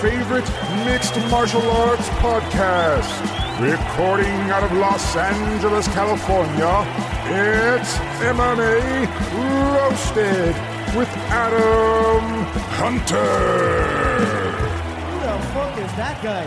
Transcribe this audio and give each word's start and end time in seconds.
favorite 0.00 0.48
mixed 0.86 1.14
martial 1.30 1.60
arts 1.72 2.08
podcast. 2.20 3.20
Recording 3.60 4.50
out 4.50 4.62
of 4.62 4.72
Los 4.72 5.14
Angeles, 5.14 5.86
California, 5.88 6.86
it's 7.26 7.98
MMA 8.22 9.06
Roasted 9.74 10.56
with 10.96 11.08
Adam 11.28 12.44
Hunter. 12.80 13.20
Who 15.04 15.20
the 15.20 15.38
fuck 15.52 15.78
is 15.78 15.92
that 15.96 16.22
guy? 16.22 16.44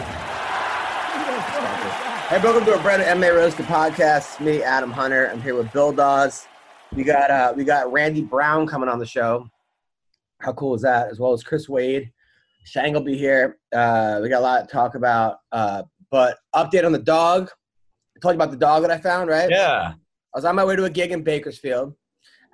Who 1.13 1.26
the 1.26 1.41
fuck 1.43 1.85
is 1.85 1.93
that? 2.01 2.27
Hey, 2.29 2.41
welcome 2.43 2.65
to 2.65 2.73
a 2.73 2.81
brand 2.81 3.04
new 3.04 3.27
MMA 3.27 3.35
Roasted 3.35 3.67
podcast. 3.67 4.40
Me, 4.40 4.63
Adam 4.63 4.90
Hunter. 4.90 5.29
I'm 5.29 5.40
here 5.43 5.54
with 5.54 5.71
Bill 5.71 5.91
Dawes. 5.91 6.48
We 6.95 7.04
got 7.04 7.29
uh, 7.29 7.54
we 7.55 7.65
got 7.65 7.91
Randy 7.91 8.23
Brown 8.23 8.65
coming 8.65 8.90
on 8.90 8.98
the 8.98 9.05
show. 9.05 9.48
How 10.40 10.54
cool 10.54 10.73
is 10.73 10.81
that? 10.81 11.12
As 11.12 11.20
well 11.20 11.34
as 11.34 11.43
Chris 11.43 11.70
Wade. 11.70 12.12
Shane 12.63 12.94
will 12.94 13.02
be 13.02 13.17
here. 13.17 13.58
Uh, 13.73 14.20
we 14.22 14.30
got 14.30 14.40
a 14.40 14.41
lot 14.41 14.67
to 14.67 14.73
talk 14.73 14.95
about. 14.95 15.38
Uh, 15.52 15.84
but 16.12 16.38
update 16.55 16.85
on 16.85 16.91
the 16.91 16.99
dog. 16.99 17.49
I 18.16 18.20
told 18.21 18.34
you 18.34 18.38
about 18.41 18.52
the 18.52 18.58
dog 18.58 18.84
that 18.84 18.91
I 18.91 18.98
found, 18.98 19.30
right? 19.30 19.49
Yeah. 19.49 19.94
I 19.95 20.38
was 20.38 20.45
on 20.45 20.55
my 20.55 20.63
way 20.65 20.76
to 20.76 20.85
a 20.85 20.90
gig 20.90 21.12
in 21.12 21.24
Bakersfield. 21.24 21.93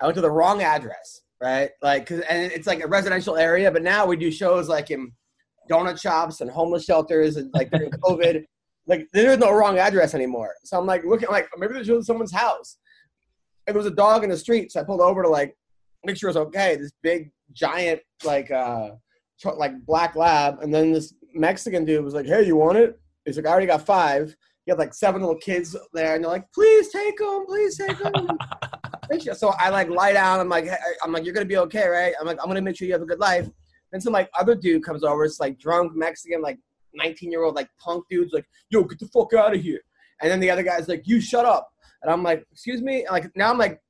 I 0.01 0.05
went 0.05 0.15
to 0.15 0.21
the 0.21 0.31
wrong 0.31 0.61
address, 0.63 1.21
right? 1.41 1.71
Like, 1.81 2.05
'cause- 2.07 2.21
and 2.29 2.51
it's 2.51 2.67
like 2.67 2.83
a 2.83 2.87
residential 2.87 3.35
area, 3.37 3.71
but 3.71 3.83
now 3.83 4.05
we 4.05 4.15
do 4.17 4.31
shows 4.31 4.67
like 4.69 4.91
in 4.91 5.11
donut 5.69 5.99
shops 6.01 6.41
and 6.41 6.49
homeless 6.49 6.85
shelters, 6.85 7.37
and 7.37 7.53
like 7.53 7.69
during 7.69 7.91
COVID, 8.03 8.45
like 8.87 9.07
there 9.13 9.31
is 9.31 9.37
no 9.37 9.51
wrong 9.51 9.77
address 9.77 10.13
anymore. 10.15 10.55
So 10.63 10.79
I'm 10.79 10.85
like 10.85 11.03
looking, 11.05 11.29
like 11.29 11.47
maybe 11.57 11.73
this 11.73 11.87
was 11.87 12.07
someone's 12.07 12.31
house, 12.33 12.77
and 13.67 13.75
there 13.75 13.79
was 13.83 13.91
a 13.91 13.95
dog 13.95 14.23
in 14.23 14.29
the 14.29 14.37
street. 14.37 14.71
So 14.71 14.79
I 14.79 14.83
pulled 14.83 15.01
over 15.01 15.21
to 15.21 15.29
like 15.29 15.55
make 16.05 16.17
sure 16.17 16.29
it 16.29 16.35
was 16.35 16.47
okay. 16.47 16.75
This 16.77 16.91
big 17.03 17.31
giant 17.53 18.01
like 18.23 18.49
uh 18.51 18.91
like 19.45 19.85
black 19.85 20.15
lab, 20.15 20.59
and 20.61 20.73
then 20.73 20.91
this 20.91 21.13
Mexican 21.33 21.85
dude 21.85 22.03
was 22.03 22.13
like, 22.13 22.25
"Hey, 22.25 22.45
you 22.45 22.55
want 22.55 22.77
it?" 22.77 22.99
He's 23.25 23.37
like, 23.37 23.45
"I 23.45 23.51
already 23.51 23.67
got 23.67 23.85
five. 23.85 24.35
He 24.65 24.71
had 24.71 24.79
like 24.79 24.93
seven 24.93 25.21
little 25.21 25.37
kids 25.37 25.75
there, 25.93 26.15
and 26.15 26.23
they're 26.23 26.31
like, 26.31 26.51
"Please 26.53 26.89
take 26.89 27.17
them, 27.17 27.45
please 27.45 27.77
take 27.77 27.97
them." 27.97 28.27
so 29.33 29.53
I 29.57 29.69
like 29.69 29.89
lie 29.89 30.13
down. 30.13 30.39
I'm 30.39 30.49
like, 30.49 30.65
hey, 30.65 30.77
I'm 31.03 31.11
like, 31.11 31.25
"You're 31.25 31.33
gonna 31.33 31.45
be 31.45 31.57
okay, 31.57 31.87
right?" 31.87 32.13
I'm 32.19 32.27
like, 32.27 32.37
"I'm 32.41 32.47
gonna 32.47 32.61
make 32.61 32.77
sure 32.77 32.87
you 32.87 32.93
have 32.93 33.01
a 33.01 33.05
good 33.05 33.19
life." 33.19 33.47
Then 33.91 34.01
some 34.01 34.13
like 34.13 34.29
other 34.39 34.55
dude 34.55 34.83
comes 34.83 35.03
over. 35.03 35.23
It's 35.25 35.39
like 35.39 35.59
drunk 35.59 35.95
Mexican, 35.95 36.41
like 36.41 36.59
19 36.93 37.31
year 37.31 37.43
old 37.43 37.55
like 37.55 37.69
punk 37.79 38.05
dude's 38.09 38.33
like, 38.33 38.45
"Yo, 38.69 38.83
get 38.83 38.99
the 38.99 39.07
fuck 39.07 39.33
out 39.33 39.55
of 39.55 39.61
here!" 39.61 39.79
And 40.21 40.31
then 40.31 40.39
the 40.39 40.51
other 40.51 40.63
guy's 40.63 40.87
like, 40.87 41.07
"You 41.07 41.21
shut 41.21 41.45
up!" 41.45 41.69
And 42.03 42.11
I'm 42.11 42.23
like, 42.23 42.45
"Excuse 42.51 42.81
me!" 42.81 43.05
And 43.05 43.11
like 43.11 43.29
now 43.35 43.49
I'm 43.49 43.57
like, 43.57 43.81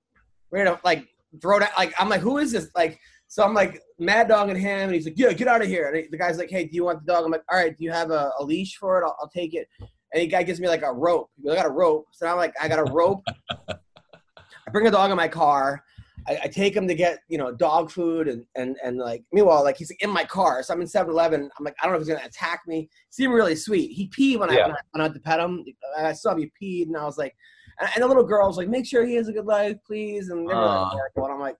ready 0.51 0.69
to 0.69 0.79
like 0.83 1.07
throw 1.41 1.59
that. 1.59 1.73
Like 1.77 1.93
I'm 1.99 2.09
like, 2.09 2.21
"Who 2.21 2.37
is 2.37 2.51
this?" 2.51 2.69
Like 2.75 2.99
so 3.29 3.43
I'm 3.43 3.53
like 3.53 3.79
mad 3.99 4.27
dogging 4.27 4.57
him, 4.57 4.85
and 4.89 4.93
he's 4.93 5.05
like, 5.05 5.17
"Yeah, 5.17 5.31
get 5.33 5.47
out 5.47 5.61
of 5.61 5.67
here!" 5.67 5.87
And 5.93 6.11
the 6.11 6.17
guy's 6.17 6.39
like, 6.39 6.49
"Hey, 6.49 6.65
do 6.65 6.75
you 6.75 6.83
want 6.83 7.05
the 7.05 7.13
dog?" 7.13 7.23
I'm 7.23 7.31
like, 7.31 7.43
"All 7.49 7.57
right, 7.59 7.77
do 7.77 7.83
you 7.83 7.91
have 7.91 8.09
a, 8.09 8.31
a 8.39 8.43
leash 8.43 8.75
for 8.77 8.99
it? 8.99 9.05
I'll, 9.05 9.15
I'll 9.21 9.29
take 9.29 9.53
it." 9.53 9.67
And 9.79 10.23
the 10.23 10.27
guy 10.27 10.41
gives 10.41 10.59
me 10.59 10.67
like 10.67 10.81
a 10.81 10.91
rope. 10.91 11.29
Goes, 11.43 11.53
I 11.53 11.57
got 11.57 11.67
a 11.67 11.71
rope. 11.71 12.07
So 12.11 12.25
I'm 12.27 12.37
like, 12.37 12.53
I 12.59 12.67
got 12.67 12.79
a 12.79 12.91
rope. 12.91 13.23
I 13.69 14.71
bring 14.71 14.87
a 14.87 14.91
dog 14.91 15.11
in 15.11 15.17
my 15.17 15.27
car. 15.27 15.83
I, 16.27 16.39
I 16.43 16.47
take 16.47 16.75
him 16.75 16.87
to 16.87 16.95
get, 16.95 17.19
you 17.27 17.37
know, 17.37 17.51
dog 17.51 17.91
food 17.91 18.27
and, 18.27 18.43
and, 18.55 18.75
and 18.83 18.97
like, 18.97 19.23
meanwhile, 19.31 19.63
like 19.63 19.77
he's 19.77 19.91
in 19.99 20.09
my 20.09 20.23
car. 20.23 20.63
So 20.63 20.73
I'm 20.73 20.81
in 20.81 20.87
7 20.87 21.11
Eleven. 21.11 21.49
I'm 21.57 21.63
like, 21.63 21.75
I 21.79 21.85
don't 21.85 21.93
know 21.93 21.97
if 21.97 22.01
he's 22.01 22.09
going 22.09 22.19
to 22.21 22.25
attack 22.27 22.61
me. 22.67 22.81
He 22.81 22.89
seemed 23.11 23.33
really 23.33 23.55
sweet. 23.55 23.91
He 23.91 24.09
peed 24.09 24.39
when, 24.39 24.49
I, 24.49 24.55
Yeah. 24.57 24.67
when 24.67 24.75
I 24.75 24.81
went 24.95 25.09
out 25.09 25.13
to 25.13 25.19
pet 25.19 25.39
him. 25.39 25.63
I 25.97 26.13
saw 26.13 26.33
him, 26.33 26.39
he 26.39 26.51
peed. 26.61 26.87
And 26.87 26.97
I 26.97 27.05
was 27.05 27.17
like, 27.19 27.35
and, 27.79 27.89
and 27.93 28.03
the 28.03 28.07
little 28.07 28.23
girl 28.23 28.47
was 28.47 28.57
like, 28.57 28.67
make 28.67 28.85
sure 28.87 29.05
he 29.05 29.13
has 29.15 29.27
a 29.27 29.31
good 29.33 29.45
life, 29.45 29.77
please. 29.85 30.29
And 30.29 30.49
they 30.49 30.53
were 30.55 30.65
like, 30.65 30.91
and 31.15 31.33
I'm 31.33 31.39
like, 31.39 31.55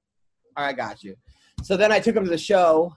all 0.57 0.65
right, 0.65 0.75
got 0.75 1.03
you. 1.03 1.15
So 1.63 1.77
then 1.77 1.91
I 1.91 1.99
took 1.99 2.15
him 2.15 2.23
to 2.23 2.29
the 2.29 2.37
show 2.37 2.93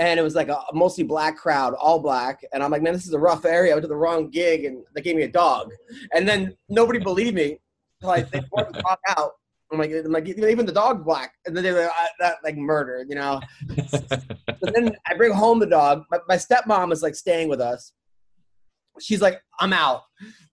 and 0.00 0.18
it 0.18 0.22
was 0.22 0.34
like 0.34 0.48
a 0.48 0.58
mostly 0.72 1.04
black 1.04 1.36
crowd, 1.36 1.74
all 1.74 2.00
black. 2.00 2.42
And 2.52 2.62
I'm 2.62 2.70
like, 2.70 2.80
man, 2.80 2.94
this 2.94 3.06
is 3.06 3.12
a 3.12 3.18
rough 3.18 3.44
area. 3.44 3.72
I 3.72 3.74
went 3.74 3.82
to 3.82 3.88
the 3.88 3.96
wrong 3.96 4.30
gig, 4.30 4.64
and 4.64 4.82
they 4.94 5.02
gave 5.02 5.14
me 5.14 5.22
a 5.22 5.28
dog. 5.28 5.70
And 6.14 6.26
then 6.26 6.56
nobody 6.70 6.98
believed 6.98 7.34
me. 7.34 7.58
So 8.00 8.08
I 8.08 8.22
they 8.22 8.40
brought 8.50 8.72
the 8.72 8.80
dog 8.80 8.98
out. 9.08 9.32
I'm 9.70 9.78
like, 9.78 9.92
I'm 9.92 10.10
like, 10.10 10.26
even 10.26 10.66
the 10.66 10.72
dog's 10.72 11.04
black. 11.04 11.34
And 11.44 11.54
then 11.54 11.62
they 11.62 11.70
were 11.70 11.82
like, 11.82 11.90
"Ah, 11.94 12.08
that 12.18 12.36
like 12.42 12.56
murder, 12.56 13.04
you 13.08 13.14
know. 13.14 13.40
But 14.62 14.74
then 14.74 14.94
I 15.06 15.14
bring 15.14 15.32
home 15.32 15.58
the 15.58 15.66
dog. 15.66 16.04
My, 16.10 16.18
my 16.28 16.36
stepmom 16.36 16.92
is 16.92 17.02
like 17.02 17.14
staying 17.14 17.48
with 17.48 17.62
us. 17.62 17.94
She's 19.00 19.22
like, 19.22 19.40
I'm 19.58 19.72
out 19.72 20.02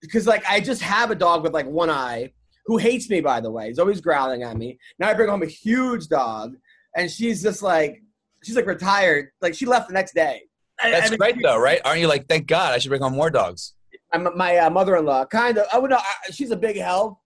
because 0.00 0.26
like 0.26 0.42
I 0.48 0.60
just 0.60 0.80
have 0.80 1.10
a 1.10 1.14
dog 1.14 1.42
with 1.42 1.52
like 1.52 1.66
one 1.66 1.90
eye 1.90 2.32
who 2.64 2.78
hates 2.78 3.10
me. 3.10 3.20
By 3.20 3.40
the 3.40 3.50
way, 3.50 3.68
he's 3.68 3.78
always 3.78 4.00
growling 4.00 4.44
at 4.44 4.56
me. 4.56 4.78
Now 4.98 5.08
I 5.08 5.14
bring 5.14 5.28
home 5.28 5.42
a 5.42 5.46
huge 5.46 6.08
dog, 6.08 6.54
and 6.96 7.10
she's 7.10 7.42
just 7.42 7.62
like, 7.62 8.02
she's 8.42 8.56
like 8.56 8.66
retired. 8.66 9.30
Like 9.40 9.54
she 9.54 9.66
left 9.66 9.88
the 9.88 9.94
next 9.94 10.14
day. 10.14 10.42
That's 10.82 11.08
I 11.08 11.10
mean, 11.10 11.18
great 11.18 11.36
though, 11.42 11.58
right? 11.58 11.80
Aren't 11.84 12.00
you 12.00 12.06
like, 12.06 12.28
thank 12.28 12.46
God, 12.46 12.72
I 12.72 12.78
should 12.78 12.90
bring 12.90 13.02
home 13.02 13.14
more 13.14 13.30
dogs? 13.30 13.74
my, 14.14 14.30
my 14.34 14.56
uh, 14.56 14.70
mother-in-law 14.70 15.26
kind 15.26 15.58
of 15.58 15.66
i 15.72 15.78
would 15.78 15.90
know 15.90 15.98
I, 15.98 16.30
she's 16.30 16.50
a 16.50 16.56
big 16.56 16.76
help 16.76 17.18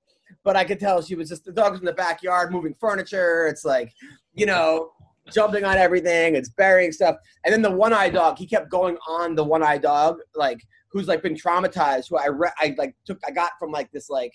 but 0.45 0.57
i 0.57 0.65
could 0.65 0.81
tell 0.81 1.03
she 1.03 1.15
was 1.15 1.29
just 1.29 1.45
the 1.45 1.53
dog 1.53 1.73
was 1.73 1.81
in 1.81 1.87
the 1.87 1.93
backyard 1.93 2.53
moving 2.53 2.75
furniture 2.81 3.47
it's 3.47 3.65
like 3.65 3.93
you 4.35 4.47
know 4.47 4.91
jumping 5.33 5.65
on 5.65 5.77
everything 5.77 6.35
it's 6.35 6.49
burying 6.49 6.91
stuff 6.91 7.17
and 7.45 7.53
then 7.53 7.63
the 7.63 7.71
one-eyed 7.71 8.13
dog 8.13 8.37
he 8.39 8.47
kept 8.47 8.71
going 8.71 8.97
on 9.07 9.35
the 9.35 9.45
one-eyed 9.45 9.83
dog 9.83 10.19
like 10.35 10.61
who's 10.91 11.07
like 11.07 11.23
been 11.23 11.35
traumatized 11.35 12.09
who 12.09 12.17
i 12.17 12.27
re- 12.27 12.51
i 12.59 12.75
like 12.77 12.95
took 13.07 13.19
i 13.27 13.31
got 13.31 13.53
from 13.59 13.71
like 13.71 13.91
this 13.93 14.11
like 14.11 14.33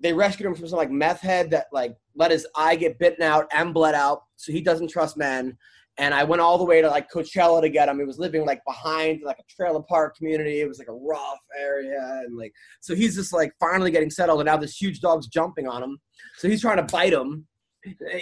they 0.00 0.12
rescued 0.12 0.46
him 0.46 0.54
from 0.54 0.68
some 0.68 0.76
like 0.76 0.90
meth 0.90 1.20
head 1.20 1.50
that 1.50 1.66
like 1.72 1.96
let 2.14 2.30
his 2.30 2.46
eye 2.56 2.76
get 2.76 2.98
bitten 2.98 3.22
out 3.22 3.46
and 3.52 3.72
bled 3.72 3.94
out 3.94 4.22
so 4.36 4.52
he 4.52 4.60
doesn't 4.60 4.88
trust 4.88 5.16
men 5.16 5.56
and 5.98 6.14
I 6.14 6.24
went 6.24 6.40
all 6.40 6.58
the 6.58 6.64
way 6.64 6.80
to 6.80 6.88
like 6.88 7.10
Coachella 7.10 7.60
to 7.60 7.68
get 7.68 7.88
him. 7.88 7.98
He 7.98 8.04
was 8.04 8.18
living 8.18 8.46
like 8.46 8.62
behind 8.66 9.22
like 9.24 9.38
a 9.38 9.42
trailer 9.54 9.82
park 9.82 10.16
community. 10.16 10.60
It 10.60 10.68
was 10.68 10.78
like 10.78 10.88
a 10.88 10.94
rough 10.94 11.38
area, 11.58 12.22
and 12.24 12.36
like 12.36 12.52
so 12.80 12.94
he's 12.94 13.14
just 13.14 13.32
like 13.32 13.52
finally 13.60 13.90
getting 13.90 14.10
settled, 14.10 14.40
and 14.40 14.46
now 14.46 14.56
this 14.56 14.76
huge 14.80 15.00
dog's 15.00 15.26
jumping 15.26 15.68
on 15.68 15.82
him. 15.82 15.98
So 16.38 16.48
he's 16.48 16.62
trying 16.62 16.78
to 16.78 16.84
bite 16.84 17.12
him, 17.12 17.46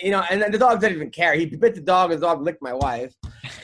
you 0.03 0.11
know. 0.11 0.25
And 0.31 0.43
then 0.43 0.51
the 0.51 0.59
dog 0.59 0.81
didn't 0.81 0.97
even 0.97 1.11
care. 1.11 1.35
He 1.35 1.47
bit 1.47 1.75
the 1.75 1.81
dog, 1.81 2.11
and 2.11 2.21
the 2.21 2.27
dog 2.27 2.43
licked 2.43 2.63
my 2.63 2.75
wife. 2.75 3.15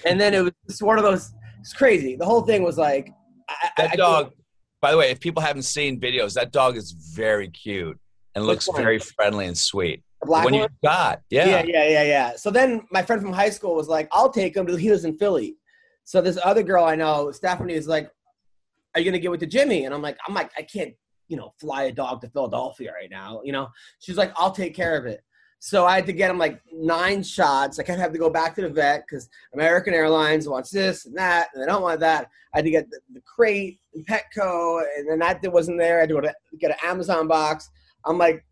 And 0.04 0.20
then 0.20 0.34
it 0.34 0.42
was 0.42 0.52
just 0.68 0.82
one 0.82 0.98
of 0.98 1.04
those. 1.04 1.32
It's 1.60 1.72
crazy. 1.72 2.14
The 2.14 2.26
whole 2.26 2.42
thing 2.42 2.62
was 2.62 2.78
like 2.78 3.10
I, 3.48 3.70
That 3.76 3.92
I- 3.94 3.96
dog, 3.96 4.32
by 4.80 4.92
the 4.92 4.98
way, 4.98 5.10
if 5.10 5.18
people 5.18 5.42
haven't 5.42 5.62
seen 5.62 6.00
videos, 6.00 6.34
that 6.34 6.52
dog 6.52 6.76
is 6.76 6.92
very 6.92 7.48
cute 7.48 7.98
and 8.36 8.46
looks 8.46 8.68
very 8.76 9.00
friendly 9.00 9.46
and 9.46 9.58
sweet. 9.58 10.04
The 10.26 10.30
black 10.30 10.44
when 10.44 10.54
you 10.54 10.68
got, 10.82 11.22
yeah. 11.30 11.46
yeah, 11.46 11.64
yeah, 11.66 11.88
yeah, 11.88 12.02
yeah. 12.02 12.36
So 12.36 12.50
then 12.50 12.86
my 12.90 13.02
friend 13.02 13.22
from 13.22 13.32
high 13.32 13.50
school 13.50 13.74
was 13.74 13.88
like, 13.88 14.08
"I'll 14.12 14.30
take 14.30 14.56
him." 14.56 14.66
to 14.66 14.76
He 14.76 14.90
was 14.90 15.04
in 15.04 15.16
Philly. 15.18 15.56
So 16.04 16.20
this 16.20 16.38
other 16.44 16.62
girl 16.62 16.84
I 16.84 16.94
know, 16.94 17.30
Stephanie, 17.32 17.74
is 17.74 17.88
like, 17.88 18.10
"Are 18.94 19.00
you 19.00 19.04
gonna 19.04 19.18
get 19.18 19.32
it 19.32 19.40
to 19.40 19.46
Jimmy?" 19.46 19.84
And 19.84 19.94
I'm 19.94 20.02
like, 20.02 20.18
"I'm 20.26 20.34
like, 20.34 20.50
I 20.56 20.62
can't, 20.62 20.94
you 21.28 21.36
know, 21.36 21.54
fly 21.60 21.84
a 21.84 21.92
dog 21.92 22.20
to 22.22 22.28
Philadelphia 22.28 22.92
right 22.92 23.10
now." 23.10 23.40
You 23.44 23.52
know, 23.52 23.68
she's 24.00 24.16
like, 24.16 24.32
"I'll 24.36 24.52
take 24.52 24.74
care 24.74 24.96
of 24.96 25.06
it." 25.06 25.22
So 25.58 25.86
I 25.86 25.96
had 25.96 26.06
to 26.06 26.12
get 26.12 26.30
him 26.30 26.38
like 26.38 26.60
nine 26.72 27.22
shots. 27.22 27.78
I 27.78 27.82
kind 27.82 27.98
of 27.98 28.02
have 28.02 28.12
to 28.12 28.18
go 28.18 28.30
back 28.30 28.54
to 28.56 28.62
the 28.62 28.68
vet 28.68 29.04
because 29.08 29.28
American 29.54 29.94
Airlines 29.94 30.48
wants 30.48 30.70
this 30.70 31.06
and 31.06 31.16
that, 31.16 31.48
and 31.54 31.62
they 31.62 31.66
don't 31.66 31.82
want 31.82 32.00
that. 32.00 32.28
I 32.54 32.58
had 32.58 32.64
to 32.66 32.70
get 32.70 32.90
the, 32.90 33.00
the 33.14 33.22
crate 33.22 33.78
and 33.94 34.06
Petco, 34.06 34.84
and 34.96 35.08
then 35.08 35.18
that 35.20 35.40
wasn't 35.52 35.78
there. 35.78 35.98
I 35.98 36.00
had 36.00 36.10
to 36.10 36.14
go 36.14 36.20
to 36.20 36.34
get 36.60 36.70
an 36.70 36.76
Amazon 36.84 37.26
box. 37.26 37.70
I'm 38.04 38.18
like 38.18 38.44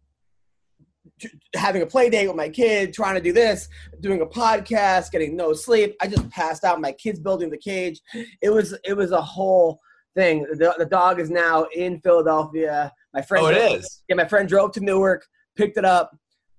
having 1.54 1.82
a 1.82 1.86
play 1.86 2.10
date 2.10 2.26
with 2.26 2.36
my 2.36 2.48
kid, 2.48 2.92
trying 2.92 3.14
to 3.14 3.20
do 3.20 3.32
this, 3.32 3.68
doing 4.00 4.20
a 4.20 4.26
podcast, 4.26 5.10
getting 5.10 5.36
no 5.36 5.52
sleep. 5.52 5.94
I 6.00 6.06
just 6.06 6.28
passed 6.30 6.64
out. 6.64 6.80
My 6.80 6.92
kid's 6.92 7.20
building 7.20 7.50
the 7.50 7.58
cage. 7.58 8.00
It 8.42 8.50
was 8.50 8.76
it 8.84 8.94
was 8.96 9.12
a 9.12 9.20
whole 9.22 9.80
thing. 10.16 10.42
The, 10.52 10.74
the 10.78 10.86
dog 10.86 11.20
is 11.20 11.30
now 11.30 11.64
in 11.74 12.00
Philadelphia. 12.00 12.92
My 13.12 13.22
friend, 13.22 13.44
Oh, 13.46 13.48
it 13.48 13.54
drove- 13.54 13.78
is. 13.80 14.02
Yeah, 14.08 14.16
my 14.16 14.26
friend 14.26 14.48
drove 14.48 14.72
to 14.72 14.80
Newark, 14.80 15.24
picked 15.56 15.76
it 15.76 15.84
up, 15.84 16.16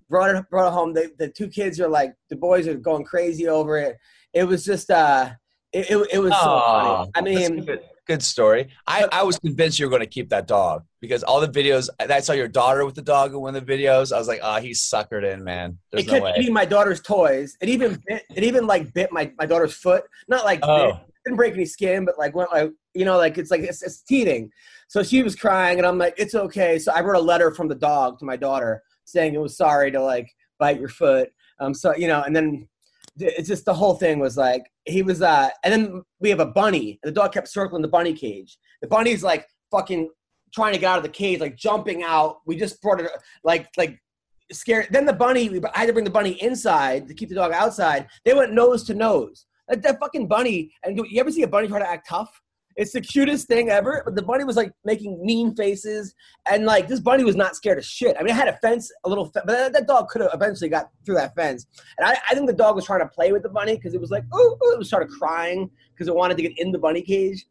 brought 0.08 0.34
it 0.34 0.44
brought 0.50 0.68
it 0.68 0.72
home. 0.72 0.94
The, 0.94 1.12
the 1.18 1.28
two 1.28 1.48
kids 1.48 1.80
are 1.80 1.88
like 1.88 2.14
the 2.30 2.36
boys 2.36 2.66
are 2.66 2.74
going 2.74 3.04
crazy 3.04 3.48
over 3.48 3.78
it. 3.78 3.96
It 4.32 4.44
was 4.44 4.64
just 4.64 4.90
uh, 4.90 5.30
it 5.72 5.90
it, 5.90 6.08
it 6.14 6.18
was 6.18 6.32
so 6.32 6.60
funny. 6.66 7.10
I 7.14 7.20
mean, 7.20 7.64
good, 7.64 7.80
good 8.06 8.22
story. 8.22 8.68
I, 8.86 9.08
I 9.10 9.22
was 9.22 9.38
convinced 9.38 9.78
you 9.78 9.86
were 9.86 9.90
going 9.90 10.00
to 10.00 10.06
keep 10.06 10.28
that 10.30 10.46
dog 10.46 10.84
because 11.06 11.22
all 11.22 11.40
the 11.40 11.48
videos 11.48 11.88
I 12.00 12.20
saw 12.20 12.32
your 12.32 12.48
daughter 12.48 12.84
with 12.84 12.94
the 12.94 13.02
dog 13.02 13.32
in 13.32 13.40
one 13.40 13.54
of 13.54 13.64
the 13.66 13.72
videos. 13.72 14.12
I 14.12 14.18
was 14.18 14.28
like, 14.28 14.40
oh, 14.42 14.60
he's 14.60 14.80
suckered 14.80 15.30
in, 15.30 15.44
man. 15.44 15.78
There's 15.90 16.04
it 16.04 16.06
no 16.08 16.12
kept 16.14 16.24
way. 16.24 16.34
eating 16.38 16.52
my 16.52 16.64
daughter's 16.64 17.00
toys. 17.00 17.56
It 17.60 17.68
even 17.68 18.02
bit, 18.06 18.24
it 18.34 18.44
even 18.44 18.66
like 18.66 18.92
bit 18.94 19.12
my, 19.12 19.32
my 19.38 19.46
daughter's 19.46 19.74
foot. 19.74 20.04
Not 20.28 20.44
like 20.44 20.60
Oh. 20.62 20.92
bit. 20.92 21.00
didn't 21.24 21.36
break 21.36 21.54
any 21.54 21.66
skin, 21.66 22.04
but 22.04 22.18
like 22.18 22.34
went 22.34 22.50
like 22.52 22.70
you 22.94 23.04
know 23.04 23.16
like 23.16 23.38
it's 23.38 23.50
like 23.50 23.60
it's, 23.62 23.82
it's 23.82 24.02
teething. 24.02 24.50
So 24.88 25.02
she 25.02 25.22
was 25.22 25.34
crying, 25.34 25.78
and 25.78 25.86
I'm 25.86 25.98
like, 25.98 26.14
it's 26.16 26.34
okay. 26.34 26.78
So 26.78 26.92
I 26.92 27.00
wrote 27.00 27.16
a 27.16 27.20
letter 27.20 27.50
from 27.50 27.68
the 27.68 27.74
dog 27.74 28.18
to 28.20 28.24
my 28.24 28.36
daughter 28.36 28.82
saying 29.04 29.34
it 29.34 29.40
was 29.40 29.56
sorry 29.56 29.90
to 29.92 30.00
like 30.00 30.28
bite 30.58 30.78
your 30.78 30.88
foot. 30.88 31.30
Um, 31.60 31.74
so 31.74 31.94
you 31.96 32.08
know, 32.08 32.22
and 32.22 32.34
then 32.34 32.68
it's 33.18 33.48
just 33.48 33.64
the 33.64 33.74
whole 33.74 33.94
thing 33.94 34.18
was 34.18 34.36
like 34.36 34.62
he 34.84 35.02
was 35.02 35.22
uh, 35.22 35.48
and 35.64 35.72
then 35.72 36.02
we 36.20 36.30
have 36.30 36.40
a 36.40 36.46
bunny, 36.46 36.98
and 37.02 37.08
the 37.10 37.20
dog 37.20 37.32
kept 37.32 37.48
circling 37.48 37.82
the 37.82 37.88
bunny 37.88 38.12
cage. 38.12 38.58
The 38.82 38.88
bunny's 38.88 39.22
like 39.22 39.46
fucking 39.70 40.10
trying 40.56 40.72
to 40.72 40.80
get 40.80 40.90
out 40.90 40.96
of 40.96 41.04
the 41.04 41.10
cage, 41.10 41.38
like 41.38 41.56
jumping 41.56 42.02
out. 42.02 42.38
We 42.46 42.56
just 42.56 42.80
brought 42.82 43.00
it 43.00 43.10
like 43.44 43.68
like 43.76 44.00
scared. 44.50 44.88
Then 44.90 45.04
the 45.04 45.12
bunny, 45.12 45.48
I 45.74 45.78
had 45.78 45.86
to 45.86 45.92
bring 45.92 46.04
the 46.04 46.10
bunny 46.10 46.42
inside 46.42 47.06
to 47.08 47.14
keep 47.14 47.28
the 47.28 47.34
dog 47.34 47.52
outside. 47.52 48.08
They 48.24 48.34
went 48.34 48.52
nose 48.52 48.82
to 48.84 48.94
nose. 48.94 49.46
That, 49.68 49.82
that 49.82 50.00
fucking 50.00 50.28
bunny, 50.28 50.72
and 50.84 50.96
you 50.96 51.20
ever 51.20 51.30
see 51.30 51.42
a 51.42 51.48
bunny 51.48 51.68
try 51.68 51.78
to 51.78 51.88
act 51.88 52.08
tough? 52.08 52.40
It's 52.76 52.92
the 52.92 53.00
cutest 53.00 53.48
thing 53.48 53.68
ever. 53.68 54.02
But 54.04 54.14
the 54.14 54.22
bunny 54.22 54.44
was 54.44 54.56
like 54.56 54.72
making 54.84 55.24
mean 55.24 55.54
faces, 55.54 56.14
and 56.50 56.64
like 56.64 56.88
this 56.88 57.00
bunny 57.00 57.24
was 57.24 57.36
not 57.36 57.54
scared 57.54 57.76
of 57.78 57.84
shit. 57.84 58.16
I 58.18 58.22
mean, 58.22 58.30
it 58.30 58.36
had 58.36 58.48
a 58.48 58.56
fence, 58.58 58.90
a 59.04 59.08
little, 59.08 59.30
but 59.34 59.46
that, 59.46 59.72
that 59.74 59.86
dog 59.86 60.08
could 60.08 60.22
have 60.22 60.30
eventually 60.32 60.70
got 60.70 60.90
through 61.04 61.16
that 61.16 61.34
fence. 61.34 61.66
And 61.98 62.08
I, 62.08 62.16
I 62.30 62.34
think 62.34 62.46
the 62.46 62.54
dog 62.54 62.76
was 62.76 62.86
trying 62.86 63.00
to 63.00 63.08
play 63.08 63.32
with 63.32 63.42
the 63.42 63.50
bunny 63.50 63.76
because 63.76 63.92
it 63.92 64.00
was 64.00 64.10
like, 64.10 64.24
oh, 64.32 64.56
it 64.72 64.78
was 64.78 64.88
started 64.88 65.10
crying 65.10 65.70
because 65.92 66.08
it 66.08 66.14
wanted 66.14 66.36
to 66.38 66.42
get 66.44 66.58
in 66.58 66.72
the 66.72 66.78
bunny 66.78 67.02
cage. 67.02 67.44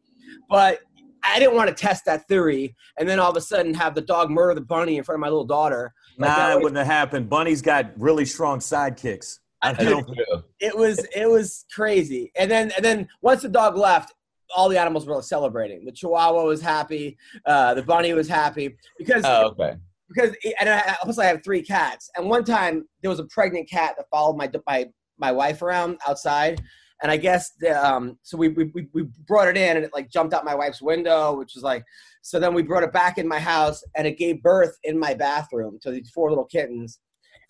But 0.48 0.80
I 1.26 1.38
didn't 1.38 1.54
want 1.56 1.68
to 1.68 1.74
test 1.74 2.04
that 2.06 2.26
theory, 2.28 2.74
and 2.98 3.08
then 3.08 3.18
all 3.18 3.30
of 3.30 3.36
a 3.36 3.40
sudden 3.40 3.74
have 3.74 3.94
the 3.94 4.00
dog 4.00 4.30
murder 4.30 4.54
the 4.54 4.60
bunny 4.60 4.96
in 4.96 5.04
front 5.04 5.16
of 5.16 5.20
my 5.20 5.28
little 5.28 5.44
daughter. 5.44 5.92
Like, 6.18 6.30
Nah, 6.30 6.36
that 6.36 6.52
it 6.52 6.62
wouldn't 6.62 6.78
have 6.78 6.86
happened. 6.86 7.28
Bunny's 7.28 7.62
got 7.62 7.92
really 7.98 8.24
strong 8.24 8.58
sidekicks. 8.60 9.38
I 9.62 9.72
don't. 9.72 10.04
true. 10.06 10.42
it 10.60 10.76
was 10.76 11.04
it 11.14 11.28
was 11.28 11.64
crazy. 11.74 12.30
And 12.36 12.50
then 12.50 12.72
and 12.76 12.84
then 12.84 13.08
once 13.22 13.42
the 13.42 13.48
dog 13.48 13.76
left, 13.76 14.12
all 14.54 14.68
the 14.68 14.78
animals 14.78 15.06
were 15.06 15.20
celebrating. 15.22 15.84
The 15.84 15.92
Chihuahua 15.92 16.44
was 16.44 16.60
happy. 16.60 17.16
Uh, 17.44 17.74
the 17.74 17.82
bunny 17.82 18.12
was 18.12 18.28
happy 18.28 18.76
because 18.98 19.24
Oh, 19.26 19.48
okay. 19.48 19.76
because 20.08 20.36
and 20.60 20.68
I, 20.68 20.96
plus 21.02 21.18
I 21.18 21.24
have 21.26 21.42
three 21.42 21.62
cats. 21.62 22.10
And 22.16 22.28
one 22.28 22.44
time 22.44 22.86
there 23.02 23.10
was 23.10 23.18
a 23.18 23.24
pregnant 23.24 23.68
cat 23.68 23.94
that 23.96 24.06
followed 24.10 24.36
my 24.36 24.50
my 24.66 24.86
my 25.18 25.32
wife 25.32 25.62
around 25.62 25.98
outside. 26.06 26.62
And 27.02 27.12
I 27.12 27.16
guess 27.16 27.52
the, 27.60 27.72
um, 27.72 28.18
so 28.22 28.38
we, 28.38 28.48
we 28.48 28.88
we 28.92 29.02
brought 29.26 29.48
it 29.48 29.56
in 29.56 29.76
and 29.76 29.84
it 29.84 29.92
like 29.94 30.10
jumped 30.10 30.32
out 30.32 30.44
my 30.44 30.54
wife's 30.54 30.80
window, 30.80 31.36
which 31.36 31.52
was 31.54 31.62
like 31.62 31.84
so. 32.22 32.40
Then 32.40 32.54
we 32.54 32.62
brought 32.62 32.84
it 32.84 32.92
back 32.92 33.18
in 33.18 33.28
my 33.28 33.38
house 33.38 33.84
and 33.94 34.06
it 34.06 34.18
gave 34.18 34.42
birth 34.42 34.76
in 34.84 34.98
my 34.98 35.12
bathroom 35.12 35.78
to 35.82 35.90
these 35.90 36.10
four 36.10 36.30
little 36.30 36.46
kittens. 36.46 36.98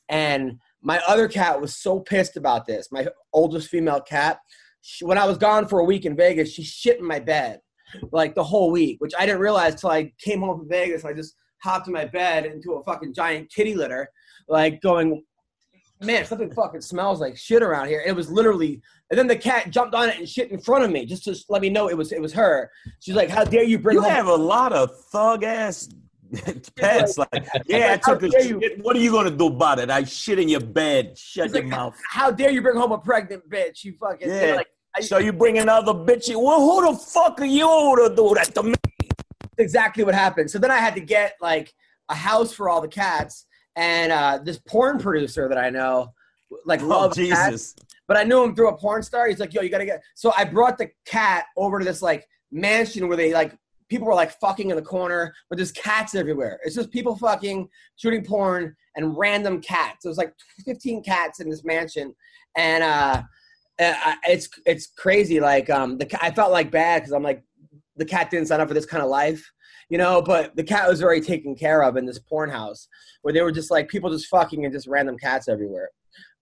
And 0.08 0.58
my 0.82 1.00
other 1.06 1.28
cat 1.28 1.60
was 1.60 1.76
so 1.76 2.00
pissed 2.00 2.36
about 2.36 2.66
this. 2.66 2.88
My 2.90 3.06
oldest 3.32 3.68
female 3.68 4.00
cat, 4.00 4.38
she, 4.80 5.04
when 5.04 5.18
I 5.18 5.26
was 5.26 5.38
gone 5.38 5.66
for 5.68 5.78
a 5.78 5.84
week 5.84 6.04
in 6.04 6.16
Vegas, 6.16 6.52
she 6.52 6.62
shit 6.62 6.98
in 6.98 7.06
my 7.06 7.20
bed 7.20 7.60
like 8.12 8.34
the 8.34 8.44
whole 8.44 8.70
week, 8.70 8.96
which 9.00 9.12
I 9.18 9.26
didn't 9.26 9.40
realize 9.40 9.74
till 9.74 9.90
I 9.90 10.12
came 10.18 10.40
home 10.40 10.58
from 10.58 10.68
Vegas. 10.68 11.04
I 11.04 11.12
just 11.12 11.34
hopped 11.62 11.86
in 11.86 11.92
my 11.92 12.04
bed 12.04 12.46
into 12.46 12.74
a 12.74 12.84
fucking 12.84 13.14
giant 13.14 13.52
kitty 13.52 13.74
litter, 13.74 14.08
like 14.48 14.80
going, 14.80 15.22
man, 16.00 16.24
something 16.24 16.52
fucking 16.52 16.80
smells 16.80 17.20
like 17.20 17.36
shit 17.36 17.62
around 17.62 17.88
here. 17.88 18.02
It 18.06 18.14
was 18.14 18.30
literally, 18.30 18.82
and 19.10 19.18
then 19.18 19.26
the 19.26 19.36
cat 19.36 19.70
jumped 19.70 19.94
on 19.94 20.08
it 20.08 20.18
and 20.18 20.28
shit 20.28 20.50
in 20.50 20.58
front 20.60 20.84
of 20.84 20.90
me 20.90 21.06
just 21.06 21.24
to 21.24 21.36
let 21.48 21.62
me 21.62 21.68
know 21.70 21.88
it 21.88 21.96
was 21.96 22.12
it 22.12 22.20
was 22.20 22.32
her. 22.32 22.70
She's 23.00 23.14
like, 23.14 23.28
"How 23.30 23.44
dare 23.44 23.62
you 23.64 23.78
bring 23.78 23.96
home? 23.96 24.04
You 24.06 24.10
home?" 24.10 24.16
have 24.16 24.26
a 24.28 24.34
lot 24.34 24.72
of 24.72 24.98
thug 25.12 25.42
ass 25.44 25.88
pets. 26.76 27.16
Like, 27.18 27.46
yeah, 27.66 27.92
like, 27.92 28.04
how 28.04 28.14
took 28.14 28.22
a 28.24 28.44
you- 28.44 28.60
shit. 28.60 28.82
What 28.84 28.96
are 28.96 29.00
you 29.00 29.10
gonna 29.12 29.30
do 29.30 29.46
about 29.46 29.78
it? 29.78 29.90
I 29.90 30.04
shit 30.04 30.38
in 30.38 30.48
your 30.48 30.60
bed. 30.60 31.16
Shut 31.16 31.46
She's 31.46 31.54
your 31.54 31.62
like, 31.62 31.70
mouth. 31.70 31.96
How 32.10 32.30
dare 32.30 32.50
you 32.50 32.62
bring 32.62 32.76
home 32.76 32.92
a 32.92 32.98
pregnant 32.98 33.48
bitch? 33.48 33.84
You 33.84 33.94
fucking 33.98 34.28
Yeah. 34.28 34.54
like. 34.56 34.66
I, 34.96 35.00
So 35.02 35.18
you 35.18 35.32
bring 35.32 35.58
another 35.58 35.92
bitch. 35.92 36.30
in. 36.30 36.42
Well, 36.42 36.58
who 36.60 36.90
the 36.92 36.98
fuck 36.98 37.38
are 37.40 37.44
you 37.44 37.66
to 38.08 38.14
do 38.16 38.34
that 38.34 38.54
to 38.54 38.62
me? 38.62 38.74
exactly 39.58 40.04
what 40.04 40.14
happened. 40.14 40.50
So 40.50 40.58
then 40.58 40.70
I 40.70 40.76
had 40.78 40.94
to 40.96 41.00
get 41.00 41.34
like 41.40 41.72
a 42.10 42.14
house 42.14 42.52
for 42.52 42.68
all 42.68 42.80
the 42.80 42.88
cats, 42.88 43.46
and 43.76 44.10
uh, 44.10 44.40
this 44.42 44.58
porn 44.58 44.98
producer 44.98 45.48
that 45.48 45.58
I 45.58 45.70
know, 45.70 46.12
like, 46.64 46.80
Oh 46.82 47.08
cats. 47.08 47.16
Jesus! 47.16 47.74
but 48.08 48.16
I 48.16 48.22
knew 48.22 48.42
him 48.42 48.54
through 48.54 48.68
a 48.68 48.76
porn 48.76 49.02
star. 49.02 49.28
He's 49.28 49.38
like, 49.38 49.52
yo, 49.52 49.62
you 49.62 49.68
gotta 49.68 49.84
get. 49.84 50.02
So 50.14 50.32
I 50.36 50.44
brought 50.44 50.78
the 50.78 50.90
cat 51.04 51.46
over 51.56 51.78
to 51.78 51.84
this 51.84 52.02
like 52.02 52.26
mansion 52.50 53.08
where 53.08 53.16
they 53.16 53.32
like 53.32 53.56
people 53.88 54.06
were 54.06 54.14
like 54.14 54.32
fucking 54.40 54.70
in 54.70 54.76
the 54.76 54.82
corner, 54.82 55.34
but 55.48 55.56
there's 55.56 55.72
cats 55.72 56.14
everywhere. 56.14 56.58
It's 56.64 56.74
just 56.74 56.90
people 56.90 57.16
fucking, 57.16 57.68
shooting 57.96 58.24
porn, 58.24 58.74
and 58.96 59.16
random 59.16 59.60
cats. 59.60 60.02
There 60.02 60.10
was 60.10 60.18
like 60.18 60.34
15 60.64 61.02
cats 61.02 61.40
in 61.40 61.50
this 61.50 61.64
mansion, 61.64 62.14
and 62.56 62.82
uh, 62.82 63.22
uh, 63.78 64.14
it's 64.24 64.48
it's 64.64 64.86
crazy. 64.86 65.40
Like 65.40 65.70
um, 65.70 65.98
the 65.98 66.24
I 66.24 66.30
felt 66.30 66.52
like 66.52 66.70
bad 66.70 67.02
because 67.02 67.12
I'm 67.12 67.22
like 67.22 67.42
the 67.96 68.04
cat 68.04 68.30
didn't 68.30 68.48
sign 68.48 68.60
up 68.60 68.68
for 68.68 68.74
this 68.74 68.86
kind 68.86 69.02
of 69.02 69.10
life. 69.10 69.50
You 69.88 69.98
know, 69.98 70.20
but 70.20 70.56
the 70.56 70.64
cat 70.64 70.88
was 70.88 71.02
already 71.02 71.20
taken 71.20 71.54
care 71.54 71.82
of 71.84 71.96
in 71.96 72.06
this 72.06 72.18
porn 72.18 72.50
house 72.50 72.88
where 73.22 73.32
they 73.32 73.40
were 73.42 73.52
just 73.52 73.70
like 73.70 73.88
people 73.88 74.10
just 74.10 74.26
fucking 74.26 74.64
and 74.64 74.72
just 74.74 74.86
random 74.88 75.16
cats 75.16 75.48
everywhere. 75.48 75.90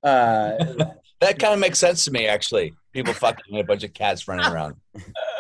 Uh, 0.02 0.85
That 1.20 1.38
kind 1.38 1.55
of 1.55 1.61
makes 1.61 1.79
sense 1.79 2.05
to 2.05 2.11
me, 2.11 2.26
actually. 2.26 2.75
People 2.93 3.14
fucking 3.14 3.44
and 3.50 3.61
a 3.61 3.64
bunch 3.64 3.82
of 3.82 3.94
cats 3.94 4.29
running 4.29 4.44
around. 4.44 4.75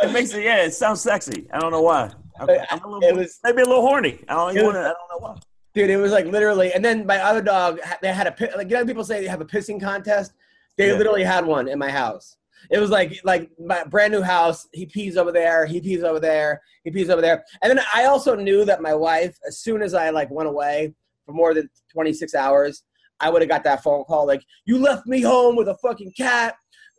It 0.02 0.12
makes 0.12 0.32
it. 0.32 0.42
Yeah, 0.44 0.62
it 0.64 0.72
sounds 0.72 1.02
sexy. 1.02 1.46
I 1.52 1.58
don't 1.58 1.72
know 1.72 1.82
why. 1.82 2.10
I'm, 2.40 2.48
I'm 2.70 2.84
a 2.84 2.88
little, 2.88 3.02
It 3.06 3.14
was- 3.14 3.38
maybe 3.44 3.60
a 3.60 3.66
little 3.66 3.82
horny. 3.82 4.24
I 4.28 4.34
don't 4.34 4.50
It 4.50 4.60
even 4.60 4.66
was- 4.66 4.74
wanna, 4.76 4.86
I 4.88 4.92
don't 4.92 5.22
know 5.22 5.28
why. 5.28 5.38
Dude, 5.74 5.90
it 5.90 5.96
was 5.98 6.12
like 6.12 6.26
literally, 6.26 6.72
and 6.72 6.82
then 6.82 7.04
my 7.04 7.18
other 7.18 7.42
dog, 7.42 7.80
they 8.00 8.12
had 8.14 8.28
a 8.28 8.32
pi- 8.32 8.50
like 8.56 8.70
you 8.70 8.76
know 8.76 8.86
people 8.86 9.04
say 9.04 9.20
they 9.20 9.26
have 9.26 9.40
a 9.42 9.44
pissing 9.44 9.78
contest. 9.80 10.32
They 10.78 10.86
Yeah. 10.88 10.94
literally 10.96 11.24
had 11.24 11.44
one 11.44 11.68
in 11.68 11.78
my 11.78 11.90
house. 11.90 12.36
It 12.70 12.78
was 12.78 12.90
like 12.90 13.20
like 13.24 13.50
my 13.58 13.84
brand 13.84 14.12
new 14.12 14.22
house. 14.22 14.66
He 14.72 14.86
pees 14.86 15.16
over 15.16 15.32
there. 15.32 15.66
He 15.66 15.80
pees 15.80 16.02
over 16.02 16.20
there. 16.20 16.60
He 16.84 16.90
pees 16.90 17.10
over 17.10 17.20
there. 17.20 17.44
And 17.62 17.70
then 17.70 17.84
I 17.94 18.04
also 18.04 18.34
knew 18.34 18.64
that 18.64 18.82
my 18.82 18.94
wife, 18.94 19.36
as 19.46 19.58
soon 19.58 19.82
as 19.82 19.94
I 19.94 20.10
like 20.10 20.30
went 20.30 20.48
away 20.48 20.94
for 21.26 21.32
more 21.32 21.54
than 21.54 21.68
twenty 21.92 22.12
six 22.12 22.34
hours, 22.34 22.82
I 23.20 23.30
would 23.30 23.42
have 23.42 23.48
got 23.48 23.64
that 23.64 23.82
phone 23.82 24.04
call 24.04 24.26
like, 24.26 24.44
"You 24.64 24.78
left 24.78 25.06
me 25.06 25.20
home 25.22 25.56
with 25.56 25.68
a 25.68 25.76
fucking 25.82 26.12
cat." 26.16 26.56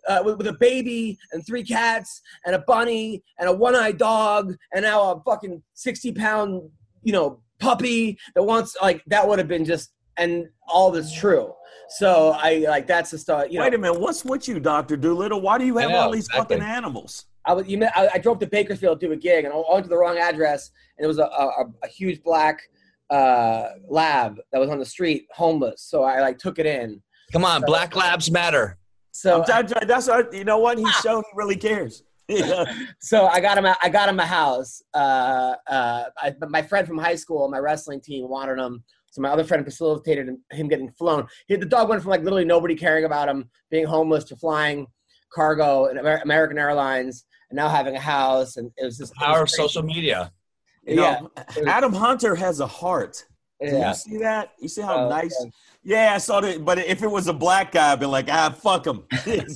Uh, 0.08 0.22
with, 0.24 0.38
with 0.38 0.46
a 0.46 0.54
baby 0.60 1.18
and 1.32 1.44
three 1.48 1.64
cats 1.64 2.22
and 2.46 2.54
a 2.54 2.60
bunny 2.68 3.24
and 3.40 3.50
a 3.50 3.52
one-eyed 3.52 3.98
dog 3.98 4.54
and 4.72 4.84
now 4.84 5.02
a 5.02 5.20
fucking 5.24 5.64
60 5.74 6.12
pound 6.12 6.62
you 7.02 7.12
know 7.12 7.42
puppy 7.60 8.16
that 8.36 8.44
wants 8.44 8.78
like 8.84 9.04
that 9.08 9.28
would 9.28 9.40
have 9.40 9.48
been 9.48 9.66
just 9.66 9.94
and 10.18 10.48
all 10.68 10.92
that's 10.92 11.14
true 11.14 11.54
so 11.90 12.32
i 12.40 12.66
like 12.68 12.88
that's 12.88 13.12
the 13.12 13.18
stuff 13.18 13.46
you 13.50 13.60
know 13.60 13.66
Wait 13.66 13.74
a 13.74 13.78
minute. 13.78 14.00
What's 14.00 14.26
with 14.26 14.48
you, 14.48 14.60
Doctor 14.60 14.98
Doolittle? 14.98 15.40
Why 15.42 15.58
do 15.60 15.66
you 15.66 15.78
have 15.78 15.92
know, 15.92 15.98
all 15.98 16.12
these 16.12 16.26
exactly. 16.28 16.58
fucking 16.58 16.68
animals? 16.68 17.26
I 17.46 17.54
was 17.54 17.68
you 17.68 17.78
met, 17.78 17.92
I, 17.96 18.10
I 18.16 18.18
drove 18.18 18.40
to 18.40 18.48
Bakersfield 18.48 19.00
to 19.00 19.08
do 19.08 19.14
a 19.14 19.16
gig 19.16 19.46
and 19.46 19.54
I 19.54 19.62
went 19.72 19.84
to 19.84 19.90
the 19.90 19.98
wrong 19.98 20.18
address 20.18 20.72
and 20.98 21.06
it 21.06 21.08
was 21.08 21.20
a, 21.20 21.26
a, 21.26 21.66
a 21.84 21.88
huge 21.88 22.24
black 22.24 22.60
uh, 23.12 23.70
lab 23.88 24.38
that 24.52 24.60
was 24.60 24.70
on 24.72 24.80
the 24.80 24.86
street 24.86 25.28
homeless 25.32 25.84
so 25.84 26.04
I 26.04 26.22
like 26.22 26.40
took 26.40 26.58
it 26.58 26.66
in 26.66 27.02
Come 27.32 27.46
on, 27.46 27.62
Black 27.62 27.96
Labs 27.96 28.32
matter. 28.32 28.78
so 29.12 29.44
I'm 29.44 29.68
trying- 29.68 29.88
that's 29.88 30.08
what, 30.08 30.34
you 30.34 30.44
know 30.44 30.58
what 30.60 30.78
he 30.78 30.90
showed. 31.04 31.24
He 31.32 31.38
really 31.38 31.56
cares. 31.58 32.04
Yeah. 32.28 32.66
so 33.00 33.28
I 33.28 33.40
got 33.40 33.56
him 33.56 33.66
a, 33.66 33.78
I 33.84 33.90
got 33.90 34.10
him 34.10 34.20
a 34.20 34.26
house 34.26 34.82
uh, 34.96 35.54
uh, 35.68 36.06
I, 36.18 36.34
my 36.50 36.64
friend 36.64 36.88
from 36.88 36.98
high 36.98 37.14
school 37.14 37.48
my 37.50 37.60
wrestling 37.60 38.02
team 38.02 38.28
wanted 38.28 38.58
him 38.58 38.84
so 39.16 39.22
my 39.22 39.30
other 39.30 39.44
friend 39.46 39.64
facilitated 39.64 40.28
him- 40.28 40.44
him 40.52 40.68
getting 40.68 40.92
flown 40.92 41.26
he, 41.48 41.56
the 41.56 41.66
dog 41.66 41.88
went 41.90 42.02
from 42.02 42.10
like 42.12 42.22
literally 42.22 42.44
nobody 42.46 42.76
caring 42.76 43.06
about 43.06 43.30
him 43.30 43.50
being 43.72 43.86
homeless 43.86 44.26
to 44.26 44.36
flying 44.36 44.86
cargo 45.34 45.86
and 45.86 45.98
Amer- 46.00 46.22
American 46.24 46.58
Airlines 46.58 47.26
and 47.50 47.56
now 47.58 47.70
having 47.70 47.96
a 47.96 48.00
house 48.00 48.58
and 48.58 48.70
it 48.78 48.84
was 48.84 48.98
just 48.98 49.12
it 49.14 49.16
was 49.20 49.26
Power 49.26 49.44
of 49.44 49.50
social 49.50 49.84
media. 49.84 50.32
You 50.86 50.96
yeah 50.96 51.22
know, 51.22 51.32
Adam 51.68 51.94
Hunter 51.94 52.36
has 52.36 52.60
a 52.60 52.68
heart. 52.68 53.26
Do 53.62 53.68
yeah 53.68 53.90
you 53.90 53.96
see 53.96 54.18
that? 54.18 54.52
You 54.60 54.68
see 54.68 54.82
how 54.82 55.06
Oh, 55.06 55.10
nice? 55.10 55.36
okay. 55.42 55.52
Yeah, 55.84 56.14
I 56.14 56.18
saw 56.20 56.42
that. 56.42 56.66
But 56.66 56.80
if 56.80 57.02
it 57.04 57.10
was 57.10 57.28
a 57.28 57.34
black 57.34 57.72
guy, 57.72 57.92
I'd 57.94 58.00
be 58.00 58.06
like, 58.06 58.28
ah, 58.30 58.50
fuck 58.50 58.86
him. 58.86 59.04
I 59.12 59.56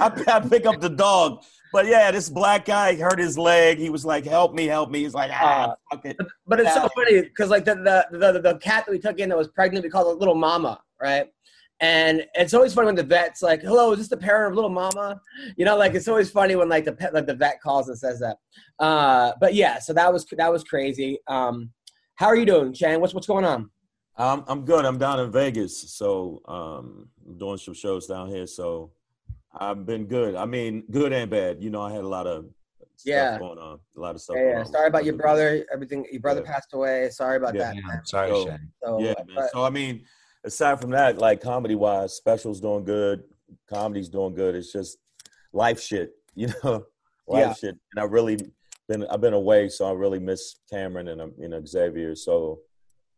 I 0.00 0.40
pick 0.40 0.66
up 0.66 0.80
the 0.80 0.88
dog. 0.88 1.42
But 1.72 1.86
yeah, 1.86 2.10
this 2.10 2.28
black 2.28 2.64
guy 2.66 2.94
hurt 2.96 3.18
his 3.18 3.38
leg. 3.38 3.78
He 3.78 3.88
was 3.90 4.04
like, 4.04 4.24
"Help 4.24 4.54
me, 4.54 4.66
help 4.66 4.90
me." 4.90 5.00
He's 5.02 5.14
like, 5.14 5.30
"Ah, 5.32 5.70
Uh, 5.70 5.74
fuck 5.90 6.04
it." 6.04 6.16
But 6.46 6.60
it's 6.60 6.74
so 6.74 6.88
funny 6.94 7.22
because 7.22 7.48
like 7.50 7.64
the, 7.64 7.74
the 8.10 8.18
the 8.18 8.40
the 8.40 8.58
cat 8.58 8.84
that 8.86 8.92
we 8.92 8.98
took 8.98 9.18
in 9.18 9.28
that 9.30 9.38
was 9.38 9.48
pregnant, 9.48 9.82
we 9.84 9.90
called 9.90 10.14
it 10.14 10.18
Little 10.18 10.34
Mama, 10.34 10.80
right? 11.00 11.26
And 11.80 12.24
it's 12.34 12.54
always 12.54 12.72
funny 12.74 12.86
when 12.86 12.94
the 12.94 13.02
vet's 13.02 13.42
like, 13.42 13.62
"Hello, 13.62 13.90
is 13.92 13.98
this 13.98 14.08
the 14.08 14.16
parent 14.16 14.52
of 14.52 14.54
Little 14.54 14.70
Mama?" 14.70 15.20
You 15.56 15.64
know, 15.64 15.76
like 15.76 15.94
it's 15.94 16.08
always 16.08 16.30
funny 16.30 16.54
when 16.56 16.68
like 16.68 16.84
the 16.84 16.92
pet, 16.92 17.14
like 17.14 17.26
the 17.26 17.34
vet 17.34 17.60
calls 17.60 17.88
and 17.88 17.98
says 17.98 18.20
that. 18.20 18.36
Uh, 18.78 19.32
but 19.40 19.54
yeah, 19.54 19.78
so 19.78 19.92
that 19.94 20.12
was 20.12 20.26
that 20.36 20.52
was 20.52 20.62
crazy. 20.64 21.18
Um, 21.26 21.70
how 22.16 22.26
are 22.26 22.36
you 22.36 22.46
doing, 22.46 22.72
Shane? 22.74 23.00
What's 23.00 23.14
what's 23.14 23.26
going 23.26 23.44
on? 23.44 23.70
I'm 24.16 24.44
I'm 24.46 24.64
good. 24.64 24.84
I'm 24.84 24.98
down 24.98 25.18
in 25.20 25.32
Vegas, 25.32 25.90
so 25.92 26.42
um, 26.46 27.08
I'm 27.26 27.38
doing 27.38 27.56
some 27.56 27.74
shows 27.74 28.06
down 28.06 28.28
here. 28.28 28.46
So 28.46 28.92
I've 29.54 29.84
been 29.86 30.06
good. 30.06 30.34
I 30.34 30.44
mean, 30.46 30.84
good 30.90 31.12
and 31.12 31.30
bad. 31.30 31.62
You 31.62 31.70
know, 31.70 31.82
I 31.82 31.92
had 31.92 32.04
a 32.04 32.08
lot 32.08 32.26
of 32.26 32.44
stuff 32.96 33.04
Yeah. 33.04 33.38
going 33.38 33.58
on. 33.58 33.78
A 33.96 34.00
lot 34.00 34.14
of 34.14 34.20
stuff. 34.20 34.36
Yeah, 34.36 34.42
going 34.42 34.54
yeah. 34.54 34.60
on. 34.60 34.66
Sorry 34.66 34.86
about 34.88 35.04
your 35.04 35.16
brother. 35.16 35.66
Everything. 35.72 36.06
Your 36.10 36.20
brother 36.20 36.42
Yeah. 36.44 36.52
passed 36.52 36.72
away. 36.72 37.08
Sorry 37.10 37.36
about 37.36 37.54
Yeah. 37.54 37.72
that, 37.72 37.76
man. 37.76 38.00
Sorry, 38.04 38.30
So- 38.30 38.46
Shane. 38.46 38.72
So, 38.82 38.98
yeah, 39.00 39.14
man. 39.18 39.26
but- 39.34 39.50
So 39.52 39.62
I 39.62 39.70
mean, 39.70 40.04
aside 40.44 40.80
from 40.80 40.90
that, 40.90 41.18
like 41.18 41.40
comedy 41.40 41.74
wise, 41.74 42.14
specials 42.14 42.60
doing 42.60 42.84
good, 42.84 43.24
comedy's 43.68 44.08
doing 44.08 44.34
good. 44.34 44.54
It's 44.54 44.72
just 44.72 44.98
life 45.52 45.80
shit. 45.80 46.14
you 46.34 46.48
know, 46.64 46.86
life 47.26 47.46
Yeah. 47.48 47.52
shit. 47.54 47.78
And 47.94 48.00
I 48.00 48.04
really 48.04 48.38
been 48.88 49.06
I've 49.08 49.20
been 49.20 49.34
away, 49.34 49.68
so 49.68 49.84
I 49.86 49.92
really 49.92 50.18
miss 50.18 50.56
Cameron 50.70 51.08
and 51.08 51.20
um, 51.20 51.34
you 51.38 51.46
know 51.48 51.62
Xavier. 51.64 52.14
So 52.16 52.60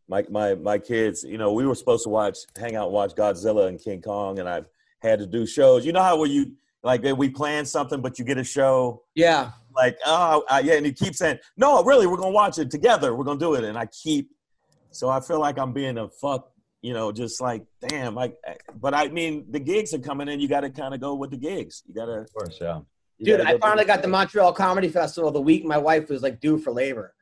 my 0.09 0.23
my 0.29 0.53
my 0.55 0.77
kids, 0.77 1.23
you 1.23 1.37
know, 1.37 1.53
we 1.53 1.65
were 1.65 1.75
supposed 1.75 2.03
to 2.03 2.09
watch 2.09 2.39
hang 2.57 2.75
out 2.75 2.85
and 2.87 2.93
watch 2.93 3.15
Godzilla 3.15 3.67
and 3.67 3.79
King 3.79 4.01
Kong, 4.01 4.39
and 4.39 4.47
I 4.49 4.63
had 5.05 5.19
to 5.19 5.27
do 5.27 5.45
shows. 5.45 5.85
You 5.85 5.93
know 5.93 6.01
how 6.01 6.17
where 6.17 6.29
you 6.29 6.53
like 6.83 7.03
we 7.03 7.29
plan 7.29 7.65
something, 7.65 8.01
but 8.01 8.19
you 8.19 8.25
get 8.25 8.37
a 8.37 8.43
show 8.43 9.03
Yeah. 9.15 9.51
like 9.75 9.97
oh 10.05 10.43
uh, 10.49 10.61
yeah, 10.63 10.75
and 10.75 10.85
you 10.85 10.93
keep 10.93 11.15
saying 11.15 11.39
no, 11.57 11.83
really, 11.83 12.07
we're 12.07 12.17
gonna 12.17 12.31
watch 12.31 12.59
it 12.59 12.69
together. 12.69 13.15
We're 13.15 13.23
gonna 13.23 13.39
do 13.39 13.55
it, 13.55 13.63
and 13.63 13.77
I 13.77 13.87
keep. 13.87 14.29
So 14.91 15.09
I 15.09 15.19
feel 15.19 15.39
like 15.39 15.57
I'm 15.57 15.73
being 15.73 15.97
a 15.97 16.09
fuck. 16.09 16.51
You 16.81 16.93
know, 16.93 17.11
just 17.11 17.41
like 17.41 17.63
damn. 17.87 18.13
like. 18.13 18.37
but 18.79 18.93
I 18.93 19.07
mean, 19.07 19.45
the 19.49 19.59
gigs 19.59 19.93
are 19.93 19.99
coming 19.99 20.27
in. 20.27 20.39
You 20.39 20.47
got 20.47 20.61
to 20.61 20.69
kind 20.69 20.93
of 20.93 20.99
go 21.01 21.15
with 21.15 21.31
the 21.31 21.37
gigs. 21.37 21.81
You 21.87 21.95
got 21.95 22.05
to. 22.05 22.19
Of 22.19 22.33
course, 22.33 22.59
yeah. 22.61 22.81
Dude, 23.21 23.41
I 23.41 23.57
finally 23.57 23.85
got 23.85 24.01
the 24.01 24.07
Montreal 24.07 24.53
Comedy 24.53 24.89
Festival 24.89 25.31
the 25.31 25.41
week 25.41 25.63
my 25.63 25.77
wife 25.77 26.09
was 26.09 26.21
like 26.21 26.39
due 26.41 26.57
for 26.57 26.71
labor. 26.71 27.13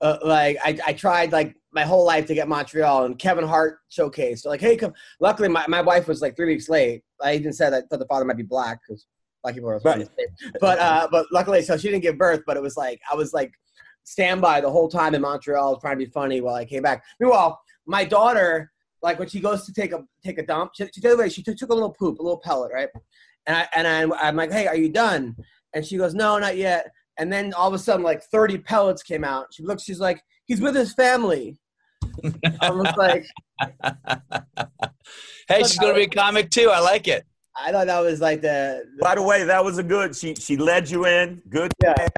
Uh, 0.00 0.18
like 0.22 0.58
I, 0.62 0.78
I 0.86 0.92
tried 0.92 1.32
like 1.32 1.56
my 1.72 1.82
whole 1.82 2.04
life 2.04 2.26
to 2.26 2.34
get 2.34 2.48
Montreal 2.48 3.04
and 3.04 3.18
Kevin 3.18 3.46
Hart 3.46 3.80
showcase. 3.88 4.42
So 4.42 4.48
like, 4.48 4.60
hey, 4.60 4.76
come. 4.76 4.94
Luckily, 5.20 5.48
my, 5.48 5.64
my 5.68 5.82
wife 5.82 6.08
was 6.08 6.22
like 6.22 6.36
three 6.36 6.46
weeks 6.46 6.68
late. 6.68 7.02
I 7.22 7.34
even 7.34 7.52
said 7.52 7.74
I 7.74 7.82
thought 7.82 7.98
the 7.98 8.06
father 8.06 8.24
might 8.24 8.36
be 8.36 8.42
black 8.42 8.80
because 8.86 9.06
black 9.42 9.54
people 9.54 9.70
are. 9.70 9.80
Right. 9.84 10.08
But 10.60 10.78
uh, 10.78 11.08
but 11.10 11.26
luckily, 11.32 11.62
so 11.62 11.76
she 11.76 11.88
didn't 11.88 12.02
give 12.02 12.16
birth. 12.16 12.42
But 12.46 12.56
it 12.56 12.62
was 12.62 12.76
like 12.76 13.00
I 13.10 13.14
was 13.14 13.34
like 13.34 13.52
standby 14.04 14.60
the 14.60 14.70
whole 14.70 14.88
time 14.88 15.14
in 15.14 15.20
Montreal, 15.20 15.78
trying 15.80 15.98
to 15.98 16.04
be 16.04 16.10
funny 16.10 16.40
while 16.40 16.54
I 16.54 16.64
came 16.64 16.82
back. 16.82 17.04
Meanwhile, 17.20 17.60
my 17.86 18.04
daughter, 18.04 18.70
like 19.02 19.18
when 19.18 19.28
she 19.28 19.40
goes 19.40 19.66
to 19.66 19.72
take 19.72 19.92
a 19.92 20.04
take 20.24 20.38
a 20.38 20.46
dump, 20.46 20.72
she, 20.74 20.84
she, 20.94 21.00
she, 21.00 21.30
she 21.30 21.42
took, 21.42 21.56
took 21.56 21.70
a 21.70 21.74
little 21.74 21.92
poop, 21.92 22.18
a 22.18 22.22
little 22.22 22.40
pellet, 22.40 22.72
right? 22.72 22.88
And 23.46 23.56
I 23.56 23.68
and 23.74 23.86
I, 23.86 24.28
I'm 24.28 24.36
like, 24.36 24.52
hey, 24.52 24.66
are 24.66 24.76
you 24.76 24.88
done? 24.88 25.36
And 25.74 25.84
she 25.84 25.98
goes, 25.98 26.14
no, 26.14 26.38
not 26.38 26.56
yet. 26.56 26.90
And 27.18 27.32
then 27.32 27.52
all 27.54 27.68
of 27.68 27.74
a 27.74 27.78
sudden, 27.78 28.04
like 28.04 28.22
30 28.22 28.58
pellets 28.58 29.02
came 29.02 29.24
out. 29.24 29.46
She 29.52 29.64
looks, 29.64 29.82
she's 29.82 30.00
like, 30.00 30.22
he's 30.48 30.60
with 30.60 30.74
his 30.74 30.92
family. 30.94 31.58
I 32.60 32.70
was 32.70 32.92
like, 32.96 33.26
Hey, 35.48 35.62
she's 35.62 35.78
gonna 35.78 35.94
be 35.94 36.02
a 36.02 36.08
comic 36.08 36.50
too. 36.50 36.70
I 36.70 36.80
like 36.80 37.08
it. 37.08 37.24
I 37.56 37.72
thought 37.72 37.86
that 37.86 38.00
was 38.00 38.20
like 38.20 38.40
the, 38.40 38.84
the 38.96 39.02
By 39.02 39.14
the 39.14 39.22
way, 39.22 39.44
that 39.44 39.64
was 39.64 39.78
a 39.78 39.82
good. 39.82 40.14
She 40.16 40.34
she 40.34 40.56
led 40.56 40.90
you 40.90 41.06
in. 41.06 41.42
Good. 41.48 41.72
yeah. 41.82 42.08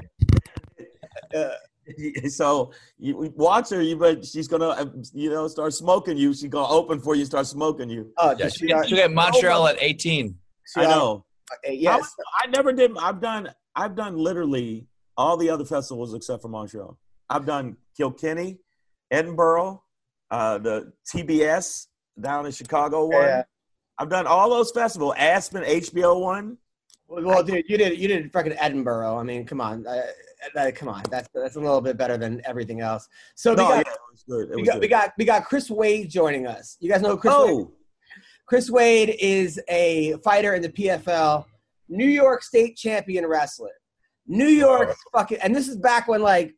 Uh, 1.35 1.51
So 2.29 2.71
you 2.97 3.33
watch 3.35 3.69
her. 3.71 3.81
You 3.81 3.97
but 3.97 4.25
she's 4.25 4.47
gonna 4.47 4.69
uh, 4.69 4.85
you 5.13 5.29
know 5.29 5.47
start 5.47 5.73
smoking 5.73 6.17
you. 6.17 6.33
She's 6.33 6.49
gonna 6.49 6.67
open 6.67 6.99
for 6.99 7.15
you. 7.15 7.25
Start 7.25 7.47
smoking 7.47 7.89
you. 7.89 8.11
oh, 8.17 8.31
Yeah, 8.31 8.35
did 8.35 8.53
she, 8.53 8.67
she, 8.67 8.73
uh, 8.73 8.83
she 8.83 8.95
got 8.95 9.11
Montreal 9.11 9.67
at 9.67 9.77
18. 9.79 10.35
she, 10.73 10.81
I 10.81 10.85
uh, 10.85 10.89
know. 10.89 11.25
Yes. 11.65 12.09
I, 12.41 12.47
I 12.47 12.49
never 12.51 12.71
did. 12.71 12.97
I've 12.97 13.19
done. 13.19 13.49
I've 13.75 13.95
done 13.95 14.17
literally 14.17 14.87
all 15.17 15.37
the 15.37 15.49
other 15.49 15.65
festivals 15.65 16.13
except 16.13 16.41
for 16.41 16.49
Montreal. 16.49 16.97
I've 17.29 17.45
done 17.45 17.77
Kilkenny, 17.95 18.59
Edinburgh, 19.09 19.83
uh, 20.29 20.57
the 20.57 20.93
TBS 21.05 21.87
down 22.19 22.45
in 22.45 22.51
Chicago 22.51 23.05
one. 23.05 23.23
Yeah. 23.23 23.43
I've 23.97 24.09
done 24.09 24.25
all 24.25 24.49
those 24.49 24.71
festivals. 24.71 25.13
Aspen 25.17 25.63
HBO 25.63 26.19
one. 26.21 26.57
Well, 27.07 27.43
dude, 27.43 27.65
you 27.67 27.77
did 27.77 27.99
you 27.99 28.07
did 28.07 28.31
fucking 28.31 28.53
Edinburgh. 28.53 29.17
I 29.17 29.23
mean, 29.23 29.45
come 29.45 29.59
on, 29.59 29.85
uh, 29.85 30.03
uh, 30.55 30.71
come 30.73 30.87
on. 30.87 31.03
That's 31.09 31.27
that's 31.33 31.57
a 31.57 31.59
little 31.59 31.81
bit 31.81 31.97
better 31.97 32.17
than 32.17 32.41
everything 32.45 32.79
else. 32.79 33.07
So 33.35 33.53
No, 33.53 33.65
we 33.65 33.69
got 33.69 33.79
it 33.81 33.97
was 34.09 34.23
good. 34.23 34.49
It 34.51 34.55
we 34.55 34.63
got 34.63 34.79
we 34.79 34.87
got 34.87 35.11
we 35.17 35.25
got 35.25 35.45
Chris 35.45 35.69
Wade 35.69 36.09
joining 36.09 36.47
us. 36.47 36.77
You 36.79 36.89
guys 36.89 37.01
know 37.01 37.17
Chris 37.17 37.33
Wade? 37.33 37.49
oh, 37.49 37.73
Chris 38.45 38.69
Wade 38.69 39.17
is 39.19 39.61
a 39.69 40.15
fighter 40.23 40.55
in 40.55 40.61
the 40.61 40.69
PFL, 40.69 41.45
New 41.89 42.07
York 42.07 42.43
State 42.43 42.77
champion 42.77 43.25
wrestler. 43.27 43.71
New 44.27 44.47
York 44.47 44.95
fucking, 45.13 45.39
and 45.43 45.53
this 45.53 45.67
is 45.67 45.77
back 45.77 46.07
when 46.07 46.21
like 46.21 46.55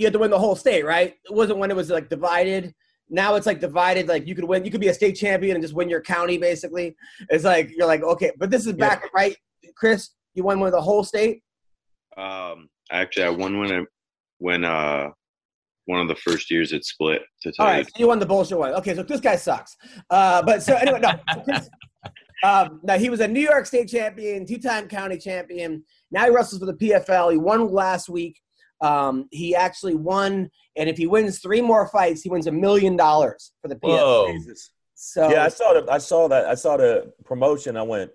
you 0.00 0.06
had 0.06 0.14
to 0.14 0.18
win 0.18 0.30
the 0.30 0.38
whole 0.38 0.56
state, 0.56 0.86
right? 0.86 1.14
It 1.24 1.34
wasn't 1.34 1.58
when 1.58 1.70
it 1.70 1.76
was 1.76 1.90
like 1.90 2.08
divided. 2.08 2.74
Now 3.10 3.34
it's 3.34 3.44
like 3.44 3.60
divided. 3.60 4.08
Like 4.08 4.26
you 4.26 4.34
could 4.34 4.44
win, 4.44 4.64
you 4.64 4.70
could 4.70 4.80
be 4.80 4.88
a 4.88 4.94
state 4.94 5.12
champion 5.12 5.56
and 5.56 5.62
just 5.62 5.74
win 5.74 5.90
your 5.90 6.00
county. 6.00 6.38
Basically, 6.38 6.96
it's 7.28 7.44
like 7.44 7.70
you're 7.76 7.86
like 7.86 8.02
okay, 8.02 8.32
but 8.38 8.50
this 8.50 8.66
is 8.66 8.72
back 8.72 9.12
right, 9.14 9.36
Chris. 9.76 10.10
You 10.32 10.44
won 10.44 10.58
one 10.58 10.68
of 10.68 10.72
the 10.72 10.80
whole 10.80 11.04
state. 11.04 11.42
Um, 12.16 12.70
actually, 12.90 13.24
I 13.24 13.28
won 13.28 13.58
when 13.58 13.72
I, 13.72 13.84
when 14.38 14.64
uh 14.64 15.10
one 15.84 16.00
of 16.00 16.08
the 16.08 16.14
first 16.14 16.50
years 16.50 16.72
it 16.72 16.86
split. 16.86 17.20
To 17.42 17.52
tell 17.52 17.66
All 17.66 17.76
you 17.76 17.84
so 17.84 17.90
you 17.98 18.08
won 18.08 18.20
the 18.20 18.26
bullshit 18.26 18.56
one. 18.56 18.72
Okay, 18.72 18.94
so 18.94 19.02
this 19.02 19.20
guy 19.20 19.36
sucks. 19.36 19.76
Uh, 20.08 20.40
but 20.42 20.62
so 20.62 20.76
anyway, 20.76 21.00
no. 21.00 21.10
um, 22.48 22.80
now 22.84 22.96
he 22.96 23.10
was 23.10 23.20
a 23.20 23.28
New 23.28 23.40
York 23.40 23.66
State 23.66 23.88
champion, 23.88 24.46
two-time 24.46 24.88
county 24.88 25.18
champion. 25.18 25.84
Now 26.10 26.24
he 26.24 26.30
wrestles 26.30 26.60
for 26.60 26.66
the 26.66 26.74
PFL. 26.74 27.32
He 27.32 27.38
won 27.38 27.70
last 27.70 28.08
week. 28.08 28.40
Um, 28.80 29.28
he 29.30 29.54
actually 29.54 29.94
won, 29.94 30.50
and 30.76 30.88
if 30.88 30.96
he 30.96 31.06
wins 31.06 31.38
three 31.38 31.60
more 31.60 31.86
fights, 31.88 32.22
he 32.22 32.28
wins 32.28 32.46
a 32.46 32.52
million 32.52 32.96
dollars 32.96 33.52
for 33.60 33.68
the 33.68 33.76
PFL. 33.76 33.98
Whoa. 33.98 34.34
So 34.94 35.30
Yeah, 35.30 35.44
I 35.44 35.48
saw 35.48 35.72
the. 35.72 35.90
I 35.90 35.98
saw 35.98 36.28
that. 36.28 36.46
I 36.46 36.54
saw 36.54 36.76
the 36.76 37.12
promotion. 37.24 37.76
I 37.76 37.82
went. 37.82 38.10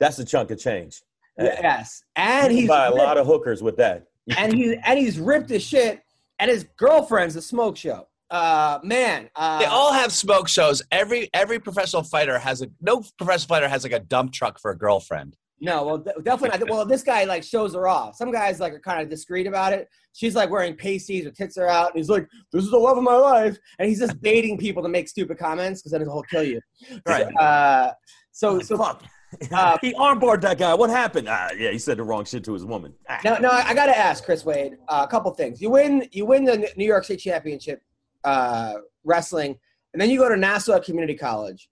That's 0.00 0.18
a 0.18 0.24
chunk 0.24 0.50
of 0.50 0.58
change. 0.58 1.02
yes, 1.38 2.02
and 2.16 2.52
he's 2.52 2.68
buy 2.68 2.86
a 2.86 2.90
ripped, 2.90 2.98
lot 2.98 3.18
of 3.18 3.26
hookers 3.26 3.62
with 3.62 3.76
that. 3.76 4.06
and 4.36 4.52
he's 4.52 4.76
and 4.84 4.98
he's 4.98 5.18
ripped 5.18 5.50
as 5.50 5.62
shit. 5.62 6.00
And 6.40 6.50
his 6.50 6.64
girlfriend's 6.76 7.36
a 7.36 7.42
smoke 7.42 7.76
show. 7.76 8.08
Uh, 8.30 8.80
man, 8.82 9.30
uh, 9.36 9.60
They 9.60 9.66
all 9.66 9.92
have 9.92 10.12
smoke 10.12 10.48
shows. 10.48 10.82
Every 10.90 11.30
every 11.32 11.60
professional 11.60 12.02
fighter 12.02 12.38
has 12.38 12.62
a 12.62 12.68
no 12.80 13.04
professional 13.16 13.48
fighter 13.48 13.68
has 13.68 13.84
like 13.84 13.92
a 13.92 14.00
dump 14.00 14.32
truck 14.32 14.58
for 14.58 14.72
a 14.72 14.76
girlfriend. 14.76 15.36
No, 15.60 15.84
well, 15.84 15.98
definitely 15.98 16.58
not. 16.58 16.70
Well, 16.70 16.84
this 16.84 17.02
guy 17.02 17.24
like 17.24 17.42
shows 17.42 17.74
her 17.74 17.86
off. 17.88 18.16
Some 18.16 18.30
guys 18.32 18.60
like 18.60 18.72
are 18.72 18.80
kind 18.80 19.00
of 19.00 19.08
discreet 19.08 19.46
about 19.46 19.72
it. 19.72 19.88
She's 20.12 20.34
like 20.34 20.50
wearing 20.50 20.76
pasties, 20.76 21.24
her 21.24 21.30
tits 21.30 21.56
are 21.56 21.68
out, 21.68 21.90
and 21.90 21.98
he's 21.98 22.08
like, 22.08 22.28
"This 22.52 22.64
is 22.64 22.70
the 22.70 22.76
love 22.76 22.98
of 22.98 23.04
my 23.04 23.16
life," 23.16 23.56
and 23.78 23.88
he's 23.88 24.00
just 24.00 24.20
baiting 24.20 24.58
people 24.58 24.82
to 24.82 24.88
make 24.88 25.08
stupid 25.08 25.38
comments 25.38 25.80
because 25.80 25.92
then 25.92 26.00
he'll 26.02 26.22
kill 26.22 26.44
you. 26.44 26.60
Right. 27.06 27.26
Uh, 27.36 27.92
so, 28.32 28.58
so 28.60 28.76
Fuck. 28.76 29.04
Uh, 29.52 29.78
he 29.82 29.94
armbarred 29.94 30.40
that 30.42 30.58
guy. 30.58 30.74
What 30.74 30.90
happened? 30.90 31.28
Ah, 31.28 31.50
yeah, 31.56 31.70
he 31.70 31.78
said 31.78 31.98
the 31.98 32.02
wrong 32.02 32.24
shit 32.24 32.44
to 32.44 32.52
his 32.52 32.64
woman. 32.64 32.92
Ah. 33.08 33.20
No, 33.24 33.38
now 33.38 33.50
I 33.50 33.74
got 33.74 33.86
to 33.86 33.96
ask 33.96 34.24
Chris 34.24 34.44
Wade 34.44 34.76
uh, 34.88 35.04
a 35.06 35.10
couple 35.10 35.32
things. 35.32 35.60
You 35.62 35.70
win, 35.70 36.08
you 36.12 36.26
win 36.26 36.44
the 36.44 36.68
New 36.76 36.84
York 36.84 37.04
State 37.04 37.20
Championship 37.20 37.80
uh, 38.24 38.74
wrestling, 39.04 39.58
and 39.92 40.00
then 40.00 40.10
you 40.10 40.18
go 40.18 40.28
to 40.28 40.36
Nassau 40.36 40.78
Community 40.80 41.14
College, 41.14 41.68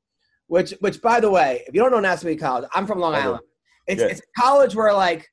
which, 0.46 0.72
which 0.80 1.02
by 1.02 1.20
the 1.20 1.30
way, 1.30 1.62
if 1.66 1.74
you 1.74 1.80
don't 1.80 1.90
know 1.90 2.00
Nassau 2.00 2.22
Community 2.22 2.42
College, 2.42 2.68
I'm 2.74 2.86
from 2.86 3.00
Long. 3.00 3.14
Island. 3.14 3.40
It's, 3.86 4.00
Yeah. 4.00 4.08
it's 4.08 4.20
a 4.20 4.40
college 4.40 4.74
where 4.74 4.92
like 4.92 5.26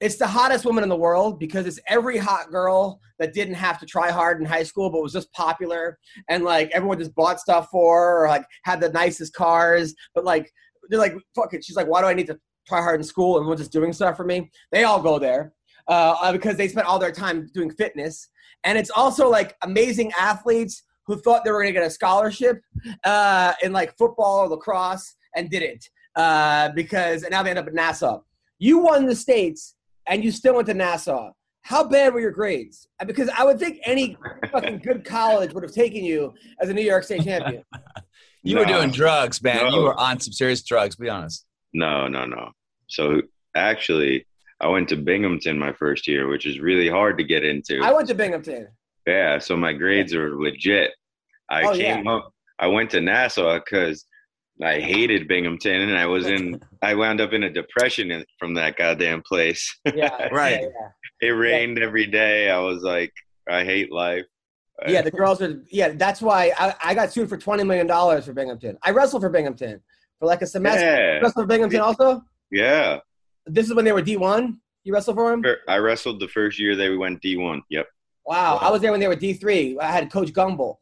it's 0.00 0.16
the 0.16 0.26
hottest 0.26 0.64
woman 0.64 0.82
in 0.82 0.88
the 0.88 0.96
world 0.96 1.38
because 1.38 1.66
it's 1.66 1.78
every 1.86 2.16
hot 2.16 2.50
girl 2.50 3.00
that 3.18 3.34
didn't 3.34 3.54
have 3.54 3.78
to 3.78 3.86
try 3.86 4.10
hard 4.10 4.40
in 4.40 4.46
high 4.46 4.62
school 4.62 4.88
but 4.90 5.02
was 5.02 5.12
just 5.12 5.30
popular 5.32 5.98
and 6.30 6.42
like 6.42 6.70
everyone 6.72 6.98
just 6.98 7.14
bought 7.14 7.38
stuff 7.38 7.68
for 7.70 8.00
her 8.00 8.24
or 8.24 8.28
like 8.28 8.44
had 8.64 8.80
the 8.80 8.88
nicest 8.90 9.34
cars. 9.34 9.94
But 10.14 10.24
like 10.24 10.50
they're 10.88 10.98
like 10.98 11.14
fuck 11.34 11.52
it. 11.52 11.64
She's 11.64 11.76
like 11.76 11.86
why 11.86 12.00
do 12.00 12.06
i 12.06 12.14
need 12.14 12.26
to 12.28 12.38
try 12.66 12.80
hard 12.80 13.00
in 13.00 13.04
school 13.04 13.36
and 13.36 13.42
everyone's 13.42 13.60
just 13.60 13.72
doing 13.72 13.92
stuff 13.92 14.16
for 14.16 14.24
me? 14.24 14.50
They 14.72 14.84
all 14.84 15.02
go 15.02 15.18
there 15.18 15.52
uh, 15.88 16.16
uh, 16.22 16.32
because 16.32 16.56
they 16.56 16.68
spent 16.68 16.86
all 16.86 16.98
their 16.98 17.12
time 17.12 17.48
doing 17.52 17.70
fitness. 17.70 18.28
And 18.64 18.78
it's 18.78 18.90
also 18.90 19.28
like 19.28 19.56
amazing 19.62 20.12
athletes 20.18 20.82
who 21.06 21.16
thought 21.16 21.44
they 21.44 21.50
were 21.50 21.62
going 21.62 21.74
to 21.74 21.78
get 21.78 21.86
a 21.86 21.90
scholarship 21.90 22.62
uh, 23.04 23.52
in 23.62 23.72
like 23.72 23.96
football 23.98 24.40
or 24.40 24.48
lacrosse 24.48 25.16
and 25.34 25.50
didn't 25.50 25.88
uh, 26.16 26.70
because 26.74 27.22
and 27.22 27.30
now 27.32 27.42
they 27.42 27.50
end 27.50 27.58
up 27.58 27.66
at 27.66 27.74
Nassau. 27.74 28.20
You 28.58 28.78
won 28.78 29.06
the 29.06 29.14
states 29.16 29.74
and 30.08 30.22
you 30.24 30.30
still 30.30 30.54
went 30.54 30.66
to 30.68 30.74
Nassau. 30.74 31.32
How 31.62 31.84
bad 31.84 32.14
were 32.14 32.20
your 32.20 32.30
grades? 32.30 32.88
Uh, 33.00 33.04
Because 33.04 33.28
I 33.28 33.44
would 33.44 33.58
think 33.58 33.80
any 33.84 34.16
fucking 34.50 34.78
good 34.78 35.04
college 35.04 35.52
would 35.52 35.62
have 35.62 35.72
taken 35.72 36.04
you 36.04 36.32
as 36.60 36.68
a 36.70 36.74
New 36.74 36.82
York 36.82 37.04
State 37.04 37.24
champion. 37.24 37.62
You 38.42 38.56
were 38.56 38.64
doing 38.64 38.90
drugs, 38.90 39.42
man. 39.42 39.70
You 39.70 39.82
were 39.82 40.00
on 40.00 40.18
some 40.18 40.32
serious 40.32 40.62
drugs. 40.62 40.96
Be 40.96 41.10
honest. 41.10 41.44
No, 41.74 42.08
no, 42.08 42.24
no. 42.24 42.52
So 42.86 43.20
actually, 43.54 44.26
I 44.62 44.68
went 44.68 44.88
to 44.88 44.96
Binghamton 44.96 45.58
my 45.58 45.74
first 45.74 46.08
year, 46.08 46.26
which 46.26 46.46
is 46.46 46.58
really 46.58 46.88
hard 46.88 47.18
to 47.18 47.24
get 47.24 47.44
into. 47.44 47.80
I 47.82 47.92
went 47.92 48.08
to 48.08 48.14
Binghamton. 48.14 48.68
Yeah, 49.06 49.38
so 49.40 49.58
my 49.58 49.74
grades 49.74 50.14
are 50.14 50.34
legit. 50.40 50.92
I 51.50 51.64
Oh, 51.64 51.74
came 51.74 52.06
up. 52.08 52.32
I 52.58 52.66
went 52.66 52.88
to 52.92 53.02
Nassau 53.02 53.58
because 53.58 54.06
I 54.62 54.78
hated 54.80 55.26
Binghamton, 55.28 55.80
and 55.82 55.96
I 55.96 56.06
was 56.06 56.26
in. 56.26 56.60
I 56.82 56.94
wound 56.94 57.20
up 57.20 57.32
in 57.32 57.42
a 57.44 57.50
depression 57.50 58.10
in, 58.10 58.24
from 58.38 58.54
that 58.54 58.76
goddamn 58.76 59.22
place. 59.22 59.74
Yeah, 59.94 60.28
Right. 60.32 60.60
Yeah, 60.62 61.28
it 61.28 61.30
rained 61.32 61.78
every 61.78 62.06
day. 62.06 62.50
I 62.50 62.58
was 62.58 62.82
like, 62.82 63.12
I 63.48 63.64
hate 63.64 63.90
life. 63.92 64.24
yeah. 64.84 64.90
Yeah, 64.92 65.02
the 65.02 65.10
girls 65.10 65.40
are. 65.42 65.62
Yeah, 65.70 65.90
that's 65.94 66.20
why 66.22 66.52
I, 66.58 66.74
I 66.84 66.94
got 66.94 67.12
sued 67.12 67.28
for 67.28 67.36
twenty 67.38 67.64
million 67.64 67.86
dollars 67.86 68.26
for 68.26 68.32
Binghamton. 68.32 68.76
I 68.82 68.90
wrestled 68.90 69.22
for 69.22 69.30
Binghamton 69.30 69.80
for 70.18 70.26
like 70.26 70.42
a 70.42 70.46
semester. 70.46 70.80
Yeah. 70.84 71.18
Wrestled 71.20 71.44
for 71.44 71.46
Binghamton 71.46 71.80
also. 71.80 72.22
Yeah, 72.50 72.98
This 73.46 73.66
is 73.68 73.74
when 73.74 73.84
they 73.84 73.92
were 73.92 74.02
D 74.02 74.16
one. 74.16 74.60
You 74.84 74.92
wrestled 74.94 75.16
for 75.16 75.30
them. 75.30 75.42
I 75.68 75.76
wrestled 75.78 76.20
the 76.20 76.28
first 76.28 76.58
year 76.58 76.74
they 76.76 76.96
went 76.96 77.20
D 77.22 77.36
one. 77.36 77.62
Yep. 77.70 77.86
Wow, 78.26 78.56
I 78.60 78.70
was 78.70 78.80
there 78.82 78.90
when 78.90 79.00
they 79.00 79.08
were 79.08 79.16
D 79.16 79.32
three. 79.34 79.78
I 79.78 79.90
had 79.90 80.10
Coach 80.10 80.32
Gumble. 80.32 80.80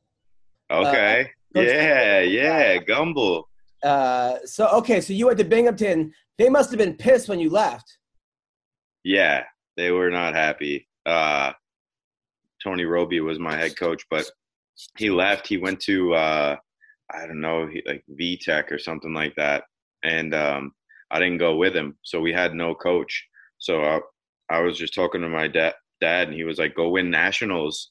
Uh, 0.71 0.81
okay. 0.87 1.31
Coach- 1.55 1.67
yeah, 1.69 2.21
yeah, 2.21 2.77
Gumble. 2.79 3.49
Uh, 3.83 4.37
so 4.45 4.69
okay, 4.69 5.01
so 5.01 5.13
you 5.13 5.27
went 5.27 5.39
to 5.39 5.45
Binghamton. 5.45 6.13
They 6.37 6.49
must 6.49 6.71
have 6.71 6.79
been 6.79 6.95
pissed 6.95 7.29
when 7.29 7.41
you 7.41 7.51
left. 7.51 7.99
yeah, 9.05 9.45
they 9.77 9.91
were 9.91 10.11
not 10.11 10.35
happy. 10.35 10.89
Uh, 11.07 11.53
Tony 12.63 12.85
Roby 12.85 13.21
was 13.21 13.39
my 13.39 13.57
head 13.57 13.77
coach, 13.77 14.05
but 14.11 14.29
he 14.97 15.11
left. 15.11 15.47
He 15.47 15.57
went 15.57 15.81
to 15.81 16.15
uh, 16.15 16.57
I 17.13 17.27
don't 17.27 17.41
know, 17.41 17.69
like 17.87 18.05
V 18.09 18.37
Tech 18.37 18.71
or 18.71 18.79
something 18.79 19.15
like 19.15 19.35
that, 19.37 19.65
and 20.03 20.35
um, 20.35 20.73
I 21.11 21.19
didn't 21.19 21.39
go 21.39 21.57
with 21.57 21.75
him, 21.75 21.97
so 22.03 22.21
we 22.21 22.33
had 22.33 22.55
no 22.55 22.75
coach. 22.75 23.27
So 23.59 23.83
I, 23.83 24.01
I 24.51 24.61
was 24.61 24.77
just 24.79 24.95
talking 24.95 25.21
to 25.23 25.29
my 25.29 25.49
dad, 25.49 25.75
dad, 26.01 26.29
and 26.29 26.37
he 26.37 26.45
was 26.45 26.59
like, 26.59 26.75
"Go 26.75 26.91
win 26.91 27.11
nationals." 27.11 27.91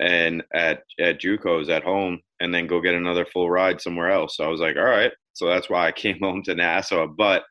And 0.00 0.42
at 0.54 0.82
at 0.98 1.20
JUCOs 1.20 1.68
at 1.68 1.84
home, 1.84 2.20
and 2.40 2.52
then 2.52 2.66
go 2.66 2.80
get 2.80 2.94
another 2.94 3.24
full 3.24 3.50
ride 3.50 3.80
somewhere 3.80 4.10
else. 4.10 4.36
So 4.36 4.44
I 4.44 4.48
was 4.48 4.60
like, 4.60 4.76
all 4.76 4.82
right. 4.82 5.12
So 5.34 5.46
that's 5.46 5.68
why 5.70 5.86
I 5.88 5.92
came 5.92 6.18
home 6.22 6.42
to 6.44 6.54
Nassau. 6.54 7.06
But 7.06 7.42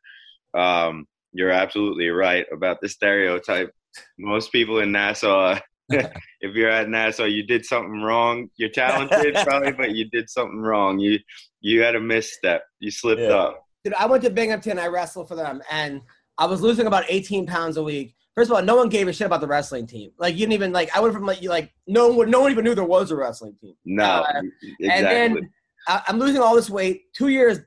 um, 0.57 1.05
you're 1.33 1.51
absolutely 1.51 2.09
right 2.09 2.45
about 2.51 2.81
the 2.81 2.89
stereotype. 2.89 3.71
Most 4.17 4.51
people 4.51 4.79
in 4.79 4.91
Nassau, 4.91 5.57
if 5.89 6.55
you're 6.55 6.69
at 6.69 6.89
Nassau, 6.89 7.25
you 7.25 7.43
did 7.45 7.65
something 7.65 8.01
wrong. 8.01 8.49
You're 8.57 8.69
talented, 8.69 9.35
probably, 9.43 9.71
but 9.73 9.91
you 9.95 10.09
did 10.09 10.29
something 10.29 10.59
wrong. 10.59 10.99
You 10.99 11.19
you 11.61 11.81
had 11.81 11.95
a 11.95 11.99
misstep. 11.99 12.63
You 12.79 12.91
slipped 12.91 13.21
Yeah. 13.21 13.35
up. 13.35 13.63
Dude, 13.83 13.93
I 13.95 14.05
went 14.05 14.23
to 14.23 14.29
Binghamton. 14.29 14.77
I 14.79 14.87
wrestled 14.87 15.27
for 15.27 15.35
them, 15.35 15.61
and 15.71 16.01
I 16.37 16.45
was 16.45 16.61
losing 16.61 16.85
about 16.87 17.03
18 17.09 17.47
pounds 17.47 17.77
a 17.77 17.83
week. 17.83 18.15
First 18.35 18.49
of 18.49 18.55
all, 18.55 18.63
no 18.63 18.75
one 18.75 18.89
gave 18.89 19.07
a 19.07 19.13
shit 19.13 19.25
about 19.27 19.41
the 19.41 19.47
wrestling 19.47 19.85
team. 19.87 20.11
Like 20.17 20.33
you 20.35 20.39
didn't 20.41 20.53
even 20.53 20.71
like. 20.71 20.95
I 20.95 20.99
went 21.01 21.13
from 21.13 21.25
like 21.25 21.41
you 21.41 21.49
like 21.49 21.73
no 21.87 22.07
one 22.09 22.29
no 22.29 22.41
one 22.41 22.51
even 22.51 22.63
knew 22.63 22.75
there 22.75 22.83
was 22.85 23.11
a 23.11 23.15
wrestling 23.15 23.55
team. 23.59 23.73
No, 23.85 24.03
Uh, 24.03 24.41
exactly. 24.79 24.89
And 24.89 25.05
then 25.05 25.49
I, 25.87 26.01
I'm 26.07 26.19
losing 26.19 26.41
all 26.41 26.55
this 26.55 26.69
weight. 26.69 27.01
Two 27.13 27.27
years, 27.27 27.59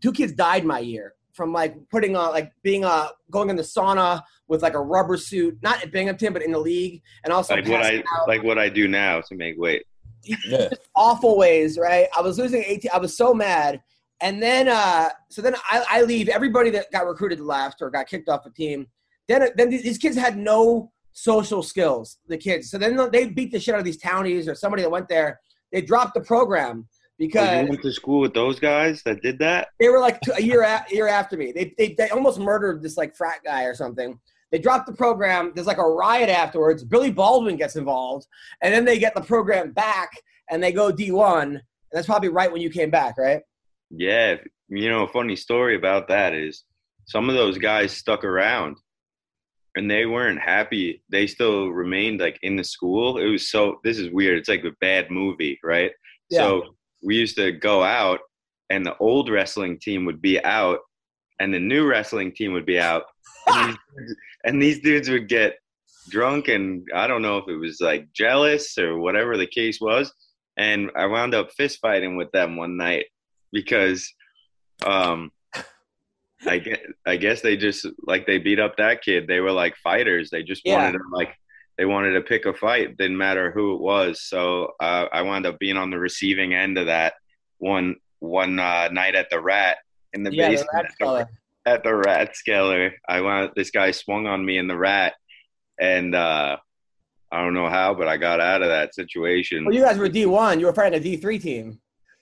two 0.00 0.12
kids 0.12 0.32
died 0.32 0.64
my 0.64 0.78
year 0.78 1.14
from 1.32 1.52
like 1.52 1.76
putting 1.90 2.16
on 2.16 2.30
like 2.30 2.52
being 2.62 2.84
uh 2.84 3.08
going 3.30 3.50
in 3.50 3.56
the 3.56 3.62
sauna 3.62 4.22
with 4.48 4.62
like 4.62 4.74
a 4.74 4.80
rubber 4.80 5.16
suit, 5.16 5.56
not 5.62 5.82
at 5.82 5.92
Binghamton, 5.92 6.32
but 6.32 6.42
in 6.42 6.50
the 6.50 6.58
league, 6.58 7.02
and 7.24 7.32
also 7.32 7.54
like 7.54 7.68
what 7.68 7.82
I 7.82 7.98
out. 7.98 8.28
like 8.28 8.42
what 8.42 8.58
I 8.58 8.68
do 8.68 8.88
now 8.88 9.20
to 9.20 9.34
make 9.36 9.58
weight. 9.58 9.84
Yeah. 10.24 10.68
awful 10.94 11.38
ways, 11.38 11.78
right? 11.78 12.06
I 12.16 12.20
was 12.20 12.38
losing 12.38 12.62
18. 12.62 12.90
I 12.92 12.98
was 12.98 13.16
so 13.16 13.32
mad. 13.32 13.80
And 14.20 14.42
then, 14.42 14.68
uh, 14.68 15.08
so 15.30 15.40
then 15.40 15.54
I, 15.70 15.84
I 15.88 16.02
leave. 16.02 16.28
Everybody 16.28 16.70
that 16.70 16.92
got 16.92 17.06
recruited 17.06 17.40
left 17.40 17.80
or 17.80 17.90
got 17.90 18.06
kicked 18.06 18.28
off 18.28 18.44
the 18.44 18.50
team. 18.50 18.86
Then, 19.28 19.48
then 19.56 19.70
these 19.70 19.96
kids 19.96 20.16
had 20.16 20.36
no 20.36 20.92
social 21.12 21.62
skills. 21.62 22.18
The 22.28 22.36
kids. 22.36 22.70
So 22.70 22.76
then 22.76 23.10
they 23.12 23.28
beat 23.28 23.50
the 23.50 23.58
shit 23.58 23.74
out 23.74 23.78
of 23.78 23.84
these 23.84 23.96
townies 23.96 24.46
or 24.46 24.54
somebody 24.54 24.82
that 24.82 24.90
went 24.90 25.08
there. 25.08 25.40
They 25.72 25.80
dropped 25.80 26.14
the 26.14 26.20
program 26.20 26.86
Oh, 27.20 27.60
you 27.60 27.68
went 27.68 27.82
to 27.82 27.92
school 27.92 28.20
with 28.20 28.32
those 28.32 28.58
guys 28.58 29.02
that 29.02 29.22
did 29.22 29.38
that? 29.40 29.68
they 29.78 29.88
were 29.88 30.00
like 30.00 30.20
two, 30.22 30.32
a 30.32 30.40
year 30.40 30.62
a, 30.62 30.84
year 30.90 31.06
after 31.06 31.36
me. 31.36 31.52
They, 31.52 31.74
they 31.76 31.94
they 31.94 32.08
almost 32.08 32.38
murdered 32.38 32.82
this 32.82 32.96
like 32.96 33.14
frat 33.14 33.40
guy 33.44 33.64
or 33.64 33.74
something. 33.74 34.18
They 34.50 34.58
dropped 34.58 34.86
the 34.86 34.94
program. 34.94 35.52
There's 35.54 35.66
like 35.66 35.78
a 35.78 35.88
riot 35.88 36.30
afterwards. 36.30 36.82
Billy 36.82 37.10
Baldwin 37.10 37.56
gets 37.56 37.76
involved, 37.76 38.26
and 38.62 38.72
then 38.72 38.84
they 38.84 38.98
get 38.98 39.14
the 39.14 39.20
program 39.20 39.72
back 39.72 40.10
and 40.50 40.62
they 40.62 40.72
go 40.72 40.92
D1. 40.92 41.42
And 41.42 41.60
that's 41.92 42.06
probably 42.06 42.28
right 42.28 42.50
when 42.50 42.62
you 42.62 42.70
came 42.70 42.90
back, 42.90 43.16
right? 43.18 43.42
Yeah, 43.90 44.36
you 44.68 44.88
know, 44.88 45.04
a 45.04 45.08
funny 45.08 45.36
story 45.36 45.76
about 45.76 46.08
that 46.08 46.34
is 46.34 46.64
some 47.06 47.28
of 47.28 47.34
those 47.34 47.58
guys 47.58 47.92
stuck 47.92 48.24
around 48.24 48.76
and 49.76 49.90
they 49.90 50.06
weren't 50.06 50.40
happy. 50.40 51.02
They 51.10 51.26
still 51.26 51.68
remained 51.68 52.20
like 52.20 52.38
in 52.42 52.56
the 52.56 52.64
school. 52.64 53.18
It 53.18 53.26
was 53.26 53.50
so 53.50 53.80
this 53.84 53.98
is 53.98 54.10
weird. 54.10 54.38
It's 54.38 54.48
like 54.48 54.64
a 54.64 54.72
bad 54.80 55.10
movie, 55.10 55.58
right? 55.62 55.92
Yeah. 56.28 56.40
So 56.40 56.62
we 57.02 57.16
used 57.16 57.36
to 57.36 57.52
go 57.52 57.82
out 57.82 58.20
and 58.68 58.84
the 58.84 58.96
old 58.98 59.28
wrestling 59.30 59.78
team 59.78 60.04
would 60.04 60.20
be 60.22 60.42
out 60.44 60.78
and 61.40 61.52
the 61.52 61.58
new 61.58 61.86
wrestling 61.86 62.32
team 62.32 62.52
would 62.52 62.66
be 62.66 62.78
out. 62.78 63.04
And 63.46 63.68
these, 63.70 63.76
dudes- 63.96 64.14
and 64.44 64.62
these 64.62 64.80
dudes 64.80 65.08
would 65.08 65.28
get 65.28 65.56
drunk 66.08 66.48
and 66.48 66.86
I 66.94 67.06
don't 67.06 67.22
know 67.22 67.38
if 67.38 67.48
it 67.48 67.56
was 67.56 67.80
like 67.80 68.12
jealous 68.12 68.76
or 68.78 68.98
whatever 68.98 69.36
the 69.36 69.46
case 69.46 69.80
was. 69.80 70.12
And 70.56 70.90
I 70.96 71.06
wound 71.06 71.34
up 71.34 71.50
fist 71.52 71.78
fighting 71.80 72.16
with 72.16 72.30
them 72.32 72.56
one 72.56 72.76
night 72.76 73.06
because 73.52 74.12
um 74.84 75.30
I 76.46 76.58
guess, 76.58 76.78
I 77.06 77.16
guess 77.16 77.42
they 77.42 77.56
just 77.58 77.86
like 78.06 78.26
they 78.26 78.38
beat 78.38 78.58
up 78.60 78.76
that 78.78 79.02
kid. 79.02 79.26
They 79.26 79.40
were 79.40 79.52
like 79.52 79.76
fighters. 79.76 80.30
They 80.30 80.42
just 80.42 80.62
Yeah. 80.64 80.76
wanted 80.76 80.98
to 80.98 81.04
like 81.12 81.34
they 81.80 81.86
wanted 81.86 82.12
to 82.12 82.20
pick 82.20 82.44
a 82.44 82.52
fight. 82.52 82.98
Didn't 82.98 83.16
matter 83.16 83.50
who 83.50 83.74
it 83.74 83.80
was. 83.80 84.20
So 84.20 84.74
uh, 84.80 85.06
I 85.10 85.22
wound 85.22 85.46
up 85.46 85.58
being 85.58 85.78
on 85.78 85.88
the 85.88 85.98
receiving 85.98 86.52
end 86.52 86.76
of 86.76 86.84
that 86.86 87.14
one 87.56 87.96
one 88.18 88.58
uh, 88.58 88.88
night 88.92 89.14
at 89.14 89.30
the 89.30 89.40
Rat 89.40 89.78
in 90.12 90.22
the 90.22 90.30
yeah, 90.30 90.50
basement 90.50 90.68
rat 90.74 90.84
at, 90.84 90.92
the, 90.98 91.70
at 91.72 91.82
the 91.82 91.88
Rathskeller. 91.88 92.90
I 93.08 93.22
wound 93.22 93.52
this 93.56 93.70
guy 93.70 93.92
swung 93.92 94.26
on 94.26 94.44
me 94.44 94.58
in 94.58 94.68
the 94.68 94.76
Rat, 94.76 95.14
and 95.80 96.14
uh, 96.14 96.58
I 97.32 97.42
don't 97.42 97.54
know 97.54 97.70
how, 97.70 97.94
but 97.94 98.08
I 98.08 98.18
got 98.18 98.40
out 98.40 98.60
of 98.60 98.68
that 98.68 98.94
situation. 98.94 99.64
Well, 99.64 99.74
you 99.74 99.80
guys 99.80 99.96
were 99.96 100.10
D1. 100.10 100.60
You 100.60 100.66
were 100.66 100.74
fighting 100.74 101.00
a 101.00 101.02
D3 101.02 101.40
team. 101.40 101.80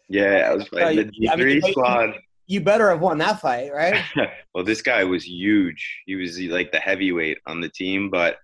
yeah, 0.09 0.51
I 0.53 0.55
was 0.55 0.69
fighting 0.69 1.01
Uh, 1.01 1.03
the 1.03 1.11
you- 1.15 1.31
I 1.33 1.37
G 1.37 1.43
mean, 1.45 1.61
three 1.61 1.73
squad. 1.73 2.11
You 2.47 2.61
better 2.61 2.89
have 2.91 3.01
won 3.01 3.19
that 3.19 3.41
fight, 3.41 3.73
right? 3.75 4.01
well, 4.55 4.63
this 4.63 4.83
guy 4.83 5.03
was 5.03 5.25
huge. 5.27 6.01
He 6.07 6.15
was 6.15 6.39
like 6.43 6.71
the 6.71 6.79
heavyweight 6.79 7.39
on 7.47 7.61
the 7.61 7.69
team, 7.69 8.09
but 8.09 8.37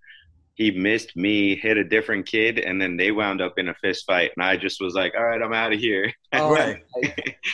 he 0.54 0.70
missed 0.70 1.16
me, 1.16 1.56
hit 1.56 1.76
a 1.76 1.84
different 1.84 2.26
kid, 2.26 2.58
and 2.60 2.80
then 2.80 2.96
they 2.96 3.10
wound 3.10 3.40
up 3.42 3.58
in 3.58 3.68
a 3.68 3.74
fist 3.74 4.04
fight. 4.06 4.30
And 4.36 4.44
I 4.44 4.56
just 4.56 4.80
was 4.80 4.94
like, 4.94 5.14
all 5.16 5.24
right, 5.24 5.42
I'm 5.42 5.52
out 5.52 5.72
of 5.72 5.80
here. 5.80 6.12
Oh, 6.32 6.50
Right. 6.52 6.82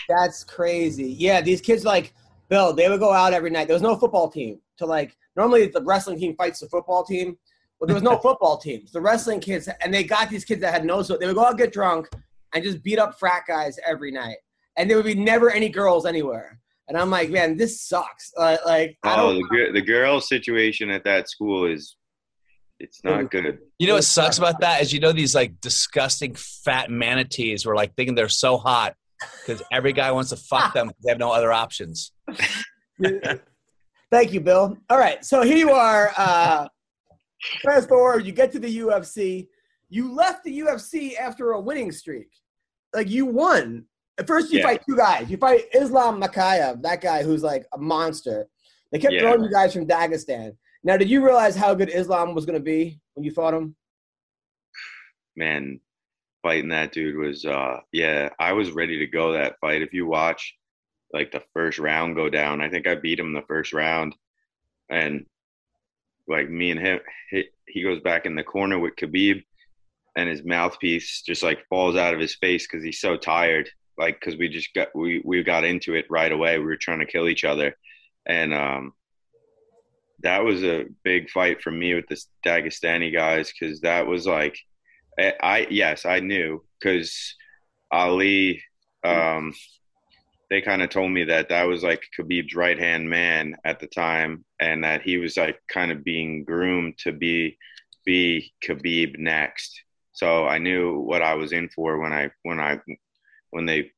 that's 0.09 0.43
crazy. 0.45 1.15
Yeah, 1.19 1.41
these 1.43 1.61
kids 1.61 1.85
like 1.85 2.15
Bill, 2.49 2.73
they 2.73 2.89
would 2.89 3.01
go 3.01 3.13
out 3.13 3.33
every 3.35 3.51
night. 3.51 3.69
There 3.69 3.75
was 3.75 3.83
no 3.83 3.97
football 3.97 4.29
team 4.31 4.59
to 4.79 4.87
like. 4.87 5.17
Normally, 5.37 5.67
the 5.67 5.83
wrestling 5.83 6.19
team 6.19 6.35
fights 6.37 6.61
the 6.61 6.69
football 6.69 7.05
team. 7.05 7.37
Well, 7.79 7.87
there 7.87 7.95
was 7.95 8.03
no 8.03 8.19
football 8.23 8.57
teams. 8.59 8.91
The 8.93 9.01
wrestling 9.01 9.41
kids, 9.41 9.69
and 9.83 9.93
they 9.95 10.03
got 10.05 10.29
these 10.31 10.45
kids 10.45 10.61
that 10.63 10.73
had 10.75 10.85
no. 10.85 11.03
So 11.03 11.17
they 11.17 11.27
would 11.27 11.37
go 11.37 11.45
out 11.45 11.57
get 11.59 11.73
drunk 11.73 12.09
and 12.55 12.65
just 12.65 12.83
beat 12.83 12.99
up 12.99 13.19
frat 13.19 13.43
guys 13.47 13.79
every 13.87 14.11
night, 14.11 14.39
and 14.77 14.89
there 14.91 14.97
would 14.97 15.07
be 15.07 15.15
never 15.15 15.51
any 15.51 15.69
girls 15.69 16.05
anywhere. 16.07 16.59
And 16.89 16.99
I'm 16.99 17.11
like, 17.11 17.31
man, 17.31 17.57
this 17.57 17.83
sucks. 17.83 18.33
Uh, 18.37 18.57
like, 18.67 18.99
I 19.05 19.15
oh, 19.15 19.33
don't. 19.35 19.37
the, 19.43 19.49
gir- 19.57 19.73
the 19.73 19.81
girl 19.83 20.21
situation 20.21 20.91
at 20.91 21.05
that 21.05 21.29
school 21.29 21.67
is, 21.67 21.97
it's 22.81 23.05
not 23.05 23.31
good. 23.31 23.59
You 23.79 23.87
know 23.87 23.95
what 23.95 24.05
sucks 24.05 24.39
about 24.39 24.61
that 24.61 24.83
is 24.83 24.93
you 24.93 25.01
know 25.01 25.13
these 25.13 25.35
like 25.35 25.61
disgusting 25.61 26.35
fat 26.35 26.91
manatees 26.91 27.65
were 27.67 27.77
like 27.77 27.95
thinking 27.95 28.15
they're 28.15 28.29
so 28.29 28.57
hot 28.57 28.95
because 29.47 29.63
every 29.71 29.93
guy 29.93 30.11
wants 30.13 30.31
to 30.31 30.37
fuck 30.37 30.75
them. 30.75 30.87
'cause 30.89 30.97
They 31.05 31.11
have 31.11 31.19
no 31.19 31.31
other 31.31 31.53
options. 31.53 32.13
Thank 34.11 34.33
you, 34.33 34.41
Bill. 34.41 34.77
All 34.89 34.99
right, 34.99 35.25
so 35.25 35.43
here 35.43 35.57
you 35.57 35.71
are. 35.71 36.11
Uh, 36.17 36.67
fast 37.63 37.89
forward, 37.89 38.27
you 38.27 38.33
get 38.33 38.51
to 38.53 38.59
the 38.59 38.79
UFC. 38.81 39.49
You 39.89 40.13
left 40.13 40.45
the 40.45 40.59
UFC 40.61 41.17
after 41.17 41.53
a 41.53 41.61
winning 41.61 41.93
streak. 41.93 42.29
Like 42.93 43.09
you 43.09 43.27
won. 43.27 43.85
At 44.19 44.27
first, 44.27 44.53
you 44.53 44.59
Yeah. 44.59 44.65
fight 44.67 44.83
two 44.89 44.97
guys. 44.97 45.31
You 45.31 45.37
fight 45.37 45.67
Islam 45.75 46.21
Makhachev, 46.21 46.83
that 46.83 47.01
guy 47.01 47.23
who's 47.23 47.43
like 47.43 47.67
a 47.73 47.79
monster. 47.79 48.47
They 48.93 48.99
kept 48.99 49.15
Yeah. 49.15 49.21
throwing 49.21 49.45
you 49.45 49.51
guys 49.51 49.73
from 49.73 49.87
Dagestan. 49.87 50.57
Now, 50.83 50.97
did 50.97 51.11
you 51.11 51.25
realize 51.25 51.57
how 51.57 51.75
good 51.75 51.91
Islam 51.91 52.35
was 52.35 52.47
going 52.47 52.59
to 52.59 52.65
be 52.65 53.01
when 53.15 53.25
you 53.25 53.31
fought 53.31 53.55
him? 53.55 53.77
Man, 55.37 55.81
fighting 56.43 56.71
that 56.71 56.93
dude 56.93 57.17
was, 57.17 57.45
uh, 57.45 57.81
yeah, 57.93 58.31
I 58.39 58.53
was 58.55 58.71
ready 58.71 58.99
to 58.99 59.07
go 59.07 59.33
that 59.33 59.57
fight. 59.61 59.83
If 59.83 59.93
you 59.93 60.07
watch 60.07 60.57
like 61.13 61.33
the 61.33 61.43
first 61.53 61.79
round 61.79 62.17
go 62.17 62.31
down, 62.31 62.61
I 62.61 62.71
think 62.71 62.87
I 62.87 62.95
beat 62.95 63.19
him 63.19 63.33
the 63.33 63.43
first 63.47 63.73
round. 63.73 64.15
And 64.89 65.27
like 66.27 66.49
me 66.49 66.71
and 66.71 66.81
him, 66.81 67.01
he, 67.31 67.45
he 67.69 67.83
goes 67.83 68.01
back 68.01 68.25
in 68.25 68.35
the 68.35 68.43
corner 68.43 68.79
with 68.79 68.97
Khabib 68.97 69.43
and 70.17 70.29
his 70.29 70.45
mouthpiece 70.45 71.23
just 71.23 71.43
like 71.43 71.67
falls 71.69 71.97
out 71.97 72.15
of 72.15 72.21
his 72.21 72.37
face 72.37 72.67
because 72.67 72.83
he's 72.83 73.01
so 73.01 73.17
tired. 73.17 73.69
Like, 73.99 74.19
because 74.19 74.39
we 74.39 74.49
just 74.49 74.73
got, 74.75 74.89
we, 74.95 75.21
we 75.25 75.43
got 75.43 75.65
into 75.65 75.95
it 75.95 76.07
right 76.09 76.33
away. 76.33 76.59
We 76.59 76.65
were 76.65 76.77
trying 76.77 77.01
to 77.01 77.07
kill 77.07 77.29
each 77.29 77.45
other. 77.45 77.77
And, 78.25 78.55
um, 78.55 78.93
that 80.23 80.45
was 80.45 80.63
a 80.63 80.87
big 81.03 81.31
fight 81.31 81.63
for 81.63 81.71
me 81.71 81.95
with 81.95 82.07
the 82.09 82.23
Dagestani 82.45 83.13
guys 83.13 83.53
because 83.53 83.81
that 83.81 84.07
was 84.07 84.27
like, 84.27 84.59
I, 85.19 85.35
I 85.43 85.67
yes, 85.71 86.07
I 86.07 86.21
knew 86.21 86.65
because 86.79 87.35
Ali, 87.91 88.63
um, 89.05 89.55
they 90.51 90.61
kind 90.61 90.83
of 90.83 90.91
told 90.91 91.11
me 91.13 91.25
that 91.25 91.49
that 91.49 91.65
was 91.65 91.83
like 91.83 92.03
Khabib's 92.19 92.55
right 92.55 92.79
hand 92.79 93.09
man 93.09 93.57
at 93.65 93.81
the 93.81 93.87
time, 93.87 94.45
and 94.61 94.85
that 94.85 95.03
he 95.03 95.17
was 95.17 95.37
like 95.37 95.61
kind 95.69 95.93
of 95.93 96.05
being 96.05 96.45
groomed 96.45 96.99
to 96.99 97.13
be 97.13 97.57
be 98.05 98.53
Khabib 98.67 99.19
next. 99.19 99.83
So 100.13 100.47
I 100.47 100.59
knew 100.59 100.99
what 100.99 101.23
I 101.23 101.35
was 101.35 101.53
in 101.53 101.69
for 101.69 101.99
when 101.99 102.13
I 102.13 102.31
when 102.43 102.61
I 102.61 102.81
when 103.51 103.67
they 103.67 103.91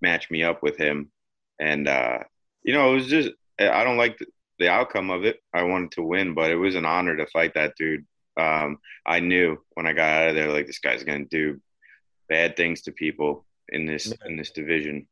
matched 0.00 0.30
me 0.30 0.42
up 0.42 0.62
with 0.62 0.76
him, 0.76 1.10
and 1.60 1.88
uh, 1.88 2.20
you 2.62 2.72
know 2.72 2.92
it 2.92 2.94
was 2.94 3.06
just 3.06 3.30
I 3.58 3.84
don't 3.84 3.98
like 3.98 4.18
the, 4.58 4.68
outcome 4.68 5.10
of 5.10 5.24
it. 5.24 5.38
I 5.52 5.62
wanted 5.62 5.92
to 5.92 6.02
win, 6.02 6.34
but 6.34 6.50
it 6.50 6.56
was 6.56 6.74
an 6.74 6.84
honor 6.84 7.16
to 7.16 7.26
fight 7.26 7.54
that 7.54 7.74
dude. 7.76 8.04
Um, 8.38 8.78
I 9.06 9.20
knew 9.20 9.58
when 9.74 9.86
I 9.86 9.92
got 9.92 10.10
out 10.10 10.28
of 10.28 10.34
there, 10.34 10.52
like 10.52 10.66
this 10.66 10.78
guy's 10.78 11.04
gonna 11.04 11.24
do 11.24 11.60
bad 12.28 12.56
things 12.56 12.82
to 12.82 12.92
people 12.92 13.44
in 13.70 13.86
this 13.86 14.12
in 14.26 14.36
this 14.36 14.50
division. 14.50 15.06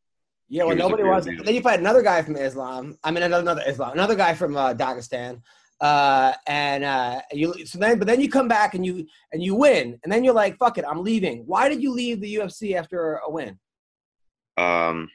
Yeah, 0.48 0.62
well, 0.62 0.76
was 0.76 0.78
nobody 0.78 1.02
wants. 1.02 1.26
Then 1.26 1.54
you 1.54 1.60
fight 1.60 1.80
another 1.80 2.02
guy 2.02 2.22
from 2.22 2.36
Islam. 2.36 2.96
I 3.02 3.10
mean, 3.10 3.24
another, 3.24 3.42
another 3.42 3.64
Islam, 3.66 3.92
another 3.92 4.14
guy 4.14 4.34
from 4.34 4.56
uh, 4.56 4.74
Dagestan. 4.74 5.40
Uh, 5.80 6.32
and 6.46 6.84
uh, 6.84 7.20
you 7.32 7.66
so 7.66 7.78
then, 7.78 7.98
but 7.98 8.06
then 8.06 8.20
you 8.20 8.30
come 8.30 8.48
back 8.48 8.74
and 8.74 8.86
you 8.86 9.06
and 9.32 9.42
you 9.42 9.54
win, 9.54 9.98
and 10.02 10.12
then 10.12 10.24
you're 10.24 10.34
like, 10.34 10.56
"Fuck 10.56 10.78
it, 10.78 10.84
I'm 10.88 11.02
leaving." 11.02 11.40
Why 11.46 11.68
did 11.68 11.82
you 11.82 11.92
leave 11.92 12.20
the 12.20 12.36
UFC 12.36 12.74
after 12.74 13.16
a 13.16 13.30
win? 13.30 13.58
Um, 14.56 15.10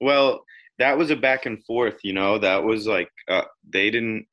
well, 0.00 0.44
that 0.78 0.96
was 0.96 1.10
a 1.10 1.16
back 1.16 1.46
and 1.46 1.64
forth. 1.64 1.98
You 2.02 2.12
know, 2.12 2.38
that 2.38 2.62
was 2.62 2.86
like 2.86 3.10
uh, 3.28 3.44
they 3.68 3.90
didn't 3.90 4.26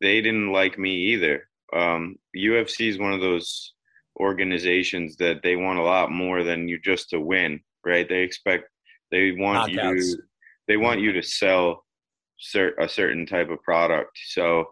they 0.00 0.20
didn't 0.20 0.52
like 0.52 0.78
me 0.78 0.94
either. 1.12 1.48
Um, 1.72 2.16
UFC 2.36 2.88
is 2.88 2.98
one 2.98 3.12
of 3.12 3.20
those 3.20 3.74
organizations 4.18 5.16
that 5.16 5.42
they 5.42 5.56
want 5.56 5.78
a 5.78 5.82
lot 5.82 6.10
more 6.10 6.42
than 6.42 6.68
you 6.68 6.78
just 6.78 7.10
to 7.10 7.20
win, 7.20 7.60
right? 7.84 8.08
They 8.08 8.20
expect 8.20 8.68
they 9.10 9.32
want 9.32 9.72
Knockouts. 9.72 9.96
you 9.96 10.18
they 10.68 10.76
want 10.76 11.00
you 11.00 11.12
to 11.12 11.22
sell 11.22 11.84
cer- 12.38 12.74
a 12.78 12.88
certain 12.88 13.26
type 13.26 13.50
of 13.50 13.62
product. 13.62 14.18
So 14.28 14.66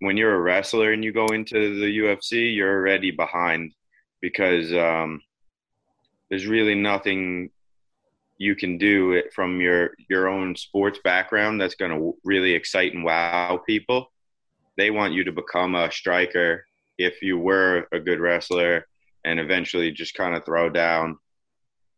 when 0.00 0.16
you're 0.16 0.34
a 0.34 0.40
wrestler 0.40 0.92
and 0.92 1.02
you 1.02 1.12
go 1.12 1.26
into 1.26 1.80
the 1.80 1.98
UFC, 1.98 2.54
you're 2.54 2.78
already 2.78 3.10
behind 3.10 3.72
because 4.20 4.72
um, 4.72 5.20
there's 6.28 6.46
really 6.46 6.74
nothing 6.74 7.50
you 8.38 8.56
can 8.56 8.78
do 8.78 9.12
it 9.12 9.32
from 9.32 9.60
your 9.60 9.90
your 10.08 10.28
own 10.28 10.56
sports 10.56 10.98
background 11.04 11.60
that's 11.60 11.76
going 11.76 11.92
to 11.92 12.16
really 12.24 12.52
excite 12.52 12.94
and 12.94 13.04
wow 13.04 13.60
people. 13.66 14.12
They 14.76 14.90
want 14.90 15.12
you 15.12 15.24
to 15.24 15.32
become 15.32 15.74
a 15.74 15.90
striker 15.90 16.66
if 16.98 17.22
you 17.22 17.38
were 17.38 17.86
a 17.92 18.00
good 18.00 18.20
wrestler 18.20 18.86
and 19.24 19.40
eventually 19.40 19.90
just 19.90 20.14
kind 20.14 20.34
of 20.34 20.44
throw 20.44 20.68
down. 20.68 21.18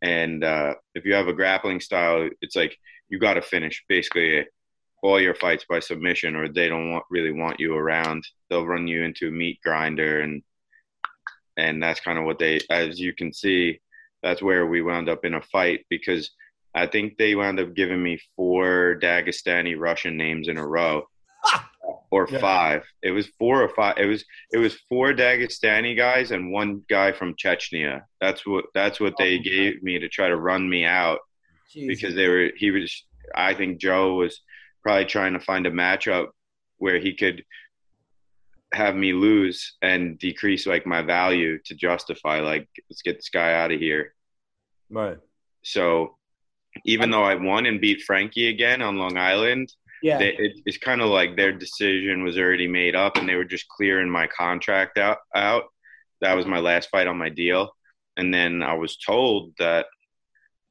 And 0.02 0.44
uh, 0.44 0.74
if 0.94 1.04
you 1.04 1.14
have 1.14 1.28
a 1.28 1.32
grappling 1.32 1.80
style, 1.80 2.28
it's 2.42 2.54
like 2.54 2.78
you 3.08 3.18
got 3.18 3.34
to 3.34 3.42
finish 3.42 3.84
basically 3.88 4.46
all 5.02 5.20
your 5.20 5.34
fights 5.34 5.64
by 5.68 5.80
submission, 5.80 6.36
or 6.36 6.48
they 6.48 6.68
don't 6.68 6.92
want, 6.92 7.04
really 7.10 7.32
want 7.32 7.60
you 7.60 7.74
around. 7.74 8.26
They'll 8.48 8.66
run 8.66 8.86
you 8.86 9.04
into 9.04 9.28
a 9.28 9.32
meat 9.32 9.60
grinder, 9.62 10.20
and 10.20 10.42
and 11.56 11.82
that's 11.82 12.00
kind 12.00 12.18
of 12.18 12.24
what 12.24 12.38
they, 12.38 12.60
as 12.70 13.00
you 13.00 13.14
can 13.14 13.32
see, 13.32 13.80
that's 14.22 14.42
where 14.42 14.66
we 14.66 14.82
wound 14.82 15.08
up 15.08 15.24
in 15.24 15.34
a 15.34 15.42
fight 15.42 15.86
because 15.90 16.30
I 16.74 16.86
think 16.86 17.16
they 17.16 17.34
wound 17.34 17.58
up 17.60 17.74
giving 17.74 18.02
me 18.02 18.18
four 18.36 18.98
Dagestani 19.00 19.78
Russian 19.78 20.16
names 20.16 20.48
in 20.48 20.58
a 20.58 20.66
row. 20.66 21.04
Or 22.10 22.28
Yeah. 22.30 22.38
five. 22.38 22.84
It 23.02 23.10
was 23.10 23.26
four 23.38 23.62
or 23.62 23.68
five. 23.68 23.98
It 23.98 24.06
was 24.06 24.24
it 24.52 24.58
was 24.58 24.74
four 24.88 25.12
Dagestani 25.12 25.96
guys 25.96 26.30
and 26.30 26.52
one 26.52 26.82
guy 26.88 27.12
from 27.12 27.34
Chechnya. 27.34 28.02
That's 28.20 28.46
what 28.46 28.66
that's 28.74 29.00
what 29.00 29.14
they 29.18 29.38
gave 29.38 29.82
me 29.82 29.98
to 29.98 30.08
try 30.08 30.28
to 30.28 30.36
run 30.36 30.68
me 30.68 30.84
out 30.84 31.18
Jeez. 31.74 31.88
because 31.88 32.14
they 32.14 32.28
were 32.28 32.50
he 32.56 32.70
was 32.70 33.04
I 33.34 33.54
think 33.54 33.78
Joe 33.80 34.14
was 34.14 34.40
probably 34.82 35.04
trying 35.06 35.32
to 35.34 35.40
find 35.40 35.66
a 35.66 35.70
matchup 35.70 36.28
where 36.78 36.98
he 37.00 37.14
could 37.14 37.44
have 38.76 38.94
me 38.94 39.12
lose 39.12 39.76
and 39.82 40.18
decrease 40.18 40.66
like 40.66 40.86
my 40.86 41.02
value 41.02 41.58
to 41.64 41.74
justify 41.74 42.40
like 42.40 42.68
let's 42.90 43.02
get 43.02 43.16
this 43.16 43.30
guy 43.30 43.54
out 43.54 43.72
of 43.72 43.80
here. 43.80 44.14
Right. 44.90 45.18
So 45.64 46.16
even 46.84 47.10
though 47.10 47.24
I 47.24 47.34
won 47.34 47.66
and 47.66 47.80
beat 47.80 48.02
Frankie 48.02 48.48
again 48.48 48.82
on 48.82 48.98
Long 48.98 49.16
Island, 49.16 49.72
yeah, 50.02 50.18
they, 50.18 50.34
it, 50.34 50.60
it's 50.66 50.78
kind 50.78 51.00
of 51.00 51.08
like 51.08 51.36
their 51.36 51.52
decision 51.52 52.22
was 52.22 52.38
already 52.38 52.68
made 52.68 52.94
up 52.94 53.16
and 53.16 53.28
they 53.28 53.34
were 53.34 53.44
just 53.44 53.68
clearing 53.68 54.10
my 54.10 54.26
contract 54.26 54.98
out 54.98 55.18
out 55.34 55.64
that 56.20 56.34
was 56.34 56.46
my 56.46 56.58
last 56.58 56.90
fight 56.90 57.06
on 57.06 57.16
my 57.16 57.28
deal 57.28 57.70
and 58.16 58.32
then 58.32 58.62
i 58.62 58.74
was 58.74 58.96
told 58.98 59.52
that 59.58 59.86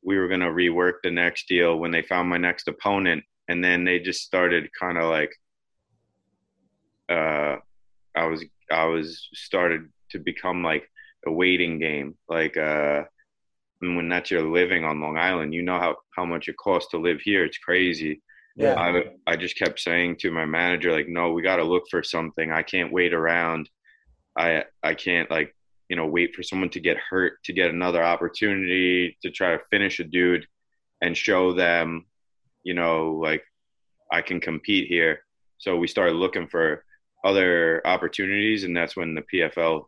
we 0.03 0.17
were 0.17 0.27
going 0.27 0.39
to 0.39 0.47
rework 0.47 0.93
the 1.03 1.11
next 1.11 1.47
deal 1.47 1.77
when 1.77 1.91
they 1.91 2.01
found 2.01 2.29
my 2.29 2.37
next 2.37 2.67
opponent 2.67 3.23
and 3.47 3.63
then 3.63 3.83
they 3.83 3.99
just 3.99 4.21
started 4.21 4.69
kind 4.79 4.97
of 4.97 5.09
like 5.09 5.31
uh 7.09 7.57
i 8.15 8.25
was 8.25 8.43
i 8.71 8.86
was 8.86 9.30
started 9.34 9.89
to 10.10 10.19
become 10.19 10.63
like 10.63 10.89
a 11.25 11.32
waiting 11.32 11.80
game 11.80 12.15
like 12.30 12.56
uh 12.58 13.04
and 13.82 13.95
when 13.95 14.10
that's 14.10 14.32
your 14.32 14.43
living 14.43 14.84
on 14.84 15.01
long 15.01 15.17
island 15.17 15.54
you 15.54 15.62
know 15.62 15.80
how 15.80 15.95
how 16.15 16.25
much 16.25 16.47
it 16.47 16.58
costs 16.58 16.91
to 16.91 16.97
live 16.97 17.19
here. 17.21 17.43
It's 17.43 17.58
crazy. 17.58 18.21
Yeah. 18.56 18.75
I, 18.75 19.04
I 19.28 19.36
just 19.36 19.58
kept 19.58 19.82
saying 19.82 20.15
to 20.19 20.32
my 20.32 20.45
manager 20.45 20.91
like 20.93 21.10
no 21.10 21.32
we 21.34 21.41
got 21.41 21.58
to 21.58 21.63
look 21.63 21.84
for 21.91 22.04
something. 22.04 22.51
I 22.51 22.63
can't 22.63 22.93
wait 22.93 23.13
around. 23.13 23.69
I 24.38 24.65
i 24.84 24.93
can't 24.93 25.30
like 25.30 25.56
you 25.89 25.95
know 25.95 26.08
wait 26.08 26.36
for 26.36 26.43
someone 26.43 26.69
to 26.71 26.80
get 26.80 26.97
hurt 26.97 27.43
to 27.45 27.54
get 27.54 27.69
another 27.69 28.04
opportunity 28.04 29.17
to 29.21 29.30
try 29.30 29.51
to 29.51 29.63
finish 29.71 29.99
a 29.99 30.04
dude 30.04 30.45
and 31.01 31.15
show 31.15 31.54
them 31.54 32.06
you 32.63 32.73
know 32.73 33.19
like 33.21 33.43
i 34.12 34.21
can 34.21 34.39
compete 34.39 34.88
here. 34.88 35.19
So 35.58 35.78
we 35.78 35.88
started 35.88 36.15
looking 36.15 36.47
for 36.47 36.84
other 37.25 37.81
opportunities 37.85 38.63
and 38.63 38.75
that's 38.77 38.95
when 38.95 39.13
the 39.15 39.23
pfl 39.33 39.85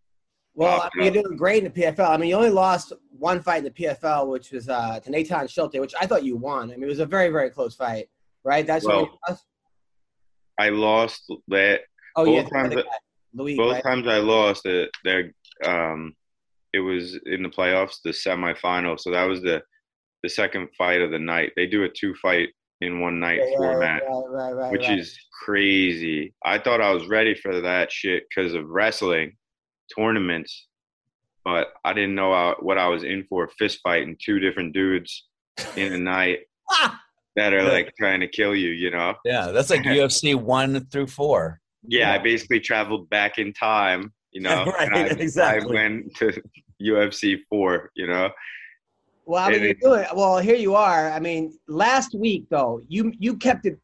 Well, 0.56 0.82
I 0.82 0.89
mean, 0.97 1.13
you're 1.13 1.23
doing 1.23 1.38
great 1.38 1.63
in 1.63 1.71
the 1.71 1.82
PFL. 1.82 2.10
I 2.10 2.17
mean, 2.17 2.30
you 2.30 2.36
only 2.36 2.50
lost 2.50 2.91
one 3.12 3.39
fight 3.43 3.60
in 3.60 3.63
the 3.65 3.69
PFL, 3.80 4.28
which 4.28 4.52
was 4.52 4.67
uh, 4.69 5.00
to 5.02 5.12
Nathan 5.12 5.47
Schulte, 5.47 5.80
which 5.80 5.93
I 6.02 6.08
thought 6.08 6.23
you 6.23 6.36
won. 6.36 6.71
I 6.71 6.73
mean, 6.73 6.84
it 6.84 6.88
was 6.88 7.00
a 7.00 7.06
very, 7.06 7.30
very 7.30 7.52
close 7.52 7.76
fight, 7.76 8.10
right? 8.43 8.65
That's 8.65 8.84
what 8.84 8.95
Well, 8.95 9.06
you 9.06 9.17
lost? 9.30 9.45
i 10.60 10.69
lost 10.69 11.21
that 11.50 11.82
Oh, 12.15 12.26
both 12.26 12.34
yeah, 12.36 12.50
times 12.50 12.73
guy, 12.76 12.82
Louis. 13.36 13.56
both 13.56 13.73
right? 13.73 13.84
times 13.84 14.08
I 14.08 14.17
lost 14.17 14.65
it, 14.65 14.89
there, 15.04 15.32
um, 15.63 16.15
it 16.73 16.80
was 16.80 17.19
in 17.28 17.43
the 17.43 17.50
playoffs, 17.50 17.97
the 18.04 18.10
semifinal. 18.10 19.00
So 19.00 19.12
that 19.12 19.26
was 19.26 19.41
the 19.41 19.62
the 20.23 20.30
second 20.30 20.69
fight 20.76 21.02
of 21.02 21.12
the 21.12 21.19
night. 21.19 21.52
They 21.56 21.67
do 21.67 21.84
a 21.84 21.89
two 21.89 22.15
fight 22.15 22.50
in 22.82 23.00
one 23.00 23.20
night 23.20 23.40
Yeah, 23.44 23.58
format, 23.58 24.04
right, 24.04 24.24
right, 24.28 24.52
right, 24.54 24.72
which 24.72 24.88
right. 24.88 25.00
is 25.00 25.18
crazy. 25.44 26.34
I 26.44 26.60
thought 26.60 26.82
I 26.82 26.92
was 26.92 27.08
ready 27.08 27.36
for 27.36 27.62
that 27.62 27.92
shit 27.92 28.24
because 28.30 28.54
of 28.54 28.68
wrestling 28.70 29.36
tournaments, 29.96 30.68
but 31.44 31.70
I 31.84 31.94
didn't 31.94 32.16
know 32.16 32.34
I, 32.34 32.54
what 32.60 32.78
I 32.78 32.88
was 32.88 33.04
in 33.04 33.26
for. 33.30 33.46
A 33.46 33.50
fist 33.50 33.80
fight 33.84 34.04
and 34.04 34.20
two 34.24 34.40
different 34.40 34.74
dudes 34.74 35.28
in 35.76 35.94
a 35.94 35.98
night 35.98 36.40
that 37.36 37.54
are 37.54 37.63
like 37.63 37.94
trying 37.98 38.20
to 38.20 38.28
kill 38.28 38.56
you. 38.56 38.70
You 38.70 38.92
know. 38.92 39.16
Yeah, 39.26 39.48
that's 39.48 39.70
like 39.70 39.82
UFC 39.84 40.36
one 40.36 40.86
through 40.92 41.08
four. 41.08 41.60
Yeah, 41.88 42.12
I 42.12 42.18
basically 42.18 42.60
traveled 42.60 43.10
back 43.10 43.38
in 43.38 43.54
time, 43.54 44.13
you 44.32 44.42
know. 44.42 44.66
Right, 44.66 44.88
and 44.88 44.96
I, 44.96 45.06
exactly. 45.06 45.78
I 45.78 45.82
went 45.82 46.16
to 46.18 46.42
UFC 46.82 47.40
four, 47.50 47.92
you 47.96 48.08
know. 48.08 48.30
Well, 49.28 49.44
I 49.44 49.52
mean, 49.52 49.62
you're 49.62 49.74
doing 49.74 50.06
well. 50.16 50.38
Here 50.38 50.56
you 50.56 50.74
are. 50.74 51.12
I 51.12 51.20
mean, 51.20 51.54
last 51.68 52.16
week 52.16 52.46
though, 52.50 52.82
you 52.88 53.12
you 53.20 53.36
kept 53.36 53.66
it. 53.66 53.78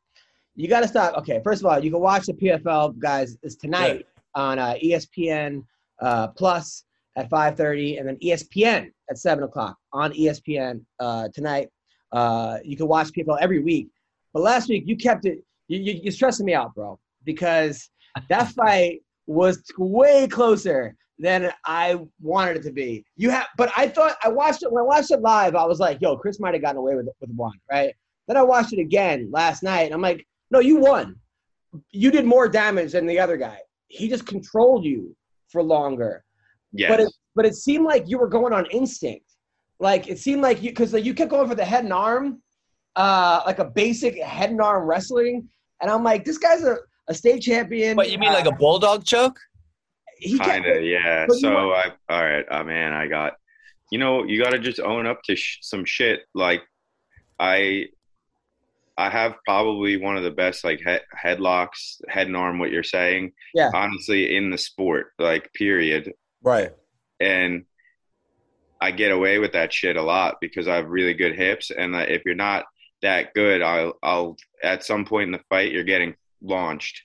You 0.55 0.69
got 0.69 0.79
to 0.81 0.87
stop. 0.87 1.17
Okay, 1.17 1.41
first 1.43 1.61
of 1.61 1.65
all, 1.65 1.83
you 1.83 1.91
can 1.91 1.99
watch 1.99 2.27
the 2.27 2.33
PFL 2.33 2.97
guys. 2.97 3.37
Is 3.43 3.57
tonight 3.57 4.07
on 4.35 4.57
uh, 4.57 4.75
ESPN 4.81 5.65
uh, 6.01 6.29
Plus 6.29 6.85
at 7.17 7.29
5:30, 7.29 7.99
and 7.99 8.07
then 8.07 8.15
ESPN 8.23 8.91
at 9.09 9.17
seven 9.17 9.43
o'clock 9.43 9.75
on 9.91 10.13
ESPN 10.13 10.79
uh, 11.01 11.27
tonight. 11.33 11.67
Uh, 12.13 12.59
you 12.63 12.77
can 12.77 12.87
watch 12.87 13.09
PFL 13.11 13.37
every 13.41 13.59
week, 13.59 13.89
but 14.33 14.43
last 14.43 14.69
week 14.69 14.85
you 14.87 14.95
kept 14.95 15.25
it. 15.25 15.39
You, 15.67 15.79
you, 15.79 15.99
you're 16.03 16.13
stressing 16.13 16.45
me 16.45 16.53
out, 16.53 16.73
bro, 16.73 16.97
because 17.25 17.89
that 18.29 18.47
fight 18.53 19.01
was 19.27 19.61
way 19.77 20.25
closer 20.25 20.95
than 21.23 21.51
I 21.65 21.99
wanted 22.21 22.57
it 22.57 22.63
to 22.63 22.71
be. 22.71 23.05
You 23.15 23.29
have, 23.29 23.47
but 23.57 23.71
I 23.77 23.87
thought 23.87 24.17
I 24.23 24.27
watched 24.27 24.61
it 24.61 24.71
when 24.71 24.83
I 24.83 24.85
watched 24.85 25.11
it 25.11 25.21
live. 25.21 25.55
I 25.55 25.65
was 25.65 25.79
like, 25.79 25.99
"Yo, 26.01 26.17
Chris 26.17 26.39
might 26.39 26.53
have 26.53 26.61
gotten 26.61 26.77
away 26.77 26.95
with 26.95 27.07
with 27.21 27.31
one, 27.31 27.57
right?" 27.71 27.95
Then 28.27 28.37
I 28.37 28.43
watched 28.43 28.73
it 28.73 28.79
again 28.79 29.29
last 29.31 29.63
night, 29.63 29.83
and 29.83 29.93
I'm 29.93 30.01
like, 30.01 30.27
"No, 30.51 30.59
you 30.59 30.77
won. 30.77 31.15
You 31.91 32.11
did 32.11 32.25
more 32.25 32.47
damage 32.49 32.91
than 32.91 33.07
the 33.07 33.19
other 33.19 33.37
guy. 33.37 33.57
He 33.87 34.09
just 34.09 34.27
controlled 34.27 34.83
you 34.83 35.15
for 35.47 35.63
longer." 35.63 36.25
Yes. 36.73 36.89
But 36.91 36.99
it, 36.99 37.13
but 37.35 37.45
it 37.45 37.55
seemed 37.55 37.85
like 37.85 38.03
you 38.07 38.17
were 38.17 38.27
going 38.27 38.51
on 38.51 38.65
instinct. 38.67 39.25
Like 39.79 40.09
it 40.09 40.19
seemed 40.19 40.41
like 40.41 40.61
you 40.61 40.71
because 40.71 40.91
like, 40.93 41.05
you 41.05 41.13
kept 41.13 41.31
going 41.31 41.47
for 41.47 41.55
the 41.55 41.65
head 41.65 41.85
and 41.85 41.93
arm, 41.93 42.41
uh, 42.97 43.43
like 43.45 43.59
a 43.59 43.65
basic 43.65 44.21
head 44.21 44.49
and 44.49 44.61
arm 44.61 44.83
wrestling, 44.83 45.47
and 45.81 45.89
I'm 45.89 46.03
like, 46.03 46.25
this 46.25 46.37
guy's 46.37 46.63
a, 46.63 46.77
a 47.07 47.13
state 47.13 47.41
champion. 47.41 47.95
What 47.95 48.11
you 48.11 48.17
mean, 48.17 48.33
like 48.33 48.45
Uh, 48.45 48.49
a 48.49 48.55
bulldog 48.55 49.05
choke? 49.05 49.39
He 50.17 50.37
kind 50.37 50.65
of, 50.65 50.83
yeah. 50.83 51.25
So 51.27 51.71
I, 51.71 51.91
all 52.09 52.23
right, 52.23 52.45
oh 52.49 52.63
man, 52.63 52.93
I 52.93 53.07
got, 53.07 53.33
you 53.91 53.99
know, 53.99 54.23
you 54.23 54.41
got 54.41 54.51
to 54.51 54.59
just 54.59 54.79
own 54.79 55.05
up 55.05 55.21
to 55.23 55.35
sh- 55.35 55.59
some 55.61 55.85
shit. 55.85 56.21
Like, 56.33 56.61
I, 57.39 57.87
I 58.97 59.09
have 59.09 59.35
probably 59.45 59.97
one 59.97 60.17
of 60.17 60.23
the 60.23 60.31
best 60.31 60.63
like 60.63 60.81
head 60.81 61.01
headlocks, 61.15 61.99
head 62.07 62.27
and 62.27 62.37
arm. 62.37 62.59
What 62.59 62.71
you're 62.71 62.83
saying, 62.83 63.33
Yeah. 63.53 63.71
honestly, 63.73 64.35
in 64.35 64.49
the 64.49 64.57
sport, 64.57 65.07
like, 65.19 65.51
period. 65.53 66.13
Right. 66.41 66.71
and 67.19 67.65
I 68.81 68.91
get 68.91 69.11
away 69.13 69.39
with 69.39 69.53
that 69.53 69.71
shit 69.71 69.95
a 69.95 70.01
lot 70.01 70.35
because 70.41 70.67
I 70.67 70.75
have 70.75 70.89
really 70.89 71.13
good 71.13 71.35
hips. 71.37 71.71
And 71.71 71.95
uh, 71.95 71.99
if 71.99 72.23
you're 72.25 72.35
not 72.35 72.65
that 73.01 73.33
good, 73.33 73.61
I'll, 73.61 73.93
I'll 74.03 74.35
at 74.61 74.83
some 74.83 75.05
point 75.05 75.27
in 75.27 75.31
the 75.31 75.39
fight 75.49 75.71
you're 75.71 75.85
getting 75.85 76.15
launched. 76.41 77.01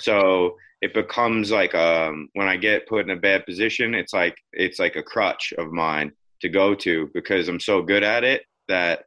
So 0.00 0.56
it 0.84 0.92
becomes 0.92 1.50
like 1.50 1.74
um, 1.74 2.28
when 2.34 2.46
I 2.46 2.58
get 2.58 2.86
put 2.86 3.06
in 3.06 3.16
a 3.16 3.16
bad 3.16 3.46
position, 3.46 3.94
it's 3.94 4.12
like 4.12 4.36
it's 4.52 4.78
like 4.78 4.96
a 4.96 5.02
crutch 5.02 5.54
of 5.56 5.72
mine 5.72 6.12
to 6.42 6.50
go 6.50 6.74
to 6.74 7.10
because 7.14 7.48
I'm 7.48 7.58
so 7.58 7.80
good 7.80 8.02
at 8.02 8.22
it 8.22 8.42
that 8.68 9.04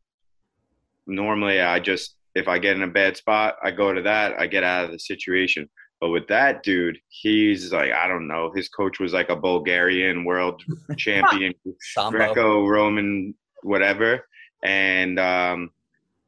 normally 1.06 1.62
I 1.62 1.80
just 1.80 2.16
if 2.34 2.48
I 2.48 2.58
get 2.58 2.78
in 2.78 2.82
a 2.82 2.88
bad 2.88 3.16
spot, 3.16 3.58
I 3.64 3.70
go 3.70 3.94
to 3.94 4.02
that, 4.02 4.40
I 4.40 4.48
get 4.48 4.64
out 4.64 4.86
of 4.86 4.92
the 4.92 4.98
situation. 4.98 5.70
But 6.02 6.10
with 6.10 6.28
that 6.30 6.64
dude, 6.64 6.98
he's 7.10 7.72
like, 7.72 7.92
I 7.92 8.08
don't 8.08 8.28
know. 8.28 8.52
His 8.56 8.70
coach 8.70 9.00
was 9.00 9.14
like 9.14 9.30
a 9.30 9.36
Bulgarian 9.36 10.26
world 10.26 10.64
champion, 10.98 11.54
Sambo. 11.94 12.18
Greco-Roman, 12.18 13.36
whatever, 13.62 14.26
and 14.64 15.20
um, 15.20 15.70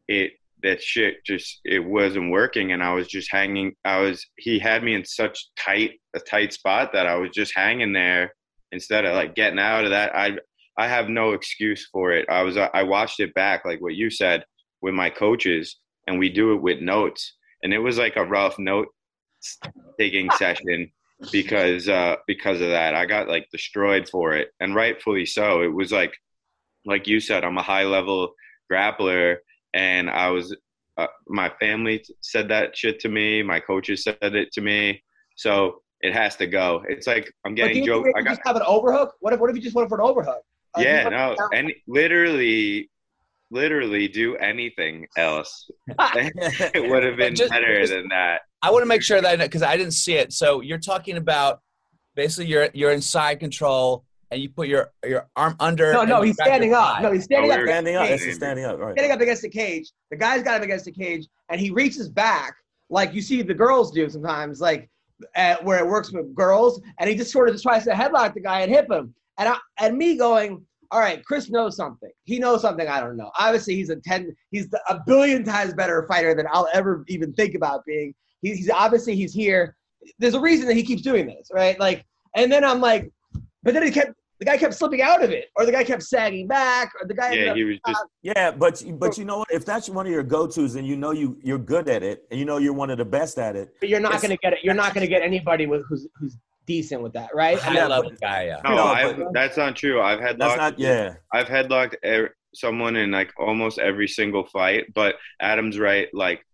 it 0.07 0.33
that 0.63 0.81
shit 0.81 1.23
just 1.25 1.59
it 1.63 1.79
wasn't 1.79 2.31
working, 2.31 2.71
and 2.71 2.83
I 2.83 2.93
was 2.93 3.07
just 3.07 3.31
hanging. 3.31 3.73
I 3.85 3.99
was 3.99 4.25
he 4.37 4.59
had 4.59 4.83
me 4.83 4.95
in 4.95 5.05
such 5.05 5.47
tight 5.57 5.91
a 6.15 6.19
tight 6.19 6.53
spot 6.53 6.91
that 6.93 7.07
I 7.07 7.15
was 7.15 7.31
just 7.31 7.53
hanging 7.55 7.93
there 7.93 8.33
instead 8.71 9.05
of 9.05 9.15
like 9.15 9.35
getting 9.35 9.59
out 9.59 9.85
of 9.85 9.91
that. 9.91 10.15
I 10.15 10.37
I 10.77 10.87
have 10.87 11.09
no 11.09 11.31
excuse 11.31 11.87
for 11.91 12.11
it. 12.11 12.25
I 12.29 12.43
was 12.43 12.57
I 12.57 12.83
watched 12.83 13.19
it 13.19 13.33
back 13.33 13.65
like 13.65 13.81
what 13.81 13.95
you 13.95 14.09
said 14.09 14.43
with 14.81 14.93
my 14.93 15.09
coaches, 15.09 15.77
and 16.07 16.19
we 16.19 16.29
do 16.29 16.53
it 16.53 16.61
with 16.61 16.81
notes, 16.81 17.35
and 17.63 17.73
it 17.73 17.79
was 17.79 17.97
like 17.97 18.15
a 18.15 18.25
rough 18.25 18.57
note 18.59 18.87
taking 19.99 20.29
session 20.37 20.91
because 21.31 21.89
uh 21.89 22.15
because 22.27 22.61
of 22.61 22.69
that 22.69 22.95
i 22.95 23.05
got 23.05 23.27
like 23.27 23.45
destroyed 23.51 24.07
for 24.07 24.33
it 24.33 24.49
and 24.61 24.73
rightfully 24.73 25.25
so 25.25 25.61
it 25.61 25.73
was 25.73 25.91
like 25.91 26.13
like 26.85 27.07
you 27.07 27.19
said 27.19 27.43
i'm 27.43 27.57
a 27.57 27.61
high 27.61 27.83
level 27.83 28.33
grappler 28.71 29.37
and 29.73 30.09
i 30.09 30.29
was 30.29 30.55
uh, 30.97 31.07
my 31.27 31.49
family 31.61 32.03
said 32.21 32.49
that 32.49 32.75
shit 32.75 32.99
to 32.99 33.07
me. 33.07 33.41
My 33.41 33.61
coaches 33.61 34.03
said 34.03 34.17
it 34.21 34.51
to 34.51 34.59
me. 34.61 35.01
So 35.37 35.81
it 36.01 36.13
has 36.13 36.35
to 36.37 36.45
go. 36.47 36.83
It's 36.89 37.07
like 37.07 37.31
i'm 37.45 37.55
getting 37.55 37.77
you 37.77 37.85
joke 37.85 38.05
i 38.17 38.21
got 38.21 38.31
just 38.31 38.41
have 38.45 38.57
an 38.57 38.63
overhook? 38.67 39.13
What 39.21 39.31
if 39.33 39.39
what 39.39 39.49
if 39.49 39.55
you 39.55 39.61
just 39.61 39.75
went 39.75 39.87
for 39.87 39.95
an 39.95 40.05
overhook? 40.05 40.41
Like, 40.75 40.85
yeah 40.85 41.03
no 41.07 41.35
know- 41.35 41.49
and 41.53 41.71
literally 41.87 42.89
literally 43.51 44.07
do 44.07 44.35
anything 44.35 45.07
else. 45.17 45.69
It 46.75 46.89
would 46.89 47.03
have 47.03 47.15
been 47.17 47.35
Just- 47.35 47.51
better 47.51 47.79
just- 47.79 47.93
than 47.93 48.09
that. 48.09 48.41
I 48.61 48.71
want 48.71 48.83
to 48.83 48.87
make 48.87 49.01
sure 49.01 49.21
that 49.21 49.39
because 49.39 49.63
I 49.63 49.77
didn't 49.77 49.93
see 49.93 50.15
it. 50.15 50.33
So 50.33 50.59
you're 50.59 50.79
talking 50.79 51.15
about 51.15 51.61
basically 52.15 52.47
you're 52.47 52.69
you're 52.73 52.91
in 52.91 53.01
side 53.01 53.39
control 53.39 54.03
and 54.31 54.41
you 54.41 54.49
put 54.49 54.67
your 54.67 54.91
your 55.05 55.27
arm 55.35 55.55
under. 55.59 55.91
No, 55.93 56.03
no, 56.03 56.21
he's 56.21 56.35
standing 56.35 56.73
up. 56.73 57.01
No, 57.01 57.11
he's 57.11 57.23
standing 57.23 57.51
Oh, 57.51 57.53
up. 57.55 57.59
we're 57.59 57.63
against 57.65 57.85
Standing 57.85 57.93
the 57.93 57.99
up. 57.99 58.07
cage. 58.07 58.19
This 58.19 58.27
is 58.27 58.35
standing 58.35 58.65
up. 58.65 58.79
Right. 58.79 58.93
Standing 58.93 59.11
up 59.11 59.21
against 59.21 59.41
the 59.41 59.49
cage. 59.49 59.91
The 60.11 60.17
guy's 60.17 60.43
got 60.43 60.57
him 60.57 60.63
against 60.63 60.85
the 60.85 60.91
cage, 60.91 61.27
and 61.49 61.59
he 61.59 61.69
reaches 61.71 62.09
back 62.09 62.55
like 62.89 63.13
you 63.13 63.21
see 63.21 63.41
the 63.41 63.53
girls 63.53 63.91
do 63.91 64.09
sometimes, 64.09 64.61
like 64.61 64.89
uh, 65.35 65.55
where 65.63 65.79
it 65.79 65.87
works 65.87 66.11
with 66.11 66.33
girls, 66.35 66.81
and 66.99 67.09
he 67.09 67.15
just 67.15 67.31
sort 67.31 67.49
of 67.49 67.55
just 67.55 67.63
tries 67.63 67.83
to 67.85 67.91
headlock 67.91 68.33
the 68.33 68.39
guy 68.39 68.61
and 68.61 68.71
hit 68.71 68.89
him. 68.91 69.13
And 69.37 69.49
I, 69.49 69.57
and 69.79 69.97
me 69.97 70.17
going, 70.17 70.65
all 70.91 70.99
right, 70.99 71.23
Chris 71.23 71.49
knows 71.49 71.75
something. 71.75 72.09
He 72.23 72.39
knows 72.39 72.61
something 72.61 72.87
I 72.87 72.99
don't 72.99 73.15
know. 73.17 73.31
Obviously, 73.37 73.75
he's 73.75 73.89
a 73.89 73.97
ten, 73.97 74.35
he's 74.51 74.67
a 74.89 74.99
billion 75.05 75.43
times 75.43 75.73
better 75.73 76.05
fighter 76.07 76.33
than 76.33 76.47
I'll 76.51 76.67
ever 76.73 77.03
even 77.07 77.31
think 77.33 77.55
about 77.55 77.85
being. 77.85 78.13
He's, 78.41 78.57
he's 78.57 78.69
obviously 78.69 79.15
he's 79.15 79.33
here. 79.33 79.75
There's 80.17 80.33
a 80.33 80.39
reason 80.39 80.65
that 80.67 80.75
he 80.75 80.83
keeps 80.83 81.01
doing 81.01 81.27
this, 81.27 81.49
right? 81.53 81.79
Like, 81.79 82.05
and 82.35 82.51
then 82.51 82.63
I'm 82.63 82.79
like, 82.81 83.11
but 83.63 83.73
then 83.73 83.83
he 83.83 83.91
kept 83.91 84.13
the 84.39 84.45
guy 84.45 84.57
kept 84.57 84.73
slipping 84.73 85.01
out 85.01 85.21
of 85.23 85.31
it, 85.31 85.49
or 85.57 85.65
the 85.65 85.71
guy 85.71 85.83
kept 85.83 86.01
sagging 86.03 86.47
back, 86.47 86.91
or 87.01 87.07
the 87.07 87.13
guy. 87.13 87.27
ended 87.31 87.43
yeah 87.45 87.51
up- 87.51 87.57
he 87.57 87.63
was 87.65 87.77
just 87.87 88.03
Yeah, 88.21 88.51
but 88.51 88.83
but 88.97 89.17
you 89.17 89.25
know 89.25 89.39
what? 89.39 89.51
If 89.51 89.65
that's 89.65 89.89
one 89.89 90.05
of 90.05 90.11
your 90.11 90.23
go-tos 90.23 90.75
and 90.75 90.87
you 90.87 90.95
know 90.95 91.11
you 91.11 91.37
you're 91.43 91.57
good 91.57 91.89
at 91.89 92.03
it 92.03 92.23
and 92.31 92.39
you 92.39 92.45
know 92.45 92.57
you're 92.57 92.73
one 92.73 92.89
of 92.89 92.97
the 92.97 93.05
best 93.05 93.37
at 93.37 93.55
it, 93.55 93.73
But 93.79 93.89
you're 93.89 93.99
not 93.99 94.21
going 94.21 94.31
to 94.31 94.37
get 94.37 94.53
it. 94.53 94.59
You're 94.63 94.73
not 94.75 94.93
going 94.93 95.01
to 95.05 95.09
get 95.09 95.21
anybody 95.21 95.65
with 95.65 95.83
who's 95.87 96.07
who's 96.17 96.37
decent 96.65 97.01
with 97.01 97.13
that, 97.13 97.29
right? 97.33 97.57
high 97.59 97.73
Yeah, 97.73 97.87
level 97.87 98.11
but- 98.11 98.21
guy. 98.21 98.45
Yeah. 98.45 98.61
No, 98.63 98.75
No, 98.75 98.83
I, 98.85 99.13
but- 99.13 99.33
that's 99.33 99.57
not 99.57 99.75
true. 99.75 100.01
I've 100.01 100.19
had 100.19 100.37
that's 100.39 100.55
not. 100.57 100.79
Yeah, 100.79 101.15
I've 101.33 101.47
headlocked 101.47 101.95
er- 102.05 102.35
someone 102.55 102.95
in 102.95 103.11
like 103.11 103.31
almost 103.37 103.77
every 103.79 104.07
single 104.07 104.45
fight, 104.45 104.85
but 104.93 105.15
Adam's 105.41 105.77
right. 105.77 106.07
Like, 106.13 106.45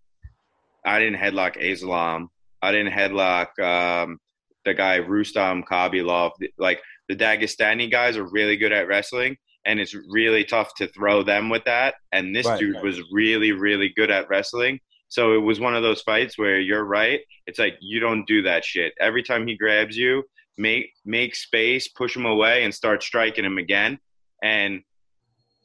I 0.85 0.99
didn't 0.99 1.19
headlock 1.19 1.57
Islam. 1.57 2.29
I 2.61 2.71
didn't 2.71 2.93
headlock 2.93 3.57
um, 3.59 4.19
the 4.65 4.73
guy 4.73 4.99
Rustam 4.99 5.63
Khabilov. 5.63 6.31
Like 6.57 6.79
the 7.07 7.15
Dagestani 7.15 7.89
guys 7.89 8.17
are 8.17 8.27
really 8.29 8.57
good 8.57 8.71
at 8.71 8.87
wrestling, 8.87 9.37
and 9.65 9.79
it's 9.79 9.95
really 10.09 10.43
tough 10.43 10.73
to 10.75 10.87
throw 10.87 11.23
them 11.23 11.49
with 11.49 11.63
that. 11.65 11.95
And 12.11 12.35
this 12.35 12.45
Right, 12.45 12.59
dude 12.59 12.75
right. 12.75 12.83
was 12.83 13.01
really, 13.11 13.51
really 13.51 13.89
good 13.95 14.11
at 14.11 14.29
wrestling. 14.29 14.79
So 15.07 15.33
it 15.33 15.39
was 15.41 15.59
one 15.59 15.75
of 15.75 15.83
those 15.83 16.01
fights 16.01 16.37
where 16.37 16.59
you're 16.59 16.83
right. 16.83 17.21
It's 17.47 17.59
like 17.59 17.77
you 17.79 17.99
don't 17.99 18.25
do 18.25 18.41
that 18.43 18.65
shit. 18.65 18.93
Every 18.99 19.23
time 19.23 19.47
he 19.47 19.55
grabs 19.55 19.95
you, 19.95 20.23
make 20.57 20.89
make 21.05 21.35
space, 21.35 21.87
push 21.87 22.15
him 22.15 22.25
away, 22.25 22.63
and 22.63 22.73
start 22.73 23.03
striking 23.03 23.45
him 23.45 23.57
again. 23.57 23.99
And 24.43 24.81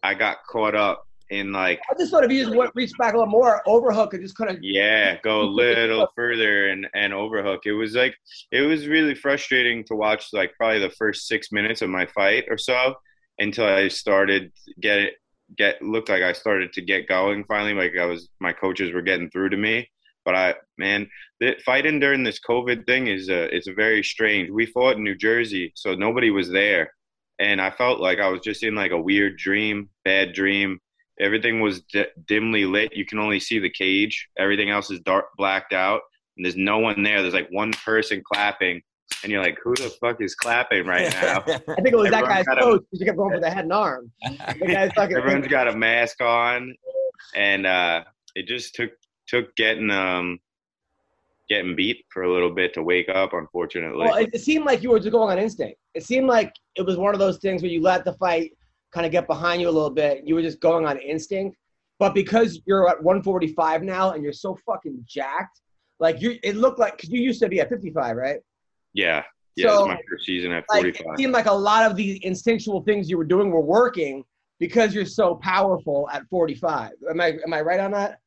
I 0.02 0.14
got 0.14 0.38
caught 0.48 0.74
up 0.74 1.06
in 1.30 1.52
like, 1.52 1.80
I 1.90 1.94
just 1.98 2.10
thought 2.10 2.24
if 2.24 2.30
you 2.30 2.44
just 2.44 2.56
went, 2.56 2.72
reached 2.74 2.98
back 2.98 3.14
a 3.14 3.16
little 3.16 3.30
more, 3.30 3.62
overhook 3.66 4.14
and 4.14 4.22
just 4.22 4.36
kind 4.36 4.50
of. 4.50 4.58
yeah, 4.62 5.18
go 5.22 5.42
a 5.42 5.42
little 5.44 6.08
further 6.14 6.68
and 6.68 6.86
and 6.94 7.12
overhook. 7.12 7.66
It 7.66 7.72
was 7.72 7.94
like 7.94 8.14
it 8.50 8.62
was 8.62 8.86
really 8.86 9.14
frustrating 9.14 9.84
to 9.84 9.94
watch. 9.94 10.28
Like 10.32 10.52
probably 10.56 10.80
the 10.80 10.90
first 10.90 11.26
six 11.26 11.52
minutes 11.52 11.82
of 11.82 11.90
my 11.90 12.06
fight 12.06 12.44
or 12.48 12.58
so 12.58 12.94
until 13.38 13.64
I 13.64 13.88
started 13.88 14.52
get 14.80 14.98
it 14.98 15.14
get 15.56 15.82
looked 15.82 16.08
like 16.08 16.22
I 16.22 16.32
started 16.32 16.72
to 16.74 16.82
get 16.82 17.08
going 17.08 17.44
finally. 17.44 17.74
Like 17.74 17.96
I 17.98 18.06
was 18.06 18.28
my 18.40 18.52
coaches 18.52 18.92
were 18.92 19.02
getting 19.02 19.30
through 19.30 19.50
to 19.50 19.56
me. 19.56 19.88
But 20.24 20.34
I 20.34 20.54
man, 20.78 21.08
the, 21.40 21.56
fighting 21.64 21.98
during 21.98 22.22
this 22.22 22.40
COVID 22.40 22.86
thing 22.86 23.06
is 23.06 23.28
a 23.28 23.54
it's 23.54 23.68
a 23.68 23.74
very 23.74 24.02
strange. 24.02 24.50
We 24.50 24.66
fought 24.66 24.96
in 24.96 25.04
New 25.04 25.16
Jersey, 25.16 25.72
so 25.74 25.94
nobody 25.94 26.30
was 26.30 26.50
there, 26.50 26.92
and 27.38 27.60
I 27.60 27.70
felt 27.70 28.00
like 28.00 28.18
I 28.18 28.28
was 28.28 28.42
just 28.42 28.62
in 28.62 28.74
like 28.74 28.90
a 28.90 29.00
weird 29.00 29.38
dream, 29.38 29.88
bad 30.04 30.32
dream. 30.32 30.78
Everything 31.20 31.60
was 31.60 31.82
d- 31.82 32.06
dimly 32.26 32.64
lit. 32.64 32.94
You 32.96 33.04
can 33.04 33.18
only 33.18 33.38
see 33.40 33.58
the 33.58 33.70
cage. 33.70 34.28
Everything 34.38 34.70
else 34.70 34.90
is 34.90 35.00
dark, 35.00 35.26
blacked 35.36 35.72
out, 35.72 36.00
and 36.36 36.44
there's 36.44 36.56
no 36.56 36.78
one 36.78 37.02
there. 37.02 37.20
There's 37.22 37.34
like 37.34 37.48
one 37.50 37.72
person 37.72 38.22
clapping, 38.24 38.80
and 39.22 39.30
you're 39.30 39.42
like, 39.42 39.58
"Who 39.62 39.74
the 39.74 39.90
fuck 40.00 40.20
is 40.22 40.34
clapping 40.34 40.86
right 40.86 41.12
now?" 41.22 41.42
I 41.46 41.58
think 41.80 41.88
it 41.92 41.96
was 41.96 42.10
that 42.10 42.22
Everyone 42.24 42.28
guy's 42.30 42.44
got 42.46 42.58
a- 42.58 42.62
coach 42.62 42.80
because 42.90 42.98
he 43.00 43.04
kept 43.04 43.18
going 43.18 43.32
for 43.34 43.40
the 43.40 43.50
head 43.50 43.64
and 43.64 43.72
arm. 43.72 44.10
The 44.58 44.66
guy's 44.66 44.92
fucking. 44.92 45.16
Everyone's 45.16 45.48
got 45.48 45.68
a 45.68 45.76
mask 45.76 46.20
on, 46.22 46.74
and 47.34 47.66
uh, 47.66 48.04
it 48.34 48.46
just 48.46 48.74
took 48.74 48.90
took 49.26 49.54
getting 49.56 49.90
um 49.90 50.38
getting 51.48 51.74
beat 51.74 52.04
for 52.10 52.22
a 52.22 52.32
little 52.32 52.50
bit 52.54 52.72
to 52.74 52.82
wake 52.82 53.08
up. 53.08 53.32
Unfortunately, 53.32 53.98
Well, 54.06 54.14
it, 54.16 54.30
it 54.32 54.40
seemed 54.40 54.64
like 54.64 54.82
you 54.82 54.90
were 54.90 55.00
just 55.00 55.10
going 55.10 55.30
on 55.36 55.38
instinct. 55.42 55.78
It 55.94 56.04
seemed 56.04 56.28
like 56.28 56.52
it 56.76 56.82
was 56.86 56.96
one 56.96 57.12
of 57.12 57.18
those 57.18 57.38
things 57.38 57.60
where 57.62 57.70
you 57.70 57.82
let 57.82 58.04
the 58.04 58.12
fight 58.14 58.52
kind 58.92 59.06
of 59.06 59.12
get 59.12 59.26
behind 59.26 59.60
you 59.60 59.68
a 59.68 59.70
little 59.70 59.90
bit. 59.90 60.22
You 60.24 60.34
were 60.34 60.42
just 60.42 60.60
going 60.60 60.86
on 60.86 60.98
instinct. 60.98 61.56
But 61.98 62.14
because 62.14 62.60
you're 62.66 62.88
at 62.88 63.02
145 63.02 63.82
now 63.82 64.12
and 64.12 64.22
you're 64.24 64.32
so 64.32 64.56
fucking 64.66 65.04
jacked, 65.06 65.60
like 65.98 66.22
you, 66.22 66.38
it 66.42 66.56
looked 66.56 66.78
like 66.78 66.96
because 66.96 67.10
you 67.10 67.20
used 67.20 67.40
to 67.42 67.48
be 67.48 67.60
at 67.60 67.68
55, 67.68 68.16
right? 68.16 68.40
yeah, 68.94 69.22
yeah. 69.56 69.68
So, 69.68 69.86
my 69.86 69.98
first 70.08 70.24
season 70.24 70.52
at 70.52 70.64
Like 70.70 70.86
it 70.86 71.02
seemed 71.16 71.32
like 71.32 71.46
a 71.46 71.52
lot 71.52 71.88
of 71.90 71.96
the 71.96 72.24
instinctual 72.24 72.82
things 72.82 73.10
you 73.10 73.18
were 73.18 73.24
doing 73.24 73.50
were 73.50 73.60
working 73.60 74.24
because 74.58 74.94
you're 74.94 75.06
so 75.06 75.36
powerful 75.36 76.08
at 76.12 76.26
45. 76.28 76.92
Am 77.10 77.20
I 77.20 77.38
am 77.44 77.52
I 77.52 77.60
right 77.60 77.80
on 77.80 77.92
that? 77.92 78.18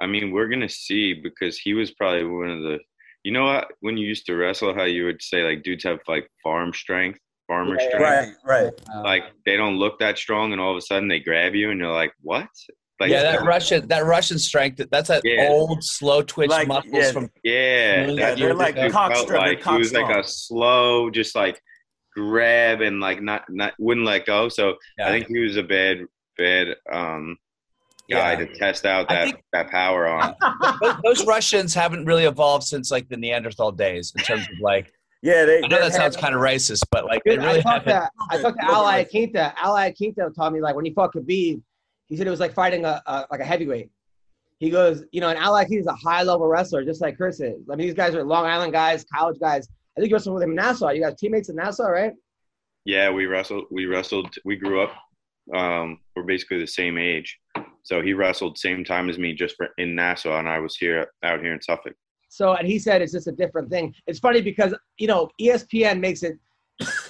I 0.00 0.06
mean, 0.06 0.32
we're 0.32 0.48
gonna 0.48 0.68
see 0.68 1.14
because 1.14 1.58
he 1.58 1.74
was 1.74 1.92
probably 1.92 2.24
one 2.24 2.50
of 2.50 2.62
the. 2.62 2.78
You 3.22 3.32
know 3.32 3.44
what? 3.44 3.68
When 3.80 3.96
you 3.96 4.06
used 4.06 4.26
to 4.26 4.34
wrestle, 4.36 4.74
how 4.74 4.84
you 4.84 5.06
would 5.06 5.22
say 5.22 5.42
like 5.42 5.62
dudes 5.62 5.84
have 5.84 6.00
like 6.06 6.30
farm 6.42 6.74
strength, 6.74 7.20
farmer 7.54 7.76
Yeah, 7.80 7.88
strength. 7.88 8.36
right, 8.44 8.72
right. 8.88 9.04
Like 9.04 9.22
they 9.46 9.56
don't 9.56 9.76
look 9.76 9.98
that 10.00 10.18
strong, 10.18 10.52
and 10.52 10.60
all 10.60 10.70
of 10.72 10.76
a 10.76 10.80
sudden 10.82 11.08
they 11.08 11.20
grab 11.20 11.54
you, 11.54 11.70
and 11.70 11.78
you're 11.80 11.92
like, 11.92 12.12
"What?" 12.22 12.48
Like, 13.00 13.10
yeah, 13.10 13.22
that 13.22 13.44
Russian 13.44 13.88
that 13.88 14.04
Russian 14.04 14.38
strength. 14.38 14.80
That's 14.90 15.08
that 15.08 15.22
Yeah. 15.24 15.48
old 15.50 15.82
slow 15.82 16.22
twitch 16.22 16.50
Like, 16.50 16.68
muscles 16.68 16.92
yeah. 16.94 17.12
from. 17.12 17.30
Yeah, 17.42 18.06
Yeah, 18.06 18.14
that's 18.14 18.40
they're 18.40 18.54
like 18.54 18.74
this 18.76 18.84
dude 18.84 18.92
cock 18.92 19.12
felt 19.12 19.30
like. 19.30 19.60
cock 19.60 19.72
He 19.74 19.78
was 19.78 19.92
like 19.92 20.16
a 20.16 20.22
slow, 20.26 21.10
just 21.10 21.34
like 21.34 21.60
grab 22.14 22.80
and 22.80 23.00
like 23.00 23.20
not 23.20 23.44
not 23.48 23.74
wouldn't 23.78 24.06
let 24.06 24.26
go. 24.26 24.48
So 24.48 24.74
Yeah. 24.98 25.08
I 25.08 25.10
think 25.10 25.26
he 25.26 25.38
was 25.40 25.56
a 25.56 25.62
bad 25.64 26.04
bad 26.38 26.68
um 26.92 27.36
guy 28.08 28.32
Yeah. 28.32 28.38
to 28.38 28.54
test 28.54 28.86
out 28.86 29.08
that 29.08 29.24
think- 29.26 29.42
that 29.52 29.70
power 29.70 30.06
on. 30.06 30.34
Those, 30.80 30.96
those 31.02 31.26
Russians 31.26 31.74
haven't 31.74 32.04
really 32.06 32.24
evolved 32.26 32.64
since 32.64 32.90
like 32.92 33.08
the 33.08 33.16
Neanderthal 33.16 33.72
days 33.72 34.12
in 34.16 34.22
terms 34.24 34.42
of 34.42 34.58
like. 34.60 34.92
Yeah, 35.24 35.46
they. 35.46 35.62
I 35.62 35.68
know 35.68 35.76
they 35.78 35.88
that 35.88 35.94
sounds 35.94 36.18
kind 36.18 36.34
of 36.34 36.42
racist, 36.42 36.84
but 36.90 37.06
like 37.06 37.22
they 37.24 37.36
Dude, 37.36 37.44
really 37.44 37.60
I 37.60 37.62
talked 37.62 37.88
haven't. 37.88 38.10
to 38.30 38.36
I 38.36 38.42
talked 38.42 38.60
to 38.60 38.66
Al 38.66 38.84
Iaquinta. 38.84 39.54
Al 39.56 39.74
Iaquinta 39.74 40.34
taught 40.34 40.52
me 40.52 40.60
like 40.60 40.76
when 40.76 40.84
he 40.84 40.92
fought 40.92 41.14
Khabib, 41.14 41.62
he 42.08 42.16
said 42.16 42.26
it 42.26 42.30
was 42.30 42.40
like 42.40 42.52
fighting 42.52 42.84
a, 42.84 43.02
a 43.06 43.26
like 43.30 43.40
a 43.40 43.44
heavyweight. 43.44 43.88
He 44.58 44.68
goes, 44.68 45.02
you 45.12 45.22
know, 45.22 45.30
and 45.30 45.38
Al 45.38 45.54
Iaquinta 45.54 45.80
is 45.80 45.86
a 45.86 45.94
high 45.94 46.24
level 46.24 46.46
wrestler, 46.46 46.84
just 46.84 47.00
like 47.00 47.16
Chris 47.16 47.40
is. 47.40 47.66
I 47.72 47.76
mean, 47.76 47.86
these 47.86 47.94
guys 47.94 48.14
are 48.14 48.22
Long 48.22 48.44
Island 48.44 48.74
guys, 48.74 49.06
college 49.14 49.40
guys. 49.40 49.66
I 49.96 50.00
think 50.00 50.10
you 50.10 50.16
wrestled 50.16 50.34
with 50.34 50.42
him 50.42 50.50
in 50.50 50.56
Nassau. 50.56 50.90
You 50.90 51.00
guys 51.00 51.14
teammates 51.18 51.48
in 51.48 51.56
Nassau, 51.56 51.88
right? 51.88 52.12
Yeah, 52.84 53.08
we 53.10 53.24
wrestled. 53.24 53.64
We 53.70 53.86
wrestled. 53.86 54.28
We 54.44 54.56
grew 54.56 54.82
up. 54.82 54.92
Um, 55.54 56.00
we're 56.14 56.24
basically 56.24 56.60
the 56.60 56.66
same 56.66 56.98
age. 56.98 57.38
So 57.82 58.02
he 58.02 58.12
wrestled 58.12 58.58
same 58.58 58.84
time 58.84 59.08
as 59.08 59.18
me, 59.18 59.32
just 59.32 59.56
for, 59.56 59.68
in 59.78 59.94
Nassau, 59.94 60.38
and 60.38 60.50
I 60.50 60.58
was 60.58 60.76
here 60.76 61.06
out 61.22 61.40
here 61.40 61.54
in 61.54 61.62
Suffolk. 61.62 61.94
So, 62.34 62.54
and 62.54 62.66
he 62.66 62.80
said 62.80 63.00
it's 63.00 63.12
just 63.12 63.28
a 63.28 63.32
different 63.32 63.70
thing. 63.70 63.94
It's 64.08 64.18
funny 64.18 64.40
because 64.40 64.74
you 64.98 65.06
know 65.06 65.30
ESPN 65.40 66.00
makes 66.00 66.24
it. 66.24 66.36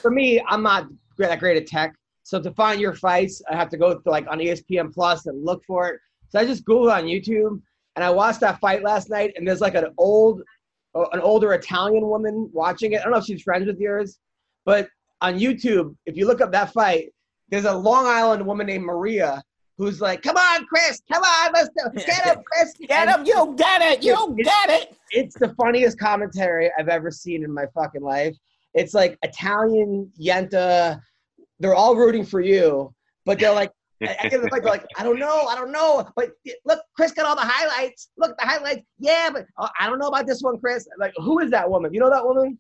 For 0.03 0.11
me, 0.11 0.43
I'm 0.47 0.63
not 0.63 0.87
that 1.17 1.41
great 1.41 1.57
at 1.57 1.67
tech, 1.67 1.95
so 2.25 2.39
to 2.43 2.51
find 2.53 2.79
your 2.79 2.93
fights, 2.93 3.41
I 3.51 3.57
have 3.57 3.71
to 3.71 3.79
go 3.79 3.99
to 3.99 4.11
like 4.11 4.27
on 4.31 4.39
ESPN 4.39 4.93
Plus 4.93 5.25
and 5.25 5.43
look 5.43 5.65
for 5.65 5.89
it. 5.89 6.01
So 6.29 6.39
I 6.39 6.45
just 6.45 6.67
Googled 6.67 6.93
on 6.93 7.05
YouTube, 7.05 7.59
and 7.97 8.05
I 8.05 8.11
watched 8.11 8.41
that 8.41 8.61
fight 8.61 8.83
last 8.83 9.09
night, 9.09 9.33
and 9.37 9.49
there's 9.49 9.63
like 9.63 9.75
an 9.75 9.87
old, 9.97 10.43
an 10.95 11.21
older 11.21 11.55
Italian 11.55 12.07
woman 12.07 12.51
watching 12.53 12.93
it. 12.93 13.01
I 13.01 13.05
don't 13.05 13.13
know 13.13 13.19
if 13.19 13.25
she's 13.25 13.41
friends 13.41 13.67
with 13.67 13.81
yours, 13.81 14.19
but 14.67 14.91
on 15.23 15.39
YouTube, 15.39 15.97
if 16.05 16.19
you 16.19 16.27
look 16.27 16.43
up 16.43 16.53
that 16.53 16.75
fight, 16.75 17.15
there's 17.49 17.65
a 17.65 17.75
Long 17.75 18.05
Island 18.07 18.45
woman 18.45 18.67
named 18.67 18.85
Maria 18.85 19.43
who's 19.79 20.01
like, 20.01 20.23
"Come 20.23 20.37
on, 20.37 20.67
Chris, 20.67 21.03
come 21.13 21.23
on, 21.23 21.53
let's 21.53 21.71
go. 21.71 21.91
get 22.07 22.25
him, 22.25 22.43
Chris, 22.45 22.75
Get 22.87 23.09
him, 23.09 23.25
you 23.27 23.55
get 23.57 23.83
it, 23.83 24.03
you 24.03 24.37
get 24.43 24.71
it. 24.71 24.97
It's 25.11 25.37
the 25.39 25.55
funniest 25.55 25.99
commentary 25.99 26.71
I've 26.79 26.89
ever 26.89 27.11
seen 27.11 27.45
in 27.45 27.53
my 27.53 27.67
fucking 27.75 28.03
life. 28.03 28.37
It's 28.75 28.95
like 28.95 29.19
Italian 29.23 30.11
Yenta. 30.21 31.01
They're 31.61 31.75
all 31.75 31.95
rooting 31.95 32.25
for 32.25 32.41
you, 32.41 32.93
but 33.25 33.39
they're 33.39 33.53
like, 33.53 33.71
I, 34.03 34.29
get 34.29 34.43
the 34.43 34.49
fight. 34.49 34.63
They're 34.63 34.73
like, 34.73 34.87
I 34.97 35.03
don't 35.03 35.19
know, 35.19 35.47
I 35.47 35.55
don't 35.55 35.73
know. 35.73 36.07
But 36.17 36.33
look, 36.65 36.81
Chris 36.97 37.13
got 37.13 37.27
all 37.27 37.37
the 37.37 37.43
highlights. 37.43 38.11
Look 38.19 38.33
at 38.33 38.39
the 38.39 38.45
highlights. 38.45 38.83
Yeah, 38.99 39.31
but 39.33 39.47
uh, 39.59 39.69
I 39.79 39.87
don't 39.89 39.99
know 39.99 40.09
about 40.09 40.27
this 40.27 40.43
one, 40.43 40.59
Chris. 40.59 40.87
Like, 40.99 41.13
who 41.17 41.41
is 41.41 41.51
that 41.51 41.69
woman? 41.69 41.95
You 41.95 42.01
know 42.01 42.11
that 42.11 42.25
woman? 42.25 42.59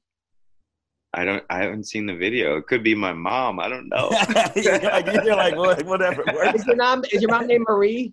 I 1.16 1.24
don't. 1.24 1.44
I 1.50 1.58
haven't 1.62 1.84
seen 1.84 2.06
the 2.06 2.14
video. 2.14 2.56
It 2.56 2.66
could 2.66 2.82
be 2.82 2.94
my 2.94 3.12
mom. 3.12 3.60
I 3.60 3.68
don't 3.68 3.88
know. 3.88 4.10
you're 4.56 4.78
like, 4.80 5.06
you're 5.24 5.36
like 5.36 5.56
"What- 5.56 5.82
whatever. 5.86 6.24
Is 6.54 6.66
your 6.66 6.76
mom? 6.76 7.04
Is 7.12 7.22
your 7.22 7.30
mom 7.30 7.46
named 7.46 7.64
Marie? 7.68 8.12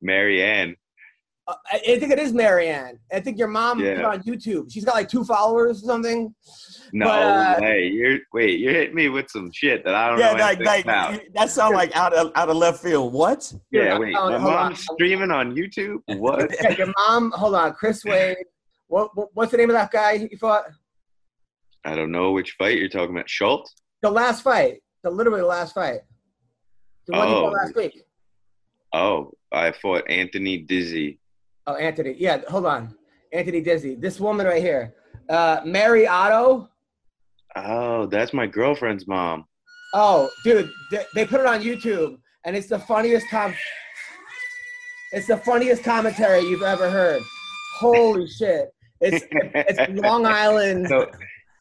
Marianne. 0.00 0.76
Uh, 1.46 1.54
I, 1.72 1.76
I 1.76 1.98
think 1.98 2.12
it 2.12 2.18
is 2.20 2.32
Marianne. 2.32 2.98
I 3.12 3.18
think 3.20 3.36
your 3.36 3.48
mom 3.48 3.78
put 3.78 3.86
it 3.86 3.98
Yeah. 3.98 4.06
on 4.08 4.22
YouTube. 4.22 4.72
She's 4.72 4.84
got 4.84 4.94
like 4.94 5.08
two 5.08 5.24
followers 5.24 5.82
or 5.82 5.86
something. 5.86 6.32
No 6.92 7.06
But, 7.06 7.22
uh, 7.22 7.56
way. 7.60 7.88
You're 7.88 8.18
wait. 8.32 8.60
You're 8.60 8.72
hitting 8.74 8.94
me 8.94 9.08
with 9.08 9.28
some 9.28 9.50
shit 9.52 9.84
that 9.84 9.94
I 9.94 10.08
don't 10.10 10.18
Yeah, 10.20 10.32
know 10.32 10.38
like, 10.38 10.42
anything 10.58 10.66
like 10.66 10.84
about. 10.84 11.20
that 11.34 11.50
sound 11.50 11.74
like 11.74 11.96
out 11.96 12.12
of 12.12 12.30
out 12.36 12.48
of 12.48 12.56
left 12.56 12.80
field. 12.82 13.12
What? 13.12 13.52
Yeah, 13.70 13.92
Dude, 13.92 14.00
wait. 14.00 14.14
hold 14.14 14.30
My 14.30 14.36
on, 14.36 14.40
hold 14.40 14.54
on. 14.54 14.62
mom's 14.66 14.86
streaming 14.94 15.30
on 15.30 15.54
YouTube. 15.54 15.98
What? 16.18 16.50
Yeah, 16.62 16.70
your 16.76 16.92
mom. 17.08 17.32
Hold 17.32 17.54
on, 17.56 17.72
Chris 17.74 18.04
Wade. 18.04 18.36
What, 18.86 19.10
what 19.16 19.28
what's 19.34 19.50
the 19.50 19.56
name 19.56 19.70
of 19.70 19.74
that 19.74 19.90
guy 19.90 20.12
you 20.30 20.36
fought? 20.38 20.64
I 21.84 21.94
don't 21.94 22.12
know 22.12 22.32
which 22.32 22.52
fight 22.58 22.78
you're 22.78 22.88
talking 22.88 23.14
about. 23.16 23.28
Schulte. 23.28 23.68
The 24.02 24.10
last 24.10 24.42
fight. 24.42 24.82
The 25.02 25.10
literally 25.10 25.40
the 25.40 25.46
last 25.46 25.74
fight. 25.74 26.00
The 27.06 27.16
one 27.16 27.28
you 27.28 27.34
Oh. 27.34 27.40
fought 27.42 27.52
last 27.54 27.74
week. 27.76 28.02
Oh, 28.92 29.32
I 29.50 29.72
fought 29.72 30.08
Anthony 30.08 30.64
Dizy. 30.64 31.18
Oh, 31.66 31.74
Anthony. 31.76 32.14
Yeah, 32.18 32.42
hold 32.48 32.66
on. 32.66 32.94
Anthony 33.32 33.60
Dizy. 33.62 33.94
This 34.00 34.20
woman 34.20 34.46
right 34.46 34.62
here. 34.62 34.94
Uh, 35.28 35.60
Mary 35.64 36.06
Otto. 36.06 36.68
Oh, 37.56 38.06
that's 38.06 38.32
my 38.32 38.46
girlfriend's 38.46 39.06
mom. 39.06 39.46
Oh, 39.94 40.30
dude, 40.44 40.70
they, 40.90 41.04
they 41.14 41.26
put 41.26 41.40
it 41.40 41.46
on 41.46 41.62
YouTube, 41.62 42.16
and 42.44 42.56
it's 42.56 42.66
the 42.68 42.78
funniest 42.78 43.28
com. 43.28 43.54
It's 45.12 45.26
the 45.26 45.36
funniest 45.38 45.84
commentary 45.84 46.40
you've 46.40 46.62
ever 46.62 46.88
heard. 46.90 47.22
Holy 47.78 48.26
shit! 48.38 48.70
It's 49.00 49.26
it's 49.30 50.00
Long 50.00 50.24
Island. 50.24 50.86
So 50.88 51.10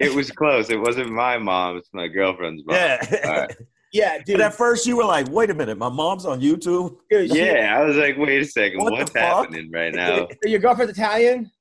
it 0.01 0.13
was 0.13 0.31
close. 0.31 0.69
It 0.69 0.79
wasn't 0.79 1.11
my 1.11 1.37
mom. 1.37 1.77
It's 1.77 1.89
my 1.93 2.07
girlfriend's 2.07 2.63
mom. 2.65 2.75
Yeah. 2.75 3.29
right. 3.29 3.55
Yeah, 3.93 4.19
dude. 4.19 4.37
But 4.37 4.45
at 4.45 4.53
first 4.53 4.87
you 4.87 4.95
were 4.95 5.03
like, 5.03 5.27
wait 5.27 5.49
a 5.49 5.53
minute, 5.53 5.77
my 5.77 5.89
mom's 5.89 6.25
on 6.25 6.39
YouTube. 6.39 6.95
dude 7.09 7.29
Yeah, 7.35 7.77
I 7.77 7.83
was 7.83 7.97
like, 7.97 8.17
wait 8.17 8.41
a 8.41 8.45
second, 8.45 8.79
What 8.79 8.93
what's 8.93 9.13
happening 9.13 9.69
right 9.69 9.93
now? 9.93 10.29
Your 10.45 10.59
girlfriend's 10.61 10.97
Italian? 10.97 11.51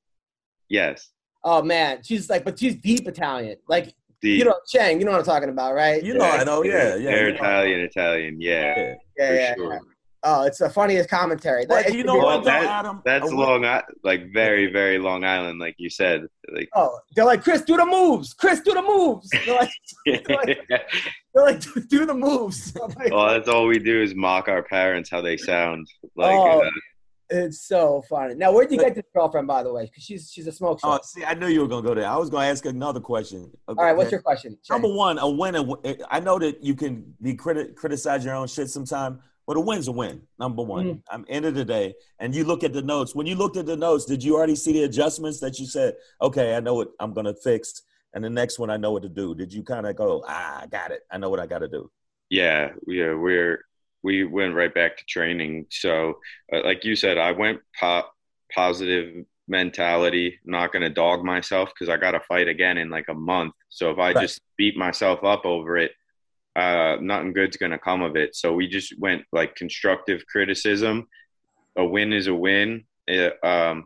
Yes, 0.69 1.11
Oh 1.43 1.63
man, 1.63 2.03
she's 2.03 2.29
like, 2.29 2.45
but 2.45 2.59
she's 2.59 2.77
deep 2.77 3.09
Italian. 3.09 3.57
Like 3.67 3.95
the 4.21 4.31
you 4.31 4.45
know, 4.45 4.55
Chang. 4.69 4.99
You 4.99 5.07
know 5.07 5.13
what 5.13 5.21
I'm 5.21 5.25
talking 5.25 5.49
about, 5.49 5.75
right? 5.75 6.03
You 6.03 6.15
know, 6.15 6.25
I 6.25 6.45
know, 6.45 6.63
yeah, 6.63 6.97
yeah. 6.97 7.11
they're 7.11 7.29
you. 7.31 7.35
Italian, 7.35 7.81
Italian, 7.81 8.41
yeah, 8.41 8.53
Yeah. 8.77 8.95
yeah, 9.19 9.29
for 9.29 9.35
yeah, 9.35 9.55
sure. 9.55 9.73
yeah. 9.73 9.79
Oh, 10.23 10.43
it's 10.45 10.59
the 10.59 10.69
funniest 10.69 11.09
commentary. 11.09 11.65
But 11.67 11.87
That- 11.87 11.95
you 11.95 12.05
know 12.05 12.17
what, 12.17 12.45
that- 12.45 12.65
Adam? 12.65 13.01
That's 13.05 13.31
A 13.31 13.35
Long, 13.35 13.65
I- 13.65 13.83
like 14.05 14.33
very, 14.33 14.71
very 14.71 14.99
Long 14.99 15.25
Island, 15.25 15.59
like 15.59 15.77
you 15.79 15.89
said. 15.89 16.27
Like, 16.53 16.69
Oh, 16.75 16.99
they're 17.17 17.25
like, 17.25 17.43
Chris, 17.43 17.63
do 17.63 17.77
the 17.77 17.87
moves. 17.87 18.35
Chris, 18.35 18.61
do 18.61 18.75
the 18.75 18.83
moves. 18.83 19.31
They're 19.47 19.55
like, 19.57 19.71
they're 21.35 21.45
like, 21.45 21.61
do, 21.61 21.81
do 21.89 22.07
the 22.07 22.15
moves. 22.15 22.73
Like, 22.99 23.13
well, 23.13 23.29
that's 23.29 23.49
all 23.49 23.67
we 23.67 23.79
do 23.79 24.03
is 24.03 24.15
mock 24.15 24.49
our 24.49 24.63
parents 24.63 25.09
how 25.11 25.21
they 25.23 25.37
sound. 25.37 25.87
Like, 26.17 26.35
Oh, 26.37 26.61
uh, 26.67 26.71
It's 27.31 27.61
so 27.63 28.03
funny. 28.09 28.35
Now, 28.35 28.53
where'd 28.53 28.71
you 28.73 28.79
get 28.79 28.95
this 28.97 29.05
girlfriend, 29.15 29.47
by 29.47 29.63
the 29.63 29.73
way? 29.73 29.85
Because 29.85 30.03
she's 30.03 30.31
she's 30.31 30.47
a 30.49 30.53
smoke 30.53 30.81
show. 30.81 30.89
Oh, 30.95 30.99
see, 31.05 31.25
I 31.25 31.35
knew 31.35 31.47
you 31.47 31.61
were 31.63 31.69
gonna 31.69 31.87
go 31.87 31.95
there. 31.95 32.07
I 32.09 32.17
was 32.17 32.29
gonna 32.29 32.47
ask 32.49 32.67
another 32.67 32.99
question. 33.01 33.51
All 33.69 33.75
right, 33.77 33.97
what's 33.97 34.11
your 34.11 34.21
question? 34.21 34.59
Chang? 34.65 34.83
number 34.83 34.93
one? 34.95 35.17
A 35.19 35.31
win. 35.31 35.55
I 36.11 36.19
know 36.21 36.39
that 36.41 36.63
you 36.65 36.75
can 36.75 37.15
be 37.23 37.35
criti- 37.35 37.75
criticize 37.77 38.25
your 38.25 38.35
own 38.35 38.49
shit 38.49 38.69
sometime, 38.69 39.21
but 39.51 39.57
a 39.57 39.61
win's 39.61 39.89
a 39.89 39.93
win. 39.93 40.23
Number 40.39 40.63
one. 40.63 40.87
Mm. 40.87 41.03
I'm 41.11 41.25
end 41.29 41.45
of 41.45 41.57
the 41.57 41.65
day, 41.65 41.93
and 42.21 42.33
you 42.33 42.45
look 42.45 42.63
at 42.63 42.73
the 42.73 42.83
notes. 42.83 43.17
When 43.17 43.27
you 43.27 43.35
looked 43.35 43.57
at 43.57 43.67
the 43.67 43.77
notes, 43.77 44.05
did 44.05 44.23
you 44.23 44.37
already 44.37 44.55
see 44.55 44.73
the 44.75 44.85
adjustments 44.85 45.41
that 45.41 45.59
you 45.59 45.67
said? 45.67 45.95
Okay, 46.23 46.55
I 46.55 46.61
know 46.61 46.75
what 46.75 46.91
I'm 47.01 47.13
gonna 47.13 47.35
fix, 47.35 47.83
and 48.15 48.23
the 48.23 48.31
next 48.31 48.61
one 48.61 48.71
I 48.71 48.77
know 48.77 48.93
what 48.93 49.03
to 49.03 49.09
do. 49.09 49.35
Did 49.35 49.53
you 49.53 49.65
kind 49.65 49.87
of 49.89 49.97
go, 49.97 50.23
ah, 50.29 50.61
I 50.63 50.67
got 50.69 50.93
it. 50.93 51.01
I 51.11 51.19
know 51.19 51.31
what 51.31 51.41
I 51.41 51.47
got 51.47 51.59
to 51.61 51.69
do. 51.69 51.91
yeah, 52.29 52.71
yeah, 52.87 53.13
we're 53.15 53.65
we 54.05 54.23
went 54.23 54.55
right 54.55 54.73
back 54.73 54.97
to 54.99 55.05
training. 55.09 55.67
So, 55.71 56.19
uh, 56.53 56.63
like 56.65 56.85
you 56.85 56.95
said, 56.95 57.19
I 57.19 57.33
went 57.33 57.59
po- 57.79 58.07
positive 58.55 59.25
mentality. 59.49 60.39
I'm 60.47 60.53
not 60.53 60.73
going 60.73 60.83
to 60.83 60.91
dog 60.91 61.25
myself 61.25 61.71
because 61.75 61.89
I 61.93 61.97
got 61.97 62.13
to 62.13 62.21
fight 62.21 62.47
again 62.49 62.79
in 62.79 62.89
like 62.89 63.09
a 63.09 63.15
month. 63.15 63.55
So 63.69 63.91
if 63.91 63.99
I 63.99 64.13
Right. 64.13 64.23
just 64.23 64.41
beat 64.57 64.77
myself 64.77 65.25
up 65.25 65.45
over 65.45 65.77
it, 65.77 65.91
uh, 66.57 66.97
nothing 67.01 67.33
good's 67.33 67.57
going 67.57 67.73
to 67.73 67.79
come 67.79 68.03
of 68.03 68.17
it. 68.17 68.35
So 68.35 68.53
we 68.53 68.67
just 68.67 68.99
went 68.99 69.23
like 69.33 69.55
constructive 69.55 70.25
criticism. 70.27 71.07
A 71.77 71.85
win 71.85 72.13
is 72.13 72.27
a 72.27 72.35
win. 72.35 72.85
It, 73.07 73.35
um, 73.45 73.85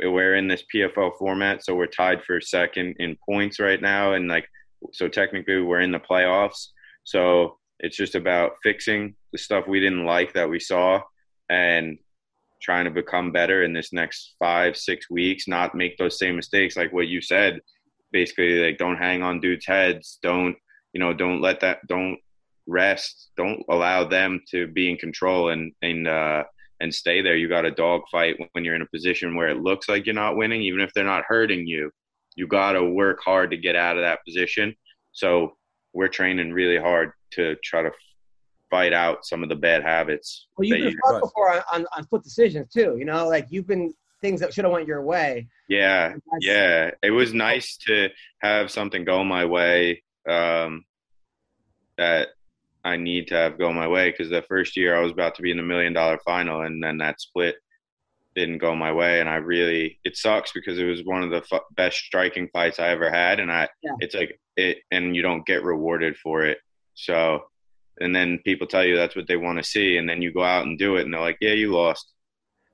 we're 0.00 0.36
in 0.36 0.46
this 0.48 0.62
PFL 0.72 1.18
format, 1.18 1.64
so 1.64 1.74
we're 1.74 1.86
tied 1.86 2.22
for 2.22 2.40
second 2.40 2.96
in 3.00 3.16
points 3.28 3.58
right 3.58 3.80
now, 3.80 4.12
and 4.12 4.28
like 4.28 4.48
so 4.92 5.08
technically 5.08 5.60
we're 5.60 5.80
in 5.80 5.92
the 5.92 5.98
playoffs. 5.98 6.68
So 7.04 7.58
it's 7.80 7.96
just 7.96 8.14
about 8.14 8.52
fixing 8.62 9.14
the 9.32 9.38
stuff 9.38 9.66
we 9.66 9.80
didn't 9.80 10.04
like 10.04 10.32
that 10.34 10.48
we 10.48 10.60
saw 10.60 11.00
and 11.48 11.98
trying 12.60 12.84
to 12.84 12.90
become 12.90 13.32
better 13.32 13.62
in 13.62 13.72
this 13.72 13.92
next 13.92 14.34
five, 14.38 14.76
six 14.76 15.08
weeks, 15.10 15.46
not 15.48 15.74
make 15.74 15.96
those 15.96 16.18
same 16.18 16.36
mistakes 16.36 16.76
like 16.76 16.92
what 16.92 17.08
you 17.08 17.20
said. 17.20 17.60
Basically, 18.12 18.64
like 18.64 18.78
don't 18.78 18.96
hang 18.96 19.22
on 19.22 19.40
dudes' 19.40 19.66
heads. 19.66 20.18
Don't, 20.22 20.56
you 20.92 21.00
know, 21.00 21.12
don't 21.12 21.40
let 21.40 21.60
that 21.60 21.86
don't 21.86 22.18
rest. 22.66 23.30
Don't 23.36 23.62
allow 23.68 24.04
them 24.04 24.42
to 24.50 24.66
be 24.66 24.90
in 24.90 24.96
control 24.96 25.48
and 25.50 25.72
and 25.82 26.06
uh 26.06 26.44
and 26.80 26.94
stay 26.94 27.22
there. 27.22 27.36
You 27.36 27.48
got 27.48 27.64
a 27.64 27.70
dog 27.70 28.02
fight 28.10 28.36
when 28.52 28.64
you're 28.64 28.76
in 28.76 28.82
a 28.82 28.86
position 28.94 29.34
where 29.34 29.48
it 29.48 29.60
looks 29.60 29.88
like 29.88 30.06
you're 30.06 30.14
not 30.14 30.36
winning, 30.36 30.62
even 30.62 30.80
if 30.80 30.92
they're 30.94 31.04
not 31.04 31.24
hurting 31.26 31.66
you. 31.66 31.90
You 32.36 32.46
got 32.46 32.72
to 32.72 32.84
work 32.84 33.18
hard 33.24 33.50
to 33.50 33.56
get 33.56 33.74
out 33.74 33.96
of 33.96 34.02
that 34.04 34.20
position. 34.24 34.76
So 35.10 35.56
we're 35.92 36.06
training 36.08 36.52
really 36.52 36.76
hard 36.76 37.10
to 37.32 37.56
try 37.64 37.82
to 37.82 37.90
fight 38.70 38.92
out 38.92 39.26
some 39.26 39.42
of 39.42 39.48
the 39.48 39.56
bad 39.56 39.82
habits. 39.82 40.46
Well, 40.56 40.68
you've 40.68 40.78
been 40.78 40.92
you- 40.92 41.20
before 41.20 41.50
on, 41.52 41.62
on, 41.72 41.86
on 41.96 42.04
split 42.04 42.22
decisions 42.22 42.72
too. 42.72 42.96
You 42.96 43.06
know, 43.06 43.26
like 43.28 43.46
you've 43.50 43.66
been 43.66 43.92
things 44.20 44.40
that 44.40 44.54
should 44.54 44.64
have 44.64 44.72
went 44.72 44.86
your 44.86 45.02
way. 45.02 45.48
yeah, 45.68 46.14
yeah. 46.40 46.90
It 47.02 47.10
was 47.10 47.34
nice 47.34 47.76
to 47.88 48.08
have 48.40 48.70
something 48.70 49.04
go 49.04 49.24
my 49.24 49.44
way 49.44 50.02
um, 50.28 50.84
that 51.96 52.28
I 52.84 52.96
need 52.96 53.28
to 53.28 53.34
have 53.34 53.58
go 53.58 53.72
my 53.72 53.88
way 53.88 54.10
because 54.10 54.30
the 54.30 54.42
first 54.42 54.76
year 54.76 54.96
I 54.96 55.00
was 55.02 55.12
about 55.12 55.34
to 55.36 55.42
be 55.42 55.50
in 55.50 55.56
the 55.56 55.62
million 55.62 55.92
dollar 55.92 56.18
final, 56.24 56.62
and 56.62 56.82
then 56.82 56.98
that 56.98 57.20
split 57.20 57.56
didn't 58.34 58.58
go 58.58 58.74
my 58.74 58.92
way, 58.92 59.20
and 59.20 59.28
I 59.28 59.36
really 59.36 59.98
it 60.04 60.16
sucks 60.16 60.52
because 60.52 60.78
it 60.78 60.84
was 60.84 61.04
one 61.04 61.22
of 61.22 61.30
the 61.30 61.42
fu- 61.42 61.58
best 61.72 61.98
striking 61.98 62.48
fights 62.52 62.78
I 62.78 62.88
ever 62.90 63.10
had, 63.10 63.40
and 63.40 63.50
I 63.50 63.68
Yeah. 63.82 63.92
it's 64.00 64.14
like 64.14 64.38
it, 64.56 64.78
and 64.90 65.16
you 65.16 65.22
don't 65.22 65.46
get 65.46 65.64
rewarded 65.64 66.16
for 66.16 66.44
it. 66.44 66.58
So, 66.94 67.42
and 68.00 68.14
then 68.14 68.38
people 68.44 68.66
tell 68.66 68.84
you 68.84 68.96
that's 68.96 69.16
what 69.16 69.26
they 69.26 69.36
want 69.36 69.58
to 69.58 69.64
see, 69.64 69.96
and 69.98 70.08
then 70.08 70.22
you 70.22 70.32
go 70.32 70.42
out 70.44 70.66
and 70.66 70.78
do 70.78 70.96
it, 70.96 71.02
and 71.02 71.12
they're 71.12 71.20
like, 71.20 71.38
"Yeah, 71.40 71.52
you 71.52 71.72
lost." 71.72 72.12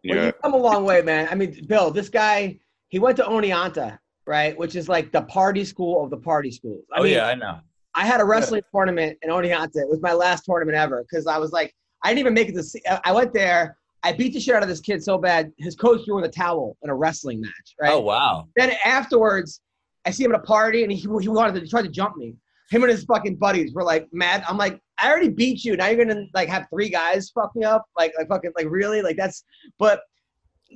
You 0.03 0.11
Well, 0.11 0.19
know, 0.19 0.27
you've 0.27 0.43
come 0.43 0.55
a 0.55 0.59
long 0.59 0.85
way, 0.85 1.01
man. 1.01 1.29
I 1.31 1.35
mean, 1.35 1.64
Bill, 1.67 1.90
this 1.90 2.11
guy, 2.11 2.59
he 2.88 2.98
went 2.98 3.17
to 3.17 3.23
Oneonta, 3.25 3.98
right? 4.27 4.56
Which 4.56 4.77
is 4.77 4.88
like 4.88 5.12
the 5.12 5.22
party 5.22 5.64
school 5.64 6.04
of 6.04 6.10
the 6.10 6.16
party 6.16 6.50
schools. 6.50 6.85
I 6.92 7.00
oh 7.00 7.02
mean, 7.02 7.14
yeah, 7.14 7.27
I 7.27 7.35
know. 7.35 7.58
I 7.94 8.06
had 8.06 8.20
a 8.20 8.25
wrestling 8.25 8.62
tournament 8.75 9.18
in 9.22 9.31
Oneonta. 9.31 9.77
It 9.77 9.88
was 9.88 10.00
my 10.02 10.12
last 10.12 10.44
tournament 10.44 10.77
ever 10.77 11.04
because 11.08 11.27
I 11.27 11.38
was 11.38 11.52
like, 11.52 11.75
I 12.02 12.08
didn't 12.08 12.20
even 12.20 12.35
make 12.35 12.48
it 12.48 12.54
to 12.54 12.62
see. 12.62 12.83
I 13.04 13.12
went 13.12 13.33
there. 13.33 13.77
I 14.02 14.12
beat 14.12 14.35
the 14.35 14.40
shit 14.40 14.54
out 14.54 14.62
of 14.62 14.68
this 14.68 14.81
kid 14.81 15.02
so 15.02 15.16
bad. 15.16 15.50
His 15.58 15.75
coach 15.75 16.04
threw 16.04 16.18
in 16.18 16.25
a 16.25 16.29
towel 16.29 16.77
in 16.83 16.90
a 16.90 16.94
wrestling 16.94 17.40
match, 17.40 17.75
right? 17.81 17.92
Oh 17.92 18.00
wow. 18.00 18.48
Then 18.56 18.72
afterwards, 18.85 19.60
I 20.04 20.10
see 20.10 20.25
him 20.25 20.33
at 20.33 20.40
a 20.40 20.42
party 20.42 20.83
and 20.83 20.92
he, 20.92 20.98
he 20.98 21.29
wanted 21.29 21.54
to 21.54 21.60
he 21.60 21.68
tried 21.68 21.83
to 21.83 21.88
jump 21.88 22.16
me. 22.16 22.37
Him 22.70 22.83
and 22.83 22.90
his 22.90 23.04
fucking 23.04 23.37
buddies 23.37 23.72
were 23.72 23.85
like 23.85 24.08
mad. 24.12 24.44
I'm 24.48 24.58
like, 24.58 24.81
I 24.98 25.10
already 25.10 25.29
beat 25.29 25.64
you. 25.64 25.77
Now 25.77 25.87
you're 25.87 26.04
gonna 26.04 26.27
like 26.35 26.48
have 26.48 26.66
three 26.70 26.88
guys 26.88 27.31
fuck 27.31 27.54
me 27.54 27.64
up. 27.64 27.85
Like 27.96 28.12
like 28.18 28.29
fucking 28.29 28.52
like 28.56 28.66
really 28.68 29.00
like 29.00 29.16
that's. 29.16 29.44
But 29.79 30.00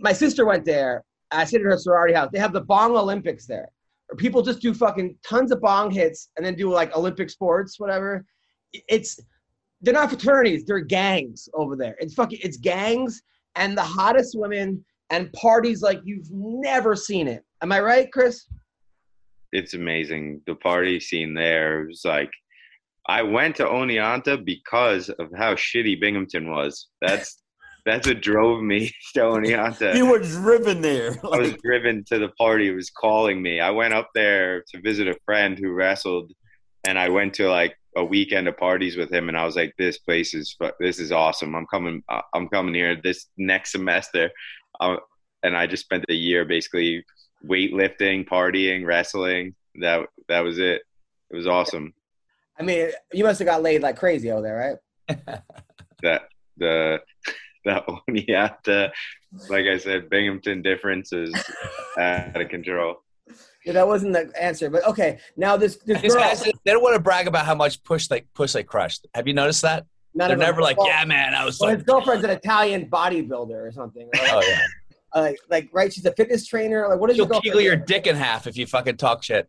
my 0.00 0.12
sister 0.12 0.46
went 0.46 0.64
there. 0.64 1.04
I 1.30 1.44
stayed 1.44 1.60
at 1.60 1.64
her 1.64 1.76
sorority 1.76 2.14
house. 2.14 2.30
They 2.32 2.38
have 2.38 2.52
the 2.52 2.62
Bong 2.62 2.96
Olympics 2.96 3.46
there. 3.46 3.68
People 4.16 4.42
just 4.42 4.60
do 4.60 4.72
fucking 4.72 5.16
tons 5.26 5.52
of 5.52 5.60
bong 5.60 5.90
hits 5.90 6.30
and 6.36 6.46
then 6.46 6.54
do 6.54 6.70
like 6.70 6.96
Olympic 6.96 7.28
sports, 7.28 7.78
whatever. 7.78 8.24
It's 8.72 9.20
they're 9.82 9.94
not 9.94 10.08
fraternities. 10.08 10.64
They're 10.64 10.80
gangs 10.80 11.48
over 11.54 11.76
there. 11.76 11.94
It's 11.98 12.14
fucking 12.14 12.38
it's 12.42 12.56
gangs 12.56 13.22
and 13.54 13.76
the 13.76 13.82
hottest 13.82 14.38
women 14.38 14.84
and 15.10 15.32
parties 15.32 15.82
like 15.82 16.00
you've 16.04 16.30
never 16.30 16.96
seen 16.96 17.28
it. 17.28 17.44
Am 17.62 17.72
I 17.72 17.80
right, 17.80 18.10
Chris? 18.12 18.46
It's 19.52 19.74
amazing. 19.74 20.42
The 20.46 20.54
party 20.54 21.00
scene 21.00 21.34
there 21.34 21.86
was 21.88 22.02
like, 22.04 22.30
I 23.08 23.22
went 23.22 23.56
to 23.56 23.64
Oneonta 23.64 24.44
because 24.44 25.08
of 25.08 25.28
how 25.34 25.54
shitty 25.54 26.00
Binghamton 26.00 26.50
was. 26.50 26.88
That's 27.00 27.42
that's 27.88 28.06
what 28.06 28.20
drove 28.20 28.62
me 28.62 28.92
to 29.14 29.20
Oneonta. 29.20 29.94
You 29.94 30.06
were 30.06 30.18
driven 30.18 30.80
there. 30.82 31.18
I 31.32 31.38
was 31.38 31.54
driven 31.54 32.04
to 32.04 32.18
the 32.18 32.28
party. 32.30 32.68
It 32.68 32.74
was 32.74 32.90
calling 32.90 33.40
me. 33.40 33.60
I 33.60 33.70
went 33.70 33.94
up 33.94 34.10
there 34.14 34.62
to 34.68 34.80
visit 34.80 35.08
a 35.08 35.16
friend 35.24 35.58
who 35.58 35.72
wrestled, 35.72 36.32
and 36.86 36.98
I 36.98 37.08
went 37.08 37.34
to 37.34 37.48
like 37.48 37.76
a 37.96 38.04
weekend 38.04 38.46
of 38.48 38.56
parties 38.56 38.96
with 38.96 39.12
him. 39.12 39.28
And 39.28 39.36
I 39.36 39.44
was 39.44 39.56
like, 39.56 39.74
"This 39.78 39.98
place 39.98 40.34
is 40.34 40.56
this 40.78 40.98
is 40.98 41.12
awesome. 41.12 41.54
I'm 41.54 41.66
coming. 41.66 42.02
uh, 42.08 42.22
I'm 42.34 42.48
coming 42.48 42.74
here 42.74 42.96
this 43.02 43.26
next 43.36 43.72
semester." 43.72 44.30
Uh, 44.80 44.96
and 45.42 45.56
I 45.56 45.66
just 45.66 45.84
spent 45.84 46.04
a 46.08 46.14
year 46.14 46.44
basically 46.44 47.04
weightlifting, 47.46 48.26
partying, 48.28 48.84
wrestling. 48.84 49.54
That 49.76 50.06
that 50.28 50.40
was 50.40 50.58
it. 50.58 50.82
It 51.30 51.36
was 51.36 51.46
awesome. 51.46 51.94
I 52.58 52.64
mean, 52.64 52.90
you 53.12 53.24
must 53.24 53.38
have 53.38 53.46
got 53.46 53.62
laid 53.62 53.82
like 53.82 53.96
crazy 53.96 54.30
over 54.30 54.42
there, 54.42 54.78
right? 55.08 55.40
That 56.00 56.28
the 56.58 57.00
that 57.68 57.86
Oneonta, 58.10 58.90
like 59.48 59.66
I 59.66 59.78
said, 59.78 60.10
Binghamton 60.10 60.62
difference 60.62 61.12
is 61.12 61.34
out 61.98 62.40
of 62.40 62.48
control. 62.48 62.96
Yeah, 63.64 63.74
that 63.74 63.86
wasn't 63.86 64.14
the 64.14 64.32
answer, 64.40 64.70
but 64.70 64.86
okay. 64.86 65.18
Now 65.36 65.56
this 65.56 65.76
this 65.76 66.00
These 66.00 66.14
girl, 66.14 66.22
guys, 66.22 66.42
they 66.42 66.52
don't 66.64 66.82
want 66.82 66.94
to 66.94 67.00
brag 67.00 67.26
about 67.26 67.44
how 67.44 67.54
much 67.54 67.82
push 67.84 68.08
they 68.08 68.22
push 68.34 68.52
they 68.52 68.62
crushed. 68.62 69.06
Have 69.14 69.28
you 69.28 69.34
noticed 69.34 69.62
that? 69.62 69.86
none 70.14 70.28
They're 70.28 70.36
never 70.36 70.62
like, 70.62 70.78
well, 70.78 70.86
yeah, 70.88 71.04
man, 71.04 71.34
I 71.34 71.44
was 71.44 71.58
Well, 71.60 71.70
like, 71.70 71.78
his 71.78 71.84
girlfriend's 71.86 72.24
an 72.24 72.30
Italian 72.30 72.88
bodybuilder 72.90 73.50
or 73.50 73.72
something. 73.72 74.08
Right? 74.14 74.30
oh 74.32 74.42
yeah. 74.46 74.58
Uh, 75.14 75.22
like, 75.22 75.38
like, 75.48 75.68
right? 75.72 75.90
She's 75.90 76.04
a 76.04 76.12
fitness 76.12 76.46
trainer. 76.46 76.86
Like, 76.86 77.00
what 77.00 77.06
does 77.06 77.16
She'll 77.16 77.24
your 77.24 77.30
girlfriend? 77.30 77.44
kegel 77.44 77.60
your 77.62 77.76
dick 77.76 78.06
in 78.06 78.14
half 78.14 78.46
if 78.46 78.58
you 78.58 78.66
fucking 78.66 78.98
talk 78.98 79.22
shit. 79.22 79.48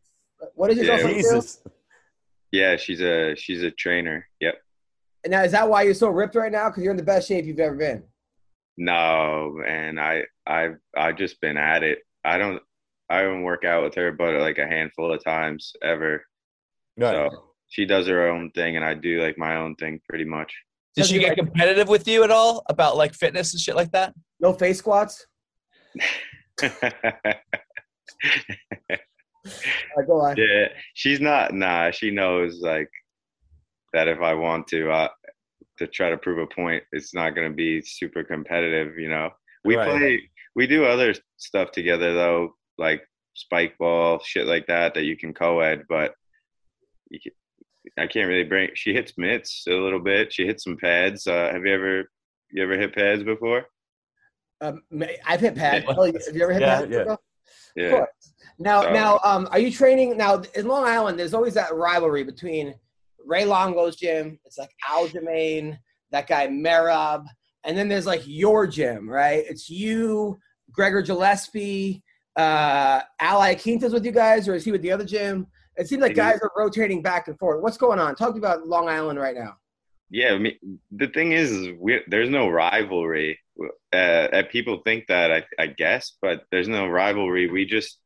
What 0.55 0.69
does 0.69 0.77
your 0.77 0.85
Yeah, 0.85 1.01
girlfriend 1.01 1.21
do? 1.21 1.41
Yeah, 2.53 2.77
she's 2.77 3.01
a 3.01 3.35
she's 3.35 3.61
a 3.61 3.69
trainer. 3.69 4.25
Yep. 4.39 4.55
And 5.25 5.31
now, 5.31 5.43
is 5.43 5.51
that 5.51 5.69
why 5.69 5.81
you're 5.81 5.93
so 5.93 6.07
ripped 6.07 6.35
right 6.35 6.49
now? 6.51 6.69
Because 6.69 6.83
you're 6.83 6.91
in 6.91 6.97
the 6.97 7.03
best 7.03 7.27
shape 7.27 7.43
you've 7.43 7.59
ever 7.59 7.75
been. 7.75 8.03
No, 8.79 9.61
and 9.67 9.99
I 9.99 10.23
I've 10.47 10.77
I've 10.95 11.17
just 11.17 11.41
been 11.41 11.57
at 11.57 11.83
it. 11.83 11.99
I 12.23 12.37
don't 12.37 12.61
I 13.09 13.23
don't 13.23 13.43
work 13.43 13.65
out 13.65 13.83
with 13.83 13.93
her, 13.95 14.13
but 14.13 14.39
like 14.39 14.57
a 14.57 14.65
handful 14.65 15.13
of 15.13 15.21
times 15.21 15.73
ever. 15.83 16.23
Right. 16.97 17.11
So 17.11 17.29
she 17.67 17.85
does 17.85 18.07
her 18.07 18.29
own 18.29 18.51
thing, 18.51 18.77
and 18.77 18.85
I 18.85 18.93
do 18.93 19.21
like 19.21 19.37
my 19.37 19.57
own 19.57 19.75
thing 19.75 19.99
pretty 20.07 20.23
much. 20.23 20.53
Did 20.95 21.07
she 21.07 21.19
get 21.19 21.37
competitive 21.37 21.89
with 21.89 22.07
you 22.07 22.23
at 22.23 22.31
all 22.31 22.63
about 22.69 22.95
like 22.95 23.13
fitness 23.13 23.53
and 23.53 23.59
shit 23.59 23.75
like 23.75 23.91
that? 23.91 24.13
No 24.39 24.53
face 24.53 24.79
squats. 24.79 25.27
Uh, 29.97 30.01
go 30.05 30.19
on. 30.19 30.35
yeah, 30.37 30.67
she's 30.93 31.21
not. 31.21 31.53
Nah, 31.53 31.91
she 31.91 32.11
knows 32.11 32.59
like 32.59 32.89
that 33.93 34.07
if 34.07 34.19
I 34.19 34.33
want 34.33 34.67
to, 34.67 34.91
uh, 34.91 35.07
to 35.79 35.87
try 35.87 36.09
to 36.09 36.17
prove 36.17 36.37
a 36.37 36.47
point, 36.47 36.83
it's 36.91 37.13
not 37.13 37.35
going 37.35 37.49
to 37.49 37.55
be 37.55 37.81
super 37.81 38.23
competitive. 38.23 38.97
You 38.97 39.09
know, 39.09 39.29
we 39.65 39.75
Right. 39.75 39.89
play, 39.89 40.29
we 40.55 40.67
do 40.67 40.85
other 40.85 41.13
stuff 41.37 41.71
together 41.71 42.13
though, 42.13 42.55
like 42.77 43.01
spike 43.33 43.77
ball, 43.77 44.19
shit 44.23 44.45
like 44.45 44.67
that, 44.67 44.93
that 44.93 45.03
you 45.05 45.17
can 45.17 45.33
co-ed, 45.33 45.83
but 45.89 46.13
you 47.09 47.19
can, 47.19 47.31
I 47.97 48.07
can't 48.07 48.27
really 48.27 48.43
bring. 48.43 48.69
She 48.75 48.93
hits 48.93 49.13
mitts 49.17 49.65
a 49.67 49.71
little 49.71 49.99
bit. 50.01 50.31
She 50.31 50.45
hits 50.45 50.63
some 50.63 50.77
pads. 50.77 51.25
Uh, 51.25 51.49
have 51.51 51.65
you 51.65 51.73
ever, 51.73 52.11
you 52.51 52.61
ever 52.63 52.77
hit 52.77 52.93
pads 52.93 53.23
before? 53.23 53.65
Um, 54.61 54.83
I've 55.25 55.39
hit 55.39 55.55
pads. 55.55 55.85
Oh, 55.87 56.03
have 56.03 56.35
you 56.35 56.43
ever 56.43 56.53
hit 56.53 56.61
Yeah, 56.61 56.79
pads? 56.79 56.91
yeah. 56.91 57.03
bro? 57.03 57.13
Of 57.13 57.19
Yeah. 57.75 57.89
course. 57.91 58.33
Now, 58.59 58.81
So- 58.83 58.91
now, 58.93 59.19
um, 59.23 59.47
are 59.51 59.59
you 59.59 59.71
training 59.71 60.17
now 60.17 60.41
in 60.55 60.67
Long 60.67 60.83
Island? 60.83 61.17
There's 61.17 61.33
always 61.33 61.53
that 61.53 61.73
rivalry 61.73 62.23
between 62.23 62.75
Ray 63.25 63.45
Longo's 63.45 63.95
gym. 63.95 64.39
It's 64.45 64.57
like 64.57 64.71
Aljamain, 64.89 65.77
that 66.11 66.27
guy 66.27 66.47
Merab, 66.47 67.25
and 67.63 67.77
then 67.77 67.87
there's 67.87 68.05
like 68.05 68.21
your 68.25 68.67
gym, 68.67 69.09
right? 69.09 69.43
It's 69.47 69.69
you, 69.69 70.39
Gregor 70.71 71.01
Gillespie, 71.01 72.03
uh, 72.35 73.01
Al 73.19 73.41
Iaquinta 73.41 73.91
with 73.91 74.05
you 74.05 74.11
guys, 74.11 74.47
or 74.47 74.55
is 74.55 74.65
he 74.65 74.71
with 74.71 74.81
the 74.81 74.91
other 74.91 75.05
gym? 75.05 75.47
It 75.75 75.87
seems 75.87 76.01
like 76.01 76.15
guys 76.15 76.39
are 76.41 76.51
rotating 76.57 77.01
back 77.01 77.27
and 77.27 77.37
forth. 77.39 77.61
What's 77.61 77.77
going 77.77 77.99
on? 77.99 78.15
Talk 78.15 78.35
about 78.35 78.67
Long 78.67 78.89
Island 78.89 79.19
right 79.19 79.35
now. 79.35 79.55
Yeah, 80.09 80.33
I 80.33 80.37
mean, 80.37 80.79
the 80.91 81.07
thing 81.07 81.31
is, 81.31 81.69
there's 82.07 82.29
no 82.29 82.49
rivalry. 82.49 83.39
Uh, 83.93 84.43
people 84.51 84.81
think 84.83 85.05
that, 85.07 85.31
I, 85.31 85.43
I 85.57 85.67
guess, 85.67 86.17
but 86.21 86.43
there's 86.51 86.67
no 86.67 86.87
rivalry. 86.87 87.49
We 87.49 87.65
just 87.65 87.99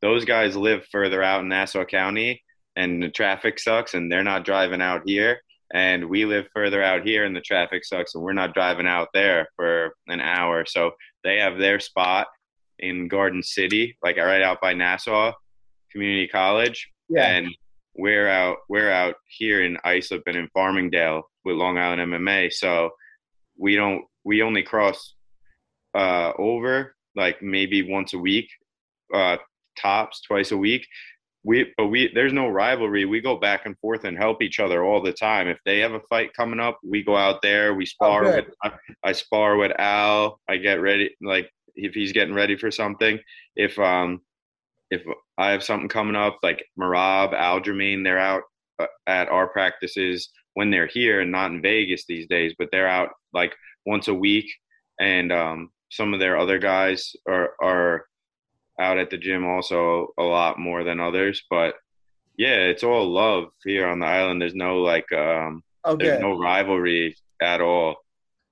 those 0.00 0.24
guys 0.24 0.56
live 0.56 0.86
further 0.86 1.22
out 1.22 1.40
in 1.40 1.48
Nassau 1.48 1.84
County, 1.84 2.42
and 2.78 3.02
the 3.02 3.10
traffic 3.10 3.58
sucks, 3.58 3.94
and 3.94 4.10
they're 4.10 4.22
not 4.22 4.44
driving 4.44 4.80
out 4.80 5.02
here. 5.04 5.40
And 5.74 6.08
we 6.08 6.24
live 6.24 6.46
further 6.54 6.82
out 6.82 7.04
here, 7.04 7.24
and 7.24 7.36
the 7.36 7.42
traffic 7.42 7.84
sucks, 7.84 8.14
and 8.14 8.24
we're 8.24 8.32
not 8.32 8.54
driving 8.54 8.86
out 8.86 9.08
there 9.12 9.48
for 9.56 9.94
an 10.06 10.20
hour. 10.20 10.64
So 10.64 10.92
they 11.24 11.38
have 11.38 11.58
their 11.58 11.80
spot 11.80 12.28
in 12.78 13.08
Garden 13.08 13.42
City, 13.42 13.98
like 14.02 14.16
right 14.16 14.40
out 14.40 14.60
by 14.62 14.72
Nassau 14.72 15.32
Community 15.90 16.28
College, 16.28 16.88
and 17.34 17.48
we're 17.96 18.28
out 18.28 18.58
we're 18.68 18.92
out 18.92 19.16
here 19.26 19.64
in 19.64 19.76
Islip 19.84 20.22
and 20.26 20.36
in 20.36 20.48
Farmingdale 20.56 21.22
with 21.44 21.56
Long 21.56 21.76
Island 21.76 22.00
MMA. 22.00 22.52
So 22.52 22.90
we 23.58 23.74
don't 23.74 24.04
we 24.24 24.42
only 24.42 24.62
cross 24.62 25.14
uh, 25.94 26.32
over 26.38 26.94
like 27.16 27.42
maybe 27.42 27.82
once 27.82 28.14
a 28.14 28.18
week, 28.18 28.48
uh, 29.12 29.38
tops 29.76 30.22
twice 30.22 30.52
a 30.52 30.56
week. 30.56 30.86
We 31.48 31.72
but 31.78 31.86
we 31.86 32.10
there's 32.14 32.34
no 32.34 32.48
rivalry. 32.48 33.06
We 33.06 33.22
go 33.22 33.36
back 33.38 33.64
and 33.64 33.74
forth 33.78 34.04
and 34.04 34.18
help 34.18 34.42
each 34.42 34.60
other 34.60 34.84
all 34.84 35.00
the 35.00 35.14
time. 35.14 35.48
If 35.48 35.56
they 35.64 35.78
have 35.78 35.94
a 35.94 36.00
fight 36.00 36.34
coming 36.34 36.60
up, 36.60 36.78
we 36.84 37.02
go 37.02 37.16
out 37.16 37.40
there. 37.40 37.72
We 37.72 37.86
spar 37.86 38.24
good. 38.24 38.44
with 38.44 38.54
I, 38.62 38.72
I 39.02 39.12
spar 39.12 39.56
with 39.56 39.72
Al. 39.78 40.40
I 40.46 40.58
get 40.58 40.82
ready 40.82 41.16
like 41.22 41.50
if 41.74 41.94
he's 41.94 42.12
getting 42.12 42.34
ready 42.34 42.54
for 42.54 42.70
something. 42.70 43.18
If 43.56 43.78
um 43.78 44.20
if 44.90 45.02
I 45.38 45.52
have 45.52 45.64
something 45.64 45.88
coming 45.88 46.16
up 46.16 46.36
like 46.42 46.62
Merab, 46.78 47.32
Aljamain, 47.32 48.04
they're 48.04 48.18
out 48.18 48.42
uh, 48.78 48.86
at 49.06 49.30
our 49.30 49.48
practices 49.48 50.28
when 50.52 50.70
they're 50.70 50.86
here 50.86 51.22
and 51.22 51.32
not 51.32 51.50
in 51.50 51.62
Vegas 51.62 52.04
these 52.06 52.26
days, 52.26 52.52
but 52.58 52.68
they're 52.70 52.88
out 52.88 53.08
like 53.32 53.54
once 53.86 54.08
a 54.08 54.14
week. 54.14 54.52
And 55.00 55.32
um, 55.32 55.70
some 55.90 56.12
of 56.12 56.20
their 56.20 56.36
other 56.36 56.58
guys 56.58 57.16
are 57.26 57.52
are 57.62 58.04
out 58.78 58.98
at 58.98 59.10
the 59.10 59.18
gym 59.18 59.44
also 59.46 60.08
a 60.18 60.22
lot 60.22 60.58
more 60.58 60.84
than 60.84 61.00
others. 61.00 61.42
But 61.50 61.74
yeah, 62.36 62.56
it's 62.56 62.84
all 62.84 63.08
love 63.10 63.46
here 63.64 63.86
on 63.88 63.98
the 63.98 64.06
island. 64.06 64.40
There's 64.40 64.54
no 64.54 64.78
like 64.78 65.10
um, 65.12 65.62
Oh, 65.84 65.96
there's 65.96 66.20
no 66.20 66.38
rivalry 66.38 67.16
at 67.40 67.60
all. 67.60 67.96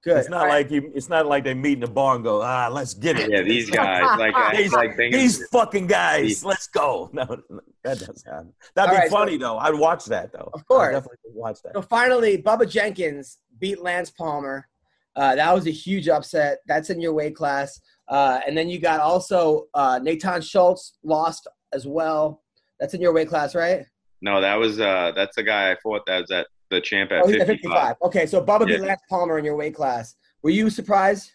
Good. 0.05 0.19
It's 0.19 0.29
not 0.29 0.49
like 0.49 0.71
you. 0.71 0.93
It's 0.95 1.09
not 1.09 1.27
like 1.27 1.43
they 1.43 1.53
meet 1.55 1.75
in 1.75 1.81
the 1.81 1.89
bar 1.89 2.15
and 2.15 2.23
go, 2.23 2.41
ah, 2.41 2.69
let's 2.71 2.95
get 2.95 3.19
it. 3.19 3.29
Yeah, 3.29 3.43
these 3.43 3.69
guys 3.69 4.17
like 4.19 4.35
these, 4.57 4.73
like 4.73 4.97
they 4.97 5.11
these 5.11 5.45
fucking 5.49 5.89
guys, 5.89 6.23
These- 6.23 6.45
let's 6.45 6.69
go. 6.69 7.11
No, 7.13 7.25
no, 7.51 7.61
that 7.83 7.99
doesn't 7.99 8.25
happen. 8.25 8.53
That'd 8.77 8.91
All 8.91 8.95
be 8.97 9.01
right, 9.01 9.11
so- 9.11 9.17
funny 9.17 9.37
though. 9.37 9.59
I'd 9.59 9.75
watch 9.75 10.05
that 10.07 10.33
though. 10.33 10.49
Of 10.55 10.65
course. 10.69 10.89
I'd 10.91 10.93
definitely 11.01 11.19
watch 11.35 11.61
that. 11.65 11.73
So 11.75 11.83
finally, 11.83 12.41
Bubba 12.41 12.71
Jenkins 12.71 13.39
beat 13.59 13.81
Lance 13.83 14.11
Palmer. 14.11 14.69
Uh, 15.17 15.35
that 15.35 15.53
was 15.53 15.67
a 15.67 15.71
huge 15.73 16.09
upset. 16.09 16.59
That's 16.69 16.91
in 16.91 17.01
your 17.01 17.13
weight 17.13 17.35
class. 17.35 17.81
Uh, 18.09 18.41
and 18.47 18.57
then 18.57 18.69
you 18.69 18.79
got 18.79 19.01
also 19.01 19.67
uh, 19.75 19.99
Natan 20.03 20.41
Schulte 20.41 20.81
lost 21.03 21.49
as 21.73 21.87
well. 21.87 22.43
That's 22.79 22.95
in 22.95 23.01
your 23.01 23.13
weight 23.13 23.29
class, 23.29 23.55
right? 23.55 23.85
No, 24.23 24.41
that 24.41 24.55
was 24.55 24.81
uh 24.81 25.13
that's 25.15 25.37
the 25.37 25.43
guy 25.43 25.71
I 25.71 25.77
fought 25.83 26.07
that 26.07 26.21
was 26.23 26.31
at 26.31 26.47
the 26.71 26.81
champ 26.81 27.13
at 27.13 27.23
Oh, 27.23 27.27
he's 27.27 27.37
55. 27.37 27.47
at 27.47 27.49
55. 27.51 27.97
Okay, 28.03 28.27
so 28.27 28.43
Bubba 28.45 28.67
beat 28.67 28.81
Yeah. 28.81 28.87
Lance 28.87 29.01
Palmer 29.11 29.39
in 29.39 29.45
your 29.45 29.57
weight 29.57 29.75
class. 29.75 30.17
Were 30.43 30.51
you 30.51 30.71
surprised? 30.71 31.33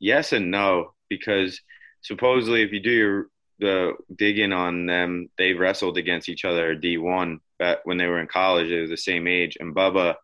Yes 0.00 0.32
and 0.32 0.50
no, 0.50 0.94
because 1.08 1.60
supposedly 2.02 2.62
if 2.62 2.72
you 2.72 2.80
do 2.80 2.90
your 2.90 3.26
the 3.58 3.92
digging 4.16 4.52
on 4.52 4.86
them, 4.86 5.28
they 5.38 5.52
wrestled 5.52 5.96
against 5.96 6.28
each 6.28 6.44
other 6.44 6.74
D 6.74 6.98
one 6.98 7.38
back 7.58 7.78
when 7.84 7.96
they 7.96 8.06
were 8.06 8.20
in 8.20 8.26
college. 8.26 8.68
They 8.68 8.80
were 8.80 8.88
the 8.88 8.96
same 8.96 9.28
age, 9.28 9.56
and 9.60 9.74
Bubba, 9.74 10.16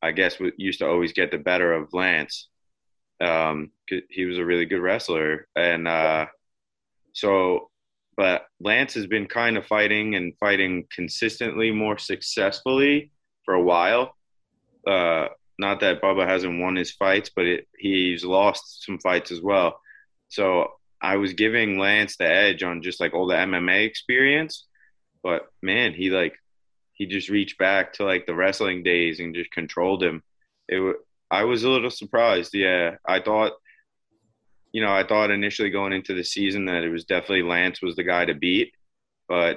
I 0.00 0.12
guess, 0.12 0.36
used 0.56 0.78
to 0.78 0.86
always 0.88 1.12
get 1.12 1.30
the 1.32 1.38
better 1.38 1.72
of 1.72 1.92
Lance. 1.92 2.48
Um, 3.20 3.70
he 4.08 4.24
was 4.24 4.38
a 4.38 4.44
really 4.44 4.64
good 4.64 4.80
wrestler, 4.80 5.46
and 5.54 5.86
uh, 5.86 6.26
so, 7.12 7.70
but 8.16 8.46
Lance 8.60 8.94
has 8.94 9.06
been 9.06 9.26
kind 9.26 9.56
of 9.56 9.66
fighting 9.66 10.14
and 10.14 10.36
fighting 10.38 10.86
consistently 10.94 11.70
more 11.70 11.98
successfully 11.98 13.12
for 13.44 13.54
a 13.54 13.62
while. 13.62 14.14
Uh, 14.86 15.28
not 15.58 15.80
that 15.80 16.02
Bubba 16.02 16.26
hasn't 16.26 16.60
won 16.60 16.76
his 16.76 16.92
fights, 16.92 17.30
but 17.34 17.44
it, 17.46 17.68
he's 17.78 18.24
lost 18.24 18.84
some 18.84 18.98
fights 18.98 19.30
as 19.30 19.40
well. 19.40 19.80
So 20.28 20.72
I 21.00 21.16
was 21.16 21.34
giving 21.34 21.78
Lance 21.78 22.16
the 22.16 22.26
edge 22.26 22.62
on 22.62 22.82
just 22.82 23.00
like 23.00 23.14
all 23.14 23.26
the 23.26 23.34
MMA 23.34 23.86
experience, 23.86 24.66
but 25.22 25.46
man, 25.62 25.92
he 25.92 26.10
like 26.10 26.34
he 26.94 27.06
just 27.06 27.28
reached 27.28 27.58
back 27.58 27.94
to 27.94 28.04
like 28.04 28.26
the 28.26 28.34
wrestling 28.34 28.82
days 28.82 29.20
and 29.20 29.34
just 29.34 29.50
controlled 29.50 30.02
him. 30.02 30.22
It 30.68 30.96
I 31.30 31.44
was 31.44 31.64
a 31.64 31.68
little 31.70 31.90
surprised. 31.90 32.54
Yeah, 32.54 32.96
I 33.06 33.20
thought, 33.20 33.52
you 34.72 34.82
know, 34.82 34.92
I 34.92 35.06
thought 35.06 35.30
initially 35.30 35.70
going 35.70 35.92
into 35.92 36.14
the 36.14 36.24
season 36.24 36.66
that 36.66 36.82
it 36.84 36.90
was 36.90 37.04
definitely 37.04 37.42
Lance 37.42 37.82
was 37.82 37.96
the 37.96 38.02
guy 38.04 38.24
to 38.24 38.34
beat, 38.34 38.72
but 39.28 39.56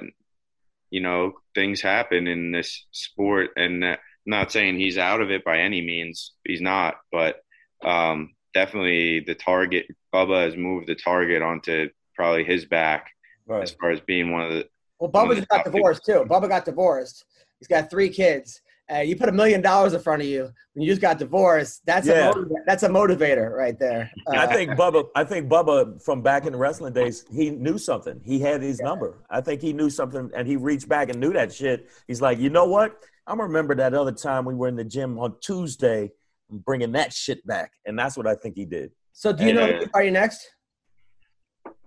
you 0.90 1.00
know, 1.00 1.34
things 1.54 1.80
happen 1.82 2.26
in 2.26 2.50
this 2.50 2.86
sport, 2.92 3.50
and 3.56 3.84
uh, 3.84 3.96
not 4.24 4.50
saying 4.50 4.78
he's 4.78 4.96
out 4.98 5.20
of 5.20 5.30
it 5.30 5.44
by 5.44 5.58
any 5.58 5.82
means. 5.82 6.32
He's 6.44 6.62
not, 6.62 6.94
but 7.12 7.36
um, 7.84 8.34
definitely 8.54 9.20
the 9.20 9.34
target. 9.34 9.86
Bubba 10.14 10.44
has 10.46 10.56
moved 10.56 10.86
the 10.86 10.94
target 10.94 11.42
onto 11.42 11.90
probably 12.16 12.44
his 12.44 12.64
back 12.64 13.10
Right. 13.46 13.62
as 13.62 13.70
far 13.70 13.90
as 13.90 14.00
being 14.00 14.30
one 14.30 14.42
of 14.42 14.50
the. 14.52 14.68
Well, 14.98 15.10
Bubba 15.10 15.46
got 15.48 15.64
divorced 15.64 16.04
too. 16.04 16.24
Bubba 16.28 16.48
got 16.48 16.64
divorced. 16.64 17.24
He's 17.58 17.68
got 17.68 17.88
three 17.90 18.10
kids. 18.10 18.60
Uh, 18.90 19.00
you 19.00 19.16
put 19.16 19.28
a 19.28 19.32
million 19.32 19.60
dollars 19.60 19.92
in 19.92 20.00
front 20.00 20.22
of 20.22 20.28
you 20.28 20.44
when 20.72 20.82
you 20.82 20.90
just 20.90 21.02
got 21.02 21.18
divorced. 21.18 21.82
That's 21.84 22.06
Yeah. 22.06 22.30
a 22.30 22.32
motiva- 22.32 22.64
that's 22.66 22.82
a 22.84 22.88
motivator 22.88 23.50
right 23.54 23.78
there. 23.78 24.10
I 24.32 24.44
Uh, 24.46 24.52
think 24.52 24.70
Bubba. 24.72 25.08
I 25.14 25.24
think 25.24 25.48
Bubba 25.50 26.02
from 26.02 26.22
back 26.22 26.46
in 26.46 26.52
the 26.52 26.58
wrestling 26.58 26.94
days, 26.94 27.26
he 27.30 27.50
knew 27.50 27.76
something. 27.76 28.20
He 28.24 28.38
had 28.38 28.62
his 28.62 28.80
number. 28.80 29.18
I 29.28 29.40
think 29.42 29.60
he 29.60 29.72
knew 29.74 29.90
something, 29.90 30.30
and 30.34 30.48
he 30.48 30.56
reached 30.56 30.88
back 30.88 31.10
and 31.10 31.20
knew 31.20 31.32
that 31.34 31.52
shit. 31.52 31.90
He's 32.06 32.22
like, 32.22 32.38
you 32.38 32.48
know 32.48 32.64
what? 32.64 33.04
I'm 33.26 33.36
gonna 33.36 33.48
remember 33.48 33.74
that 33.74 33.92
other 33.92 34.12
time 34.12 34.46
we 34.46 34.54
were 34.54 34.68
in 34.68 34.76
the 34.76 34.84
gym 34.84 35.18
on 35.18 35.36
Tuesday, 35.40 36.10
I'm 36.50 36.58
bringing 36.58 36.92
that 36.92 37.12
shit 37.12 37.46
back, 37.46 37.72
and 37.84 37.98
that's 37.98 38.16
what 38.16 38.26
I 38.26 38.34
think 38.34 38.56
he 38.56 38.64
did. 38.64 38.90
so 39.12 39.32
do 39.32 39.44
you 39.44 39.52
know 39.52 39.66
Yeah. 39.66 39.78
who's 39.80 39.88
fighting 39.90 40.12
next? 40.14 40.48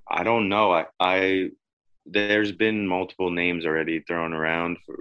I 0.10 0.24
don't 0.24 0.50
know. 0.50 0.72
I, 0.74 0.86
I 1.00 1.50
there's 2.06 2.52
been 2.52 2.86
multiple 2.86 3.32
names 3.32 3.66
already 3.66 4.02
thrown 4.02 4.34
around, 4.34 4.78
for, 4.86 4.98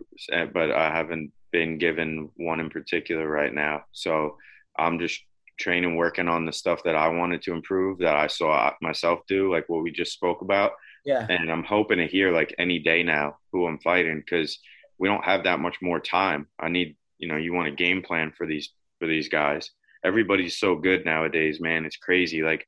but 0.54 0.70
I 0.70 0.90
haven't 0.94 1.32
been 1.52 1.78
given 1.78 2.30
one 2.36 2.60
in 2.60 2.70
particular 2.70 3.28
right 3.28 3.52
now. 3.52 3.84
So 3.92 4.36
I'm 4.78 4.98
just 4.98 5.20
training, 5.58 5.96
working 5.96 6.28
on 6.28 6.46
the 6.46 6.52
stuff 6.52 6.82
that 6.84 6.96
I 6.96 7.08
wanted 7.08 7.42
to 7.42 7.52
improve 7.52 7.98
that 7.98 8.16
I 8.16 8.26
saw 8.26 8.72
myself 8.80 9.20
do, 9.28 9.52
like 9.52 9.68
what 9.68 9.82
we 9.82 9.90
just 9.90 10.12
spoke 10.12 10.40
about. 10.40 10.72
Yeah. 11.04 11.26
And 11.28 11.50
I'm 11.50 11.64
hoping 11.64 11.98
to 11.98 12.06
hear 12.06 12.32
like 12.32 12.54
any 12.58 12.78
day 12.78 13.02
now 13.02 13.38
who 13.52 13.66
I'm 13.66 13.78
fighting 13.78 14.18
because 14.18 14.58
we 14.98 15.08
don't 15.08 15.24
have 15.24 15.44
that 15.44 15.60
much 15.60 15.76
more 15.80 16.00
time. 16.00 16.46
I 16.58 16.68
need, 16.68 16.96
you 17.18 17.28
know, 17.28 17.36
you 17.36 17.52
want 17.52 17.68
a 17.68 17.72
game 17.72 18.02
plan 18.02 18.32
for 18.36 18.46
these 18.46 18.70
for 18.98 19.06
these 19.06 19.28
guys. 19.28 19.70
Everybody's 20.04 20.58
so 20.58 20.76
good 20.76 21.04
nowadays, 21.04 21.60
man. 21.60 21.84
It's 21.84 21.96
crazy. 21.96 22.42
Like 22.42 22.66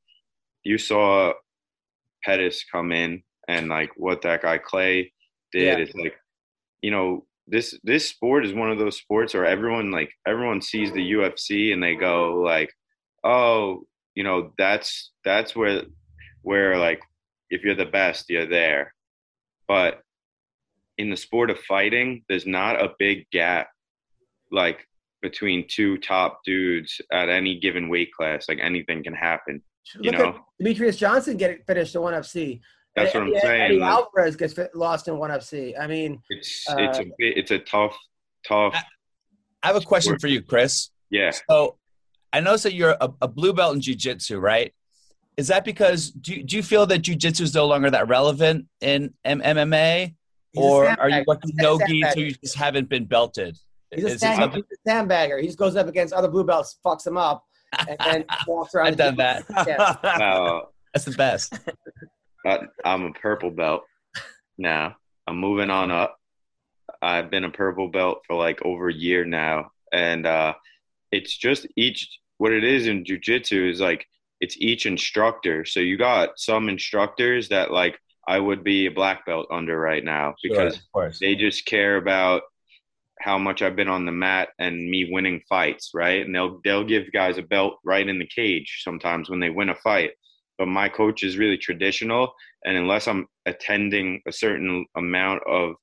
you 0.63 0.77
saw 0.77 1.33
Pettis 2.23 2.65
come 2.71 2.91
in 2.91 3.23
and 3.47 3.69
like 3.69 3.91
what 3.95 4.21
that 4.23 4.41
guy 4.41 4.57
Clay 4.57 5.13
did. 5.51 5.63
Yeah. 5.63 5.83
It's 5.83 5.95
like, 5.95 6.15
you 6.81 6.91
know, 6.91 7.25
this 7.47 7.77
this 7.83 8.07
sport 8.07 8.45
is 8.45 8.53
one 8.53 8.71
of 8.71 8.77
those 8.77 8.97
sports 8.97 9.33
where 9.33 9.45
everyone 9.45 9.91
like 9.91 10.11
everyone 10.27 10.61
sees 10.61 10.91
the 10.91 11.11
UFC 11.13 11.73
and 11.73 11.83
they 11.83 11.95
go 11.95 12.41
like, 12.43 12.73
oh, 13.23 13.85
you 14.15 14.23
know, 14.23 14.53
that's 14.57 15.11
that's 15.25 15.55
where 15.55 15.83
where 16.41 16.77
like 16.77 17.01
if 17.49 17.63
you're 17.63 17.75
the 17.75 17.85
best, 17.85 18.29
you're 18.29 18.47
there. 18.47 18.93
But 19.67 20.01
in 20.97 21.09
the 21.09 21.17
sport 21.17 21.49
of 21.49 21.59
fighting, 21.59 22.23
there's 22.29 22.45
not 22.45 22.81
a 22.81 22.93
big 22.99 23.29
gap 23.31 23.69
like 24.51 24.87
between 25.21 25.67
two 25.67 25.97
top 25.97 26.41
dudes 26.45 27.01
at 27.11 27.29
any 27.29 27.59
given 27.59 27.89
weight 27.89 28.13
class. 28.13 28.47
Like 28.47 28.59
anything 28.61 29.03
can 29.03 29.13
happen. 29.13 29.61
You 29.95 30.11
Look 30.11 30.19
know? 30.19 30.27
at 30.29 30.35
Demetrious 30.61 30.97
Johnson 30.97 31.37
get 31.37 31.51
it 31.51 31.65
finished 31.65 31.95
in 31.95 32.01
one 32.01 32.13
FC. 32.13 32.61
That's 32.95 33.13
what 33.13 33.23
I'm 33.23 33.29
Eddie, 33.29 33.39
saying. 33.39 33.61
Eddie 33.61 33.77
like, 33.79 33.89
Alvarez 33.91 34.35
gets 34.35 34.53
fit, 34.53 34.75
lost 34.75 35.07
in 35.07 35.17
one 35.17 35.31
FC. 35.31 35.73
I 35.79 35.87
mean, 35.87 36.21
it's 36.29 36.65
uh, 36.69 36.75
it's 36.77 36.99
a 36.99 37.03
bit- 37.17 37.37
it's 37.37 37.51
a 37.51 37.59
tough 37.59 37.97
tough 38.47 38.75
I 39.63 39.67
have 39.67 39.75
a 39.77 39.81
question 39.81 40.19
for 40.19 40.27
you, 40.27 40.41
Chris. 40.41 40.89
yeah. 41.09 41.31
So 41.49 41.77
I 42.33 42.41
noticed 42.41 42.65
that 42.65 42.73
you're 42.73 42.97
a, 42.99 43.09
a 43.21 43.27
blue 43.27 43.53
belt 43.53 43.75
in 43.75 43.81
jujitsu, 43.81 44.41
right? 44.41 44.73
Is 45.37 45.47
that 45.47 45.63
because 45.63 46.11
do 46.11 46.35
you, 46.35 46.43
do 46.43 46.57
you 46.57 46.63
feel 46.63 46.85
that 46.87 47.01
jujitsu 47.01 47.41
is 47.41 47.55
no 47.55 47.65
longer 47.65 47.89
that 47.89 48.07
relevant 48.09 48.65
in 48.81 49.13
M- 49.23 49.41
MMA, 49.41 50.13
or 50.55 50.85
are 50.87 51.09
you 51.09 51.15
sandbag. 51.15 51.27
lucky 51.27 51.47
He's 51.47 51.55
no 51.55 51.79
gi 51.87 52.03
so 52.11 52.19
you 52.19 52.31
just 52.33 52.55
haven't 52.55 52.89
been 52.89 53.05
belted? 53.05 53.57
he's 53.95 54.03
a, 54.03 54.19
sand, 54.19 54.53
he's 54.53 54.63
a 54.85 54.89
sandbagger. 54.89 55.39
He 55.39 55.47
just 55.47 55.57
goes 55.57 55.75
up 55.75 55.87
against 55.87 56.13
other 56.13 56.27
blue 56.27 56.43
belts, 56.43 56.77
fucks 56.85 57.03
them 57.03 57.17
up, 57.17 57.45
and 57.87 57.97
then 57.99 58.25
walks 58.47 58.75
around. 58.75 58.87
I've 58.87 58.97
done 58.97 59.15
that. 59.15 59.45
Yeah. 59.65 59.95
Uh, 60.03 60.61
That's 60.93 61.05
the 61.05 61.11
best. 61.11 61.57
I, 62.45 62.59
I'm 62.83 63.03
a 63.05 63.13
purple 63.13 63.51
belt 63.51 63.83
now. 64.57 64.95
I'm 65.27 65.37
moving 65.37 65.69
on 65.69 65.91
up. 65.91 66.17
I've 67.01 67.29
been 67.29 67.43
a 67.43 67.49
purple 67.51 67.87
belt 67.89 68.23
for 68.27 68.35
like 68.35 68.61
over 68.63 68.89
a 68.89 68.93
year 68.93 69.25
now, 69.25 69.71
and 69.91 70.25
uh, 70.25 70.53
it's 71.11 71.37
just 71.37 71.67
each. 71.75 72.19
What 72.37 72.51
it 72.51 72.63
is 72.63 72.87
in 72.87 73.05
jujitsu 73.05 73.69
is 73.69 73.79
like 73.79 74.05
it's 74.41 74.57
each 74.59 74.85
instructor. 74.85 75.63
So 75.65 75.79
you 75.79 75.97
got 75.97 76.31
some 76.37 76.67
instructors 76.67 77.49
that 77.49 77.71
like 77.71 77.97
I 78.27 78.39
would 78.39 78.63
be 78.63 78.85
a 78.85 78.91
black 78.91 79.25
belt 79.25 79.47
under 79.51 79.79
right 79.79 80.03
now 80.03 80.35
because 80.43 80.75
Sure, 80.75 80.83
they 81.21 81.35
just 81.35 81.65
care 81.65 81.97
about 81.97 82.43
how 83.19 83.37
much 83.37 83.61
I've 83.61 83.75
been 83.75 83.87
on 83.87 84.05
the 84.05 84.11
mat 84.11 84.49
and 84.59 84.89
me 84.89 85.09
winning 85.11 85.41
fights, 85.47 85.91
right? 85.93 86.25
And 86.25 86.35
they'll 86.35 86.59
they'll 86.63 86.83
give 86.83 87.11
guys 87.13 87.37
a 87.37 87.41
belt 87.41 87.79
right 87.85 88.07
in 88.07 88.19
the 88.19 88.27
cage 88.27 88.81
sometimes 88.83 89.29
when 89.29 89.39
they 89.39 89.49
win 89.49 89.69
a 89.69 89.75
fight. 89.75 90.11
But 90.57 90.67
my 90.67 90.87
coach 90.89 91.23
is 91.23 91.37
really 91.37 91.57
traditional, 91.57 92.33
and 92.63 92.77
unless 92.77 93.07
I'm 93.07 93.27
attending 93.45 94.21
a 94.27 94.31
certain 94.31 94.85
amount 94.95 95.41
of 95.47 95.75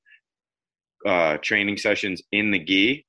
uh, 1.07 1.39
training 1.39 1.77
sessions 1.79 2.23
in 2.33 2.51
the 2.51 2.59
gi, 2.59 3.07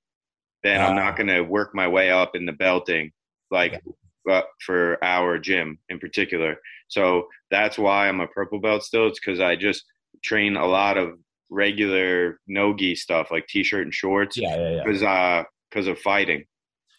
then 0.63 0.81
I'm 0.81 0.95
not 0.95 1.13
Ah. 1.13 1.17
going 1.17 1.27
to 1.27 1.41
work 1.41 1.75
my 1.75 1.87
way 1.87 2.09
up 2.09 2.35
in 2.35 2.45
the 2.45 2.51
belting, 2.53 3.11
like 3.51 3.81
uh, 4.29 4.41
for 4.65 5.03
our 5.03 5.37
gym 5.37 5.77
in 5.89 5.99
particular. 5.99 6.57
So 6.87 7.27
that's 7.49 7.77
why 7.77 8.07
I'm 8.07 8.19
a 8.21 8.27
purple 8.27 8.59
belt 8.59 8.83
still. 8.83 9.07
It's 9.07 9.19
because 9.19 9.39
I 9.39 9.55
just 9.55 9.83
train 10.23 10.55
a 10.55 10.65
lot 10.67 10.97
of 10.97 11.17
regular 11.49 12.39
no 12.47 12.73
gi 12.73 12.95
stuff 12.95 13.29
like 13.29 13.45
t-shirt 13.47 13.83
and 13.83 13.93
shorts 13.93 14.37
Yeah, 14.37 14.55
yeah, 14.55 14.69
yeah. 14.75 14.83
because 14.85 15.03
uh 15.03 15.43
because 15.69 15.87
of 15.87 15.99
fighting. 15.99 16.45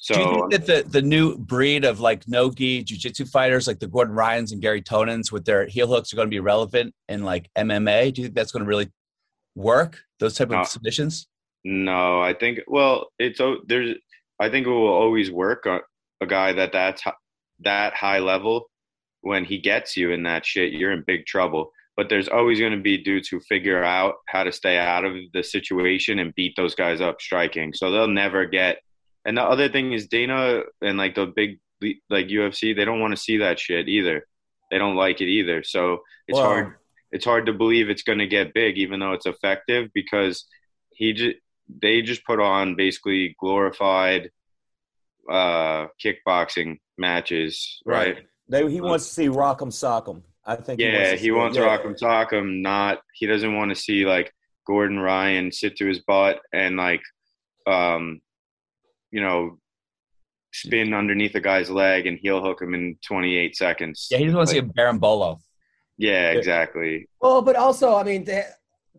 So 0.03 0.15
do 0.15 0.21
you 0.21 0.49
think 0.51 0.51
that 0.51 0.67
the, 0.67 0.91
the 0.91 1.01
new 1.01 1.39
breed 1.39 1.85
of 1.85 2.01
like 2.01 2.27
no 2.27 2.51
gi 2.51 2.83
jiu-jitsu 2.83 3.25
fighters 3.25 3.69
like 3.69 3.79
the 3.79 3.87
Gordon 3.87 4.17
Ryans 4.17 4.51
and 4.51 4.61
Gary 4.61 4.83
Tonons 4.83 5.31
with 5.31 5.45
their 5.45 5.65
heel 5.67 5.87
hooks 5.87 6.13
are 6.13 6.17
going 6.17 6.27
to 6.27 6.31
be 6.35 6.41
relevant 6.41 6.93
in 7.09 7.23
like 7.23 7.49
MMA? 7.57 8.13
Do 8.13 8.21
you 8.21 8.27
think 8.27 8.35
that's 8.35 8.51
going 8.51 8.65
to 8.65 8.69
really 8.69 8.91
work? 9.55 10.01
Those 10.19 10.35
type 10.35 10.49
of 10.49 10.55
No. 10.55 10.65
submissions? 10.65 11.29
No, 11.63 12.21
I 12.21 12.35
think 12.35 12.59
well, 12.67 13.11
it's 13.21 13.41
there's. 13.69 13.95
I 14.41 14.49
think 14.51 14.67
it 14.67 14.71
will 14.71 14.89
always 14.89 15.31
work. 15.31 15.67
A, 15.67 15.79
a 16.21 16.27
guy 16.27 16.53
that 16.53 16.73
that's 16.73 17.05
that 17.61 17.95
high 17.95 18.19
level, 18.19 18.69
when 19.21 19.45
he 19.45 19.59
gets 19.59 19.97
you 19.97 20.11
in 20.11 20.25
that 20.25 20.45
shit, 20.45 20.73
you're 20.73 20.91
in 20.91 21.05
big 21.07 21.27
trouble. 21.27 21.71
But 21.97 22.09
there's 22.09 22.27
always 22.29 22.59
going 22.59 22.73
to 22.73 22.81
be 22.83 22.99
dudes 22.99 23.29
who 23.29 23.39
figure 23.39 23.85
out 23.85 24.15
how 24.27 24.43
to 24.43 24.51
stay 24.51 24.79
out 24.79 25.05
of 25.05 25.15
the 25.33 25.45
situation 25.45 26.19
and 26.19 26.35
beat 26.35 26.55
those 26.57 26.75
guys 26.75 27.01
up 27.01 27.21
striking. 27.21 27.73
So 27.73 27.93
they'll 27.93 28.09
never 28.09 28.47
get. 28.47 28.79
And 29.25 29.37
the 29.37 29.43
other 29.43 29.69
thing 29.69 29.93
is 29.93 30.09
Dana 30.09 30.63
and 30.81 30.99
like 30.99 31.15
the 31.15 31.27
big 31.27 31.59
like 32.11 32.27
UFC, 32.27 32.75
they 32.75 32.85
don't 32.85 33.01
want 33.01 33.13
to 33.15 33.21
see 33.21 33.39
that 33.39 33.59
shit 33.59 33.89
either. 33.89 34.27
They 34.71 34.79
don't 34.79 34.97
like 34.97 35.21
it 35.21 35.29
either. 35.29 35.63
So 35.63 36.03
it's 36.29 36.37
Well- 36.39 36.47
hard. 36.47 36.75
It's 37.11 37.27
hard 37.27 37.45
to 37.45 37.53
believe 37.53 37.91
it's 37.91 38.05
going 38.05 38.21
to 38.21 38.27
get 38.27 38.55
big, 38.55 38.79
even 38.79 38.99
though 38.99 39.13
it's 39.13 39.27
effective, 39.27 39.91
because 39.93 40.47
he 40.95 41.13
just 41.13 41.37
they 41.83 42.01
just 42.01 42.25
put 42.25 42.41
on 42.41 42.75
basically 42.75 43.37
glorified 43.39 44.31
uh 45.31 45.87
kickboxing 46.03 46.79
matches 46.99 47.81
right, 47.85 48.15
Right. 48.17 48.27
They, 48.49 48.71
he 48.71 48.81
wants 48.81 49.07
to 49.09 49.15
see 49.15 49.29
Rock'em 49.29 49.69
Sock'em. 49.69 50.23
I 50.45 50.57
think. 50.57 50.81
yeah 50.81 51.13
to 51.13 51.17
he 51.17 51.31
wants 51.31 51.57
yeah. 51.57 51.65
rock'em 51.79 51.97
sock'em 51.99 52.63
not 52.63 52.99
he 53.15 53.27
doesn't 53.27 53.55
want 53.55 53.69
to 53.71 53.77
see 53.77 54.05
like 54.05 54.33
gordon 54.67 54.99
ryan 54.99 55.53
sit 55.53 55.77
to 55.77 55.87
his 55.87 56.01
butt 56.01 56.41
and 56.53 56.77
like 56.77 57.03
um 57.67 58.21
you 59.13 59.21
know 59.21 59.59
spin 60.53 60.93
underneath 60.93 61.35
a 61.35 61.41
guy's 61.41 61.71
leg 61.71 62.07
and 62.07 62.19
heel 62.19 62.43
hook 62.43 62.61
him 62.61 62.75
in 62.75 62.97
28 63.07 63.57
seconds 63.57 64.09
Yeah, 64.11 64.19
he 64.19 64.25
just 64.25 64.37
wants 64.37 64.51
to 64.53 64.59
Like, 64.59 64.65
see 64.65 64.71
a 64.71 64.73
Baron 64.73 64.99
Bolo. 64.99 65.39
yeah 65.97 66.31
exactly 66.33 67.09
Well, 67.21 67.41
but 67.43 67.57
also, 67.57 67.95
I 67.97 68.03
mean, 68.03 68.25
to 68.27 68.43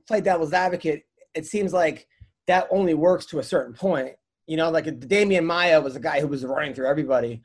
play 0.08 0.22
devil's 0.22 0.54
advocate, 0.54 1.04
it 1.36 1.46
seems 1.46 1.74
like 1.74 2.08
that 2.48 2.68
only 2.72 2.94
works 2.94 3.26
to 3.28 3.40
a 3.40 3.44
certain 3.44 3.74
point. 3.74 4.14
You 4.48 4.58
know, 4.58 4.70
like 4.70 4.86
Demian 4.86 5.46
Maia 5.46 5.80
was 5.80 5.96
a 5.96 6.00
guy 6.00 6.20
who 6.22 6.28
was 6.28 6.44
running 6.46 6.74
through 6.74 6.88
everybody. 6.88 7.42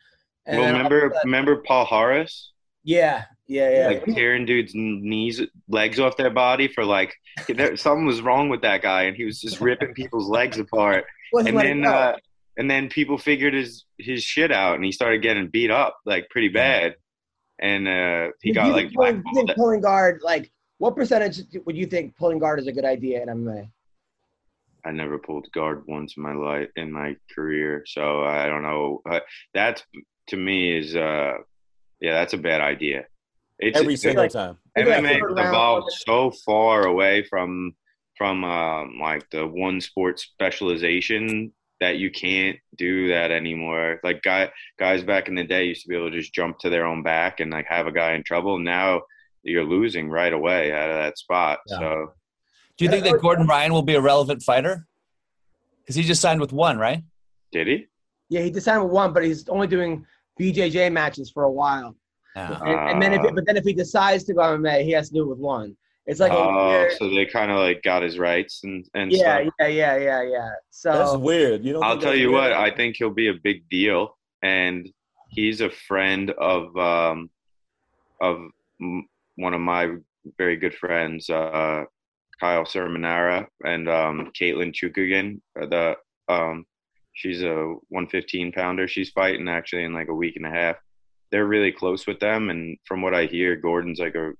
And 0.46 0.58
well 0.58 0.66
then 0.66 0.74
all 0.74 0.86
of 0.86 0.90
remember 0.92 1.06
a 1.06 1.14
sudden- 1.14 1.20
remember 1.30 1.62
Palhares 1.62 2.46
yeah, 2.84 3.24
yeah, 3.46 3.70
yeah. 3.70 3.88
like 3.88 4.04
tearing 4.06 4.46
dudes' 4.46 4.72
knees, 4.74 5.42
legs 5.68 6.00
off 6.00 6.16
their 6.16 6.30
body 6.30 6.68
for 6.68 6.84
like 6.86 7.12
there, 7.46 7.76
something 7.76 8.06
was 8.06 8.22
wrong 8.22 8.48
with 8.48 8.62
that 8.62 8.80
guy, 8.80 9.02
and 9.02 9.14
he 9.16 9.24
was 9.24 9.40
just 9.40 9.60
ripping 9.60 9.92
people's 9.92 10.28
legs 10.28 10.58
apart. 10.58 11.04
Wasn't 11.34 11.54
And 11.58 11.84
then, 11.84 11.86
uh, 11.86 12.16
and 12.58 12.70
then 12.70 12.88
people 12.90 13.16
figured 13.16 13.54
his 13.54 13.84
his 13.98 14.22
shit 14.22 14.52
out, 14.52 14.74
and 14.74 14.84
he 14.84 14.92
started 14.92 15.22
getting 15.22 15.48
beat 15.48 15.70
up 15.70 15.96
like 16.04 16.28
pretty 16.28 16.48
bad, 16.48 16.96
and 17.60 17.88
uh, 17.88 18.28
he 18.42 18.50
Do 18.50 18.54
got 18.56 18.66
you 18.66 18.72
like 18.72 18.86
think 18.88 18.94
pulling, 18.96 19.22
think 19.34 19.50
pulling 19.56 19.80
guard, 19.80 20.20
like, 20.22 20.50
what 20.78 20.94
percentage 20.96 21.40
would 21.64 21.76
you 21.76 21.86
think 21.86 22.16
pulling 22.16 22.38
guard 22.38 22.58
is 22.60 22.66
a 22.66 22.72
good 22.72 22.84
idea 22.84 23.22
in 23.22 23.28
MMA? 23.28 23.70
I 24.84 24.90
never 24.92 25.18
pulled 25.18 25.48
guard 25.52 25.84
once 25.88 26.16
in 26.16 26.22
my 26.22 26.34
life 26.34 26.68
in 26.76 26.92
my 26.92 27.16
career, 27.34 27.84
so 27.86 28.22
I 28.24 28.46
don't 28.46 28.62
know. 28.62 29.00
Uh, 29.08 29.20
That's 29.54 29.82
to 30.28 30.36
me 30.36 30.76
is 30.78 30.94
uh, 30.94 31.34
yeah, 32.00 32.12
that's 32.14 32.32
a 32.34 32.38
bad 32.38 32.60
idea. 32.60 33.06
It's 33.58 33.78
Every 33.78 33.96
single 33.96 34.24
like- 34.24 34.32
time. 34.32 34.56
MMA 34.76 35.18
third 35.20 35.36
round. 35.36 35.48
evolved 35.48 35.92
so 35.92 36.30
far 36.46 36.86
away 36.86 37.24
from 37.24 37.72
from 38.16 38.44
um, 38.44 38.98
like 39.00 39.28
the 39.30 39.46
one 39.46 39.80
sport 39.80 40.20
specialization 40.20 41.52
that 41.80 41.98
you 41.98 42.10
can't 42.10 42.58
do 42.76 43.08
that 43.08 43.30
anymore. 43.30 44.00
Like 44.02 44.22
guy 44.22 44.50
guys 44.78 45.02
back 45.02 45.28
in 45.28 45.34
the 45.34 45.44
day 45.44 45.64
used 45.64 45.82
to 45.82 45.88
be 45.88 45.96
able 45.96 46.10
to 46.10 46.18
just 46.18 46.34
jump 46.34 46.58
to 46.60 46.70
their 46.70 46.86
own 46.86 47.02
back 47.02 47.40
and 47.40 47.50
like 47.50 47.66
have 47.66 47.86
a 47.86 47.92
guy 47.92 48.14
in 48.14 48.24
trouble. 48.24 48.58
Now 48.58 49.02
you're 49.42 49.64
losing 49.64 50.10
right 50.10 50.32
away 50.32 50.72
out 50.72 50.90
of 50.90 50.96
that 50.96 51.18
spot. 51.18 51.60
Yeah. 51.66 51.78
So 51.78 52.12
Do 52.76 52.84
you 52.84 52.90
think 52.90 53.04
that 53.04 53.20
Gordon 53.20 53.46
Ryan 53.46 53.72
will 53.72 53.82
be 53.82 53.94
a 53.94 54.00
relevant 54.00 54.42
fighter? 54.42 54.86
Because 55.80 55.96
he 55.96 56.02
just 56.02 56.20
signed 56.20 56.40
with 56.40 56.52
one, 56.52 56.78
right? 56.78 57.02
did 57.50 57.66
he? 57.66 57.86
Yeah, 58.28 58.42
he 58.42 58.50
decided 58.50 58.82
with 58.82 58.92
one, 58.92 59.12
but 59.12 59.24
he's 59.24 59.48
only 59.48 59.66
doing 59.66 60.04
BJJ 60.38 60.92
matches 60.92 61.30
for 61.30 61.44
a 61.44 61.50
while. 61.50 61.96
Yeah. 62.36 62.60
And, 62.62 62.90
and 62.90 63.02
then 63.02 63.12
if 63.14 63.20
Uh, 63.20 63.32
but 63.34 63.46
then 63.46 63.56
if 63.56 63.64
he 63.64 63.72
decides 63.72 64.24
to 64.24 64.34
go 64.34 64.42
MMA, 64.42 64.84
he 64.84 64.92
has 64.92 65.08
to 65.08 65.14
do 65.14 65.22
it 65.22 65.28
with 65.28 65.38
one. 65.38 65.76
It's 66.08 66.20
like 66.20 66.32
a 66.32 66.36
oh, 66.36 66.70
weird, 66.70 66.92
so 66.92 67.10
they 67.10 67.26
kind 67.26 67.50
of 67.50 67.58
like 67.58 67.82
got 67.82 68.02
his 68.02 68.18
rights 68.18 68.62
and 68.64 68.82
and 68.94 69.12
yeah, 69.12 69.42
stuff. 69.42 69.52
yeah, 69.60 69.66
yeah, 69.66 69.96
yeah, 69.98 70.22
yeah. 70.22 70.50
That's 70.82 71.16
weird. 71.16 71.62
You 71.62 71.74
don't. 71.74 71.84
I'll 71.84 71.98
tell 71.98 72.14
you 72.14 72.30
weird? 72.32 72.50
what, 72.50 72.52
I 72.54 72.74
think 72.74 72.96
he'll 72.96 73.10
be 73.10 73.28
a 73.28 73.34
big 73.34 73.68
deal, 73.68 74.16
and 74.42 74.88
he's 75.28 75.60
a 75.60 75.68
friend 75.68 76.30
of 76.30 76.74
um, 76.78 77.28
of 78.22 78.38
m- 78.80 79.06
one 79.36 79.52
of 79.52 79.60
my 79.60 79.96
very 80.38 80.56
good 80.56 80.74
friends, 80.74 81.28
uh, 81.28 81.84
Kyle 82.40 82.64
Sermonara 82.64 83.46
and 83.64 83.88
um, 83.88 84.30
Katlyn 84.38 84.72
Chookagian. 84.72 85.40
uh, 85.60 85.66
The 85.66 85.96
um, 86.32 86.64
she's 87.12 87.42
a 87.42 87.54
115 87.88 88.52
pounder. 88.52 88.88
She's 88.88 89.10
fighting 89.10 89.48
actually 89.48 89.84
in 89.84 89.92
like 89.92 90.08
a 90.08 90.14
week 90.14 90.36
and 90.36 90.46
a 90.46 90.50
half. 90.50 90.76
They're 91.30 91.46
really 91.46 91.72
close 91.72 92.06
with 92.06 92.20
them, 92.20 92.48
and 92.48 92.78
from 92.86 93.02
what 93.02 93.14
I 93.14 93.26
hear, 93.26 93.56
Gordon's 93.56 94.00
like 94.00 94.14
a. 94.14 94.32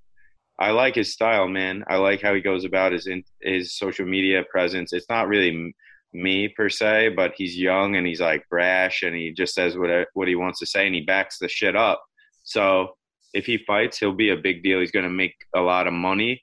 I 0.58 0.72
like 0.72 0.96
his 0.96 1.12
style, 1.12 1.48
man. 1.48 1.84
I 1.88 1.96
like 1.96 2.20
how 2.20 2.34
he 2.34 2.40
goes 2.40 2.64
about 2.64 2.92
his 2.92 3.06
in, 3.06 3.22
his 3.40 3.76
social 3.76 4.06
media 4.06 4.42
presence. 4.50 4.92
It's 4.92 5.08
not 5.08 5.28
really 5.28 5.72
me 6.12 6.48
per 6.48 6.68
se, 6.68 7.10
but 7.10 7.32
he's 7.36 7.56
young 7.56 7.96
and 7.96 8.06
he's 8.06 8.20
like 8.20 8.48
brash 8.48 9.02
and 9.02 9.14
he 9.14 9.32
just 9.32 9.54
says 9.54 9.76
what 9.76 10.08
what 10.14 10.28
he 10.28 10.34
wants 10.34 10.58
to 10.60 10.66
say 10.66 10.86
and 10.86 10.94
he 10.94 11.02
backs 11.02 11.38
the 11.38 11.48
shit 11.48 11.76
up. 11.76 12.02
So 12.42 12.96
if 13.34 13.46
he 13.46 13.58
fights, 13.66 13.98
he'll 13.98 14.12
be 14.12 14.30
a 14.30 14.36
big 14.36 14.62
deal. 14.62 14.80
He's 14.80 14.90
going 14.90 15.04
to 15.04 15.10
make 15.10 15.34
a 15.54 15.60
lot 15.60 15.86
of 15.86 15.92
money. 15.92 16.42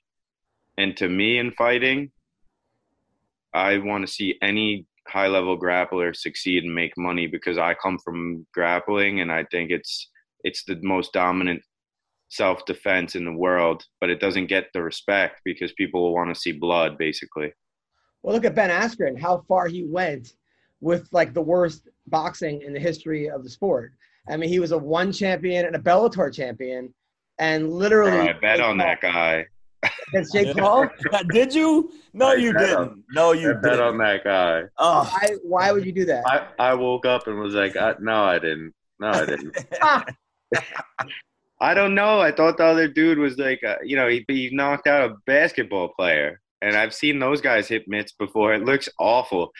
And 0.78 0.96
to 0.98 1.08
me, 1.08 1.38
in 1.38 1.50
fighting, 1.52 2.10
I 3.52 3.78
want 3.78 4.06
to 4.06 4.12
see 4.12 4.38
any 4.42 4.86
high 5.08 5.28
level 5.28 5.58
grappler 5.58 6.14
succeed 6.14 6.64
and 6.64 6.74
make 6.74 6.96
money 6.96 7.26
because 7.26 7.58
I 7.58 7.74
come 7.74 7.98
from 7.98 8.46
grappling 8.52 9.20
and 9.20 9.30
I 9.30 9.44
think 9.50 9.70
it's 9.70 10.10
it's 10.44 10.64
the 10.64 10.78
most 10.82 11.12
dominant 11.12 11.62
self 12.28 12.64
defense 12.66 13.14
in 13.14 13.24
the 13.24 13.32
world, 13.32 13.84
but 14.00 14.10
it 14.10 14.20
doesn't 14.20 14.46
get 14.46 14.66
the 14.72 14.82
respect 14.82 15.40
because 15.44 15.72
people 15.72 16.02
will 16.02 16.14
want 16.14 16.32
to 16.34 16.40
see 16.40 16.52
blood 16.52 16.98
basically. 16.98 17.52
well, 18.22 18.34
look 18.34 18.44
at 18.44 18.54
Ben 18.54 18.70
Askren, 18.70 19.18
how 19.18 19.44
far 19.48 19.68
he 19.68 19.84
went 19.84 20.34
with 20.80 21.08
like 21.12 21.32
the 21.34 21.40
worst 21.42 21.88
boxing 22.08 22.62
in 22.62 22.72
the 22.72 22.80
history 22.80 23.30
of 23.30 23.42
the 23.44 23.50
sport. 23.50 23.92
I 24.28 24.36
mean, 24.36 24.48
he 24.50 24.58
was 24.58 24.72
a 24.72 24.78
one 24.78 25.12
champion 25.12 25.66
and 25.66 25.76
a 25.76 25.78
Bellator 25.78 26.34
champion, 26.34 26.92
and 27.38 27.72
literally 27.72 28.18
oh, 28.18 28.26
I 28.26 28.32
bet 28.34 28.60
on 28.60 28.76
that 28.78 29.00
guy. 29.00 29.46
against 30.08 30.32
Jake 30.34 30.56
Paul. 30.56 30.88
Did 31.30 31.54
you? 31.54 31.92
No, 32.12 32.30
I 32.30 32.34
you 32.34 32.52
didn't. 32.52 32.76
on- 32.76 33.04
No, 33.10 33.32
you 33.32 33.50
I 33.50 33.54
bet 33.54 33.62
didn't. 33.72 33.80
on 33.86 33.98
that 33.98 34.24
guy. 34.24 34.62
Oh, 34.78 35.04
Why? 35.04 35.34
Why 35.44 35.72
would 35.72 35.86
you 35.86 35.92
do 35.92 36.04
that? 36.06 36.24
I, 36.26 36.48
I 36.70 36.74
woke 36.74 37.06
up 37.06 37.28
and 37.28 37.38
was 37.38 37.54
like, 37.54 37.76
I, 37.76 37.94
no, 38.00 38.24
I 38.24 38.38
didn't. 38.40 38.74
No, 38.98 39.08
I 39.10 39.26
didn't. 39.26 39.56
I 41.60 41.74
don't 41.74 41.94
know. 41.94 42.20
I 42.20 42.32
thought 42.32 42.58
the 42.58 42.64
other 42.64 42.88
dude 42.88 43.18
was 43.18 43.38
like, 43.38 43.62
uh, 43.64 43.76
you 43.82 43.96
know, 43.96 44.08
he, 44.08 44.24
he 44.28 44.50
knocked 44.52 44.86
out 44.86 45.10
a 45.10 45.14
basketball 45.26 45.88
player. 45.88 46.40
And 46.62 46.74
I've 46.74 46.94
seen 46.94 47.18
those 47.18 47.42
guys 47.42 47.68
hit 47.68 47.86
mitts 47.86 48.12
before. 48.12 48.54
It 48.54 48.64
looks 48.64 48.88
awful. 48.98 49.52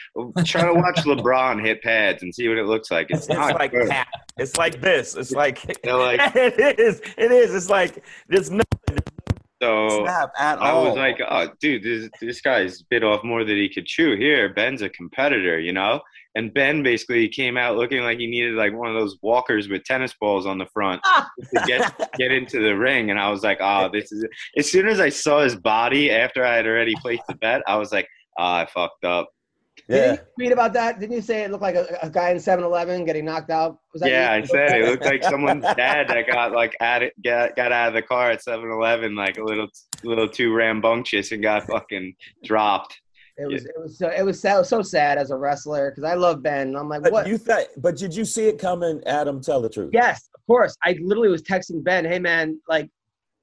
Try 0.44 0.62
to 0.62 0.74
watch 0.74 0.96
LeBron 1.04 1.62
hit 1.62 1.82
pads 1.82 2.22
and 2.22 2.34
see 2.34 2.48
what 2.48 2.56
it 2.56 2.64
looks 2.64 2.90
like. 2.90 3.08
It's, 3.10 3.26
it's 3.26 3.28
not 3.28 3.54
like 3.54 3.72
good. 3.72 3.90
It's 4.38 4.56
like 4.56 4.80
this. 4.80 5.14
It's 5.14 5.32
like, 5.32 5.62
like 5.84 6.20
it 6.34 6.78
is. 6.80 7.02
It 7.18 7.32
is. 7.32 7.54
It's 7.54 7.68
like 7.68 8.02
there's 8.28 8.50
no 8.50 8.62
So 9.62 10.04
snap 10.04 10.30
at 10.38 10.60
I 10.60 10.70
all. 10.70 10.84
was 10.84 10.96
like, 10.96 11.20
oh, 11.26 11.48
dude, 11.60 11.82
this 11.82 12.10
this 12.20 12.40
guy's 12.40 12.82
bit 12.82 13.02
off 13.02 13.24
more 13.24 13.44
than 13.44 13.56
he 13.56 13.68
could 13.68 13.86
chew. 13.86 14.16
Here, 14.16 14.52
Ben's 14.52 14.82
a 14.82 14.88
competitor, 14.88 15.58
you 15.58 15.72
know. 15.72 16.00
And 16.34 16.52
Ben 16.52 16.82
basically 16.82 17.26
came 17.30 17.56
out 17.56 17.76
looking 17.76 18.02
like 18.02 18.18
he 18.18 18.26
needed 18.26 18.54
like 18.54 18.74
one 18.74 18.88
of 18.88 18.94
those 18.94 19.16
walkers 19.22 19.70
with 19.70 19.84
tennis 19.84 20.14
balls 20.20 20.44
on 20.44 20.58
the 20.58 20.66
front 20.66 21.02
to 21.04 21.64
get 21.66 22.10
get 22.18 22.30
into 22.30 22.62
the 22.62 22.76
ring. 22.76 23.10
And 23.10 23.18
I 23.18 23.30
was 23.30 23.42
like, 23.42 23.58
oh, 23.60 23.88
this 23.90 24.12
is. 24.12 24.26
As 24.58 24.70
soon 24.70 24.86
as 24.88 25.00
I 25.00 25.08
saw 25.08 25.42
his 25.42 25.56
body 25.56 26.10
after 26.10 26.44
I 26.44 26.56
had 26.56 26.66
already 26.66 26.94
placed 27.00 27.22
the 27.26 27.36
bet, 27.36 27.62
I 27.66 27.76
was 27.76 27.92
like, 27.92 28.06
ah, 28.38 28.60
I 28.60 28.66
fucked 28.66 29.04
up. 29.04 29.30
Yeah. 29.88 29.96
Didn't 29.96 30.12
you 30.18 30.24
tweet 30.36 30.52
about 30.52 30.72
that? 30.72 31.00
Didn't 31.00 31.14
you 31.16 31.22
say 31.22 31.42
it 31.44 31.50
looked 31.50 31.62
like 31.62 31.76
a, 31.76 31.98
a 32.02 32.10
guy 32.10 32.30
in 32.30 32.38
7-Eleven 32.38 33.04
getting 33.04 33.24
knocked 33.24 33.50
out? 33.50 33.78
Was 33.92 34.02
that 34.02 34.10
Yeah, 34.10 34.36
you? 34.36 34.42
I 34.42 34.46
said 34.46 34.80
it 34.80 34.88
looked 34.88 35.04
like 35.04 35.22
someone's 35.22 35.64
dad 35.76 36.08
that 36.08 36.26
got 36.26 36.52
like 36.52 36.76
at 36.80 37.02
it, 37.02 37.14
got 37.22 37.54
got 37.56 37.72
out 37.72 37.88
of 37.88 37.94
the 37.94 38.02
car 38.02 38.30
at 38.30 38.44
7-Eleven 38.44 39.14
like 39.14 39.38
a 39.38 39.44
little 39.44 39.68
little 40.04 40.28
too 40.28 40.52
rambunctious 40.54 41.32
and 41.32 41.42
got 41.42 41.66
fucking 41.66 42.14
dropped. 42.44 43.00
It 43.38 43.46
was. 43.52 43.64
It 43.66 43.72
was. 43.76 43.98
So, 43.98 44.08
it 44.08 44.24
was 44.24 44.40
so, 44.40 44.62
so 44.62 44.80
sad 44.80 45.18
as 45.18 45.30
a 45.30 45.36
wrestler 45.36 45.90
because 45.90 46.04
I 46.04 46.14
love 46.14 46.42
Ben. 46.42 46.74
I'm 46.74 46.88
like, 46.88 47.02
But 47.02 47.12
what? 47.12 47.26
you 47.26 47.36
thought? 47.36 47.66
But 47.76 47.96
did 47.96 48.14
you 48.14 48.24
see 48.24 48.48
it 48.48 48.58
coming, 48.58 49.02
Adam? 49.04 49.42
Tell 49.42 49.60
the 49.60 49.68
truth. 49.68 49.90
Yes, 49.92 50.30
of 50.34 50.40
course. 50.46 50.74
I 50.82 50.96
literally 51.02 51.28
was 51.28 51.42
texting 51.42 51.84
Ben, 51.84 52.04
"Hey 52.06 52.18
man, 52.18 52.58
like 52.66 52.88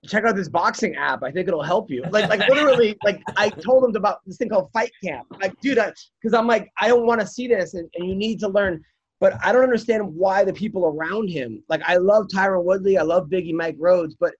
check 0.06 0.24
out 0.26 0.36
this 0.36 0.50
boxing 0.50 0.96
app. 0.96 1.24
I 1.24 1.32
think 1.32 1.48
it'll 1.48 1.64
help 1.64 1.90
you." 1.90 2.04
Like 2.12 2.30
like 2.30 2.48
literally 2.50 2.98
like 3.04 3.22
I 3.38 3.50
told 3.50 3.84
him 3.84 3.96
about 3.96 4.20
this 4.26 4.38
thing 4.38 4.50
called 4.50 4.70
Fight 4.74 4.92
Camp. 5.04 5.26
Like 5.42 5.60
dude, 5.62 5.78
that's 5.78 6.12
cuz 6.22 6.34
I'm 6.34 6.48
like 6.48 6.72
I 6.80 6.88
don't 6.88 7.06
want 7.06 7.22
to 7.22 7.28
see 7.28 7.48
this 7.48 7.74
and, 7.74 7.90
and 7.96 8.08
you 8.08 8.16
need 8.16 8.40
to 8.42 8.48
learn 8.48 8.84
but 9.24 9.38
I 9.42 9.54
don't 9.54 9.64
understand 9.64 10.04
why 10.14 10.44
the 10.44 10.52
people 10.52 10.86
around 10.86 11.30
him. 11.30 11.64
Like 11.70 11.82
I 11.86 11.96
love 11.96 12.28
Tyron 12.28 12.66
Woodley, 12.66 12.98
I 12.98 13.04
love 13.04 13.30
Biggie 13.30 13.54
Mike 13.54 13.78
Rhodes, 13.80 14.18
but 14.20 14.34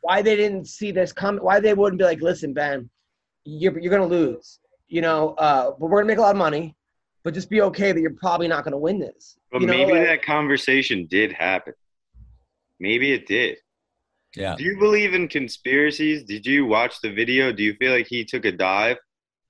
why 0.00 0.22
they 0.22 0.34
didn't 0.34 0.66
see 0.66 0.90
this 0.90 1.12
come 1.12 1.36
why 1.36 1.60
they 1.60 1.72
wouldn't 1.72 2.00
be 2.00 2.04
like, 2.04 2.20
"Listen, 2.20 2.52
Ben, 2.52 2.90
you're 3.44 3.78
you're 3.78 3.96
going 3.96 4.08
to 4.08 4.12
lose." 4.12 4.58
You 4.88 5.02
know, 5.02 5.34
uh 5.38 5.66
but 5.70 5.82
we're 5.82 5.98
going 5.98 6.04
to 6.04 6.08
make 6.08 6.18
a 6.18 6.22
lot 6.22 6.32
of 6.32 6.36
money. 6.36 6.74
But 7.22 7.32
just 7.32 7.48
be 7.48 7.62
okay 7.62 7.92
that 7.92 8.00
you're 8.00 8.10
probably 8.14 8.48
not 8.48 8.64
going 8.64 8.72
to 8.72 8.78
win 8.78 8.98
this. 8.98 9.36
But 9.52 9.60
you 9.60 9.68
know, 9.68 9.72
maybe 9.72 9.92
like- 9.92 10.06
that 10.06 10.22
conversation 10.24 11.06
did 11.08 11.32
happen. 11.32 11.74
Maybe 12.80 13.12
it 13.12 13.26
did. 13.28 13.58
Yeah. 14.38 14.54
Do 14.56 14.64
you 14.64 14.78
believe 14.78 15.14
in 15.14 15.28
conspiracies? 15.28 16.24
Did 16.24 16.46
you 16.46 16.66
watch 16.66 17.00
the 17.00 17.12
video? 17.12 17.52
Do 17.52 17.62
you 17.62 17.74
feel 17.74 17.92
like 17.92 18.06
he 18.06 18.24
took 18.24 18.44
a 18.44 18.52
dive? 18.52 18.96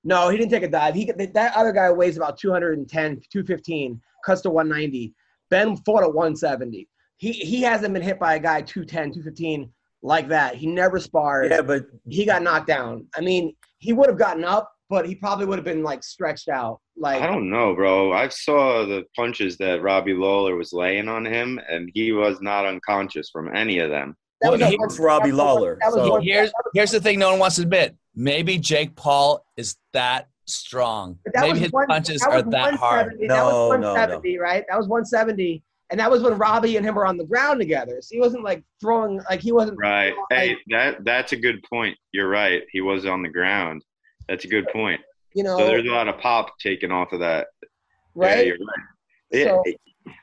No, 0.05 0.30
he 0.30 0.39
didn't 0.39 0.51
take 0.51 0.62
a 0.62 0.68
dive. 0.68 0.95
He 0.95 1.05
that 1.12 1.57
other 1.57 1.72
guy 1.72 1.91
weighs 1.93 2.16
about 2.16 2.39
210, 2.39 3.20
215, 3.30 4.01
cuts 4.24 4.41
to 4.43 4.51
190. 4.51 5.14
Ben 5.51 5.76
fought 5.78 6.03
at 6.03 6.14
170. 6.14 6.89
He 7.18 7.32
he 7.32 7.62
hasn't 7.62 7.93
been 7.93 8.03
hit 8.03 8.18
by 8.18 8.36
a 8.36 8.41
guy 8.41 8.62
210, 8.62 9.12
215 9.12 9.70
like 10.03 10.28
that. 10.28 10.55
He 10.55 10.66
never 10.66 10.99
sparred. 11.01 11.51
Yeah, 11.51 11.62
but 11.62 11.86
He 12.09 12.24
got 12.24 12.43
knocked 12.43 12.68
down. 12.68 13.07
I 13.14 13.20
mean, 13.20 13.55
he 13.78 13.93
would 13.93 14.09
have 14.09 14.18
gotten 14.18 14.45
up, 14.45 14.72
but 14.89 15.07
he 15.07 15.14
probably 15.14 15.47
would 15.47 15.59
have 15.59 15.64
been 15.64 15.82
like 15.82 16.03
stretched 16.03 16.49
out. 16.49 16.80
Like 16.97 17.20
I 17.20 17.26
don't 17.26 17.51
know, 17.51 17.74
bro. 17.74 18.12
I 18.12 18.28
saw 18.28 18.86
the 18.86 19.05
punches 19.14 19.57
that 19.59 19.82
Robbie 19.82 20.14
Lawler 20.14 20.57
was 20.57 20.72
laying 20.72 21.09
on 21.09 21.24
him, 21.24 21.61
and 21.68 21.91
he 21.93 22.12
was 22.12 22.41
not 22.41 22.64
unconscious 22.64 23.30
from 23.30 23.55
any 23.55 23.80
of 23.80 23.91
them. 23.91 24.16
That 24.41 24.51
was 24.53 24.61
Well, 24.61 24.68
a- 24.68 24.70
he 24.70 24.78
was 24.78 24.99
Robbie 24.99 25.30
that 25.30 25.36
was- 25.36 25.39
Lawler, 25.39 25.78
That 25.80 25.93
was 25.93 25.95
so- 26.07 26.20
Here's 26.20 26.53
here's 26.74 26.91
the 26.91 27.01
thing 27.01 27.18
no 27.18 27.30
one 27.30 27.39
wants 27.41 27.57
to 27.57 27.62
admit. 27.62 27.97
Maybe 28.14 28.59
Jake 28.59 28.97
Paul 28.97 29.45
is 29.57 29.76
that 29.93 30.28
strong. 30.47 31.18
but 31.24 31.34
that 31.34 31.41
Maybe 31.43 31.53
was 31.53 31.61
his 31.61 31.72
one- 31.72 31.86
punches 31.86 32.20
that 32.20 32.30
are 32.30 32.43
was 32.43 32.45
that 32.53 32.74
hard. 32.74 33.07
170. 33.18 33.28
that 33.28 33.45
was 33.45 33.53
No, 33.53 33.70
no, 33.72 33.76
no. 33.76 33.93
170, 33.95 34.39
right? 34.39 34.64
That 34.68 34.76
was 34.78 34.89
170. 34.89 35.62
And 35.91 36.01
that 36.01 36.11
was 36.11 36.22
when 36.22 36.36
Robbie 36.36 36.76
and 36.76 36.84
him 36.86 36.95
were 36.95 37.07
on 37.07 37.16
the 37.16 37.24
ground 37.24 37.61
together. 37.61 37.99
So 38.03 38.09
he 38.14 38.20
wasn't 38.20 38.45
like 38.45 38.62
throwing 38.80 39.20
like 39.30 39.41
he 39.41 39.53
wasn't 39.53 39.78
Right. 39.78 40.14
like, 40.30 40.39
Hey, 40.41 40.57
that 40.68 41.05
that's 41.05 41.32
a 41.32 41.36
good 41.36 41.62
point. 41.62 41.97
You're 42.12 42.28
right. 42.28 42.62
He 42.70 42.80
was 42.80 43.07
on 43.07 43.22
the 43.22 43.28
ground. 43.30 43.82
That's 44.28 44.45
a 44.45 44.49
good 44.49 44.66
point. 44.72 45.01
you 45.34 45.45
know 45.45 45.57
So 45.59 45.66
there's 45.66 45.86
a 45.86 45.91
lot 45.91 46.09
of 46.09 46.18
pop 46.18 46.59
taken 46.59 46.91
off 46.91 47.12
of 47.12 47.20
that. 47.20 47.49
Yeah, 47.62 47.68
right? 48.14 48.47
you're 48.47 48.57
right. 48.57 48.86
Yeah, 49.30 49.45
So- 49.45 49.62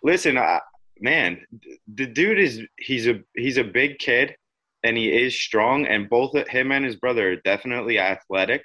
listen, 0.03 0.38
I, 0.38 0.59
man, 1.00 1.41
the 1.93 2.06
dude 2.06 2.39
is 2.39 2.62
he's 2.80 3.08
a 3.08 3.20
he's 3.36 3.58
a 3.58 3.64
big 3.64 4.00
kid, 4.00 4.36
and 4.84 4.98
he 4.98 5.12
is 5.12 5.36
strong. 5.36 5.86
And 5.86 6.10
both 6.10 6.36
him 6.48 6.72
and 6.72 6.86
his 6.86 6.96
brother 6.96 7.32
are 7.32 7.36
definitely 7.38 8.00
athletic, 8.00 8.64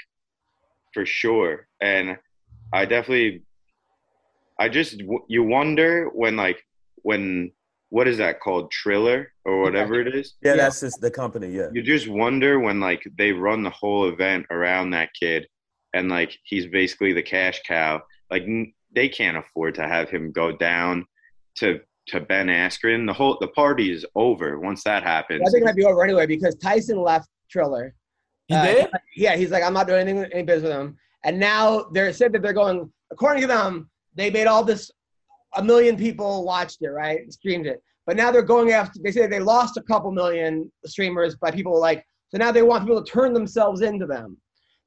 for 0.95 1.05
sure. 1.07 1.66
And 1.81 2.16
I 2.72 2.85
definitely, 2.85 3.43
I 4.59 4.68
just 4.68 5.03
you 5.28 5.43
wonder 5.45 6.09
when 6.12 6.37
like 6.37 6.62
when 7.03 7.53
what 7.89 8.07
is 8.07 8.18
that 8.18 8.39
called 8.39 8.70
Triller 8.70 9.33
or 9.45 9.62
whatever 9.62 10.01
it 10.01 10.14
is. 10.14 10.35
yeah, 10.43 10.53
Yeah. 10.53 10.57
that's 10.59 10.81
just 10.81 11.01
the 11.01 11.11
company. 11.11 11.49
Yeah. 11.49 11.70
You 11.72 11.83
just 11.83 12.07
wonder 12.07 12.61
when 12.61 12.78
like 12.78 13.03
they 13.18 13.33
run 13.33 13.64
the 13.64 13.70
whole 13.70 14.09
event 14.09 14.47
around 14.51 14.91
that 14.91 15.11
kid 15.18 15.49
and 15.93 16.09
like 16.09 16.39
he's 16.45 16.68
basically 16.68 17.12
the 17.12 17.22
cash 17.22 17.61
cow. 17.66 18.01
Like 18.31 18.43
n- 18.43 18.72
they 18.95 19.09
can't 19.09 19.37
afford 19.37 19.74
to 19.74 19.89
have 19.89 20.09
him 20.09 20.31
go 20.31 20.57
down 20.57 21.05
to 21.57 21.81
to 22.11 22.20
Ben 22.20 22.48
Askren. 22.48 23.06
The 23.06 23.12
whole 23.12 23.36
the 23.40 23.48
party 23.48 23.92
is 23.92 24.04
over 24.14 24.58
once 24.58 24.82
that 24.84 25.02
happens. 25.02 25.42
I 25.46 25.50
think 25.50 25.62
it 25.62 25.66
might 25.66 25.76
be 25.76 25.84
over 25.84 26.02
anyway 26.04 26.26
because 26.26 26.54
Tyson 26.56 27.00
left 27.00 27.28
Triller. 27.50 27.94
He 28.48 28.54
Uh, 28.54 28.64
did? 28.64 28.90
Yeah, 29.16 29.36
he's 29.36 29.50
like, 29.50 29.62
I'm 29.62 29.72
not 29.72 29.86
doing 29.86 30.08
anything, 30.08 30.30
any 30.32 30.42
business 30.42 30.70
with 30.70 30.80
him. 30.80 30.96
And 31.24 31.38
now 31.38 31.86
they're 31.92 32.12
said 32.12 32.32
that 32.32 32.42
they're 32.42 32.52
going. 32.52 32.90
According 33.12 33.42
to 33.42 33.46
them, 33.48 33.90
they 34.14 34.30
made 34.30 34.46
all 34.46 34.64
this. 34.64 34.90
A 35.56 35.62
million 35.62 35.96
people 35.96 36.44
watched 36.44 36.78
it, 36.82 36.90
right? 36.90 37.30
Streamed 37.32 37.66
it. 37.66 37.82
But 38.06 38.16
now 38.16 38.30
they're 38.30 38.42
going 38.42 38.72
after. 38.72 39.00
They 39.02 39.12
say 39.12 39.26
they 39.26 39.40
lost 39.40 39.76
a 39.76 39.82
couple 39.82 40.11
million 40.12 40.70
streamers 40.86 41.36
by 41.36 41.50
people 41.50 41.78
like. 41.78 42.04
So 42.28 42.38
now 42.38 42.52
they 42.52 42.62
want 42.62 42.84
people 42.86 43.02
to 43.02 43.11
turn 43.11 43.32
themselves 43.32 43.80
into 43.80 44.06
them. 44.06 44.36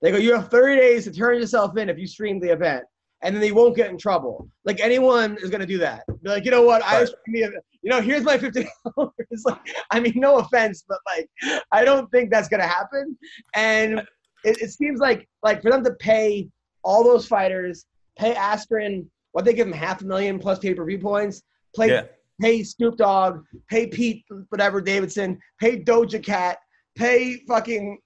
They 0.01 0.11
go, 0.11 0.17
you 0.17 0.33
have 0.33 0.49
30 0.49 0.75
days 0.77 1.03
to 1.05 1.11
turn 1.11 1.39
yourself 1.39 1.77
in 1.77 1.89
if 1.89 1.97
you 1.97 2.07
stream 2.07 2.39
the 2.39 2.49
event, 2.51 2.83
and 3.23 3.33
then 3.33 3.41
they 3.41 3.51
won't 3.51 3.75
get 3.75 3.89
in 3.89 3.97
trouble. 3.97 4.47
Like 4.65 4.79
anyone 4.79 5.37
is 5.41 5.49
going 5.49 5.61
to 5.61 5.65
do 5.67 5.77
that. 5.79 6.03
Be 6.21 6.29
like, 6.29 6.45
you 6.45 6.51
know 6.51 6.61
what? 6.63 6.83
I 6.83 6.99
Right. 6.99 7.07
streamed 7.07 7.35
the 7.35 7.39
event. 7.41 7.63
You 7.81 7.89
know, 7.89 8.01
here's 8.01 8.23
my 8.23 8.37
50 8.37 8.67
dollars. 8.95 9.13
like, 9.45 9.75
I 9.91 9.99
mean, 9.99 10.13
no 10.15 10.37
offense, 10.37 10.83
but 10.87 10.99
like, 11.05 11.29
I 11.71 11.83
don't 11.85 12.09
think 12.11 12.29
that's 12.31 12.47
going 12.49 12.61
to 12.61 12.67
happen. 12.67 13.17
And 13.55 13.99
it, 14.43 14.61
it 14.61 14.71
seems 14.71 14.99
like 14.99 15.27
like 15.41 15.61
for 15.61 15.71
them 15.71 15.83
to 15.85 15.93
pay 15.95 16.49
all 16.83 17.03
those 17.03 17.25
fighters, 17.25 17.85
pay 18.17 18.33
Askren, 18.35 19.05
what 19.31 19.45
they 19.45 19.53
give 19.53 19.67
him 19.67 19.73
half 19.73 20.01
a 20.01 20.05
million 20.05 20.37
plus 20.37 20.59
pay 20.59 20.73
per 20.73 20.85
view 20.85 20.99
points, 20.99 21.41
play 21.75 21.89
Yeah. 21.89 22.03
pay 22.41 22.63
Snoop 22.63 22.97
Dogg, 22.97 23.43
pay 23.69 23.87
Pete 23.87 24.23
whatever 24.49 24.81
Davidson, 24.81 25.39
pay 25.59 25.79
Doja 25.81 26.21
Cat, 26.23 26.57
pay 26.95 27.37
fucking 27.47 27.97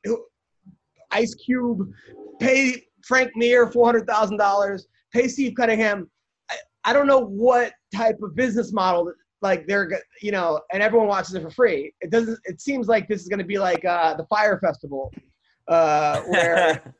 Ice 1.11 1.33
Cube, 1.35 1.91
pay 2.39 2.83
Frank 3.05 3.31
Mir 3.35 3.71
four 3.71 3.85
hundred 3.85 4.05
thousand 4.07 4.37
dollars, 4.37 4.87
pay 5.13 5.27
Steve 5.27 5.53
Cunningham. 5.55 6.09
I, 6.49 6.55
I 6.85 6.93
don't 6.93 7.07
know 7.07 7.19
what 7.25 7.73
type 7.93 8.17
of 8.21 8.35
business 8.35 8.71
model 8.73 9.11
like 9.41 9.67
they're 9.67 9.85
go- 9.85 9.97
you 10.21 10.31
know, 10.31 10.61
and 10.73 10.81
everyone 10.81 11.07
watches 11.07 11.35
it 11.35 11.43
for 11.43 11.51
free. 11.51 11.93
It 12.01 12.09
doesn't. 12.09 12.39
It 12.45 12.61
seems 12.61 12.87
like 12.87 13.07
this 13.07 13.21
is 13.21 13.27
going 13.27 13.39
to 13.39 13.45
be 13.45 13.59
like 13.59 13.85
uh, 13.85 14.15
the 14.15 14.25
Fyre 14.25 14.59
Festival, 14.59 15.13
uh, 15.67 16.21
where 16.27 16.93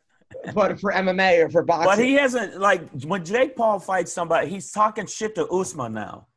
but 0.54 0.80
for 0.80 0.92
MMA 0.92 1.46
or 1.46 1.50
for 1.50 1.64
boxing. 1.64 1.86
But 1.86 2.00
he 2.00 2.14
hasn't 2.14 2.60
like 2.60 2.88
when 3.04 3.26
Jake 3.26 3.56
Paul 3.56 3.80
fights 3.80 4.14
somebody, 4.14 4.50
he's 4.50 4.72
talking 4.72 5.06
shit 5.06 5.36
to 5.36 5.48
Usman 5.48 5.94
now. 5.94 6.28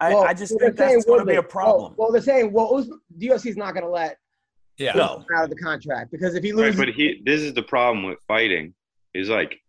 I, 0.00 0.14
Well, 0.14 0.24
I 0.24 0.32
just 0.32 0.56
think 0.58 0.78
saying 0.78 0.92
that's 0.94 1.04
going 1.04 1.20
to 1.20 1.26
be 1.26 1.34
a 1.34 1.42
problem. 1.42 1.94
Well, 1.96 2.06
well, 2.06 2.12
they're 2.12 2.22
saying 2.22 2.52
well, 2.52 2.76
Usman, 2.76 3.00
the 3.16 3.28
UFC's 3.28 3.56
not 3.56 3.74
going 3.74 3.84
to 3.84 3.90
let 3.90 4.16
Yeah. 4.78 4.92
No. 4.94 5.24
Out 5.34 5.44
of 5.44 5.50
the 5.50 5.56
contract 5.56 6.10
because 6.12 6.34
if 6.34 6.44
he 6.44 6.52
Right, 6.52 6.66
loses, 6.66 6.78
but 6.78 6.88
he 6.88 7.20
this 7.24 7.40
is 7.40 7.52
the 7.52 7.62
problem 7.62 8.04
with 8.04 8.18
fighting 8.28 8.74
is 9.14 9.28
like 9.28 9.60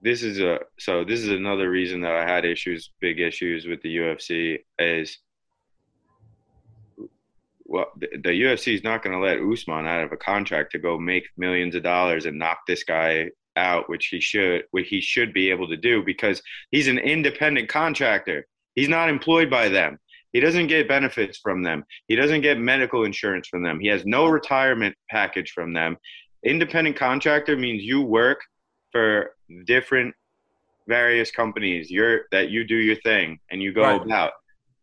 this 0.00 0.22
is 0.22 0.40
a 0.40 0.60
so 0.78 1.04
this 1.04 1.20
is 1.20 1.28
another 1.28 1.70
reason 1.70 2.00
that 2.00 2.12
I 2.12 2.24
had 2.24 2.44
issues 2.44 2.90
big 3.00 3.20
issues 3.20 3.66
with 3.66 3.82
the 3.82 3.96
UFC 3.96 4.58
is 4.78 5.18
well 7.64 7.86
the, 7.96 8.08
the 8.12 8.42
UFC 8.42 8.74
is 8.74 8.84
not 8.84 9.02
going 9.02 9.12
to 9.14 9.24
let 9.24 9.40
Usman 9.40 9.86
out 9.86 10.04
of 10.04 10.12
a 10.12 10.16
contract 10.16 10.72
to 10.72 10.78
go 10.78 10.98
make 10.98 11.28
millions 11.36 11.74
of 11.74 11.82
dollars 11.82 12.26
and 12.26 12.38
knock 12.38 12.60
this 12.66 12.84
guy 12.84 13.30
out 13.56 13.88
which 13.88 14.06
he 14.06 14.20
should 14.20 14.64
what 14.70 14.84
he 14.84 15.00
should 15.00 15.34
be 15.34 15.50
able 15.50 15.68
to 15.68 15.76
do 15.76 16.02
because 16.02 16.42
he's 16.70 16.88
an 16.88 16.98
independent 16.98 17.68
contractor. 17.68 18.46
He's 18.74 18.88
not 18.88 19.10
employed 19.10 19.50
by 19.50 19.68
them. 19.68 19.98
He 20.32 20.40
doesn't 20.40 20.68
get 20.68 20.88
benefits 20.88 21.38
from 21.38 21.62
them. 21.62 21.84
He 22.06 22.14
doesn't 22.14 22.42
get 22.42 22.58
medical 22.58 23.04
insurance 23.04 23.48
from 23.48 23.64
them. 23.64 23.80
He 23.80 23.88
has 23.88 24.06
no 24.06 24.28
retirement 24.28 24.94
package 25.10 25.50
from 25.50 25.72
them. 25.72 25.96
Independent 26.44 26.96
contractor 26.96 27.56
means 27.56 27.82
you 27.82 28.00
work 28.00 28.40
for 28.92 29.32
different 29.66 30.14
various 30.88 31.30
companies 31.30 31.90
you're 31.90 32.22
that 32.32 32.50
you 32.50 32.64
do 32.64 32.76
your 32.76 32.96
thing 32.96 33.38
and 33.50 33.62
you 33.62 33.72
go 33.72 33.82
Right. 33.82 34.02
about. 34.02 34.32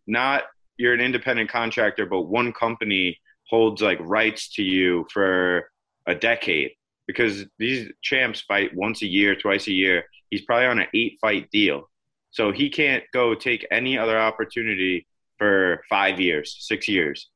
Not 0.06 0.44
you're 0.78 0.94
an 0.94 1.02
independent 1.02 1.50
contractor 1.50 2.06
but 2.06 2.24
one 2.24 2.54
company 2.54 3.18
holds 3.50 3.82
like 3.82 4.00
rights 4.02 4.50
to 4.56 4.64
you 4.64 5.06
for 5.12 5.70
a 6.06 6.16
decade. 6.16 6.72
Because 7.08 7.46
these 7.58 7.90
champs 8.02 8.42
fight 8.42 8.76
once 8.76 9.02
a 9.02 9.08
year 9.08 9.34
twice 9.36 9.68
a 9.68 9.72
year. 9.72 10.04
He's 10.30 10.42
probably 10.42 10.66
on 10.66 10.80
an 10.80 10.88
eight 10.94 11.18
fight 11.22 11.50
deal. 11.52 11.90
So 12.32 12.52
he 12.52 12.70
can't 12.70 13.04
go 13.14 13.34
take 13.34 13.66
any 13.72 13.98
other 13.98 14.20
opportunity 14.20 15.08
for 15.38 15.84
five 15.90 16.20
years 16.20 16.56
six 16.60 16.88
years 16.88 17.30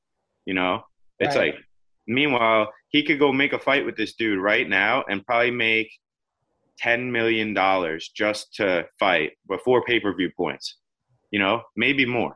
you 0.45 0.55
know? 0.55 0.83
It's 1.19 1.35
Right. 1.35 1.53
like 1.53 1.63
meanwhile 2.07 2.73
he 2.89 3.03
could 3.03 3.19
go 3.19 3.31
make 3.31 3.53
a 3.53 3.59
fight 3.59 3.85
with 3.85 3.95
this 3.95 4.13
dude 4.15 4.39
right 4.39 4.67
now 4.67 5.03
and 5.07 5.25
probably 5.25 5.51
make 5.51 5.91
ten 6.81 7.11
million 7.11 7.53
dollars 7.53 8.09
just 8.15 8.53
to 8.55 8.85
fight 8.99 9.31
before 9.47 9.83
pay 9.85 9.99
per 9.99 10.13
view 10.15 10.29
points. 10.35 10.77
You 11.31 11.39
know, 11.39 11.61
maybe 11.77 12.05
more. 12.05 12.35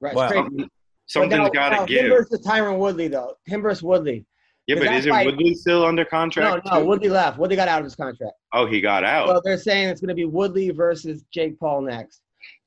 right, 0.00 0.10
it's 0.12 0.16
Well, 0.16 0.30
crazy. 0.48 0.68
something's 1.06 1.50
got 1.50 1.86
to 1.86 1.86
to 1.94 2.00
Him 2.00 2.10
versus 2.10 2.44
Tyron 2.46 2.78
Woodley 2.78 3.08
though. 3.08 3.34
Him 3.46 3.62
versus 3.62 3.82
Woodley. 3.82 4.26
Yeah, 4.66 4.74
but 4.76 4.84
that 4.84 4.94
isn't 4.96 5.10
fight- 5.10 5.24
Woodley 5.26 5.54
still 5.54 5.86
under 5.86 6.02
No, 6.04 6.08
contract? 6.10 6.66
no, 6.66 6.80
too? 6.80 6.86
Woodley 6.86 7.08
left. 7.08 7.38
Woodley 7.38 7.56
got 7.56 7.68
out 7.68 7.78
of 7.78 7.84
his 7.84 7.96
contract. 7.96 8.34
Oh, 8.52 8.66
he 8.66 8.82
got 8.82 9.02
out. 9.02 9.28
So 9.28 9.40
they're 9.42 9.56
saying 9.56 9.88
it's 9.88 10.00
going 10.02 10.08
to 10.10 10.14
be 10.14 10.26
Woodley 10.26 10.68
versus 10.70 11.24
Jake 11.32 11.58
Paul 11.58 11.80
next. 11.82 12.20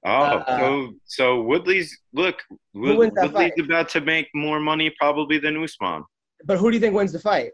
oh, 0.05 0.09
uh, 0.09 0.59
so 0.59 0.93
so 1.05 1.41
Woodley's 1.43 1.95
look. 2.13 2.41
Who 2.73 2.97
wins 2.97 3.13
that 3.13 3.25
Woodley's 3.31 3.51
fight? 3.55 3.59
about 3.65 3.89
to 3.89 4.01
make 4.01 4.27
more 4.33 4.59
money 4.59 4.91
probably 4.99 5.37
than 5.37 5.61
Usman. 5.63 6.03
But 6.45 6.57
who 6.57 6.71
do 6.71 6.75
you 6.75 6.81
think 6.81 6.95
wins 6.95 7.11
the 7.11 7.19
fight? 7.19 7.51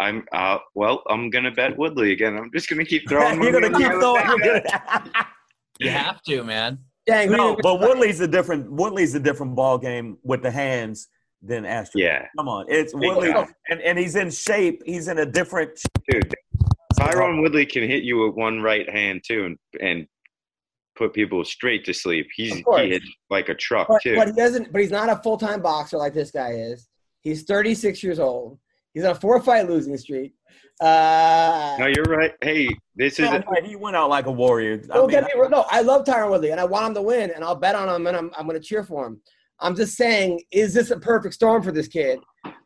I'm 0.00 0.24
uh, 0.32 0.58
well. 0.74 1.02
I'm 1.08 1.30
gonna 1.30 1.50
bet 1.50 1.76
Woodley 1.76 2.12
again. 2.12 2.36
I'm 2.36 2.50
just 2.52 2.68
gonna 2.70 2.84
keep 2.84 3.08
throwing. 3.08 3.42
You're 3.42 3.52
gonna 3.52 3.76
keep 3.76 3.90
throwing. 3.92 4.26
you're 4.26 4.38
bet. 4.60 4.66
gonna- 4.84 5.26
You 5.80 5.90
have 5.90 6.22
to, 6.24 6.42
man. 6.44 6.78
Dang, 7.06 7.28
who 7.28 7.36
do 7.36 7.42
you 7.42 7.48
no, 7.50 7.56
but 7.62 7.74
wins? 7.80 7.88
Woodley's 7.88 8.20
a 8.20 8.28
different. 8.28 8.70
Woodley's 8.70 9.14
a 9.14 9.20
different 9.20 9.54
ball 9.56 9.78
game 9.78 10.18
with 10.22 10.42
the 10.42 10.50
hands 10.50 11.08
than 11.42 11.64
Askren. 11.64 11.90
Yeah, 11.96 12.26
Come 12.36 12.48
on, 12.48 12.66
it's 12.68 12.92
Big 12.92 13.02
Woodley, 13.02 13.32
time. 13.32 13.48
and, 13.70 13.80
and 13.80 13.98
he's 13.98 14.14
in 14.16 14.30
shape. 14.30 14.82
He's 14.84 15.08
in 15.08 15.18
a 15.18 15.26
different. 15.26 15.78
dude. 16.10 16.34
Tyron 16.98 17.40
Woodley 17.42 17.64
can 17.64 17.84
hit 17.88 18.02
you 18.02 18.18
with 18.26 18.34
one 18.34 18.60
right 18.60 18.88
hand 18.90 19.22
too, 19.26 19.46
and 19.46 19.56
and 19.80 20.06
put 20.96 21.14
people 21.14 21.44
straight 21.44 21.84
to 21.84 21.94
sleep. 21.94 22.26
He's 22.34 22.54
he 22.56 22.64
hits 22.88 23.06
like 23.30 23.48
a 23.48 23.54
truck 23.54 23.86
But, 23.88 24.02
too. 24.02 24.16
but 24.16 24.26
he 24.28 24.34
doesn't. 24.34 24.72
But 24.72 24.80
he's 24.82 24.90
not 24.90 25.08
a 25.08 25.16
full 25.22 25.38
time 25.38 25.62
boxer 25.62 25.96
like 25.96 26.12
this 26.14 26.30
guy 26.32 26.52
is. 26.54 26.88
He's 27.22 27.44
36 27.44 28.02
years 28.02 28.18
old. 28.18 28.58
He's 28.98 29.04
on 29.04 29.12
a 29.12 29.14
four 29.14 29.40
fight 29.40 29.68
losing 29.68 29.96
streak. 29.96 30.34
Uh, 30.80 31.76
no, 31.78 31.86
you're 31.86 32.02
right. 32.04 32.32
Hey, 32.40 32.68
this 32.96 33.20
is 33.20 33.30
No, 33.30 33.40
but 33.48 33.62
he 33.64 33.76
went 33.76 33.94
out 33.94 34.10
like 34.10 34.26
a 34.26 34.32
warrior. 34.32 34.80
I 34.90 34.96
don't 34.96 35.02
mean, 35.06 35.10
get 35.20 35.22
me 35.22 35.40
wrong. 35.40 35.52
No, 35.52 35.64
I 35.70 35.82
love 35.82 36.04
Tyron 36.04 36.30
Woodley 36.30 36.50
and 36.50 36.58
I 36.58 36.64
want 36.64 36.86
him 36.88 36.94
to 36.94 37.02
win, 37.02 37.30
and 37.30 37.44
I'll 37.44 37.54
bet 37.54 37.76
on 37.76 37.88
him, 37.88 38.08
and 38.08 38.16
I'm 38.16 38.32
I'm 38.36 38.44
going 38.48 38.60
to 38.60 38.66
cheer 38.66 38.82
for 38.82 39.06
him. 39.06 39.20
I'm 39.60 39.76
just 39.76 39.96
saying, 39.96 40.40
is 40.50 40.74
this 40.74 40.90
a 40.90 40.98
perfect 40.98 41.34
storm 41.34 41.62
for 41.62 41.70
this 41.70 41.86
kid, 41.86 42.18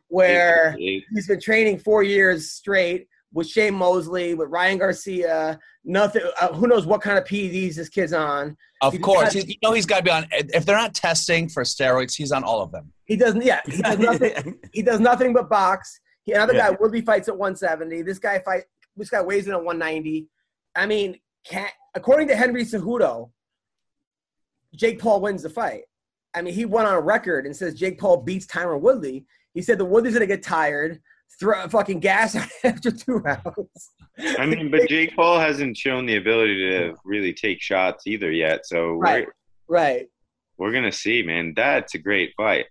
where 0.07 0.75
he's 0.79 1.27
been 1.27 1.39
training 1.39 1.77
four 1.77 2.01
years 2.01 2.49
straight 2.49 3.07
with 3.31 3.47
Shane 3.47 3.75
Mosley, 3.75 4.33
with 4.33 4.49
Ryan 4.49 4.79
Garcia. 4.79 5.59
Nothing. 5.85 6.23
Uh, 6.41 6.51
who 6.53 6.65
knows 6.65 6.87
what 6.87 7.01
kind 7.01 7.19
of 7.19 7.25
PEDs 7.25 7.75
this 7.75 7.89
kid's 7.89 8.13
on? 8.13 8.57
Of 8.81 8.93
He's 8.93 9.01
course, 9.03 9.35
got- 9.35 9.43
he, 9.43 9.49
you 9.49 9.55
know 9.61 9.73
he's 9.73 9.85
got 9.85 9.97
to 9.97 10.03
be 10.03 10.09
on. 10.09 10.25
If 10.31 10.65
they're 10.65 10.77
not 10.77 10.95
testing 10.95 11.47
for 11.47 11.61
steroids, 11.61 12.15
he's 12.15 12.31
on 12.31 12.43
all 12.43 12.61
of 12.63 12.71
them. 12.71 12.91
He 13.05 13.17
doesn't. 13.17 13.43
Yeah, 13.43 13.61
he 13.67 13.83
does 13.83 13.99
nothing. 13.99 14.59
he 14.73 14.81
does 14.81 14.99
nothing 14.99 15.31
but 15.31 15.47
box. 15.47 15.99
He, 16.23 16.31
another 16.33 16.53
Yeah. 16.53 16.71
guy, 16.71 16.77
Woodley 16.79 17.01
fights 17.01 17.27
at 17.27 17.37
170. 17.37 18.01
This 18.01 18.19
guy 18.19 18.39
fight. 18.39 18.63
This 18.95 19.09
guy 19.09 19.21
weighs 19.21 19.47
in 19.47 19.53
at 19.53 19.63
190. 19.63 20.27
I 20.75 20.85
mean, 20.85 21.19
can 21.45 21.67
according 21.95 22.27
to 22.29 22.35
Henry 22.35 22.63
Cejudo, 22.63 23.31
Jake 24.75 24.99
Paul 24.99 25.21
wins 25.21 25.43
the 25.43 25.49
fight. 25.49 25.83
I 26.33 26.41
mean, 26.41 26.53
he 26.53 26.65
went 26.65 26.87
on 26.87 26.95
a 26.95 26.99
record 27.01 27.45
and 27.45 27.55
says 27.55 27.75
Jake 27.75 27.99
Paul 27.99 28.17
beats 28.17 28.45
Tyron 28.47 28.81
Woodley. 28.81 29.25
He 29.53 29.61
said 29.61 29.77
the 29.77 29.85
Woodley's 29.85 30.13
gonna 30.13 30.25
get 30.25 30.41
tired, 30.41 30.99
throw 31.39 31.67
fucking 31.67 31.99
gas 31.99 32.35
after 32.63 32.89
two 32.91 33.17
rounds. 33.17 33.91
I 34.39 34.45
mean, 34.45 34.71
but 34.71 34.87
Jake 34.89 35.15
Paul 35.15 35.39
hasn't 35.39 35.77
shown 35.77 36.05
the 36.05 36.15
ability 36.17 36.69
to 36.71 36.95
really 37.05 37.33
take 37.33 37.61
shots 37.61 38.07
either 38.07 38.31
yet. 38.31 38.65
So 38.65 38.93
Right. 38.93 39.27
we're 39.67 39.75
Right. 39.75 40.07
we're 40.57 40.71
gonna 40.71 40.91
see, 40.91 41.21
man. 41.23 41.53
That's 41.55 41.93
a 41.95 41.99
great 41.99 42.33
fight. 42.35 42.65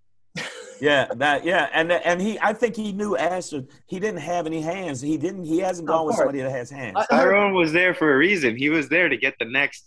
Yeah, 0.82 1.06
that 1.14 1.44
yeah, 1.44 1.68
and 1.72 1.92
and 1.92 2.20
he, 2.20 2.40
I 2.40 2.52
think 2.52 2.74
he 2.74 2.90
knew 2.90 3.16
Askren. 3.16 3.68
He 3.86 4.00
didn't 4.00 4.18
have 4.18 4.46
any 4.46 4.60
hands. 4.60 5.00
He 5.00 5.16
didn't. 5.16 5.44
He 5.44 5.60
hasn't 5.60 5.86
gone 5.86 6.06
with 6.06 6.16
somebody 6.16 6.40
that 6.40 6.50
has 6.50 6.70
hands. 6.70 6.96
I- 6.96 7.06
Tyron 7.06 7.54
was 7.54 7.70
there 7.72 7.94
for 7.94 8.12
a 8.12 8.16
reason. 8.18 8.56
He 8.56 8.68
was 8.68 8.88
there 8.88 9.08
to 9.08 9.16
get 9.16 9.36
the 9.38 9.44
next. 9.44 9.84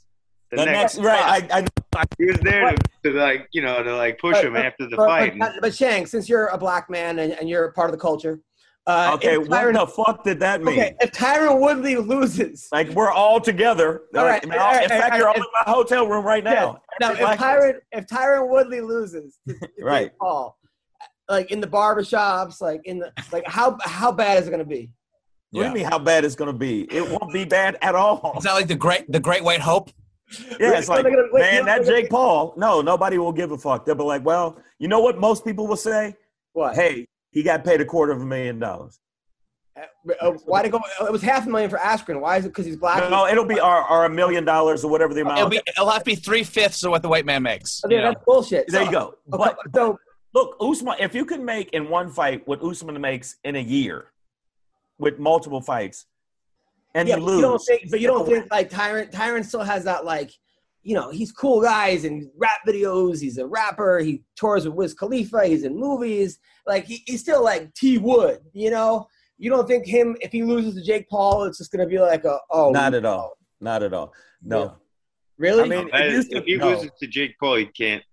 The, 0.51 0.57
the 0.57 0.65
next, 0.65 0.95
next, 0.95 1.05
right? 1.05 1.49
I, 1.51 1.65
I 1.97 2.03
he 2.17 2.27
was 2.27 2.37
there 2.39 2.71
to, 2.71 2.77
to 3.03 3.11
like 3.11 3.49
you 3.51 3.61
know 3.61 3.83
to 3.83 3.93
like 3.97 4.19
push 4.19 4.35
But- 4.35 4.45
him 4.45 4.53
but- 4.53 4.65
after 4.65 4.87
the 4.87 4.95
but, 4.95 5.05
fight. 5.05 5.37
But, 5.37 5.55
but 5.59 5.75
Shang, 5.75 6.05
since 6.05 6.29
you're 6.29 6.47
a 6.47 6.57
black 6.57 6.89
man 6.89 7.19
and, 7.19 7.33
and 7.33 7.49
you're 7.49 7.73
part 7.73 7.89
of 7.89 7.91
the 7.91 8.01
culture, 8.01 8.39
uh, 8.87 9.11
okay, 9.15 9.35
if 9.35 9.49
what 9.49 9.73
the 9.73 9.87
fuck 9.87 10.23
did 10.23 10.39
that 10.39 10.63
mean? 10.63 10.79
Okay, 10.79 10.95
if 11.01 11.11
Tyron 11.11 11.59
Woodley 11.59 11.97
loses, 11.97 12.69
Like 12.71 12.87
we're 12.91 13.11
all 13.11 13.41
together. 13.41 14.03
All 14.15 14.23
right, 14.23 14.45
Like, 14.47 14.57
all 14.59 14.71
right, 14.71 14.83
in 14.83 14.89
fact, 14.89 15.11
all 15.11 15.17
you're 15.17 15.27
right, 15.27 15.35
all 15.37 15.43
in 15.43 15.49
my 15.65 15.73
hotel 15.73 16.07
room 16.07 16.23
right 16.23 16.43
now. 16.43 16.79
now 17.01 17.11
if 17.11 17.19
black 17.19 17.37
Tyron 17.37 17.79
if 17.91 18.05
Tyron 18.07 18.47
Woodley 18.49 18.79
loses, 18.79 19.39
to, 19.45 19.55
to 19.55 19.69
Right. 19.83 20.05
Jake 20.05 20.19
Paul, 20.19 20.57
like 21.29 21.51
in 21.51 21.59
the 21.61 21.67
barbershops, 21.67 22.61
like 22.61 22.81
in 22.85 22.99
the 22.99 23.11
like 23.31 23.47
how 23.47 23.77
how 23.83 24.11
bad 24.11 24.41
is 24.41 24.47
it 24.47 24.51
gonna 24.51 24.63
be? 24.65 24.89
What 25.51 25.63
do 25.63 25.67
you 25.69 25.73
mean 25.75 25.85
how 25.85 25.99
bad 25.99 26.25
it's 26.25 26.35
gonna 26.35 26.53
be? 26.53 26.81
It 26.91 27.09
won't 27.09 27.31
be 27.31 27.45
bad 27.45 27.77
at 27.81 27.95
all. 27.95 28.33
Is 28.37 28.43
that 28.43 28.53
like 28.53 28.67
the 28.67 28.75
great 28.75 29.11
the 29.11 29.19
Great 29.19 29.43
White 29.43 29.61
Hope? 29.61 29.89
Yeah, 30.59 30.77
it's 30.77 30.89
like, 30.89 31.03
gonna- 31.03 31.17
wait, 31.31 31.41
man, 31.41 31.59
know 31.59 31.65
that 31.65 31.79
what- 31.81 31.87
Jake 31.87 32.09
Paul. 32.09 32.53
No, 32.57 32.81
nobody 32.81 33.17
will 33.17 33.31
give 33.31 33.51
a 33.51 33.57
fuck. 33.57 33.85
They'll 33.85 33.95
be 33.95 34.03
like, 34.03 34.25
well, 34.25 34.59
you 34.79 34.87
know 34.87 34.99
what 34.99 35.19
most 35.19 35.45
people 35.45 35.67
will 35.67 35.75
say? 35.77 36.15
What? 36.53 36.75
Hey, 36.75 37.07
he 37.31 37.43
got 37.43 37.63
paid 37.63 37.79
a 37.79 37.85
quarter 37.85 38.11
of 38.11 38.21
a 38.21 38.25
million 38.25 38.59
dollars. 38.59 38.99
Uh, 40.21 40.31
why 40.45 40.61
to 40.63 40.69
go? 40.69 40.79
It 41.01 41.11
was 41.11 41.21
half 41.21 41.45
a 41.45 41.49
million 41.49 41.69
for 41.69 41.77
Askren. 41.77 42.21
Why 42.21 42.37
is 42.37 42.45
it 42.45 42.49
because 42.49 42.65
he's 42.65 42.77
black? 42.77 43.09
No, 43.09 43.27
it'll 43.27 43.45
be 43.45 43.59
our, 43.59 43.81
our 43.83 44.05
a 44.05 44.09
million 44.09 44.45
dollars 44.45 44.83
or 44.85 44.89
whatever 44.91 45.13
the 45.13 45.21
amount. 45.21 45.37
It'll 45.39 45.49
be 45.49 45.59
it'll 45.67 45.89
have 45.89 45.99
to 46.03 46.05
be 46.05 46.15
three 46.15 46.43
fifths 46.43 46.83
of 46.83 46.91
what 46.91 47.01
the 47.01 47.09
white 47.09 47.25
man 47.25 47.43
makes. 47.43 47.81
I 47.83 47.89
mean, 47.89 48.01
that's 48.01 48.23
bullshit. 48.25 48.67
there 48.69 48.81
So- 48.81 48.85
you 48.85 48.91
go. 48.91 49.05
okay, 49.07 49.15
But 49.27 49.57
so 49.75 49.99
look, 50.35 50.57
Usman, 50.59 50.95
if 50.99 51.15
you 51.15 51.25
can 51.25 51.43
make 51.43 51.69
in 51.71 51.89
one 51.89 52.11
fight 52.11 52.47
what 52.47 52.61
Usman 52.61 52.99
makes 53.01 53.37
in 53.43 53.55
a 53.55 53.59
year 53.59 54.11
with 54.99 55.17
multiple 55.17 55.61
fights, 55.61 56.05
and 56.93 57.09
yeah, 57.09 57.15
you 57.17 57.23
lose, 57.23 57.35
you 57.37 57.41
don't 57.41 57.65
think, 57.65 57.89
but 57.89 57.99
you 57.99 58.07
don't 58.07 58.27
think 58.27 58.45
like 58.51 58.69
Tyron. 58.69 59.11
Tyron 59.11 59.43
still 59.43 59.63
has 59.63 59.83
that 59.85 60.05
like, 60.05 60.31
you 60.83 60.93
know, 60.93 61.09
he's 61.09 61.31
cool 61.31 61.61
guys 61.61 62.05
and 62.05 62.29
rap 62.37 62.59
videos. 62.67 63.19
He's 63.19 63.37
a 63.37 63.47
rapper. 63.47 63.99
He 63.99 64.23
tours 64.35 64.65
with 64.65 64.75
Wiz 64.75 64.93
Khalifa. 64.93 65.47
He's 65.47 65.63
in 65.63 65.77
movies. 65.77 66.37
Like 66.67 66.85
he, 66.85 67.01
he's 67.05 67.21
still 67.21 67.43
like 67.43 67.73
T 67.73 67.97
Wood. 67.97 68.39
You 68.53 68.71
know, 68.71 69.07
you 69.37 69.49
don't 69.49 69.67
think 69.67 69.85
him 69.85 70.15
if 70.21 70.31
he 70.31 70.43
loses 70.43 70.75
to 70.75 70.83
Jake 70.83 71.09
Paul, 71.09 71.43
it's 71.43 71.57
just 71.57 71.71
gonna 71.71 71.87
be 71.87 71.99
like 71.99 72.23
a 72.25 72.37
oh, 72.51 72.71
not 72.71 72.93
at 72.93 73.05
all, 73.05 73.37
not 73.59 73.83
at 73.83 73.93
all. 73.93 74.13
No, 74.41 74.63
Yeah. 74.63 74.69
really? 75.37 75.63
I 75.63 75.67
mean, 75.67 75.89
it 75.93 76.29
to- 76.29 76.37
if 76.37 76.45
he 76.45 76.57
no. 76.57 76.69
loses 76.69 76.91
to 76.99 77.07
Jake 77.07 77.35
Paul, 77.39 77.55
he 77.55 77.65
can't 77.65 78.03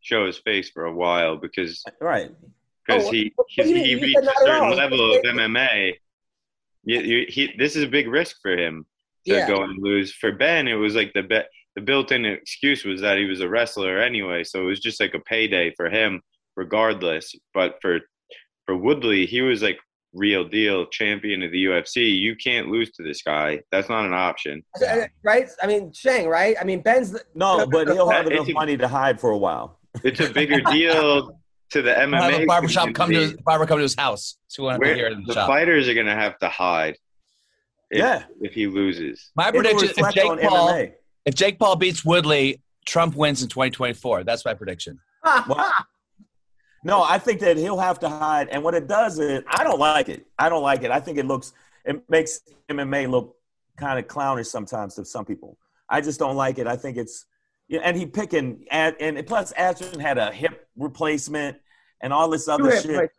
show 0.00 0.26
his 0.26 0.38
face 0.38 0.70
for 0.70 0.84
a 0.86 0.92
while 0.94 1.36
because 1.36 1.82
right. 2.00 2.30
because 2.86 3.06
Oh, 3.06 3.10
he 3.10 3.32
what- 3.36 3.46
what 3.56 3.64
do 3.66 3.70
you 3.70 3.76
he, 3.76 3.82
he 3.84 3.90
You 3.90 4.00
reached 4.00 4.18
a 4.18 4.34
certain 4.44 4.76
level 4.76 5.14
of 5.14 5.22
MMA. 5.22 5.94
You, 6.84 7.00
you, 7.00 7.26
he, 7.28 7.52
this 7.58 7.76
is 7.76 7.84
a 7.84 7.88
big 7.88 8.08
risk 8.08 8.36
for 8.40 8.56
him 8.56 8.86
to 9.26 9.34
Yeah. 9.34 9.46
go 9.46 9.62
and 9.62 9.82
lose. 9.82 10.12
For 10.14 10.32
Ben, 10.32 10.66
it 10.66 10.74
was 10.74 10.94
like 10.94 11.12
the 11.12 11.22
be, 11.22 11.40
the 11.76 11.82
built-in 11.82 12.24
excuse 12.24 12.84
was 12.84 13.00
that 13.02 13.18
he 13.18 13.26
was 13.26 13.40
a 13.42 13.48
wrestler 13.48 13.98
anyway, 13.98 14.42
so 14.44 14.60
it 14.62 14.64
was 14.64 14.80
just 14.80 14.98
like 15.00 15.14
a 15.14 15.20
payday 15.20 15.72
for 15.76 15.90
him, 15.90 16.20
regardless. 16.56 17.34
But 17.54 17.76
for 17.82 18.00
for 18.66 18.76
Woodley, 18.76 19.26
he 19.26 19.40
was 19.42 19.62
like 19.62 19.78
real 20.14 20.42
deal 20.44 20.86
champion 20.86 21.42
of 21.42 21.52
the 21.52 21.64
UFC. 21.66 22.18
You 22.18 22.34
can't 22.34 22.68
lose 22.68 22.90
to 22.92 23.02
this 23.02 23.22
guy. 23.22 23.60
That's 23.70 23.88
not 23.88 24.06
an 24.06 24.12
option. 24.14 24.62
right? 25.22 25.48
I 25.62 25.66
mean, 25.66 25.92
Shang, 25.92 26.26
right? 26.28 26.56
I 26.60 26.64
mean, 26.64 26.80
Ben's 26.80 27.12
the- 27.12 27.22
No, 27.34 27.66
but 27.66 27.88
he'll 27.88 28.08
have 28.10 28.26
enough 28.30 28.48
money 28.48 28.76
to 28.76 28.88
hide 28.88 29.20
for 29.20 29.30
a 29.30 29.38
while. 29.38 29.78
It's 30.04 30.20
a 30.20 30.30
bigger 30.32 30.60
deal 30.60 31.38
to 31.70 31.82
the 31.82 31.98
I'll 31.98 32.06
MMA. 32.08 32.30
have 32.32 32.40
a 32.42 32.46
barbershop 32.46 32.84
come 32.84 32.92
to 32.94 33.14
community. 33.14 33.30
his, 33.32 33.40
barber 33.42 33.66
come 33.66 33.78
to 33.78 33.82
his 33.82 33.94
house. 33.94 34.36
So 34.48 34.62
we 34.62 34.66
want 34.68 34.82
to 34.82 34.86
Where 34.88 34.94
hear 34.96 35.14
the 35.14 35.22
the 35.26 35.34
fighters 35.34 35.88
are 35.88 35.94
gonna 35.94 36.14
have 36.14 36.38
to 36.40 36.48
hide. 36.48 36.96
If, 37.90 37.98
Yeah. 37.98 38.24
if 38.40 38.52
he 38.54 38.66
loses. 38.66 39.30
My 39.36 39.48
It'll 39.48 39.60
prediction: 39.62 39.88
if 39.90 39.96
reflect 39.96 40.14
Jake 40.16 40.48
Paul, 40.48 40.68
MMA. 40.68 40.92
if 41.26 41.34
Jake 41.34 41.58
Paul 41.58 41.76
beats 41.76 42.04
Woodley, 42.04 42.60
Trump 42.86 43.14
wins 43.16 43.42
in 43.42 43.48
2024. 43.48 44.24
That's 44.24 44.44
my 44.44 44.54
prediction. 44.54 44.98
What? 45.46 45.72
No, 46.82 47.02
I 47.02 47.18
think 47.18 47.40
that 47.40 47.58
he'll 47.58 47.78
have 47.78 47.98
to 48.00 48.08
hide. 48.08 48.48
And 48.48 48.64
what 48.64 48.74
it 48.74 48.88
does 48.88 49.18
is, 49.18 49.42
I 49.50 49.64
don't 49.64 49.78
like 49.78 50.08
it. 50.08 50.26
I 50.38 50.48
don't 50.48 50.62
like 50.62 50.82
it. 50.82 50.90
I 50.90 50.98
think 50.98 51.18
it 51.18 51.26
looks, 51.26 51.52
it 51.84 52.02
makes 52.08 52.40
MMA 52.70 53.06
look 53.10 53.36
kind 53.76 53.98
of 53.98 54.08
clownish 54.08 54.48
sometimes 54.48 54.94
to 54.94 55.04
some 55.04 55.26
people. 55.26 55.58
I 55.90 56.00
just 56.00 56.18
don't 56.18 56.36
like 56.36 56.58
it. 56.58 56.66
I 56.66 56.76
think 56.76 56.96
it's, 56.96 57.26
yeah, 57.70 57.80
and 57.84 57.96
he 57.96 58.04
picking, 58.04 58.64
and, 58.72 58.96
and 58.98 59.24
plus 59.28 59.52
Askren 59.52 60.00
had 60.00 60.18
a 60.18 60.32
hip 60.32 60.66
replacement 60.76 61.56
and 62.02 62.12
all 62.12 62.28
this 62.28 62.48
other 62.48 62.68
hip 62.68 62.82
shit. 62.82 63.10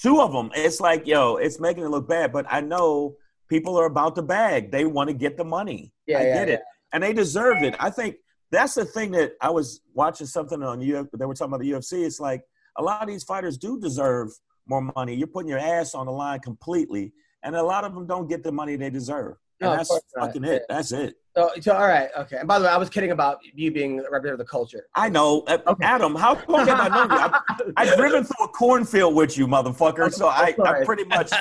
Two 0.00 0.20
of 0.20 0.32
them. 0.32 0.52
It's 0.54 0.80
like, 0.80 1.08
yo, 1.08 1.36
it's 1.36 1.58
making 1.58 1.82
it 1.82 1.88
look 1.88 2.08
bad. 2.08 2.32
But 2.32 2.46
I 2.48 2.60
know 2.60 3.16
people 3.48 3.76
are 3.76 3.86
about 3.86 4.14
the 4.14 4.22
bag. 4.22 4.70
They 4.70 4.84
want 4.84 5.08
to 5.08 5.14
get 5.14 5.36
the 5.36 5.44
money. 5.44 5.92
Yeah, 6.06 6.18
I 6.18 6.22
yeah, 6.22 6.34
get 6.34 6.48
yeah. 6.48 6.54
it, 6.54 6.60
and 6.92 7.02
they 7.02 7.12
deserve 7.12 7.64
it. 7.64 7.74
I 7.80 7.90
think 7.90 8.16
that's 8.52 8.74
the 8.74 8.84
thing 8.84 9.10
that 9.12 9.32
I 9.40 9.50
was 9.50 9.80
watching 9.92 10.28
something 10.28 10.62
on 10.62 10.80
you. 10.80 11.08
They 11.12 11.26
were 11.26 11.34
talking 11.34 11.52
about 11.52 11.60
the 11.60 11.72
UFC. 11.72 12.06
It's 12.06 12.20
like 12.20 12.42
a 12.76 12.82
lot 12.82 13.02
of 13.02 13.08
these 13.08 13.24
fighters 13.24 13.58
do 13.58 13.80
deserve 13.80 14.30
more 14.68 14.82
money. 14.94 15.16
You're 15.16 15.26
putting 15.26 15.48
your 15.48 15.58
ass 15.58 15.96
on 15.96 16.06
the 16.06 16.12
line 16.12 16.38
completely, 16.38 17.12
and 17.42 17.56
a 17.56 17.62
lot 17.62 17.82
of 17.82 17.92
them 17.92 18.06
don't 18.06 18.28
get 18.28 18.44
the 18.44 18.52
money 18.52 18.76
they 18.76 18.90
deserve. 18.90 19.34
No, 19.60 19.72
And 19.72 19.80
that's 19.80 20.00
fucking 20.16 20.44
it. 20.44 20.62
That's 20.68 20.92
it. 20.92 21.16
So, 21.36 21.50
so, 21.60 21.72
all 21.74 21.88
right, 21.88 22.10
okay. 22.16 22.36
And 22.36 22.46
by 22.46 22.60
the 22.60 22.64
way, 22.66 22.70
I 22.70 22.76
was 22.76 22.88
kidding 22.88 23.10
about 23.10 23.40
you 23.42 23.72
being 23.72 23.98
a 23.98 24.02
representative 24.04 24.34
of 24.34 24.46
the 24.46 24.50
culture. 24.50 24.86
I 24.94 25.08
know, 25.08 25.42
Uh, 25.48 25.74
Adam. 25.82 26.14
How 26.14 26.36
have 26.36 26.44
I 26.48 26.88
known 26.88 27.10
you? 27.10 27.16
I, 27.16 27.40
I've 27.76 27.96
driven 27.96 28.22
through 28.22 28.44
a 28.44 28.48
cornfield 28.48 29.16
with 29.16 29.36
you, 29.36 29.48
motherfucker. 29.48 30.12
So 30.12 30.28
I, 30.28 30.54
I 30.64 30.84
pretty 30.84 31.04
much 31.04 31.32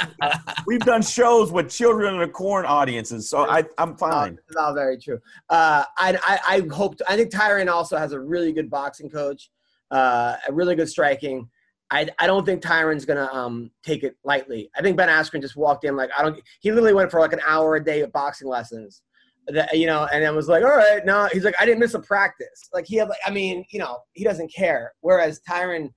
we've 0.65 0.79
done 0.79 1.03
shows 1.03 1.51
with 1.51 1.69
children 1.69 2.15
in 2.15 2.19
the 2.21 2.27
corn 2.27 2.65
audiences. 2.65 3.29
So 3.29 3.47
I, 3.47 3.65
I'm 3.77 3.95
fine. 3.95 4.39
It's 4.47 4.55
all 4.57 4.73
very 4.73 4.97
true. 4.97 5.19
Uh, 5.49 5.83
I, 5.97 6.17
I, 6.25 6.39
I 6.47 6.73
hope. 6.73 6.95
I 7.07 7.15
think 7.15 7.31
Tyron 7.31 7.71
also 7.71 7.95
has 7.97 8.13
a 8.13 8.19
really 8.19 8.51
good 8.51 8.71
boxing 8.71 9.11
coach, 9.11 9.51
uh, 9.91 10.37
a 10.47 10.51
really 10.51 10.75
good 10.75 10.89
striking. 10.89 11.47
I, 11.91 12.07
I 12.17 12.25
don't 12.25 12.43
think 12.45 12.63
Tyron's 12.63 13.05
gonna 13.05 13.29
um, 13.31 13.69
take 13.83 14.03
it 14.03 14.15
lightly. 14.23 14.71
I 14.75 14.81
think 14.81 14.97
Ben 14.97 15.09
Askren 15.09 15.41
just 15.41 15.55
walked 15.55 15.83
in 15.83 15.95
like 15.95 16.09
I 16.17 16.23
don't. 16.23 16.41
He 16.61 16.71
literally 16.71 16.95
went 16.95 17.11
for 17.11 17.19
like 17.19 17.33
an 17.33 17.41
hour 17.45 17.75
a 17.75 17.83
day 17.83 18.01
of 18.01 18.11
boxing 18.11 18.47
lessons, 18.47 19.03
that, 19.47 19.77
you 19.77 19.87
know, 19.87 20.07
and 20.11 20.23
then 20.23 20.35
was 20.35 20.47
like, 20.47 20.63
all 20.63 20.75
right, 20.75 21.05
no. 21.05 21.27
He's 21.31 21.43
like, 21.43 21.55
I 21.59 21.65
didn't 21.65 21.79
miss 21.79 21.93
a 21.93 21.99
practice. 21.99 22.69
Like 22.73 22.85
he 22.85 22.95
had, 22.97 23.09
like, 23.09 23.19
I 23.25 23.31
mean, 23.31 23.65
you 23.69 23.79
know, 23.79 23.99
he 24.13 24.23
doesn't 24.23 24.53
care. 24.53 24.93
Whereas 25.01 25.41
Tyron, 25.47 25.89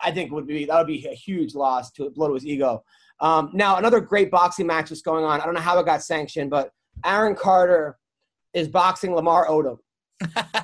I 0.00 0.10
think 0.10 0.32
would 0.32 0.46
be 0.46 0.64
that 0.64 0.76
would 0.76 0.86
be 0.86 1.06
a 1.06 1.14
huge 1.14 1.54
loss 1.54 1.90
to 1.92 2.10
blow 2.10 2.28
to 2.28 2.34
his 2.34 2.46
ego. 2.46 2.82
Um, 3.20 3.50
now 3.52 3.76
another 3.76 4.00
great 4.00 4.30
boxing 4.30 4.66
match 4.66 4.90
is 4.90 5.02
going 5.02 5.24
on. 5.24 5.40
I 5.40 5.44
don't 5.44 5.54
know 5.54 5.60
how 5.60 5.78
it 5.78 5.86
got 5.86 6.02
sanctioned, 6.02 6.50
but 6.50 6.72
Aaron 7.04 7.34
Carter 7.34 7.98
is 8.52 8.68
boxing 8.68 9.14
Lamar 9.14 9.46
Odom. 9.46 9.78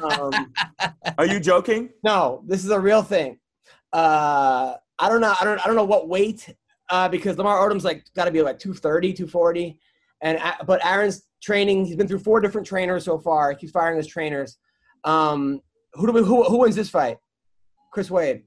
Um, 0.02 0.52
Are 1.18 1.26
you 1.26 1.40
joking? 1.40 1.90
no, 2.02 2.42
this 2.46 2.64
is 2.64 2.70
a 2.70 2.78
real 2.78 3.02
thing. 3.02 3.38
Uh, 3.92 4.74
I 4.98 5.08
don't 5.08 5.20
know. 5.20 5.34
I 5.40 5.44
don't. 5.44 5.60
I 5.60 5.66
don't 5.66 5.76
know 5.76 5.84
what 5.84 6.08
weight 6.08 6.54
uh, 6.90 7.08
because 7.08 7.38
Lamar 7.38 7.58
Odom's 7.58 7.84
like 7.84 8.04
got 8.14 8.24
to 8.24 8.30
be 8.30 8.42
like 8.42 8.58
230, 8.58 9.12
240, 9.12 9.80
and 10.22 10.38
uh, 10.38 10.54
but 10.66 10.84
Aaron's 10.84 11.22
training. 11.42 11.84
He's 11.84 11.96
been 11.96 12.08
through 12.08 12.20
four 12.20 12.40
different 12.40 12.66
trainers 12.66 13.04
so 13.04 13.18
far. 13.18 13.50
He 13.50 13.56
keeps 13.56 13.72
firing 13.72 13.96
his 13.96 14.06
trainers. 14.06 14.58
Um, 15.04 15.60
who 15.94 16.06
do 16.06 16.12
we? 16.12 16.20
Who, 16.22 16.44
who 16.44 16.58
wins 16.58 16.76
this 16.76 16.90
fight? 16.90 17.18
Chris 17.92 18.10
Wade. 18.10 18.42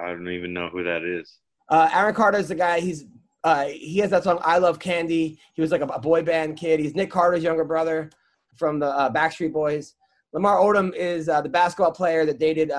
I 0.00 0.08
don't 0.08 0.28
even 0.28 0.52
know 0.52 0.68
who 0.68 0.82
that 0.84 1.04
is. 1.04 1.38
Uh, 1.70 1.88
Aaron 1.92 2.14
Carter 2.14 2.38
is 2.38 2.48
the 2.48 2.54
guy. 2.54 2.80
He's 2.80 3.04
uh, 3.44 3.66
he 3.66 3.98
has 3.98 4.10
that 4.10 4.24
song 4.24 4.40
"I 4.42 4.58
Love 4.58 4.78
Candy." 4.78 5.38
He 5.54 5.62
was 5.62 5.70
like 5.70 5.80
a, 5.80 5.86
a 5.86 6.00
boy 6.00 6.22
band 6.22 6.56
kid. 6.56 6.80
He's 6.80 6.94
Nick 6.94 7.10
Carter's 7.10 7.42
younger 7.42 7.64
brother 7.64 8.10
from 8.56 8.78
the 8.78 8.86
uh, 8.86 9.10
Backstreet 9.10 9.52
Boys. 9.52 9.94
Lamar 10.32 10.58
Odom 10.58 10.94
is 10.94 11.28
uh, 11.28 11.40
the 11.40 11.48
basketball 11.48 11.92
player 11.92 12.26
that 12.26 12.40
dated 12.40 12.70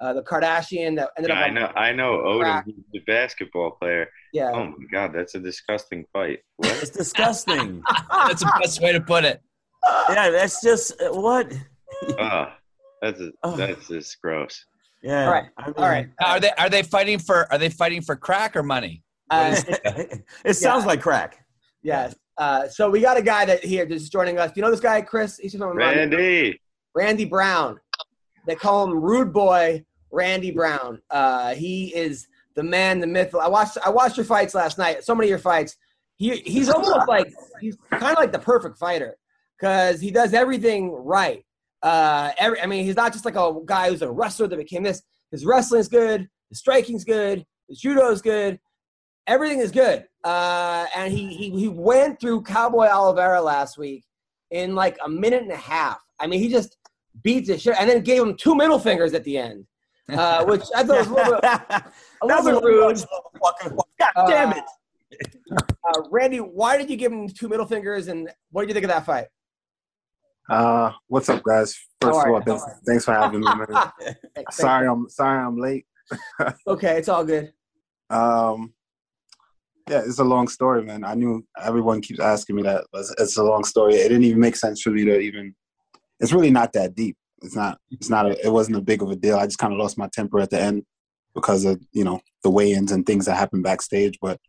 uh, 0.00 0.04
uh, 0.04 0.12
the 0.14 0.22
Kardashian 0.22 0.96
that 0.96 1.10
ended 1.16 1.30
Yeah, 1.30 1.40
up. 1.40 1.46
I 1.46 1.50
know. 1.50 1.66
I 1.76 1.92
know 1.92 2.12
Odom, 2.18 2.64
he's 2.66 2.74
the 2.92 3.00
basketball 3.00 3.72
player. 3.72 4.08
Yeah. 4.32 4.50
Oh 4.54 4.66
my 4.66 4.74
god, 4.92 5.12
that's 5.14 5.34
a 5.34 5.40
disgusting 5.40 6.04
fight. 6.12 6.40
What? 6.56 6.70
It's 6.82 6.90
disgusting. 6.90 7.82
That's 8.10 8.42
the 8.42 8.58
best 8.60 8.80
way 8.82 8.92
to 8.92 9.00
put 9.00 9.24
it. 9.24 9.40
yeah, 10.10 10.30
that's 10.30 10.60
just 10.62 11.00
uh, 11.00 11.10
what. 11.12 11.52
Ah, 12.18 12.56
that's 13.02 13.20
a, 13.20 13.30
Oh. 13.42 13.56
that's 13.56 13.88
just 13.88 14.20
gross. 14.20 14.64
Yeah. 15.02 15.24
All 15.26 15.32
right, 15.32 15.48
I 15.56 15.66
mean, 15.66 15.74
all 15.78 15.88
right. 15.88 16.08
Now, 16.20 16.26
are 16.32 16.40
they 16.40 16.50
are 16.58 16.68
they 16.68 16.82
fighting 16.82 17.18
for 17.18 17.50
are 17.52 17.58
they 17.58 17.68
fighting 17.70 18.02
for 18.02 18.14
crack 18.16 18.54
or 18.56 18.62
money? 18.62 19.02
Uh, 19.30 19.54
it 20.44 20.54
sounds 20.54 20.84
Yeah. 20.84 20.86
like 20.88 21.02
crack. 21.02 21.44
yes. 21.82 22.14
Uh, 22.38 22.66
so 22.68 22.88
we 22.88 23.00
got 23.00 23.16
a 23.18 23.22
guy 23.22 23.44
that 23.44 23.62
here 23.64 23.84
just 23.84 24.10
joining 24.12 24.38
us. 24.38 24.52
Do 24.52 24.60
you 24.60 24.62
know 24.62 24.70
this 24.70 24.80
guy, 24.80 25.00
Chris? 25.02 25.36
He's 25.38 25.54
from 25.54 25.76
Randy, 25.76 26.58
Randy 26.94 27.24
Brown. 27.26 27.78
They 28.46 28.54
call 28.54 28.84
him 28.84 28.98
Rude 28.98 29.32
Boy 29.32 29.84
Randy 30.10 30.50
Brown. 30.50 31.00
Uh, 31.10 31.54
he 31.54 31.94
is 31.94 32.28
the 32.54 32.62
man, 32.62 33.00
the 33.00 33.06
myth. 33.06 33.34
I 33.34 33.48
watched 33.48 33.78
I 33.84 33.90
watched 33.90 34.16
your 34.16 34.26
fights 34.26 34.54
last 34.54 34.78
night. 34.78 35.04
So 35.04 35.14
many 35.14 35.26
of 35.26 35.30
your 35.30 35.38
fights. 35.38 35.76
He 36.16 36.36
he's 36.38 36.68
almost 36.68 36.96
like 37.08 37.32
he's 37.60 37.76
kind 37.90 38.12
of 38.12 38.18
like 38.18 38.32
the 38.32 38.38
perfect 38.38 38.78
fighter 38.78 39.16
because 39.58 40.00
he 40.00 40.10
does 40.10 40.34
everything 40.34 40.90
right. 40.92 41.44
Uh, 41.82 42.32
every, 42.38 42.60
I 42.60 42.66
mean, 42.66 42.84
he's 42.84 42.96
not 42.96 43.12
just 43.12 43.24
like 43.24 43.36
a 43.36 43.54
guy 43.64 43.90
who's 43.90 44.02
a 44.02 44.10
wrestler 44.10 44.48
that 44.48 44.56
became 44.56 44.82
this. 44.82 45.02
His 45.30 45.44
wrestling's 45.44 45.88
good. 45.88 46.28
His 46.48 46.58
striking's 46.58 47.04
good. 47.04 47.46
His 47.68 47.80
judo's 47.80 48.22
good. 48.22 48.58
Everything 49.26 49.58
is 49.58 49.70
good. 49.70 50.06
Uh, 50.24 50.86
and 50.96 51.12
he, 51.12 51.28
he 51.28 51.50
he 51.50 51.68
went 51.68 52.20
through 52.20 52.42
Cowboy 52.42 52.88
Oliveira 52.88 53.40
last 53.40 53.78
week 53.78 54.04
in 54.50 54.74
like 54.74 54.98
a 55.04 55.08
minute 55.08 55.42
and 55.42 55.52
a 55.52 55.56
half. 55.56 56.00
I 56.18 56.26
mean, 56.26 56.40
he 56.40 56.48
just 56.48 56.76
beat 57.22 57.46
the 57.46 57.58
shit, 57.58 57.76
and 57.78 57.88
then 57.88 58.02
gave 58.02 58.22
him 58.22 58.36
two 58.36 58.54
middle 58.54 58.78
fingers 58.78 59.14
at 59.14 59.24
the 59.24 59.38
end, 59.38 59.66
uh, 60.10 60.44
which 60.44 60.62
I 60.74 60.82
thought 60.82 60.98
was 60.98 61.06
a 61.08 61.14
little 61.14 61.40
bit, 61.40 61.44
a 62.22 62.26
little 62.26 62.60
bit 62.60 62.64
rude. 62.64 62.96
motherfucker. 62.96 63.78
God 63.98 64.26
damn 64.26 64.52
it. 64.52 64.64
Uh, 65.50 66.02
Randy, 66.10 66.38
why 66.38 66.76
did 66.76 66.90
you 66.90 66.96
give 66.96 67.12
him 67.12 67.28
two 67.28 67.48
middle 67.48 67.66
fingers, 67.66 68.08
and 68.08 68.30
what 68.50 68.62
did 68.62 68.68
you 68.68 68.74
think 68.74 68.84
of 68.84 68.90
that 68.90 69.06
fight? 69.06 69.26
Uh, 70.48 70.92
what's 71.08 71.28
up, 71.28 71.42
guys? 71.42 71.78
First 72.00 72.16
How 72.16 72.20
of 72.20 72.26
are 72.26 72.34
all, 72.34 72.40
thanks, 72.42 72.64
How 72.64 72.72
thanks 72.86 73.04
for 73.04 73.12
having 73.12 73.40
me, 73.40 73.46
man. 73.46 73.66
Thanks. 74.34 74.56
sorry, 74.56 74.88
I'm 74.88 75.08
sorry 75.10 75.44
I'm 75.44 75.58
late. 75.58 75.86
Okay, 76.66 76.96
it's 76.96 77.08
all 77.08 77.24
good. 77.24 77.52
Um, 78.08 78.72
yeah, 79.90 80.02
it's 80.06 80.20
a 80.20 80.24
long 80.24 80.48
story, 80.48 80.82
man. 80.84 81.04
I 81.04 81.14
knew 81.14 81.44
everyone 81.62 82.00
keeps 82.00 82.20
asking 82.20 82.56
me 82.56 82.62
that. 82.62 82.84
But 82.92 83.00
it's, 83.00 83.14
it's 83.18 83.36
a 83.36 83.42
long 83.42 83.64
story. 83.64 83.96
It 83.96 84.08
didn't 84.08 84.24
even 84.24 84.40
make 84.40 84.56
sense 84.56 84.80
for 84.80 84.90
me 84.90 85.04
to 85.04 85.18
even. 85.18 85.54
It's 86.20 86.32
really 86.32 86.50
not 86.50 86.72
that 86.74 86.94
deep. 86.94 87.16
It's 87.42 87.56
not. 87.56 87.78
It's 87.90 88.10
not. 88.10 88.26
A, 88.26 88.46
it 88.46 88.52
wasn't 88.52 88.78
a 88.78 88.82
big 88.82 89.02
of 89.02 89.10
a 89.10 89.16
deal. 89.16 89.38
I 89.38 89.46
just 89.46 89.58
kind 89.58 89.72
of 89.72 89.78
lost 89.78 89.98
my 89.98 90.08
temper 90.12 90.40
at 90.40 90.50
the 90.50 90.60
end 90.60 90.84
because 91.34 91.64
of 91.64 91.80
you 91.92 92.04
know 92.04 92.20
the 92.42 92.50
weigh-ins 92.50 92.92
and 92.92 93.06
things 93.06 93.26
that 93.26 93.36
happened 93.36 93.62
backstage. 93.62 94.18
But 94.20 94.40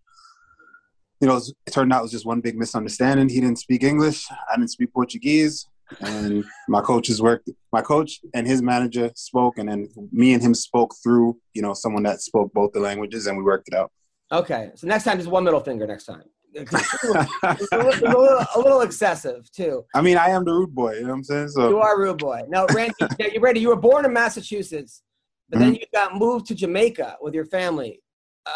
you 1.21 1.27
know, 1.27 1.37
it 1.37 1.71
turned 1.71 1.91
out 1.93 1.99
it 1.99 2.03
was 2.03 2.11
just 2.11 2.25
one 2.25 2.41
big 2.41 2.57
misunderstanding. 2.57 3.29
He 3.29 3.41
didn't 3.41 3.59
speak 3.59 3.83
English. 3.83 4.25
I 4.31 4.55
didn't 4.55 4.71
speak 4.71 4.93
Portuguese. 4.93 5.67
And 6.01 6.45
my 6.67 6.81
coaches 6.81 7.21
worked. 7.21 7.49
My 7.73 7.81
coach 7.81 8.19
and 8.35 8.45
his 8.45 8.61
manager 8.61 9.11
spoke, 9.15 9.57
and 9.57 9.67
then 9.67 9.89
me 10.11 10.33
and 10.33 10.41
him 10.41 10.53
spoke 10.53 10.93
through, 11.01 11.37
you 11.53 11.63
know, 11.63 11.73
someone 11.73 12.03
that 12.03 12.21
spoke 12.21 12.53
both 12.53 12.73
the 12.73 12.79
languages, 12.79 13.25
and 13.25 13.37
we 13.37 13.43
worked 13.43 13.69
it 13.69 13.73
out. 13.73 13.91
Okay, 14.31 14.71
so 14.75 14.85
next 14.85 15.05
time 15.05 15.17
just 15.17 15.29
one 15.29 15.43
middle 15.43 15.59
finger. 15.59 15.87
Next 15.87 16.05
time. 16.05 16.23
It's 16.53 16.73
a 16.73 17.07
little, 17.07 17.27
it's 17.59 17.73
a 17.73 17.77
little, 17.77 18.45
a 18.55 18.59
little 18.59 18.81
excessive 18.81 19.51
too. 19.51 19.85
I 19.93 20.01
mean, 20.01 20.17
I 20.17 20.29
am 20.29 20.45
the 20.45 20.51
rude 20.53 20.73
boy. 20.73 20.95
You 20.95 21.01
know 21.03 21.09
what 21.09 21.13
I'm 21.15 21.23
saying? 21.23 21.49
So 21.49 21.69
You 21.69 21.79
are 21.79 21.95
a 21.95 21.99
rude 21.99 22.19
boy. 22.19 22.41
Now, 22.47 22.67
Randy, 22.67 22.93
you 23.19 23.39
Randy, 23.39 23.59
you 23.59 23.69
were 23.69 23.75
born 23.75 24.05
in 24.05 24.13
Massachusetts, 24.13 25.03
but 25.49 25.59
then 25.59 25.75
you 25.75 25.81
got 25.93 26.15
moved 26.15 26.47
to 26.47 26.55
Jamaica 26.55 27.17
with 27.21 27.33
your 27.33 27.45
family 27.45 28.01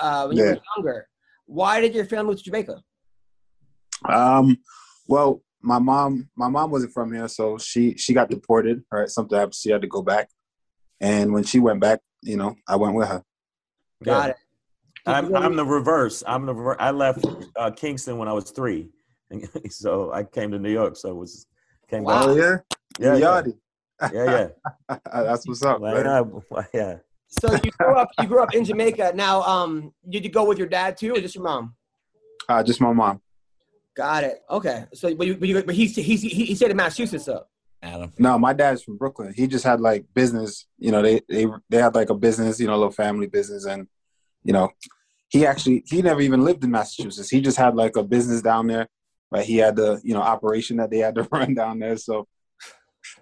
uh, 0.02 0.26
when 0.26 0.38
you 0.38 0.44
Yeah. 0.44 0.50
were 0.52 0.62
younger. 0.78 1.08
Why 1.46 1.82
did 1.82 1.94
your 1.94 2.06
family 2.06 2.28
move 2.32 2.38
to 2.38 2.44
Jamaica? 2.44 2.82
Um, 4.08 4.58
well, 5.08 5.42
my 5.62 5.80
mom, 5.80 6.30
my 6.36 6.50
mom 6.50 6.72
wasn't 6.72 6.94
from 6.94 7.14
here, 7.14 7.28
so 7.28 7.58
she 7.58 7.96
she 7.98 8.14
got 8.14 8.30
deported. 8.30 8.84
Right, 8.92 9.10
something 9.10 9.38
happened. 9.38 9.56
She 9.56 9.72
had 9.72 9.82
to 9.82 9.88
go 9.88 10.02
back, 10.02 10.30
and 11.00 11.32
when 11.34 11.44
she 11.44 11.60
went 11.60 11.80
back, 11.80 12.00
you 12.22 12.36
know, 12.38 12.56
I 12.68 12.76
went 12.76 12.96
with 12.96 13.08
her. 13.08 13.24
Got 14.04 14.32
it. 14.32 14.38
I'm, 15.06 15.36
I'm 15.36 15.56
the 15.56 15.66
reverse. 15.66 16.24
I'm 16.26 16.46
the 16.46 16.54
rever- 16.54 16.82
I 16.82 16.92
left 16.92 17.26
uh, 17.58 17.72
Kingston 17.72 18.18
when 18.18 18.28
I 18.28 18.34
was 18.34 18.52
three, 18.52 18.90
so 19.70 20.12
I 20.14 20.24
came 20.24 20.52
to 20.52 20.60
New 20.60 20.72
York. 20.72 20.96
So 20.96 21.10
it 21.10 21.16
was 21.16 21.48
came 21.90 22.06
back. 22.06 22.24
Oh 22.26 22.36
yeah, 22.36 22.58
Yeah, 23.00 23.16
yeah. 23.16 23.42
Yeah, 24.12 24.50
yeah. 24.90 24.98
That's 25.14 25.48
what's 25.48 25.64
up. 25.64 25.80
Well, 25.80 25.94
man. 25.94 26.42
yeah, 26.52 26.70
yeah. 26.74 26.98
So 27.28 27.54
you 27.64 27.72
grew 27.80 27.96
up. 27.96 28.10
You 28.22 28.28
grew 28.28 28.44
up 28.44 28.54
in 28.54 28.66
Jamaica. 28.66 29.14
Now, 29.16 29.42
um, 29.44 29.94
did 30.08 30.24
you 30.24 30.30
go 30.30 30.46
with 30.46 30.58
your 30.58 30.68
dad 30.68 30.98
too, 30.98 31.14
or 31.14 31.20
just 31.20 31.36
your 31.36 31.44
mom? 31.44 31.76
Uh, 32.48 32.64
just 32.64 32.82
my 32.82 32.92
mom. 32.92 33.22
Got 33.96 34.24
it. 34.24 34.44
Okay. 34.50 34.86
So, 34.94 35.14
but, 35.16 35.28
you, 35.28 35.36
but, 35.36 35.48
you, 35.48 35.64
but 35.64 35.76
he, 35.76 35.86
he, 35.86 36.16
he, 36.16 36.46
he 36.46 36.56
stayed 36.56 36.72
in 36.72 36.78
Massachusetts, 36.78 37.26
though. 37.26 37.46
Adam. 37.82 38.12
No, 38.18 38.40
my 38.40 38.54
dad's 38.54 38.82
from 38.82 38.98
Brooklyn. 38.98 39.34
He 39.36 39.46
just 39.46 39.64
had 39.64 39.82
like 39.82 40.06
business. 40.14 40.68
You 40.80 40.92
know, 40.92 41.02
they 41.02 41.22
they 41.30 41.46
they 41.70 41.78
had 41.78 41.96
like 41.96 42.10
a 42.10 42.16
business. 42.16 42.60
You 42.60 42.68
know, 42.68 42.76
a 42.76 42.78
little 42.78 42.92
family 42.92 43.28
business, 43.28 43.66
and 43.66 43.88
you 44.44 44.54
know, 44.54 44.70
he 45.30 45.46
actually 45.46 45.84
he 45.88 46.02
never 46.02 46.22
even 46.22 46.44
lived 46.44 46.64
in 46.64 46.72
Massachusetts. 46.72 47.30
He 47.30 47.42
just 47.42 47.58
had 47.58 47.76
like 47.76 47.96
a 47.96 48.04
business 48.04 48.42
down 48.42 48.68
there. 48.68 48.88
Right, 49.32 49.46
he 49.46 49.58
had 49.58 49.76
the 49.76 50.00
you 50.04 50.14
know 50.14 50.22
operation 50.22 50.78
that 50.78 50.92
they 50.92 51.00
had 51.00 51.16
to 51.16 51.24
run 51.32 51.54
down 51.56 51.80
there. 51.80 51.98
So 51.98 52.28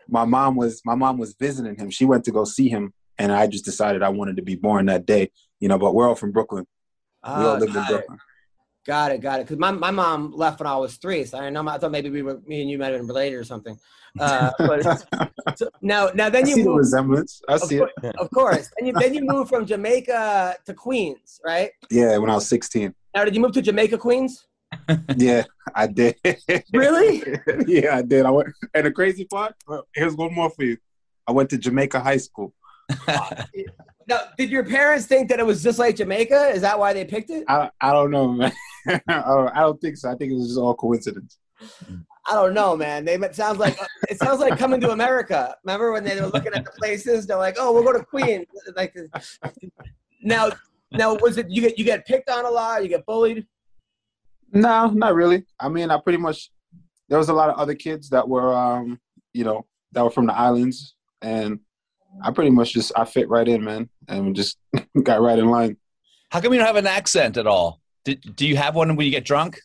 my 0.08 0.26
mom 0.26 0.56
was 0.56 0.82
my 0.86 0.96
mom 0.96 1.18
was 1.18 1.36
visiting 1.40 1.76
him. 1.76 1.90
She 1.90 2.06
went 2.06 2.26
to 2.26 2.32
go 2.32 2.44
see 2.44 2.70
him, 2.70 2.94
and 3.18 3.32
I 3.32 3.48
just 3.48 3.66
decided 3.66 4.04
I 4.04 4.10
wanted 4.10 4.36
to 4.38 4.42
be 4.42 4.56
born 4.56 4.88
that 4.88 5.06
day. 5.06 5.32
You 5.60 5.68
know, 5.70 5.78
but 5.78 5.94
we're 5.94 6.08
all 6.10 6.16
from 6.16 6.32
Brooklyn. 6.32 6.66
We 7.24 7.46
all 7.46 7.54
Ah, 7.54 7.58
lived 7.58 7.76
in. 7.76 7.86
Brooklyn. 7.86 8.20
Got 8.86 9.12
it, 9.12 9.22
got 9.22 9.40
it. 9.40 9.44
Because 9.44 9.60
my, 9.60 9.72
my 9.72 9.92
mom 9.92 10.32
left 10.32 10.60
when 10.60 10.68
I 10.68 10.76
was 10.76 10.96
three, 10.96 11.24
so 11.26 11.38
I 11.38 11.50
know 11.52 11.68
I 11.68 11.78
thought 11.78 11.92
maybe 11.92 12.10
we 12.10 12.24
were 12.24 12.42
me 12.48 12.62
and 12.62 12.70
you 12.70 12.80
might 12.80 12.92
have 12.92 13.00
been 13.00 13.08
related 13.08 13.36
or 13.36 13.44
something. 13.44 13.78
Uh, 14.20 14.52
but 14.60 15.06
so 15.56 15.70
now 15.82 16.10
now 16.16 16.30
then 16.30 16.46
I 16.46 16.50
you 16.50 16.56
see 16.56 16.64
the 16.64 16.72
resemblance. 16.72 17.42
I 17.48 17.54
of, 17.56 17.62
see 17.62 17.78
cour- 17.78 17.92
it. 18.02 18.16
of 18.16 18.30
course. 18.32 18.70
Then 18.78 18.88
you 18.88 18.94
then 18.94 19.14
you 19.14 19.24
moved 19.24 19.50
from 19.50 19.68
Jamaica 19.68 20.58
to 20.66 20.74
Queens, 20.74 21.40
right? 21.46 21.72
Yeah, 21.92 22.18
when 22.18 22.32
I 22.32 22.36
was 22.36 22.50
16. 22.50 22.94
Now 23.16 23.24
did 23.26 23.36
you 23.36 23.42
move 23.42 23.52
to 23.54 23.62
Jamaica, 23.62 23.98
Queens? 23.98 24.48
Yeah, 25.18 25.44
I 25.76 25.88
did. 25.88 26.16
Really? 26.74 27.24
yeah, 27.68 27.98
I 27.98 28.02
did. 28.02 28.26
I 28.26 28.30
went, 28.30 28.50
and 28.74 28.86
the 28.86 28.92
crazy 28.92 29.26
part, 29.26 29.54
here's 29.94 30.16
one 30.16 30.34
more 30.34 30.50
for 30.50 30.64
you. 30.64 30.78
I 31.28 31.34
went 31.34 31.50
to 31.50 31.58
Jamaica 31.58 32.00
High 32.00 32.18
School. 32.18 32.54
Now, 34.08 34.20
did 34.38 34.50
your 34.50 34.64
parents 34.64 35.06
think 35.06 35.30
that 35.30 35.40
it 35.40 35.46
was 35.46 35.62
just 35.62 35.78
like 35.78 35.96
Jamaica? 35.98 36.50
Is 36.50 36.62
that 36.62 36.80
why 36.80 36.94
they 36.94 37.06
picked 37.06 37.30
it? 37.30 37.44
I 37.48 37.70
I 37.80 37.92
don't 37.92 38.12
know, 38.12 38.30
man. 38.30 38.52
I, 38.88 39.02
don't, 39.08 39.56
I 39.56 39.60
don't 39.62 39.80
think 39.80 39.98
so. 39.98 40.10
I 40.10 40.16
think 40.16 40.32
it 40.32 40.36
was 40.36 40.48
just 40.48 40.60
all 40.60 40.76
coincidence. 40.76 41.38
I 42.28 42.34
don't 42.34 42.54
know, 42.54 42.76
man. 42.76 43.06
They 43.06 43.16
it 43.16 43.36
sounds 43.36 43.60
like 43.60 43.78
it 44.10 44.18
sounds 44.20 44.40
like 44.40 44.58
coming 44.58 44.80
to 44.82 44.92
America. 44.92 45.56
Remember 45.64 45.92
when 45.92 46.04
they 46.04 46.20
were 46.20 46.28
looking 46.28 46.54
at 46.54 46.66
the 46.66 46.72
places? 46.72 47.26
They're 47.26 47.38
like, 47.38 47.56
"Oh, 47.60 47.72
we'll 47.72 47.84
go 47.84 47.94
to 47.94 48.04
Queens." 48.04 48.46
Like, 48.76 48.96
now, 50.22 50.52
now 50.92 51.16
was 51.16 51.38
it 51.38 51.50
you 51.50 51.62
get 51.62 51.78
you 51.78 51.86
get 51.86 52.06
picked 52.06 52.30
on 52.30 52.46
a 52.46 52.50
lot? 52.50 52.84
You 52.84 52.90
get 52.90 53.06
bullied? 53.06 53.48
No, 54.54 54.88
not 54.88 55.16
really. 55.16 55.46
I 55.60 55.70
mean, 55.70 55.90
I 55.90 56.00
pretty 56.00 56.18
much 56.18 56.52
there 57.10 57.18
was 57.18 57.30
a 57.30 57.34
lot 57.34 57.50
of 57.50 57.58
other 57.58 57.76
kids 57.76 58.10
that 58.10 58.28
were, 58.28 58.54
um, 58.54 59.00
you 59.34 59.44
know, 59.44 59.66
that 59.92 60.04
were 60.04 60.12
from 60.12 60.28
the 60.28 60.34
islands, 60.34 60.96
and 61.22 61.60
I 62.24 62.32
pretty 62.32 62.52
much 62.52 62.74
just 62.74 62.92
I 62.96 63.06
fit 63.06 63.30
right 63.30 63.48
in, 63.48 63.64
man, 63.64 63.90
and 64.08 64.36
just 64.36 64.58
got 65.04 65.22
right 65.22 65.40
in 65.40 65.50
line. 65.50 65.78
How 66.30 66.40
come 66.40 66.54
you 66.54 66.60
don't 66.60 66.68
have 66.68 66.76
an 66.78 66.88
accent 66.88 67.38
at 67.38 67.48
all? 67.48 67.81
Did, 68.04 68.36
do 68.36 68.48
you 68.48 68.58
have 68.58 68.76
one 68.76 68.96
when 68.96 69.06
you 69.06 69.12
get 69.12 69.26
drunk? 69.26 69.60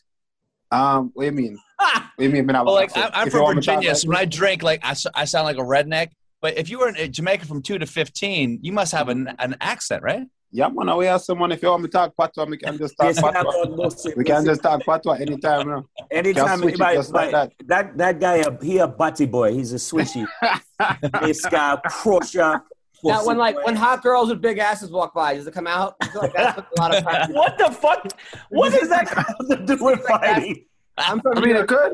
Um, 0.71 1.11
what 1.13 1.23
do 1.23 1.25
you 1.27 1.31
mean? 1.31 1.59
What 2.17 2.23
do 2.23 2.23
you 2.23 2.29
mean? 2.31 2.47
When 2.47 2.55
I 2.55 2.63
Well, 2.63 2.73
like 2.73 2.89
accent? 2.89 3.11
I'm, 3.13 3.21
I'm 3.21 3.29
from 3.29 3.41
want 3.43 3.57
me 3.57 3.61
to 3.61 3.65
talk 3.67 3.75
Virginia, 3.75 3.95
so 3.95 4.07
when 4.07 4.17
I 4.17 4.25
drink, 4.25 4.63
like 4.63 4.83
I, 4.83 4.95
I 5.13 5.25
sound 5.25 5.45
like 5.45 5.57
a 5.57 5.61
redneck. 5.61 6.09
But 6.41 6.57
if 6.57 6.67
you 6.67 6.79
were 6.79 6.89
in 6.89 7.13
Jamaica 7.13 7.45
from 7.45 7.61
two 7.61 7.77
to 7.77 7.85
fifteen, 7.85 8.57
you 8.63 8.71
must 8.71 8.91
have 8.91 9.09
an, 9.09 9.35
an 9.37 9.55
accent, 9.61 10.01
right? 10.01 10.25
Yeah, 10.51 10.69
man. 10.69 10.95
We 10.97 11.05
have 11.05 11.21
someone. 11.21 11.51
If 11.51 11.61
you 11.61 11.69
want 11.69 11.83
me 11.83 11.87
to 11.89 11.91
talk 11.91 12.15
patois, 12.17 12.45
we 12.45 12.57
can 12.57 12.77
just 12.77 12.95
talk 12.97 13.07
Yes, 13.07 13.21
patois. 13.21 14.13
We 14.15 14.23
can 14.23 14.45
just 14.45 14.63
talk 14.63 14.83
patois 14.83 15.13
anytime. 15.19 15.67
You 15.67 15.75
know? 15.75 15.89
Anytime, 16.09 16.47
Can 16.47 16.57
switch 16.59 16.73
it 16.79 16.93
just 16.93 17.13
like 17.13 17.33
like, 17.33 17.53
that. 17.67 17.97
that 17.97 18.19
guy, 18.19 18.43
he 18.63 18.77
a 18.77 18.87
butty 18.87 19.25
boy. 19.25 19.53
He's 19.53 19.73
a 19.73 19.75
switchy. 19.75 20.25
this 21.21 21.45
guy, 21.45 21.77
crusher. 21.85 22.63
Now, 23.03 23.25
when 23.25 23.37
like 23.37 23.63
when 23.65 23.75
hot 23.75 24.01
girls 24.03 24.29
with 24.29 24.41
big 24.41 24.57
asses 24.57 24.91
walk 24.91 25.13
by, 25.13 25.35
does 25.35 25.47
it 25.47 25.53
come 25.53 25.67
out? 25.67 25.95
Like 26.15 26.33
that's 26.33 26.57
what 26.57 26.67
a 26.77 26.81
lot 26.81 26.95
of 26.95 27.03
times. 27.09 27.33
what 27.33 27.57
the 27.57 27.71
fuck? 27.71 28.11
What 28.49 28.73
does 28.73 28.89
that 28.89 29.13
got 29.13 29.35
to 29.49 29.65
do 29.65 29.83
with 29.83 29.99
fighting? 30.01 30.65
I'm 30.97 31.21
from 31.21 31.37
I 31.37 31.41
mean, 31.41 31.55
it 31.55 31.67
could. 31.67 31.93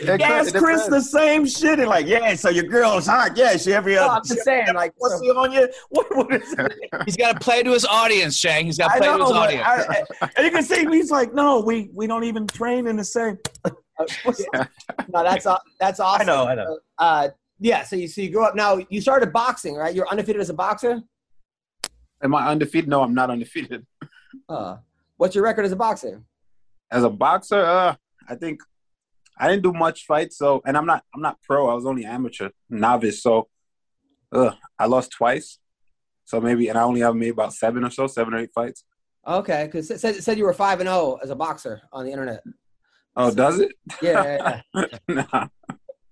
It. 0.00 0.18
Yes, 0.20 0.48
It 0.54 0.58
Chris, 0.58 0.86
the 0.86 1.00
same 1.00 1.46
shit. 1.46 1.78
And 1.78 1.88
like, 1.88 2.06
yeah, 2.06 2.34
so 2.34 2.48
your 2.48 2.64
girl's 2.64 3.06
hot. 3.06 3.36
Yeah, 3.36 3.56
she 3.56 3.72
every 3.74 3.94
No, 3.94 4.02
other. 4.06 4.14
I'm 4.14 4.24
just 4.24 4.42
saying, 4.42 4.74
like, 4.74 4.92
what's 4.96 5.20
he 5.20 5.30
on 5.30 5.52
you? 5.52 5.68
What, 5.90 6.16
what 6.16 6.32
is 6.34 6.54
He's 7.04 7.16
got 7.16 7.34
to 7.34 7.38
play 7.40 7.62
to 7.62 7.70
his 7.72 7.84
audience, 7.84 8.36
Shane. 8.36 8.66
He's 8.66 8.78
got 8.78 8.88
to 8.88 8.94
I 8.94 8.98
play 8.98 9.06
to 9.18 9.22
his 9.24 9.32
audience. 9.32 9.62
I- 9.66 10.04
I- 10.22 10.30
and 10.36 10.44
you 10.46 10.50
can 10.50 10.62
see 10.64 10.84
he's 10.86 11.10
like, 11.10 11.32
no, 11.34 11.60
we 11.60 11.90
we 11.94 12.06
don't 12.06 12.24
even 12.24 12.46
train 12.46 12.86
in 12.86 12.96
the 12.96 13.04
same. 13.04 13.36
no, 13.66 15.22
that's 15.22 15.46
that's 15.78 16.00
awesome. 16.00 16.22
I 16.22 16.24
know, 16.24 16.46
I 16.46 16.54
know. 16.54 16.78
Uh, 16.98 17.28
yeah. 17.60 17.82
So 17.84 17.96
you 17.96 18.08
so 18.08 18.20
you 18.20 18.30
grew 18.30 18.44
up. 18.44 18.54
Now 18.54 18.80
you 18.88 19.00
started 19.00 19.32
boxing, 19.32 19.74
right? 19.74 19.94
You're 19.94 20.08
undefeated 20.08 20.40
as 20.40 20.50
a 20.50 20.54
boxer. 20.54 21.02
Am 22.22 22.34
I 22.34 22.48
undefeated? 22.48 22.88
No, 22.88 23.02
I'm 23.02 23.14
not 23.14 23.30
undefeated. 23.30 23.86
Uh, 24.46 24.76
what's 25.16 25.34
your 25.34 25.42
record 25.42 25.64
as 25.64 25.72
a 25.72 25.76
boxer? 25.76 26.22
As 26.90 27.02
a 27.02 27.08
boxer, 27.08 27.64
uh, 27.64 27.94
I 28.28 28.34
think 28.34 28.60
I 29.38 29.48
didn't 29.48 29.62
do 29.62 29.72
much 29.72 30.04
fights. 30.04 30.36
So, 30.36 30.60
and 30.66 30.76
I'm 30.76 30.84
not, 30.86 31.02
I'm 31.14 31.22
not 31.22 31.40
pro. 31.42 31.68
I 31.68 31.74
was 31.74 31.86
only 31.86 32.04
amateur, 32.04 32.50
novice. 32.68 33.22
So, 33.22 33.48
uh, 34.32 34.52
I 34.78 34.86
lost 34.86 35.12
twice. 35.12 35.58
So 36.24 36.40
maybe, 36.40 36.68
and 36.68 36.78
I 36.78 36.82
only 36.82 37.00
have 37.00 37.14
made 37.14 37.30
about 37.30 37.54
seven 37.54 37.84
or 37.84 37.90
so, 37.90 38.06
seven 38.06 38.34
or 38.34 38.38
eight 38.38 38.50
fights. 38.54 38.84
Okay, 39.26 39.64
because 39.64 39.90
it 39.90 40.00
said, 40.00 40.16
it 40.16 40.24
said 40.24 40.38
you 40.38 40.44
were 40.44 40.52
five 40.52 40.80
and 40.80 40.88
zero 40.88 41.18
as 41.22 41.30
a 41.30 41.36
boxer 41.36 41.80
on 41.92 42.04
the 42.04 42.12
internet. 42.12 42.42
Oh, 43.16 43.34
does 43.34 43.60
it? 43.60 43.72
Yeah. 44.02 44.60
yeah, 44.74 44.84
nah. 45.08 45.48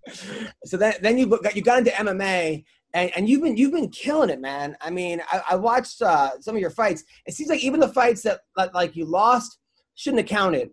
Yeah. 0.06 0.50
So 0.64 0.76
then, 0.76 0.94
then 1.02 1.18
you 1.18 1.26
got 1.26 1.56
you 1.56 1.62
got 1.62 1.78
into 1.78 1.90
MMA, 1.90 2.64
and, 2.94 3.10
and 3.16 3.28
you've 3.28 3.42
been 3.42 3.56
you've 3.56 3.72
been 3.72 3.88
killing 3.90 4.30
it, 4.30 4.40
man. 4.40 4.76
I 4.80 4.90
mean, 4.90 5.20
I, 5.30 5.42
I 5.50 5.56
watched 5.56 6.00
uh, 6.02 6.40
some 6.40 6.54
of 6.54 6.60
your 6.60 6.70
fights. 6.70 7.04
It 7.26 7.34
seems 7.34 7.50
like 7.50 7.62
even 7.64 7.80
the 7.80 7.88
fights 7.88 8.22
that 8.22 8.40
like, 8.56 8.72
like 8.74 8.96
you 8.96 9.04
lost 9.04 9.58
shouldn't 9.94 10.20
have 10.22 10.28
counted. 10.28 10.70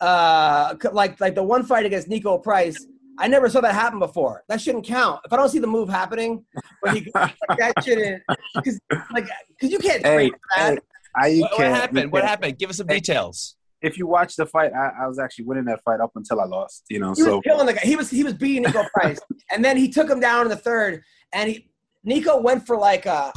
Uh, 0.00 0.74
like 0.92 1.20
like 1.20 1.34
the 1.34 1.42
one 1.42 1.64
fight 1.64 1.86
against 1.86 2.08
Niko 2.08 2.42
Price. 2.42 2.86
I 3.20 3.26
never 3.26 3.48
saw 3.50 3.60
that 3.62 3.74
happen 3.74 3.98
before. 3.98 4.44
That 4.48 4.60
shouldn't 4.60 4.84
count. 4.86 5.20
If 5.24 5.32
I 5.32 5.36
don't 5.36 5.48
see 5.48 5.58
the 5.58 5.66
move 5.66 5.88
happening, 5.88 6.44
but 6.80 6.94
you, 7.04 7.10
like, 7.16 7.34
that 7.58 7.72
shouldn't 7.84 8.22
because 8.54 8.78
like 9.12 9.28
because 9.58 9.72
you 9.72 9.78
can't 9.80 10.04
train 10.04 10.30
Hey, 10.30 10.30
that. 10.56 10.74
hey, 10.74 10.78
I, 11.16 11.26
you 11.26 11.40
What, 11.42 11.50
what 11.50 11.56
can't- 11.58 11.68
you 11.74 11.80
happened? 11.80 12.12
What 12.12 12.20
can't- 12.20 12.30
happened? 12.30 12.58
Give 12.58 12.70
us 12.70 12.76
some 12.76 12.86
Hey. 12.86 13.00
details. 13.00 13.56
If 13.80 13.96
you 13.96 14.06
watch 14.06 14.36
the 14.36 14.46
fight, 14.46 14.72
I, 14.72 15.04
I 15.04 15.06
was 15.06 15.18
actually 15.18 15.44
winning 15.44 15.64
that 15.66 15.80
fight 15.84 16.00
up 16.00 16.10
until 16.16 16.40
I 16.40 16.46
lost. 16.46 16.84
You 16.90 16.98
know, 16.98 17.10
He 17.10 17.22
so 17.22 17.36
was 17.36 17.42
killing 17.44 17.66
the 17.66 17.74
guy. 17.74 17.80
He 17.82 17.96
was 17.96 18.10
he 18.10 18.24
was 18.24 18.34
beating 18.34 18.64
Niko 18.64 18.88
Price, 18.94 19.20
and 19.50 19.64
then 19.64 19.76
he 19.76 19.88
took 19.88 20.10
him 20.10 20.20
down 20.20 20.42
in 20.42 20.48
the 20.48 20.56
third, 20.56 21.02
and 21.32 21.50
he 21.50 21.70
Niko 22.06 22.42
went 22.42 22.66
for 22.66 22.76
like 22.76 23.06
a 23.06 23.32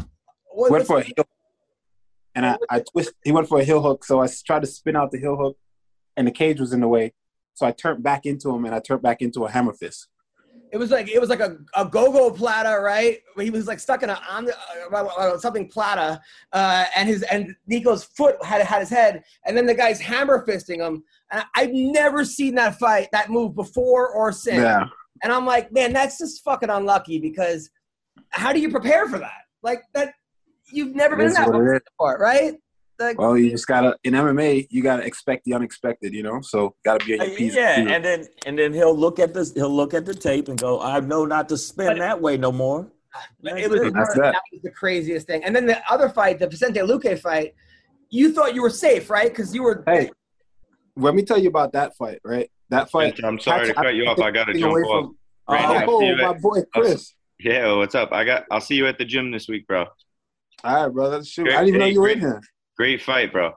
what, 0.53 0.71
went 0.71 0.87
for 0.87 0.99
a 0.99 1.03
heel, 1.03 1.25
and 2.35 2.45
I, 2.45 2.57
I 2.69 2.79
twist. 2.91 3.13
He 3.23 3.31
went 3.31 3.47
for 3.47 3.59
a 3.59 3.63
heel 3.63 3.81
hook, 3.81 4.03
so 4.03 4.21
I 4.21 4.27
tried 4.45 4.61
to 4.61 4.67
spin 4.67 4.95
out 4.95 5.11
the 5.11 5.19
heel 5.19 5.35
hook, 5.35 5.57
and 6.17 6.27
the 6.27 6.31
cage 6.31 6.59
was 6.59 6.73
in 6.73 6.79
the 6.79 6.87
way. 6.87 7.13
So 7.53 7.65
I 7.65 7.71
turned 7.71 8.01
back 8.01 8.25
into 8.25 8.49
him, 8.49 8.65
and 8.65 8.73
I 8.73 8.79
turned 8.79 9.01
back 9.01 9.21
into 9.21 9.45
a 9.45 9.51
hammer 9.51 9.73
fist. 9.73 10.07
It 10.71 10.77
was 10.77 10.89
like 10.89 11.09
it 11.09 11.19
was 11.19 11.29
like 11.29 11.41
a, 11.41 11.57
a 11.75 11.85
go-go 11.85 12.31
platter, 12.31 12.81
right? 12.81 13.19
He 13.37 13.49
was 13.49 13.67
like 13.67 13.79
stuck 13.79 14.03
in 14.03 14.09
a 14.09 14.19
on 14.29 14.47
uh, 14.93 15.37
something 15.37 15.67
platter, 15.67 16.19
uh, 16.53 16.85
and 16.95 17.09
his 17.09 17.23
and 17.23 17.53
Niko's 17.67 18.03
foot 18.05 18.41
had 18.43 18.61
had 18.61 18.79
his 18.79 18.89
head, 18.89 19.23
and 19.45 19.55
then 19.57 19.65
the 19.65 19.73
guy's 19.75 19.99
hammer 19.99 20.45
fisting 20.45 20.77
him. 20.77 21.03
And 21.31 21.41
I- 21.41 21.61
I've 21.63 21.73
never 21.73 22.23
seen 22.23 22.55
that 22.55 22.79
fight, 22.79 23.09
that 23.11 23.29
move 23.29 23.53
before 23.55 24.09
or 24.09 24.31
since. 24.31 24.61
Yeah. 24.63 24.85
And 25.23 25.31
I'm 25.31 25.45
like, 25.45 25.71
man, 25.71 25.93
that's 25.93 26.17
just 26.17 26.43
fucking 26.43 26.69
unlucky 26.69 27.19
because 27.19 27.69
how 28.29 28.53
do 28.53 28.59
you 28.59 28.69
prepare 28.71 29.07
for 29.07 29.19
that? 29.19 29.41
Like 29.61 29.83
that, 29.93 30.13
you've 30.71 30.95
never 30.95 31.15
been 31.15 31.27
in 31.27 31.33
that 31.33 31.47
what 31.51 31.61
it 31.61 31.75
is. 31.75 31.81
before, 31.91 32.17
right? 32.17 32.55
Like, 33.01 33.19
Well, 33.19 33.37
you 33.37 33.49
just 33.49 33.67
gotta 33.67 33.95
in 34.03 34.13
MMA, 34.13 34.67
you 34.69 34.81
gotta 34.83 35.03
expect 35.03 35.45
the 35.45 35.53
unexpected, 35.53 36.13
you 36.13 36.23
know. 36.23 36.39
So 36.41 36.75
gotta 36.85 37.03
be 37.05 37.19
on 37.19 37.27
your 37.27 37.35
P's. 37.37 37.55
Uh, 37.55 37.59
yeah, 37.59 37.79
and 37.79 37.91
and 37.91 38.05
then 38.05 38.27
and 38.45 38.57
then 38.59 38.73
he'll 38.73 38.95
look 38.95 39.19
at 39.19 39.33
this. 39.33 39.53
He'll 39.53 39.69
look 39.75 39.93
at 39.93 40.05
the 40.05 40.13
tape 40.13 40.47
and 40.47 40.59
go, 40.59 40.79
"I 40.81 40.99
know 40.99 41.25
not 41.25 41.49
to 41.49 41.57
spin 41.57 41.87
But- 41.87 41.97
that 41.99 42.21
way 42.21 42.37
no 42.37 42.51
more." 42.51 42.91
it 43.43 43.69
was 43.69 43.81
That's 43.91 44.13
that. 44.15 44.21
that. 44.33 44.41
was 44.53 44.61
the 44.63 44.71
craziest 44.71 45.27
thing. 45.27 45.43
And 45.43 45.53
then 45.53 45.65
the 45.65 45.81
other 45.91 46.07
fight, 46.07 46.39
the 46.39 46.47
Vicente 46.47 46.79
Luque 46.79 47.19
fight, 47.19 47.53
you 48.09 48.31
thought 48.31 48.55
you 48.55 48.61
were 48.61 48.69
safe, 48.69 49.09
right? 49.09 49.27
Because 49.29 49.53
you 49.53 49.63
were. 49.63 49.83
Hey, 49.85 50.09
let 50.95 51.13
me 51.15 51.23
tell 51.23 51.37
you 51.37 51.49
about 51.49 51.73
that 51.73 51.95
fight, 51.97 52.19
right? 52.23 52.49
That 52.69 52.89
fight. 52.89 53.19
I'm 53.23 53.39
sorry 53.39 53.67
to 53.67 53.73
cut 53.73 53.95
you 53.95 54.05
off. 54.05 54.19
I 54.19 54.31
gotta 54.31 54.53
jump 54.53 54.73
off. 54.73 55.05
from- 55.05 55.17
Randy, 55.49 55.65
I'll 55.79 55.89
oh, 55.91 56.15
my 56.15 56.29
at- 56.29 56.41
boy 56.41 56.61
Chris. 56.73 57.13
Yeah, 57.39 57.73
what's 57.75 57.95
up? 57.95 58.13
I 58.13 58.23
got. 58.23 58.45
I'll 58.51 58.61
see 58.61 58.75
you 58.75 58.87
at 58.87 58.97
the 58.97 59.03
gym 59.05 59.31
this 59.31 59.49
week, 59.49 59.67
bro. 59.67 59.85
All 60.63 60.85
right, 60.85 60.93
brother. 60.93 61.23
Shoot, 61.23 61.45
Great- 61.45 61.55
I 61.55 61.65
didn't 61.65 61.67
even 61.69 61.79
know 61.79 61.85
you 61.87 62.01
were 62.01 62.09
in 62.09 62.19
here. 62.19 62.41
Great 62.81 62.99
fight, 62.99 63.31
bro. 63.31 63.51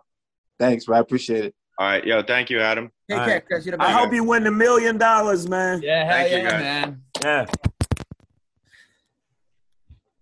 Thanks, 0.59 0.85
bro. 0.85 0.99
I 0.99 1.01
appreciate 1.01 1.47
it. 1.47 1.55
All 1.79 1.87
right, 1.87 2.05
yo, 2.05 2.23
thank 2.23 2.51
you, 2.51 2.61
Adam. 2.61 2.91
Take 3.09 3.19
All 3.19 3.25
care, 3.25 3.35
right. 3.37 3.47
Chris. 3.47 3.65
You're 3.65 3.79
the 3.79 3.83
I 3.83 3.91
hope 3.91 4.13
you 4.13 4.23
win 4.23 4.45
the 4.45 4.51
million 4.51 4.99
dollars, 4.99 5.49
man. 5.49 5.81
Yeah, 5.83 6.05
hell 6.05 6.13
Thank 6.13 6.31
you, 6.31 6.37
yeah, 6.37 6.51
guys. 6.51 6.61
man. 6.61 7.03
Yeah. 7.23 7.47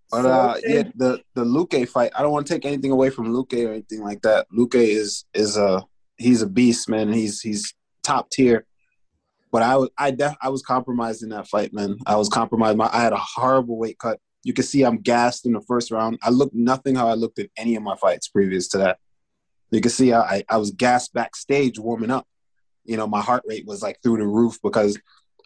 But 0.08 0.24
uh, 0.24 0.54
yeah, 0.64 0.82
the 0.94 1.20
the 1.34 1.44
Luque 1.44 1.88
fight. 1.88 2.12
I 2.14 2.22
don't 2.22 2.30
want 2.30 2.46
to 2.46 2.54
take 2.54 2.64
anything 2.64 2.92
away 2.92 3.10
from 3.10 3.26
Luque 3.34 3.66
or 3.66 3.72
anything 3.72 4.04
like 4.04 4.22
that. 4.22 4.46
Luque 4.56 4.76
is 4.76 5.24
is 5.34 5.56
a 5.56 5.84
he's 6.16 6.42
a 6.42 6.46
beast, 6.46 6.88
man. 6.88 7.12
He's 7.12 7.40
he's 7.40 7.74
top 8.04 8.30
tier. 8.30 8.66
But 9.50 9.62
I 9.64 9.78
was 9.78 9.90
I 9.98 10.12
def, 10.12 10.36
I 10.40 10.48
was 10.48 10.62
compromised 10.62 11.24
in 11.24 11.30
that 11.30 11.48
fight, 11.48 11.74
man. 11.74 11.96
I 12.06 12.14
was 12.14 12.28
compromised. 12.28 12.76
My, 12.76 12.88
I 12.92 13.02
had 13.02 13.12
a 13.12 13.18
horrible 13.18 13.78
weight 13.78 13.98
cut. 13.98 14.20
You 14.44 14.52
can 14.52 14.64
see 14.64 14.82
I'm 14.82 14.98
gassed 14.98 15.46
in 15.46 15.52
the 15.52 15.60
first 15.60 15.90
round. 15.90 16.18
I 16.22 16.30
looked 16.30 16.54
nothing 16.54 16.94
how 16.94 17.08
I 17.08 17.14
looked 17.14 17.38
at 17.38 17.50
any 17.56 17.76
of 17.76 17.82
my 17.82 17.96
fights 17.96 18.28
previous 18.28 18.68
to 18.68 18.78
that. 18.78 18.98
You 19.70 19.80
can 19.80 19.90
see 19.90 20.12
I, 20.12 20.44
I, 20.48 20.56
was 20.58 20.70
gassed 20.70 21.14
backstage 21.14 21.78
warming 21.78 22.10
up. 22.10 22.26
You 22.84 22.96
know, 22.96 23.06
my 23.06 23.22
heart 23.22 23.42
rate 23.46 23.66
was 23.66 23.82
like 23.82 23.98
through 24.02 24.18
the 24.18 24.26
roof 24.26 24.58
because 24.62 24.98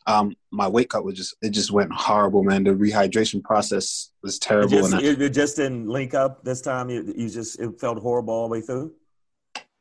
um, 0.06 0.34
my 0.50 0.66
weight 0.66 0.90
cut 0.90 1.04
was 1.04 1.14
just 1.14 1.36
it 1.42 1.50
just 1.50 1.70
went 1.70 1.92
horrible, 1.92 2.42
man. 2.42 2.64
The 2.64 2.70
rehydration 2.70 3.42
process 3.42 4.10
was 4.22 4.38
terrible. 4.38 4.78
just, 4.78 4.92
and 4.92 5.02
I- 5.02 5.04
it, 5.04 5.22
it 5.22 5.30
just 5.30 5.56
didn't 5.56 5.88
link 5.88 6.14
up 6.14 6.44
this 6.44 6.60
time. 6.60 6.90
You, 6.90 7.12
you 7.16 7.28
just 7.28 7.60
it 7.60 7.78
felt 7.78 7.98
horrible 7.98 8.34
all 8.34 8.48
the 8.48 8.52
way 8.52 8.60
through. 8.60 8.92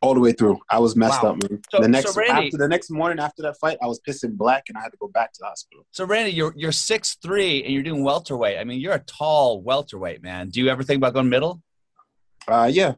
All 0.06 0.14
the 0.14 0.20
way 0.20 0.32
through. 0.32 0.60
I 0.70 0.78
was 0.80 0.96
messed 0.96 1.24
Wow. 1.24 1.32
up, 1.32 1.50
man. 1.50 1.62
So- 1.72 1.82
the 1.82 1.88
next 1.88 2.14
so 2.14 2.20
Randy- 2.22 2.46
after 2.48 2.58
the 2.58 2.68
next 2.68 2.90
morning 2.92 3.20
after 3.20 3.42
that 3.42 3.58
fight, 3.60 3.78
I 3.82 3.88
was 3.88 4.00
pissing 4.08 4.38
black 4.38 4.66
and 4.70 4.78
I 4.78 4.82
had 4.82 4.92
to 4.92 4.98
go 4.98 5.08
back 5.08 5.34
to 5.34 5.40
the 5.42 5.48
hospital. 5.48 5.86
So 5.92 6.06
Randy, 6.06 6.32
you're 6.32 6.54
you're 6.56 6.72
six 6.72 7.16
three 7.16 7.64
and 7.64 7.74
you're 7.74 7.84
doing 7.84 8.04
welterweight. 8.04 8.58
I 8.58 8.64
mean, 8.64 8.80
you're 8.80 8.94
a 8.94 9.00
tall 9.00 9.62
welterweight, 9.62 10.22
man. 10.22 10.50
Do 10.50 10.60
you 10.62 10.70
ever 10.70 10.84
think 10.84 10.98
about 10.98 11.14
going 11.14 11.30
middle? 11.30 11.62
Uh, 12.48 12.70
yeah, 12.72 12.94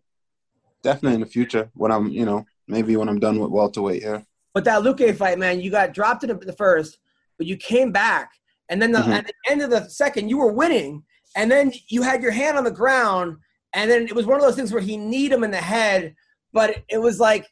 definitely 0.83 1.15
in 1.15 1.21
the 1.21 1.25
future 1.27 1.69
when 1.73 1.91
I'm, 1.91 2.09
you 2.09 2.25
know, 2.25 2.45
maybe 2.67 2.95
when 2.97 3.07
I'm 3.09 3.19
done 3.19 3.39
with 3.39 3.49
welterweight. 3.51 4.01
Yeah, 4.01 4.21
But 4.53 4.65
that 4.65 4.81
Luque 4.83 5.15
fight, 5.15 5.39
man, 5.39 5.61
you 5.61 5.71
got 5.71 5.93
dropped 5.93 6.23
in 6.23 6.29
the- 6.29 6.45
the 6.45 6.53
first, 6.53 6.97
but 7.37 7.47
you 7.47 7.55
came 7.55 7.91
back, 7.91 8.31
and 8.69 8.81
then 8.81 8.91
the, 8.91 8.99
Mhm. 8.99 9.13
at 9.17 9.25
the 9.27 9.33
end 9.51 9.61
of 9.61 9.69
the 9.69 9.87
second, 9.89 10.27
you 10.29 10.37
were 10.37 10.51
winning, 10.51 11.03
and 11.35 11.49
then 11.49 11.71
you 11.87 12.01
had 12.01 12.21
your 12.21 12.31
hand 12.31 12.57
on 12.57 12.63
the 12.65 12.71
ground, 12.71 13.37
and 13.73 13.89
then 13.89 14.03
it 14.03 14.15
was 14.15 14.25
one 14.25 14.35
of 14.37 14.41
those 14.41 14.55
things 14.55 14.71
where 14.73 14.81
he 14.81 14.97
kneed 14.97 15.31
him 15.31 15.43
in 15.45 15.51
the 15.51 15.57
head, 15.57 16.15
but 16.57 16.83
it 16.89 16.97
was 16.97 17.19
like 17.19 17.47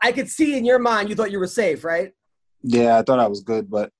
I 0.00 0.10
could 0.10 0.28
see 0.28 0.56
in 0.58 0.64
your 0.64 0.80
mind 0.80 1.08
you 1.08 1.14
thought 1.14 1.30
you 1.30 1.38
were 1.38 1.46
safe, 1.46 1.84
right? 1.84 2.12
yeah, 2.64 2.98
I 2.98 3.02
thought 3.02 3.20
I 3.20 3.28
was 3.28 3.40
good, 3.40 3.70
but 3.70 3.90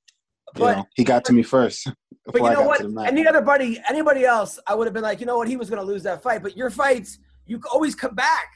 But 0.55 0.77
know, 0.77 0.85
he 0.97 1.05
got 1.05 1.25
to 1.27 1.33
me 1.33 1.45
first. 1.45 1.87
but 2.27 2.43
you 2.43 2.51
know 2.51 2.63
what? 2.63 2.79
to 2.79 2.85
the 2.85 2.89
mat. 2.89 3.07
Any 3.07 3.27
other 3.27 3.41
buddy, 3.41 3.81
anybody 3.89 4.25
else, 4.25 4.59
I 4.67 4.75
would 4.75 4.87
have 4.89 4.95
been 4.95 5.03
like, 5.05 5.21
you 5.21 5.27
know 5.27 5.39
what, 5.39 5.49
he 5.49 5.57
was 5.57 5.71
going 5.71 5.81
to 5.81 5.87
lose 5.87 6.03
that 6.03 6.23
fight. 6.25 6.43
But 6.43 6.57
your 6.57 6.71
fights, 6.71 7.19
you 7.47 7.61
always 7.73 7.95
come 7.95 8.15
back. 8.17 8.49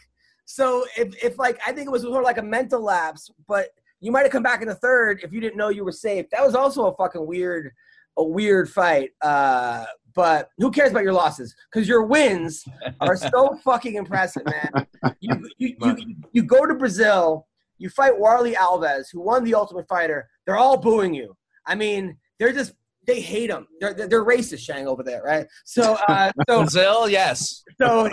So 0.44 0.86
if 0.96 1.08
if 1.22 1.38
like 1.38 1.58
I 1.64 1.70
think 1.72 1.86
it 1.86 1.90
was 1.90 2.02
sort 2.02 2.18
of 2.18 2.24
like 2.24 2.38
a 2.38 2.42
mental 2.58 2.80
lapse, 2.80 3.30
but 3.46 3.68
you 4.00 4.10
might 4.10 4.22
have 4.22 4.32
come 4.32 4.42
back 4.42 4.62
in 4.62 4.68
the 4.68 4.74
third 4.74 5.20
if 5.22 5.32
you 5.32 5.40
didn't 5.40 5.56
know 5.56 5.68
you 5.68 5.84
were 5.84 5.92
safe. 5.92 6.26
That 6.32 6.44
was 6.44 6.56
also 6.56 6.86
a 6.86 6.96
fucking 6.96 7.24
weird, 7.24 7.72
a 8.16 8.24
weird 8.24 8.68
fight. 8.68 9.10
Uh, 9.22 9.84
but 10.16 10.48
who 10.56 10.70
cares 10.70 10.90
about 10.90 11.04
your 11.04 11.12
losses? 11.12 11.54
Because 11.70 11.86
your 11.86 12.02
wins 12.02 12.64
are 13.00 13.16
so 13.32 13.56
fucking 13.62 13.94
impressive, 13.94 14.42
man. 14.46 14.86
You, 15.20 15.48
you, 15.58 15.76
you, 15.80 16.16
you 16.32 16.42
go 16.42 16.66
to 16.66 16.74
Brazil, 16.74 17.46
you 17.78 17.90
fight 17.90 18.14
Warlley 18.14 18.54
Alves, 18.54 19.04
who 19.12 19.20
won 19.20 19.44
the 19.44 19.54
Ultimate 19.54 19.86
Fighter. 19.86 20.28
They're 20.46 20.56
all 20.56 20.78
booing 20.78 21.14
you. 21.14 21.36
I 21.66 21.74
mean, 21.74 22.16
they're 22.40 22.52
just 22.52 22.72
they 23.06 23.20
hate 23.20 23.50
him. 23.50 23.66
They're 23.80 23.94
they're, 23.94 24.24
racist, 24.24 24.60
Shane 24.60 24.86
over 24.86 25.02
there, 25.02 25.22
right? 25.22 25.46
So 25.64 25.96
uh, 26.08 26.32
so 26.48 26.62
Brazil, 26.62 27.08
yes. 27.08 27.62
so 27.80 28.08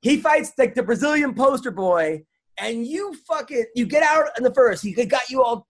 he 0.00 0.18
fights 0.18 0.52
like 0.56 0.74
the 0.74 0.82
Brazilian 0.82 1.34
poster 1.34 1.70
boy, 1.70 2.22
and 2.58 2.86
you 2.86 3.14
fucking 3.28 3.66
you 3.74 3.84
get 3.84 4.02
out 4.02 4.28
in 4.38 4.44
the 4.44 4.54
first. 4.54 4.82
He 4.84 4.92
got 5.04 5.28
you 5.28 5.42
all 5.42 5.66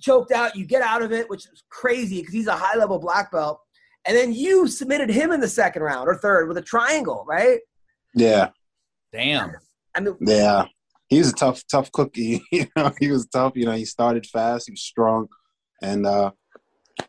choked 0.00 0.32
out. 0.32 0.56
You 0.56 0.64
get 0.64 0.82
out 0.82 1.02
of 1.02 1.12
it, 1.12 1.28
which 1.28 1.46
is 1.46 1.64
crazy 1.68 2.20
because 2.20 2.34
he's 2.34 2.46
a 2.46 2.56
high 2.56 2.76
level 2.76 2.98
black 2.98 3.32
belt. 3.32 3.60
And 4.06 4.16
then 4.16 4.32
you 4.32 4.68
submitted 4.68 5.10
him 5.10 5.32
in 5.32 5.40
the 5.40 5.48
second 5.48 5.82
round 5.82 6.08
or 6.08 6.14
third 6.14 6.48
with 6.48 6.56
a 6.58 6.62
triangle, 6.62 7.24
right? 7.28 7.58
yeah, 8.14 8.50
Damn. 9.12 9.52
I 9.94 10.00
mean, 10.00 10.16
yeah, 10.20 10.66
he 11.08 11.18
was 11.18 11.30
a 11.30 11.34
tough, 11.34 11.62
tough 11.70 11.90
cookie. 11.92 12.42
you 12.52 12.66
know, 12.76 12.92
he 13.00 13.10
was 13.10 13.26
tough. 13.26 13.52
You 13.56 13.64
know, 13.66 13.72
he 13.72 13.84
started 13.84 14.26
fast. 14.26 14.66
He 14.66 14.72
was 14.72 14.82
strong, 14.82 15.28
and 15.82 16.06
uh, 16.06 16.32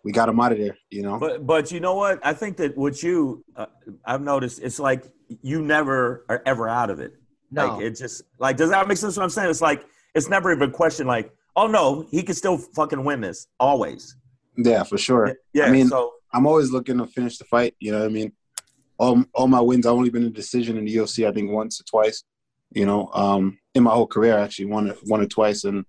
we 0.04 0.12
got 0.12 0.30
him 0.30 0.40
out 0.40 0.54
of 0.54 0.58
there. 0.58 0.78
You 0.90 1.04
know, 1.04 1.20
But 1.20 1.46
but 1.46 1.72
you 1.72 1.80
know 1.80 1.96
what? 1.96 2.20
I 2.26 2.34
think 2.34 2.58
that 2.58 2.78
with 2.78 3.04
you, 3.04 3.44
uh, 3.56 3.66
I've 4.06 4.22
noticed 4.22 4.62
it's 4.62 4.80
like 4.80 5.06
you 5.42 5.62
never 5.62 6.26
are 6.30 6.42
ever 6.46 6.70
out 6.70 6.90
of 6.90 7.00
it. 7.00 7.14
no. 7.52 7.68
Like 7.76 7.84
it 7.84 7.92
just 7.98 8.24
like 8.40 8.56
does 8.58 8.70
that 8.70 8.88
make 8.88 8.98
sense? 8.98 9.18
What 9.18 9.24
I'm 9.24 9.30
saying? 9.30 9.50
It's 9.50 9.62
like 9.62 9.86
it's 10.16 10.30
never 10.30 10.52
even 10.52 10.70
a 10.70 10.72
question. 10.72 11.06
Like 11.08 11.34
oh 11.58 11.68
no, 11.68 12.08
he 12.10 12.24
could 12.24 12.38
still 12.38 12.58
fucking 12.58 13.04
win 13.04 13.20
this 13.22 13.48
always. 13.60 14.16
yeah, 14.58 14.84
for 14.84 14.98
sure. 14.98 15.36
Yeah. 15.54 15.66
I 15.66 15.72
mean, 15.72 15.90
so 15.90 16.14
I'm 16.38 16.46
always 16.46 16.70
looking 16.70 17.00
to 17.00 17.08
finish 17.08 17.40
the 17.40 17.46
fight. 17.46 17.74
You 17.80 17.92
know 17.92 18.00
what 18.00 18.06
I 18.06 18.10
mean? 18.10 18.32
All, 19.00 19.24
all 19.34 19.48
my 19.48 19.60
wins, 19.60 19.88
I've 19.88 19.94
only 19.94 20.12
been 20.12 20.22
in 20.22 20.30
a 20.30 20.32
decision 20.32 20.78
in 20.78 20.86
the 20.86 20.96
UFC, 20.96 21.28
I 21.28 21.32
think 21.32 21.50
once 21.50 21.82
or 21.82 21.84
twice, 21.86 22.24
you 22.72 22.86
know, 22.86 23.10
um, 23.14 23.58
in 23.74 23.82
my 23.82 23.92
whole 23.92 24.06
career, 24.06 24.38
actually, 24.38 24.66
one, 24.66 24.94
one 25.06 25.22
or 25.22 25.26
twice. 25.26 25.64
And 25.64 25.84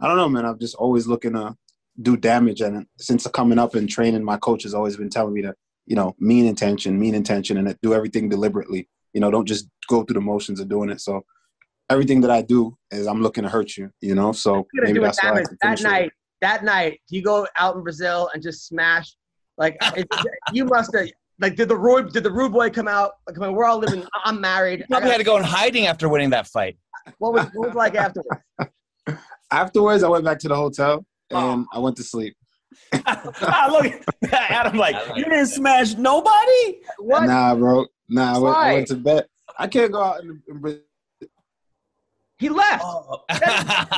I 0.00 0.08
don't 0.08 0.16
know, 0.16 0.28
man, 0.28 0.44
I'm 0.44 0.58
just 0.58 0.74
always 0.74 1.06
looking 1.06 1.34
to 1.34 1.54
do 2.02 2.16
damage. 2.16 2.60
And 2.60 2.86
since 2.98 3.24
coming 3.28 3.60
up 3.60 3.76
and 3.76 3.88
training, 3.88 4.24
my 4.24 4.36
coach 4.36 4.64
has 4.64 4.74
always 4.74 4.96
been 4.96 5.10
telling 5.10 5.32
me 5.32 5.42
to, 5.42 5.54
you 5.86 5.94
know, 5.94 6.16
mean 6.18 6.46
intention, 6.46 6.98
mean 6.98 7.14
intention, 7.14 7.56
and 7.56 7.76
do 7.80 7.94
everything 7.94 8.28
deliberately. 8.28 8.88
You 9.14 9.20
know, 9.20 9.30
don't 9.30 9.46
just 9.46 9.68
go 9.88 10.02
through 10.02 10.14
the 10.14 10.20
motions 10.20 10.58
of 10.58 10.68
doing 10.68 10.90
it. 10.90 11.00
So 11.00 11.24
everything 11.88 12.20
that 12.22 12.32
I 12.32 12.42
do 12.42 12.76
is 12.90 13.06
I'm 13.06 13.22
looking 13.22 13.44
to 13.44 13.48
hurt 13.48 13.76
you, 13.76 13.92
you 14.00 14.16
know? 14.16 14.32
So 14.32 14.66
maybe 14.74 14.94
do 14.94 15.02
it 15.02 15.04
that's 15.04 15.22
why 15.22 15.30
I 15.30 15.32
damage 15.34 15.46
that 15.62 15.80
it. 15.80 15.82
night. 15.84 16.12
That 16.40 16.64
night, 16.64 17.00
you 17.10 17.22
go 17.22 17.46
out 17.56 17.76
in 17.76 17.82
Brazil 17.84 18.28
and 18.34 18.42
just 18.42 18.66
smash? 18.66 19.14
Like 19.58 19.76
you 20.52 20.64
must 20.64 20.94
have. 20.94 21.08
Like, 21.40 21.54
did 21.54 21.68
the 21.68 21.76
Roy, 21.76 22.02
did 22.02 22.24
the 22.24 22.32
rude 22.32 22.50
boy 22.50 22.68
come 22.68 22.88
out? 22.88 23.12
Like, 23.28 23.38
I 23.38 23.42
mean, 23.46 23.54
we're 23.54 23.64
all 23.64 23.78
living. 23.78 24.04
I'm 24.24 24.40
married. 24.40 24.80
You 24.80 24.86
probably 24.90 25.10
had 25.10 25.18
to 25.18 25.24
go 25.24 25.36
in 25.36 25.44
hiding 25.44 25.86
after 25.86 26.08
winning 26.08 26.30
that 26.30 26.48
fight. 26.48 26.76
What 27.18 27.32
was 27.32 27.44
what 27.54 27.68
was 27.68 27.74
like 27.76 27.94
afterwards? 27.94 28.40
Afterwards, 29.50 30.02
I 30.02 30.08
went 30.08 30.24
back 30.24 30.38
to 30.40 30.48
the 30.48 30.56
hotel 30.56 31.06
Oh. 31.30 31.52
and 31.52 31.66
I 31.72 31.78
went 31.78 31.96
to 31.98 32.02
sleep. 32.02 32.36
ah, 32.92 33.68
look 33.72 33.86
at 33.86 34.04
Adam. 34.32 34.76
Like 34.76 34.96
you 35.16 35.24
didn't 35.24 35.46
smash 35.46 35.94
nobody. 35.94 36.80
What? 36.98 37.24
Nah, 37.24 37.54
bro. 37.54 37.86
Nah, 38.08 38.34
I 38.34 38.38
went, 38.38 38.56
I 38.56 38.72
went 38.74 38.86
to 38.88 38.96
bed. 38.96 39.26
I 39.58 39.66
can't 39.68 39.92
go 39.92 40.02
out 40.02 40.22
in, 40.22 40.42
in 40.48 40.58
Brazil. 40.58 40.80
He 42.38 42.48
left. 42.48 42.82
Oh, 42.84 43.24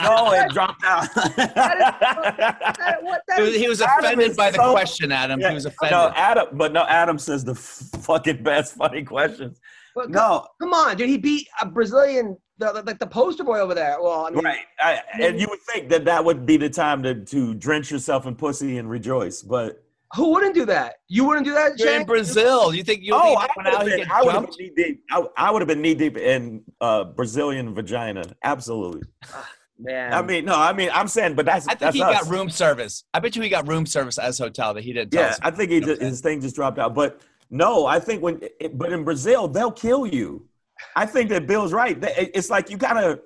no, 0.03 0.33
it 0.33 0.51
dropped 0.53 0.83
out. 0.85 1.07
That- 1.15 2.99
what, 3.03 3.23
that 3.29 3.37
He 3.39 3.43
was, 3.43 3.55
he 3.55 3.69
was 3.69 3.81
Adam 3.83 4.05
offended 4.05 4.31
is 4.31 4.37
by 4.37 4.51
the 4.51 4.57
so- 4.57 4.71
question, 4.73 5.13
Adam. 5.13 5.41
Yeah, 5.41 5.49
He 5.51 5.55
was 5.55 5.67
offended. 5.67 5.93
No, 5.93 6.13
Adam, 6.17 6.47
but 6.53 6.73
no, 6.73 6.85
Adam 6.87 7.19
says 7.19 7.45
the 7.45 7.53
f- 7.53 7.91
fucking 8.03 8.43
best 8.43 8.75
funny 8.77 9.03
questions. 9.03 9.61
but 9.95 10.11
No, 10.11 10.47
come 10.61 10.73
on, 10.73 10.97
dude. 10.97 11.09
He 11.09 11.19
beat 11.19 11.49
a 11.61 11.67
Brazilian, 11.67 12.37
the, 12.59 12.73
the- 12.73 12.83
like 12.83 12.99
the 12.99 13.07
poster 13.07 13.45
boy 13.45 13.59
over 13.61 13.75
there. 13.75 13.97
Well, 14.01 14.27
I 14.27 14.31
mean, 14.31 14.45
right. 14.45 14.59
I, 14.81 15.01
and 15.21 15.39
you 15.41 15.47
would 15.51 15.61
think 15.63 15.89
that 15.91 16.05
that 16.07 16.25
would 16.25 16.47
be 16.47 16.57
the 16.57 16.71
time 16.71 17.03
to, 17.03 17.15
to 17.25 17.55
drench 17.55 17.91
yourself 17.91 18.27
in 18.27 18.35
pussy 18.37 18.79
and 18.79 18.89
rejoice, 18.89 19.43
but 19.43 19.85
who 20.15 20.31
wouldn't 20.31 20.55
do 20.55 20.67
that? 20.67 20.97
You 21.09 21.25
wouldn't 21.25 21.47
do 21.47 21.55
that, 21.55 21.79
You're 21.79 21.95
in 21.95 22.05
Brazil. 22.05 22.75
You 22.75 22.83
think 22.83 23.03
you'll 23.03 23.17
oh, 23.17 23.31
be 23.31 23.37
I 23.37 23.49
would 23.57 23.67
out 23.67 23.87
have 23.87 23.87
been, 23.87 24.11
I 24.11 24.23
would 24.23 24.35
have 24.35 24.49
knee 24.59 24.73
deep. 24.77 25.05
I, 25.11 25.25
I 25.37 25.51
would 25.51 25.63
have 25.63 25.69
been 25.69 25.81
knee 25.81 25.95
deep 25.95 26.17
in 26.17 26.63
uh, 26.81 27.05
Brazilian 27.05 27.75
vagina. 27.75 28.25
Absolutely. 28.43 29.03
Man. 29.79 30.13
I 30.13 30.21
mean, 30.21 30.45
no, 30.45 30.57
I 30.57 30.73
mean, 30.73 30.91
I'm 30.93 31.09
saying, 31.09 31.35
but 31.35 31.47
that's 31.47 31.67
I 31.67 31.71
think 31.71 31.81
that's 31.81 31.97
he 31.97 32.03
us. 32.03 32.23
got 32.23 32.31
room 32.31 32.51
service. 32.51 33.05
I 33.15 33.21
bet 33.21 33.37
you 33.37 33.43
he 33.43 33.49
got 33.49 33.67
room 33.69 33.87
service 33.87 34.19
at 34.19 34.27
his 34.27 34.39
hotel 34.39 34.75
that 34.75 34.83
he 34.83 34.93
didn't. 34.93 35.13
Tell 35.13 35.23
Yeah, 35.23 35.31
us 35.31 35.39
I 35.43 35.51
think 35.53 35.71
he 35.71 35.81
just, 35.81 36.03
his 36.03 36.21
thing 36.21 36.41
just 36.41 36.55
dropped 36.55 36.79
out. 36.79 36.95
But 36.95 37.21
no, 37.49 37.87
I 37.87 37.99
think 38.01 38.23
when, 38.23 38.41
it, 38.61 38.77
but 38.77 38.93
in 38.93 39.05
Brazil, 39.05 39.49
they'll 39.49 39.73
kill 39.73 40.07
you. 40.07 40.47
I 40.97 41.07
think 41.07 41.31
that 41.31 41.47
Bill's 41.47 41.73
right. 41.73 41.97
It's 42.01 42.51
like 42.51 42.69
you 42.69 42.77
gotta, 42.77 43.21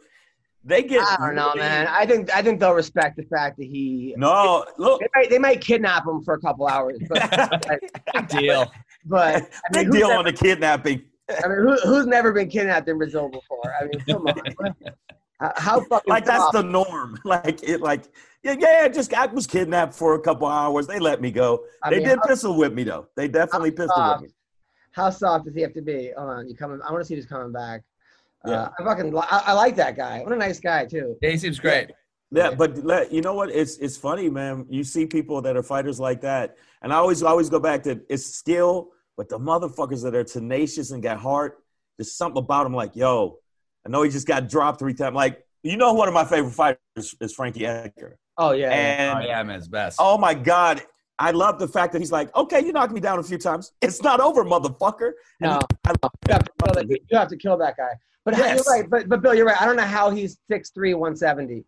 they 0.65 0.83
get. 0.83 1.03
I 1.03 1.17
don't 1.27 1.35
know, 1.35 1.53
man. 1.55 1.87
I 1.89 2.07
think 2.07 2.35
I 2.35 2.43
think 2.43 2.59
they'll 2.61 2.73
respect 2.73 3.17
the 3.17 3.25
fact 3.25 3.59
that 3.59 3.67
he. 3.67 4.15
No, 4.17 4.65
look, 4.79 5.01
They 5.01 5.09
might, 5.15 5.31
they 5.31 5.39
might 5.39 5.61
kidnap 5.61 6.07
him 6.07 6.23
for 6.23 6.35
a 6.35 6.41
couple 6.41 6.67
hours, 6.67 6.99
but 7.09 7.71
Big 8.15 8.29
deal. 8.29 8.73
but 9.05 9.37
I 9.37 9.39
mean, 9.41 9.47
big 9.73 9.91
deal 9.93 10.09
never, 10.09 10.19
on 10.21 10.25
the 10.25 10.33
kidnapping. 10.33 11.03
I 11.29 11.49
mean, 11.49 11.59
who, 11.59 11.77
who's 11.85 12.07
never 12.07 12.33
been 12.33 12.49
kidnapped 12.49 12.89
in 12.89 12.99
Brazil 12.99 13.29
before? 13.29 13.75
I 13.81 13.85
mean, 13.85 14.01
come 14.09 14.27
on. 14.27 14.75
How- 15.41 15.53
How 15.57 15.81
fucking 15.81 16.11
Like 16.11 16.25
that's 16.25 16.43
soft- 16.45 16.53
the 16.55 16.63
norm. 16.63 17.19
Like 17.25 17.63
it, 17.63 17.81
like 17.81 18.05
yeah, 18.43 18.55
yeah. 18.59 18.89
Just 18.89 19.13
I 19.13 19.27
was 19.27 19.47
kidnapped 19.47 19.95
for 19.95 20.15
a 20.15 20.21
couple 20.21 20.47
hours. 20.47 20.87
They 20.87 20.99
let 20.99 21.21
me 21.21 21.31
go. 21.31 21.65
I 21.83 21.91
they 21.91 21.97
mean, 21.99 22.09
did 22.09 22.19
how- 22.23 22.27
pistol 22.29 22.57
whip 22.57 22.73
me 22.73 22.85
though. 22.85 23.09
They 23.17 23.29
definitely 23.29 23.71
pistol 23.73 23.89
soft- 23.97 24.23
whip 24.23 24.31
me. 24.31 24.35
How 24.93 25.11
soft 25.11 25.45
does 25.47 25.55
he 25.57 25.61
have 25.63 25.75
to 25.75 25.83
be? 25.83 26.13
Hold 26.17 26.31
on, 26.31 26.49
you 26.49 26.55
coming? 26.55 26.81
I 26.87 26.93
want 26.93 27.03
to 27.03 27.05
see 27.07 27.17
who's 27.17 27.27
coming 27.27 27.51
back. 27.53 27.83
Yeah. 28.47 28.55
Uh, 28.63 28.69
I 28.79 28.85
fucking 28.85 29.13
li- 29.13 29.23
I, 29.31 29.43
I 29.47 29.53
like 29.55 29.77
that 29.77 29.97
guy. 29.97 30.21
What 30.23 30.33
a 30.33 30.37
nice 30.37 30.61
guy 30.61 30.87
too. 30.87 31.17
Yeah, 31.23 31.31
he 31.31 31.39
seems 31.39 31.59
great. 31.59 31.91
Yeah, 32.31 32.51
but 32.51 32.79
let, 32.85 33.13
you 33.13 33.21
know 33.21 33.35
what? 33.35 33.51
It's 33.51 33.77
it's 33.79 33.97
funny, 33.97 34.29
man. 34.29 34.67
You 34.69 34.83
see 34.85 35.07
people 35.07 35.41
that 35.43 35.57
are 35.57 35.63
fighters 35.63 36.01
like 36.01 36.21
that, 36.23 36.57
and 36.83 36.93
I 36.93 36.97
always 36.97 37.23
always 37.23 37.49
go 37.49 37.61
back 37.61 37.83
to 37.85 38.01
it's 38.09 38.27
skill, 38.27 38.89
but 39.17 39.29
the 39.29 39.39
motherfuckers 39.39 40.03
that 40.03 40.15
are 40.15 40.25
tenacious 40.25 40.91
and 40.91 41.03
got 41.03 41.19
heart. 41.19 41.59
There's 41.97 42.13
something 42.13 42.43
about 42.43 42.65
them 42.65 42.75
like, 42.75 42.97
yo, 42.97 43.39
I 43.87 43.89
know 43.89 44.03
he 44.03 44.11
just 44.11 44.27
got 44.27 44.49
dropped 44.49 44.81
three 44.81 44.95
times. 44.95 45.15
Like, 45.15 45.45
you 45.63 45.77
know, 45.77 45.93
one 45.93 46.09
of 46.09 46.15
my 46.15 46.25
favorite 46.25 46.51
fighters 46.51 47.15
is 47.21 47.33
Frankie 47.33 47.65
Edgar, 47.67 48.19
Oh 48.37 48.51
yeah. 48.51 48.71
yeah. 48.71 48.75
and 48.75 49.19
Oh 49.23 49.27
yeah, 49.29 49.43
man, 49.45 49.55
his 49.61 49.69
best. 49.69 49.99
oh 50.01 50.19
my 50.19 50.35
god, 50.35 50.83
I 51.19 51.31
love 51.31 51.59
the 51.59 51.69
fact 51.69 51.93
that 51.93 52.01
he's 52.01 52.11
like, 52.13 52.35
okay, 52.35 52.65
you 52.65 52.73
knocked 52.73 52.93
me 52.93 53.01
down 53.01 53.19
a 53.19 53.23
few 53.23 53.39
times. 53.39 53.73
It's 53.81 54.03
not 54.03 54.21
over, 54.21 54.45
motherfucker. 54.45 55.13
And 55.41 55.53
No, 55.53 55.61
I 55.85 55.91
love 56.03 56.11
you 56.29 56.33
have, 56.33 56.45
to 56.45 56.51
kill 56.65 56.75
that, 56.75 56.89
you 56.89 57.19
have 57.19 57.29
to 57.29 57.37
kill 57.37 57.57
that 57.59 57.77
guy. 57.77 57.91
But 58.25 58.37
Yes. 58.37 58.65
you're 58.67 58.75
right. 58.75 58.91
But 58.91 59.09
but 59.09 59.23
Bill, 59.23 59.35
you're 59.35 59.47
right. 59.47 59.61
I 59.61 59.67
don't 59.67 59.77
know 59.77 59.83
how 59.83 60.11
he's 60.11 60.39
6'3", 60.51 60.95
170. 60.95 61.65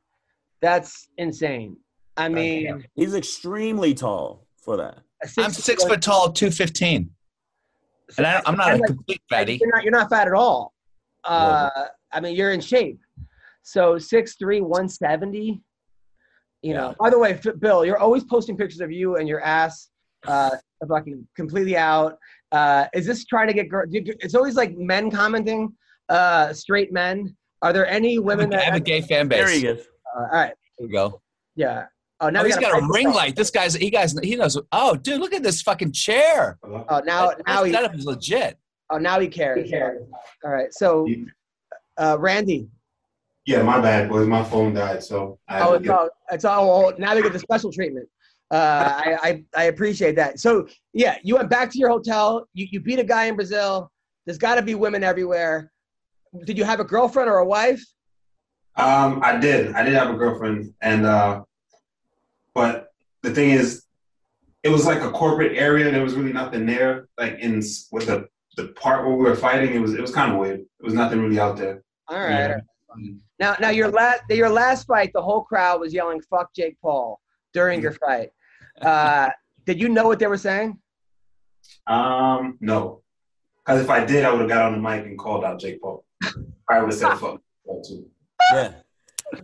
That's 0.62 1.08
insane. 1.18 1.76
I 2.16 2.28
mean, 2.28 2.84
He's 2.94 3.14
extremely 3.14 3.92
tall 3.92 4.46
for 4.56 4.76
that. 4.78 4.98
I'm 5.38 5.52
six 5.52 5.84
foot 5.84 6.00
tall, 6.02 6.32
two 6.32 6.50
fifteen, 6.50 7.10
and 8.16 8.26
I, 8.26 8.40
I'm 8.46 8.56
not 8.56 8.68
a 8.68 8.72
And, 8.72 8.80
like, 8.80 8.88
complete 8.88 9.22
fatty. 9.28 9.58
You're 9.60 9.74
not, 9.74 9.82
you're 9.84 9.92
not 9.92 10.08
fat 10.10 10.26
at 10.26 10.32
all. 10.34 10.72
Uh, 11.24 11.68
I 12.12 12.20
mean, 12.20 12.34
you're 12.36 12.52
in 12.52 12.60
shape. 12.60 13.00
So 13.62 13.96
6'3", 13.96 14.60
170. 14.62 15.60
You 16.66 16.74
know. 16.74 16.94
By 16.98 17.10
the 17.10 17.18
way, 17.18 17.38
Bill, 17.60 17.84
you're 17.84 17.98
always 17.98 18.24
posting 18.24 18.56
pictures 18.56 18.80
of 18.80 18.90
you 18.90 19.16
and 19.16 19.28
your 19.28 19.40
ass, 19.40 19.88
uh, 20.26 20.50
fucking 20.88 21.26
completely 21.36 21.76
out. 21.76 22.18
Uh, 22.50 22.86
is 22.92 23.06
this 23.06 23.24
trying 23.24 23.46
to 23.46 23.54
get 23.54 23.68
girls? 23.68 23.88
It's 23.92 24.34
always 24.34 24.56
like 24.56 24.76
men 24.76 25.08
commenting, 25.10 25.72
uh, 26.08 26.52
straight 26.52 26.92
men. 26.92 27.36
Are 27.62 27.72
there 27.72 27.86
any 27.86 28.18
women 28.18 28.52
I 28.52 28.62
have 28.62 28.74
a 28.74 28.80
gay 28.80 29.00
fan 29.00 29.28
base? 29.28 29.38
There 29.38 29.46
base. 29.46 29.56
he 29.60 29.66
There 29.66 29.74
is. 29.76 29.86
Uh, 30.16 30.20
all 30.20 30.26
right. 30.32 30.54
we 30.80 30.88
go. 30.88 31.20
Yeah. 31.54 31.86
Oh, 32.20 32.30
now 32.30 32.40
Oh, 32.42 32.44
he's 32.44 32.56
got, 32.56 32.72
got 32.72 32.82
a 32.82 32.88
ring 32.92 33.12
light. 33.12 33.36
This 33.36 33.50
guy's 33.50 33.74
he 33.74 33.88
guys 33.90 34.12
he 34.22 34.34
knows. 34.34 34.58
Oh, 34.72 34.96
dude, 34.96 35.20
look 35.20 35.34
at 35.34 35.42
this 35.44 35.62
fucking 35.62 35.92
chair. 35.92 36.58
Oh, 36.64 37.00
now 37.04 37.32
now 37.46 37.58
This 37.62 37.66
he. 37.66 37.72
setup 37.72 37.94
is 37.94 38.04
legit. 38.06 38.58
Oh, 38.90 38.98
now 38.98 39.20
he 39.20 39.28
cares. 39.28 39.70
All 40.44 40.50
right. 40.50 40.72
So, 40.72 41.06
uh, 41.98 42.16
Randy. 42.18 42.68
Yeah, 43.46 43.62
my 43.62 43.80
bad, 43.80 44.08
boys. 44.08 44.26
My 44.26 44.42
phone 44.42 44.74
died, 44.74 45.02
so 45.04 45.38
I 45.48 45.60
Oh, 45.60 45.74
it's 45.74 45.88
all, 45.88 46.08
it's 46.32 46.44
all, 46.44 46.82
well, 46.82 46.92
now 46.98 47.14
they 47.14 47.22
get 47.22 47.32
the 47.32 47.38
special 47.38 47.72
treatment. 47.72 48.08
Uh, 48.50 49.00
I, 49.04 49.18
I, 49.22 49.44
I 49.56 49.64
appreciate 49.64 50.16
that. 50.16 50.40
So, 50.40 50.66
yeah, 50.92 51.16
you 51.22 51.36
went 51.36 51.48
back 51.48 51.70
to 51.70 51.78
your 51.78 51.88
hotel. 51.88 52.48
You, 52.54 52.66
you 52.70 52.80
beat 52.80 52.98
a 52.98 53.04
guy 53.04 53.26
in 53.26 53.36
Brazil. 53.36 53.90
There's 54.24 54.38
got 54.38 54.56
to 54.56 54.62
be 54.62 54.74
women 54.74 55.04
everywhere. 55.04 55.70
Did 56.44 56.58
you 56.58 56.64
have 56.64 56.80
a 56.80 56.84
girlfriend 56.84 57.30
or 57.30 57.38
a 57.38 57.44
wife? 57.44 57.82
Um, 58.76 59.20
I 59.22 59.36
did. 59.36 59.74
I 59.74 59.84
did 59.84 59.94
have 59.94 60.10
a 60.10 60.18
girlfriend, 60.18 60.74
and 60.82 61.06
uh, 61.06 61.42
but 62.54 62.88
the 63.22 63.32
thing 63.32 63.50
is, 63.50 63.84
it 64.62 64.68
was 64.68 64.84
like 64.84 65.00
a 65.00 65.10
corporate 65.10 65.56
area. 65.56 65.90
There 65.90 66.02
was 66.02 66.14
really 66.14 66.32
nothing 66.32 66.66
there. 66.66 67.08
Like 67.16 67.38
in 67.38 67.62
with 67.90 68.06
the 68.06 68.28
the 68.56 68.68
part 68.68 69.06
where 69.06 69.16
we 69.16 69.24
were 69.24 69.34
fighting, 69.34 69.74
it 69.74 69.78
was 69.78 69.94
it 69.94 70.00
was 70.00 70.12
kind 70.12 70.32
of 70.32 70.38
weird. 70.38 70.60
It 70.60 70.84
was 70.84 70.92
nothing 70.92 71.20
really 71.22 71.40
out 71.40 71.56
there. 71.56 71.84
All 72.08 72.18
right. 72.18 72.50
Yeah. 72.50 72.56
Now, 73.38 73.56
now 73.60 73.70
your 73.70 73.90
last, 73.90 74.22
your 74.30 74.48
last 74.48 74.86
fight, 74.86 75.10
the 75.14 75.22
whole 75.22 75.42
crowd 75.42 75.80
was 75.80 75.92
yelling 75.92 76.20
"fuck 76.22 76.54
Jake 76.54 76.76
Paul" 76.80 77.20
during 77.52 77.82
your 77.82 77.92
fight. 77.92 78.30
Uh, 78.80 79.30
did 79.64 79.80
you 79.80 79.88
know 79.88 80.06
what 80.06 80.18
they 80.18 80.26
were 80.26 80.38
saying? 80.38 80.78
Um, 81.86 82.56
no, 82.60 83.02
because 83.58 83.82
if 83.82 83.90
I 83.90 84.04
did, 84.04 84.24
I 84.24 84.30
would 84.30 84.40
have 84.40 84.48
got 84.48 84.62
on 84.62 84.72
the 84.72 84.78
mic 84.78 85.04
and 85.04 85.18
called 85.18 85.44
out 85.44 85.60
Jake 85.60 85.80
Paul. 85.80 86.04
I 86.70 86.80
would 86.80 86.90
have 86.90 86.94
said 86.94 87.14
fuck 87.18 87.40
Paul 87.66 87.82
too. 87.82 88.06
Yeah. 88.52 88.72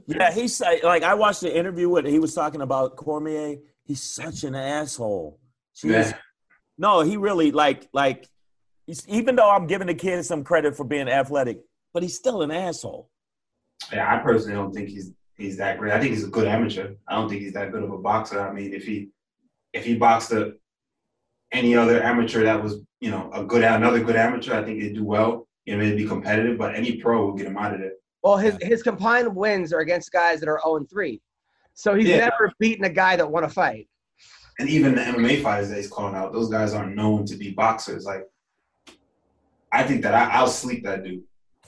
Yeah, 0.07 0.33
he's 0.33 0.61
like 0.61 1.03
I 1.03 1.15
watched 1.15 1.41
the 1.41 1.55
interview 1.55 1.89
with 1.89 2.07
he 2.07 2.21
was 2.21 2.35
talking 2.35 2.61
about 2.63 2.97
Cormier. 2.97 3.57
He's 3.85 4.03
such 4.03 4.45
an 4.45 4.55
asshole. 4.55 5.41
Jeez. 5.77 5.91
Yeah. 5.91 6.13
No, 6.79 7.01
he 7.01 7.17
really 7.17 7.51
like 7.51 7.89
like 7.93 8.29
he's, 8.87 9.07
even 9.09 9.35
though 9.37 9.51
I'm 9.51 9.67
giving 9.67 9.89
the 9.89 9.95
kid 9.95 10.25
some 10.25 10.45
credit 10.45 10.77
for 10.77 10.85
being 10.85 11.09
athletic, 11.09 11.61
but 11.93 12.03
he's 12.03 12.17
still 12.17 12.43
an 12.43 12.53
asshole. 12.53 13.11
Yeah, 13.93 14.15
I 14.15 14.19
personally 14.19 14.55
don't 14.55 14.73
think 14.73 14.89
he's 14.89 15.13
he's 15.37 15.57
that 15.57 15.79
great. 15.79 15.93
I 15.93 16.01
think 16.01 16.13
he's 16.13 16.25
a 16.25 16.31
good 16.31 16.47
amateur. 16.47 16.95
I 17.09 17.15
don't 17.17 17.29
think 17.29 17.43
he's 17.43 17.55
that 17.55 17.73
good 17.73 17.83
of 17.83 17.91
a 17.91 17.99
boxer. 17.99 18.41
I 18.41 18.53
mean, 18.53 18.73
if 18.73 18.85
he 18.85 19.11
if 19.73 19.85
he 19.85 19.97
boxed 19.97 20.33
a, 20.33 20.55
any 21.53 21.75
other 21.75 22.03
amateur 22.03 22.45
that 22.45 22.63
was 22.63 22.77
you 23.01 23.11
know 23.11 23.31
a 23.33 23.45
good 23.45 23.65
another 23.65 24.03
good 24.03 24.17
amateur, 24.17 24.55
I 24.55 24.65
think 24.65 24.81
he'd 24.83 24.95
do 24.95 25.05
well. 25.05 25.49
You 25.65 25.77
know, 25.77 25.85
he'd 25.85 25.97
be 25.97 26.07
competitive. 26.07 26.59
But 26.59 26.75
any 26.75 26.97
pro 26.97 27.27
would 27.27 27.39
get 27.39 27.47
him 27.47 27.57
out 27.57 27.75
of 27.75 27.81
there. 27.81 27.93
Well, 28.23 28.37
his 28.37 28.57
his 28.61 28.83
combined 28.83 29.35
wins 29.35 29.73
are 29.73 29.81
against 29.81 30.13
guys 30.13 30.41
that 30.41 30.49
are 30.49 30.61
0 30.65 30.77
and 30.77 30.91
3. 30.91 31.21
So 31.75 31.95
he's 31.95 32.09
Yeah. 32.09 32.19
never 32.29 32.53
beaten 32.59 32.85
a 32.85 32.91
guy 32.91 33.17
that 33.17 33.31
won 33.31 33.45
a 33.45 33.49
fight. 33.49 33.89
And 34.59 34.69
even 34.69 34.95
the 34.95 35.01
MMA 35.01 35.43
fighters 35.43 35.71
that 35.71 35.77
he's 35.79 35.89
calling 35.89 36.15
out, 36.15 36.33
those 36.33 36.51
guys 36.51 36.75
aren't 36.75 36.95
known 36.95 37.25
to 37.27 37.37
be 37.37 37.51
boxers. 37.51 38.05
Like, 38.05 38.29
I 39.73 39.83
think 39.83 40.03
that 40.03 40.15
I, 40.15 40.29
I'll 40.37 40.47
sleep 40.47 40.85
that 40.85 41.03
dude. 41.03 41.23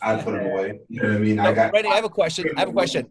I'd 0.05 0.23
put 0.23 0.33
them 0.33 0.47
away. 0.47 0.81
You 0.89 1.03
know 1.03 1.09
what 1.09 1.17
I 1.17 1.21
mean? 1.21 1.39
I 1.39 1.53
got 1.53 1.73
Randy, 1.73 1.89
I 1.89 1.95
have 1.95 2.05
a 2.05 2.11
question. 2.11 2.47
I 2.57 2.61
have 2.61 2.69
a 2.69 2.73
question. 2.73 3.09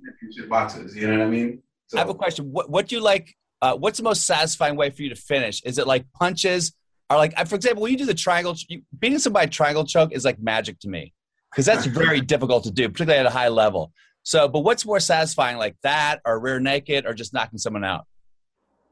Boxes. 0.48 0.95
You 0.95 1.07
know 1.07 1.18
what 1.18 1.28
I 1.28 1.30
mean? 1.30 1.61
So, 1.88 1.98
I 1.98 2.02
have 2.02 2.10
a 2.10 2.14
question. 2.14 2.52
What 2.52 2.70
what 2.70 2.88
do 2.88 2.95
you 2.95 3.02
like? 3.02 3.36
Uh, 3.61 3.76
what's 3.76 3.98
the 3.98 4.03
most 4.03 4.26
satisfying 4.26 4.76
way 4.76 4.90
for 4.90 5.02
you 5.02 5.10
to 5.10 5.15
finish? 5.15 5.61
Is 5.64 5.78
it 5.78 5.88
like 5.88 6.06
punches? 6.14 6.74
Or 7.10 7.18
like, 7.18 7.36
for 7.48 7.56
example, 7.56 7.84
when 7.84 7.91
you 7.91 7.98
do 7.98 8.06
the 8.06 8.14
triangle, 8.14 8.56
you, 8.70 8.82
beating 8.99 9.20
somebody 9.20 9.49
triangle 9.49 9.86
choke 9.86 10.11
is 10.14 10.26
like 10.26 10.40
magic 10.40 10.80
to 10.80 10.90
me 10.90 11.14
because 11.52 11.65
that's 11.65 11.86
very 11.86 12.22
difficult 12.22 12.64
to 12.65 12.72
do, 12.72 12.90
particularly 12.90 13.20
at 13.20 13.26
a 13.26 13.30
high 13.30 13.49
level. 13.49 13.91
So, 14.24 14.48
but 14.48 14.60
what's 14.60 14.86
more 14.86 14.99
satisfying, 14.99 15.57
like 15.57 15.76
that, 15.84 16.22
or 16.26 16.40
rear 16.40 16.60
naked, 16.60 17.06
or 17.06 17.14
just 17.14 17.34
knocking 17.34 17.60
someone 17.60 17.84
out? 17.84 18.06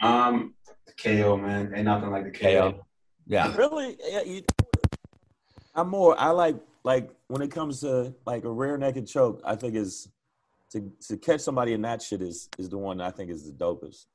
Um, 0.02 0.56
the 0.86 0.94
KO 0.94 1.38
man, 1.38 1.72
ain't 1.76 1.86
nothing 1.86 2.11
like 2.11 2.26
the 2.26 2.32
KO. 2.32 2.72
KO. 2.72 2.86
Yeah. 3.28 3.56
Really? 3.56 3.98
Yeah, 4.06 4.23
you, 4.23 4.44
I'm 5.73 5.90
more. 5.90 6.19
I 6.19 6.30
like 6.30 6.56
like 6.84 7.10
when 7.28 7.41
it 7.41 7.52
comes 7.52 7.82
to 7.82 8.14
like 8.26 8.44
a 8.44 8.52
rear 8.52 8.78
naked 8.78 9.08
choke. 9.08 9.41
I 9.45 9.56
think 9.56 9.76
is 9.76 10.10
to 10.72 10.91
to 11.08 11.18
catch 11.18 11.41
somebody 11.41 11.74
in 11.74 11.82
that 11.84 12.02
shit 12.02 12.22
is 12.22 12.49
is 12.58 12.70
the 12.70 12.78
one 12.78 13.02
I 13.02 13.12
think 13.12 13.30
is 13.30 13.45
the 13.45 13.52
dopest. 13.52 14.06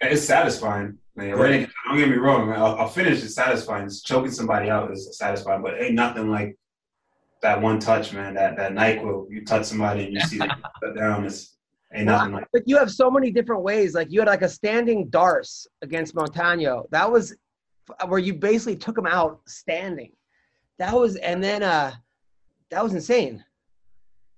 It's 0.00 0.24
satisfying. 0.24 0.96
Man, 1.16 1.32
Really, 1.32 1.68
don't 1.88 1.98
get 1.98 2.08
me 2.08 2.16
wrong. 2.16 2.48
Man. 2.48 2.60
A, 2.60 2.64
a 2.64 2.88
finish 2.88 3.22
is 3.22 3.34
satisfying. 3.34 3.90
Choking 4.04 4.30
somebody 4.30 4.70
out 4.70 4.92
is 4.92 5.18
satisfying, 5.18 5.60
but 5.60 5.80
ain't 5.80 5.94
nothing 5.94 6.30
like 6.30 6.56
that 7.42 7.60
one 7.60 7.80
touch, 7.80 8.12
man. 8.12 8.34
That 8.34 8.56
that 8.56 8.72
Nyquil, 8.72 9.26
you 9.28 9.44
touch 9.44 9.64
somebody 9.64 10.04
and 10.04 10.14
you 10.14 10.20
see 10.20 10.38
them 10.38 10.50
cut 10.82 10.96
down. 10.96 11.24
It's 11.24 11.56
ain't 11.92 12.06
nothing 12.06 12.32
like. 12.32 12.46
But 12.52 12.62
you 12.66 12.78
have 12.78 12.90
so 12.90 13.10
many 13.10 13.30
different 13.32 13.62
ways. 13.62 13.94
Like 13.94 14.08
you 14.10 14.20
had 14.20 14.28
like 14.28 14.42
a 14.42 14.48
standing 14.48 15.08
darce 15.08 15.66
against 15.82 16.14
Montano. 16.14 16.86
That 16.90 17.10
was 17.10 17.34
where 18.06 18.20
you 18.20 18.34
basically 18.34 18.76
took 18.76 18.96
him 18.96 19.06
out 19.06 19.40
standing. 19.46 20.12
That 20.78 20.94
was, 20.94 21.16
and 21.16 21.42
then 21.42 21.62
uh, 21.62 21.92
that 22.70 22.82
was 22.82 22.94
insane. 22.94 23.44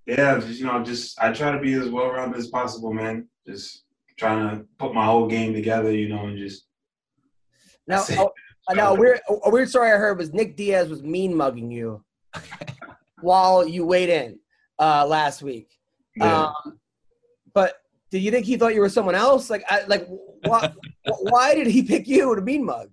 Yeah, 0.07 0.39
just, 0.39 0.59
you 0.59 0.67
know, 0.67 0.83
just 0.83 1.21
I 1.21 1.33
try 1.33 1.53
to 1.53 1.59
be 1.59 1.75
as 1.75 1.89
well 1.89 2.11
rounded 2.11 2.39
as 2.39 2.49
possible, 2.49 2.93
man. 2.93 3.29
Just 3.47 3.85
trying 4.17 4.49
to 4.51 4.65
put 4.79 4.95
my 4.95 5.05
whole 5.05 5.27
game 5.27 5.53
together, 5.53 5.91
you 5.93 6.09
know, 6.09 6.27
and 6.27 6.39
just 6.39 6.67
Now, 7.87 8.05
oh, 8.11 8.33
now 8.73 8.95
a 8.95 8.99
weird, 8.99 9.21
a 9.45 9.51
weird 9.51 9.69
story 9.69 9.93
I 9.93 9.97
heard 9.97 10.19
was 10.19 10.33
Nick 10.33 10.57
Diaz 10.57 10.89
was 10.89 11.03
mean 11.03 11.35
mugging 11.35 11.71
you 11.71 12.05
while 13.21 13.67
you 13.67 13.87
weighed 13.87 14.09
in 14.09 14.39
uh, 14.79 15.07
last 15.07 15.43
week. 15.43 15.69
yeah. 16.17 16.47
Um, 16.47 16.79
but 17.53 17.75
do 18.11 18.19
you 18.19 18.31
think 18.31 18.47
he 18.47 18.57
thought 18.57 18.75
you 18.75 18.81
were 18.81 18.89
someone 18.89 19.15
else? 19.15 19.51
Like, 19.51 19.65
I, 19.69 19.83
like, 19.87 20.07
why, 20.45 20.73
why 21.21 21.55
did 21.55 21.67
he 21.67 21.83
pick 21.83 22.07
you 22.07 22.35
to 22.35 22.41
mean 22.41 22.65
mug? 22.65 22.91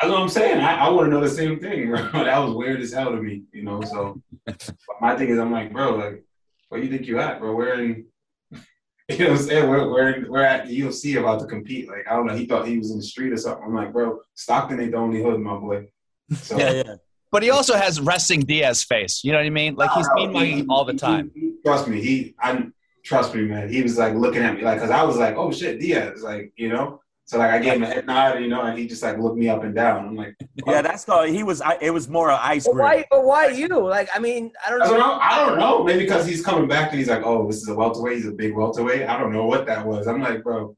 That's 0.00 0.10
what 0.12 0.20
I'm 0.22 0.28
saying. 0.28 0.60
I, 0.60 0.86
I 0.86 0.88
want 0.88 1.06
to 1.06 1.10
know 1.10 1.20
the 1.20 1.28
same 1.28 1.60
thing, 1.60 1.88
bro. 1.90 2.00
that 2.24 2.38
was 2.38 2.54
weird 2.54 2.80
as 2.80 2.92
hell 2.92 3.10
to 3.10 3.20
me, 3.22 3.42
you 3.52 3.62
know. 3.62 3.82
So 3.82 4.20
my 5.00 5.16
thing 5.16 5.28
is, 5.28 5.38
I'm 5.38 5.52
like, 5.52 5.72
bro, 5.72 5.96
like, 5.96 6.24
where 6.68 6.82
you 6.82 6.88
think 6.90 7.06
you 7.06 7.18
at, 7.20 7.38
bro? 7.40 7.54
We're 7.54 7.74
in, 7.82 8.06
You 9.10 9.18
know 9.18 9.30
what 9.32 9.40
I'm 9.40 9.46
saying? 9.46 9.68
We're, 9.68 9.88
we're, 9.90 10.30
we're 10.30 10.42
at 10.42 10.68
the 10.68 10.80
UFC 10.80 11.18
about 11.20 11.40
to 11.40 11.46
compete. 11.46 11.88
Like, 11.88 12.06
I 12.08 12.14
don't 12.14 12.26
know. 12.26 12.36
He 12.36 12.46
thought 12.46 12.66
he 12.66 12.78
was 12.78 12.92
in 12.92 12.98
the 12.98 13.02
street 13.02 13.32
or 13.32 13.36
something. 13.36 13.64
I'm 13.66 13.74
like, 13.74 13.92
bro, 13.92 14.20
Stockton 14.34 14.80
ain't 14.80 14.92
the 14.92 14.96
only 14.98 15.22
hood, 15.22 15.40
my 15.40 15.56
boy. 15.56 15.88
So, 16.34 16.56
Yeah, 16.58 16.70
yeah. 16.72 16.94
But 17.32 17.42
he 17.42 17.50
also 17.50 17.74
has 17.76 18.00
resting 18.00 18.40
Diaz 18.40 18.82
face. 18.82 19.22
You 19.22 19.32
know 19.32 19.38
what 19.38 19.46
I 19.46 19.50
mean? 19.50 19.74
Like 19.76 19.90
he's 19.92 20.08
mean 20.14 20.66
all 20.68 20.84
the 20.84 20.92
he- 20.92 20.98
time. 20.98 21.30
he- 21.34 21.54
trust 21.64 21.86
me, 21.86 22.00
he 22.00 22.34
I 22.40 22.66
trust 23.04 23.34
me, 23.34 23.42
man. 23.42 23.68
He 23.68 23.82
was 23.82 23.98
like 23.98 24.14
looking 24.14 24.42
at 24.42 24.56
me 24.56 24.62
like 24.62 24.78
because 24.78 24.90
I 24.90 25.02
was 25.04 25.16
like, 25.16 25.36
oh 25.36 25.52
shit, 25.52 25.78
Diaz, 25.80 26.22
like 26.22 26.52
you 26.56 26.68
know. 26.70 27.00
So 27.30 27.38
like 27.38 27.50
I 27.52 27.58
gave 27.60 27.74
him 27.74 27.84
a 27.84 27.86
head 27.86 28.06
nod, 28.06 28.40
you 28.40 28.48
know, 28.48 28.62
and 28.62 28.76
he 28.76 28.88
just 28.88 29.04
like 29.04 29.16
looked 29.16 29.36
me 29.36 29.48
up 29.48 29.62
and 29.62 29.72
down. 29.72 30.04
I'm 30.04 30.16
like, 30.16 30.34
Yeah, 30.66 30.82
that's 30.82 31.04
called. 31.04 31.28
He 31.28 31.44
was. 31.44 31.60
I, 31.60 31.78
it 31.80 31.90
was 31.90 32.08
more 32.08 32.28
an 32.28 32.40
ice 32.42 32.64
But 32.66 32.72
cream. 32.72 32.82
why? 32.84 33.04
But 33.08 33.24
why 33.24 33.46
you? 33.50 33.68
Like, 33.68 34.08
I 34.12 34.18
mean, 34.18 34.50
I 34.66 34.70
don't 34.70 34.82
I 34.82 34.86
don't 34.86 34.98
know. 34.98 35.06
know. 35.06 35.18
I 35.22 35.46
don't 35.46 35.56
know. 35.56 35.84
Maybe 35.84 36.00
because 36.00 36.26
he's 36.26 36.44
coming 36.44 36.66
back 36.66 36.90
and 36.90 36.98
he's 36.98 37.08
like, 37.08 37.22
oh, 37.24 37.46
this 37.46 37.58
is 37.58 37.68
a 37.68 37.74
welterweight. 37.76 38.16
He's 38.16 38.26
a 38.26 38.32
big 38.32 38.56
welterweight. 38.56 39.08
I 39.08 39.16
don't 39.16 39.32
know 39.32 39.46
what 39.46 39.64
that 39.66 39.86
was. 39.86 40.08
I'm 40.08 40.20
like, 40.20 40.42
bro, 40.42 40.76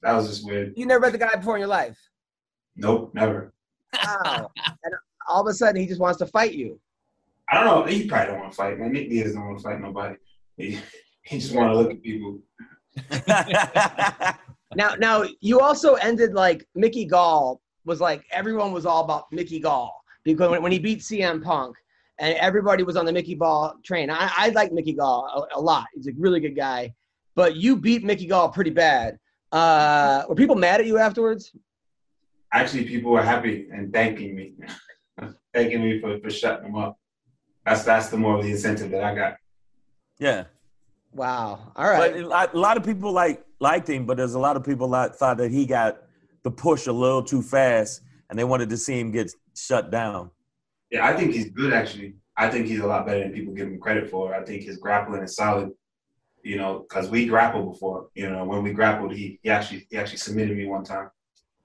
that 0.00 0.14
was 0.14 0.26
just 0.26 0.46
weird. 0.46 0.72
You 0.74 0.86
never 0.86 1.00
met 1.00 1.12
the 1.12 1.18
guy 1.18 1.36
before 1.36 1.56
in 1.56 1.60
your 1.60 1.68
life. 1.68 1.98
Nope, 2.76 3.10
never. 3.12 3.52
Wow. 4.02 4.50
and 4.84 4.94
all 5.28 5.42
of 5.42 5.48
a 5.48 5.52
sudden, 5.52 5.82
he 5.82 5.86
just 5.86 6.00
wants 6.00 6.16
to 6.20 6.26
fight 6.26 6.54
you. 6.54 6.80
I 7.50 7.56
don't 7.62 7.66
know. 7.66 7.84
He 7.84 8.06
probably 8.08 8.28
don't 8.28 8.40
want 8.40 8.52
to 8.52 8.56
fight, 8.56 8.78
man. 8.78 8.92
Nick 8.92 9.10
Diaz 9.10 9.34
don't 9.34 9.44
want 9.44 9.58
to 9.58 9.64
fight 9.64 9.78
nobody. 9.82 10.14
He, 10.56 10.78
he 11.24 11.38
just 11.40 11.54
want 11.54 11.70
to 11.70 11.76
look 11.76 11.90
at 11.90 12.02
people. 12.02 12.38
Now, 14.74 14.94
now 14.94 15.24
you 15.40 15.60
also 15.60 15.94
ended 15.94 16.32
like 16.32 16.66
Mickey 16.74 17.04
Gall 17.04 17.60
was 17.84 18.00
like 18.00 18.24
everyone 18.30 18.72
was 18.72 18.86
all 18.86 19.04
about 19.04 19.24
Mickey 19.32 19.58
Gall 19.58 20.02
because 20.22 20.50
when, 20.50 20.62
when 20.62 20.72
he 20.72 20.78
beat 20.78 21.00
CM 21.00 21.42
Punk 21.42 21.76
and 22.18 22.36
everybody 22.36 22.82
was 22.82 22.96
on 22.96 23.04
the 23.04 23.12
Mickey 23.12 23.34
Gall 23.34 23.74
train. 23.82 24.10
I, 24.10 24.30
I 24.36 24.48
like 24.50 24.72
Mickey 24.72 24.92
Gall 24.92 25.48
a, 25.52 25.58
a 25.58 25.60
lot. 25.60 25.86
He's 25.94 26.06
a 26.06 26.12
really 26.18 26.38
good 26.38 26.54
guy, 26.54 26.94
but 27.34 27.56
you 27.56 27.76
beat 27.76 28.04
Mickey 28.04 28.26
Gall 28.26 28.48
pretty 28.50 28.70
bad. 28.70 29.18
Uh, 29.50 30.22
were 30.28 30.36
people 30.36 30.54
mad 30.54 30.80
at 30.80 30.86
you 30.86 30.98
afterwards? 30.98 31.52
Actually, 32.52 32.84
people 32.84 33.10
were 33.10 33.22
happy 33.22 33.68
and 33.72 33.92
thanking 33.92 34.36
me, 34.36 34.54
thanking 35.54 35.82
me 35.82 36.00
for, 36.00 36.20
for 36.20 36.30
shutting 36.30 36.64
them 36.64 36.76
up. 36.76 36.96
That's 37.64 37.82
that's 37.84 38.08
the 38.08 38.16
more 38.16 38.36
of 38.36 38.44
the 38.44 38.50
incentive 38.50 38.90
that 38.90 39.02
I 39.02 39.14
got. 39.14 39.36
yeah, 40.18 40.44
Wow. 41.12 41.72
All 41.74 41.88
right. 41.88 42.12
but 42.12 42.20
a 42.20 42.26
lot, 42.26 42.54
a 42.54 42.58
lot 42.58 42.76
of 42.76 42.84
people 42.84 43.12
like 43.12 43.44
liked 43.60 43.88
him, 43.88 44.06
but 44.06 44.16
there's 44.16 44.34
a 44.34 44.38
lot 44.38 44.56
of 44.56 44.64
people 44.64 44.88
that 44.90 45.16
thought 45.16 45.36
that 45.38 45.50
he 45.50 45.66
got 45.66 46.02
the 46.42 46.50
push 46.50 46.86
a 46.86 46.92
little 46.92 47.22
too 47.22 47.42
fast, 47.42 48.00
and 48.28 48.38
they 48.38 48.44
wanted 48.44 48.70
to 48.70 48.76
see 48.76 48.98
him 48.98 49.10
get 49.10 49.32
shut 49.54 49.90
down. 49.90 50.30
Yeah, 50.90 51.06
I 51.06 51.14
think 51.14 51.32
he's 51.32 51.50
good 51.50 51.72
actually. 51.72 52.14
I 52.36 52.48
think 52.48 52.66
he's 52.66 52.80
a 52.80 52.86
lot 52.86 53.06
better 53.06 53.20
than 53.20 53.32
people 53.32 53.52
give 53.52 53.68
him 53.68 53.78
credit 53.78 54.10
for. 54.10 54.34
I 54.34 54.42
think 54.44 54.62
his 54.62 54.78
grappling 54.78 55.22
is 55.22 55.36
solid. 55.36 55.70
You 56.42 56.56
know, 56.56 56.86
because 56.88 57.10
we 57.10 57.26
grappled 57.26 57.70
before. 57.70 58.08
You 58.14 58.30
know, 58.30 58.44
when 58.44 58.62
we 58.62 58.72
grappled, 58.72 59.12
he, 59.12 59.38
he 59.42 59.50
actually 59.50 59.86
he 59.90 59.98
actually 59.98 60.18
submitted 60.18 60.56
me 60.56 60.64
one 60.66 60.84
time. 60.84 61.10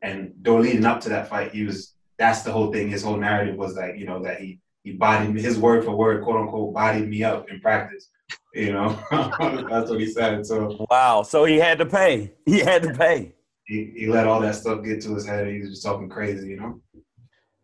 And 0.01 0.33
though 0.41 0.57
leading 0.57 0.85
up 0.85 0.99
to 1.01 1.09
that 1.09 1.29
fight, 1.29 1.53
he 1.53 1.63
was 1.63 1.95
that's 2.17 2.41
the 2.41 2.51
whole 2.51 2.71
thing. 2.71 2.89
His 2.89 3.03
whole 3.03 3.15
narrative 3.17 3.55
was 3.55 3.75
like, 3.75 3.97
you 3.97 4.05
know, 4.05 4.21
that 4.23 4.41
he 4.41 4.59
he 4.83 4.91
bodied 4.91 5.33
me, 5.33 5.41
his 5.41 5.57
word 5.57 5.85
for 5.85 5.95
word, 5.95 6.23
quote 6.23 6.41
unquote, 6.41 6.73
bodied 6.73 7.07
me 7.07 7.23
up 7.23 7.49
in 7.49 7.61
practice. 7.61 8.09
You 8.53 8.71
know, 8.71 8.97
that's 9.11 9.89
what 9.89 9.99
he 9.99 10.07
said. 10.07 10.45
So 10.45 10.85
Wow, 10.89 11.23
so 11.23 11.43
he 11.45 11.57
had 11.57 11.77
to 11.79 11.85
pay. 11.85 12.33
He 12.45 12.59
had 12.59 12.83
to 12.83 12.93
pay. 12.93 13.35
he, 13.65 13.91
he 13.97 14.07
let 14.07 14.27
all 14.27 14.39
that 14.41 14.55
stuff 14.55 14.83
get 14.83 15.01
to 15.03 15.13
his 15.13 15.25
head. 15.25 15.47
He 15.47 15.59
was 15.59 15.71
just 15.71 15.83
talking 15.83 16.07
crazy, 16.09 16.49
you 16.51 16.57
know. 16.57 16.81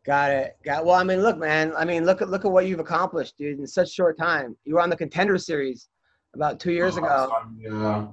Got 0.05 0.31
it. 0.31 0.57
Got 0.65 0.85
well. 0.85 0.95
I 0.95 1.03
mean, 1.03 1.21
look, 1.21 1.38
man. 1.38 1.73
I 1.77 1.85
mean, 1.85 2.05
look 2.05 2.21
at 2.21 2.29
look 2.29 2.43
at 2.43 2.51
what 2.51 2.65
you've 2.65 2.79
accomplished, 2.79 3.38
dude, 3.38 3.59
in 3.59 3.67
such 3.67 3.89
short 3.91 4.17
time. 4.17 4.57
You 4.65 4.75
were 4.75 4.81
on 4.81 4.89
the 4.89 4.95
Contender 4.97 5.38
Series 5.38 5.88
about 6.33 6.59
two 6.59 6.71
years 6.73 6.97
Uh, 6.97 7.01
ago, 7.01 7.31
uh, 7.71 8.07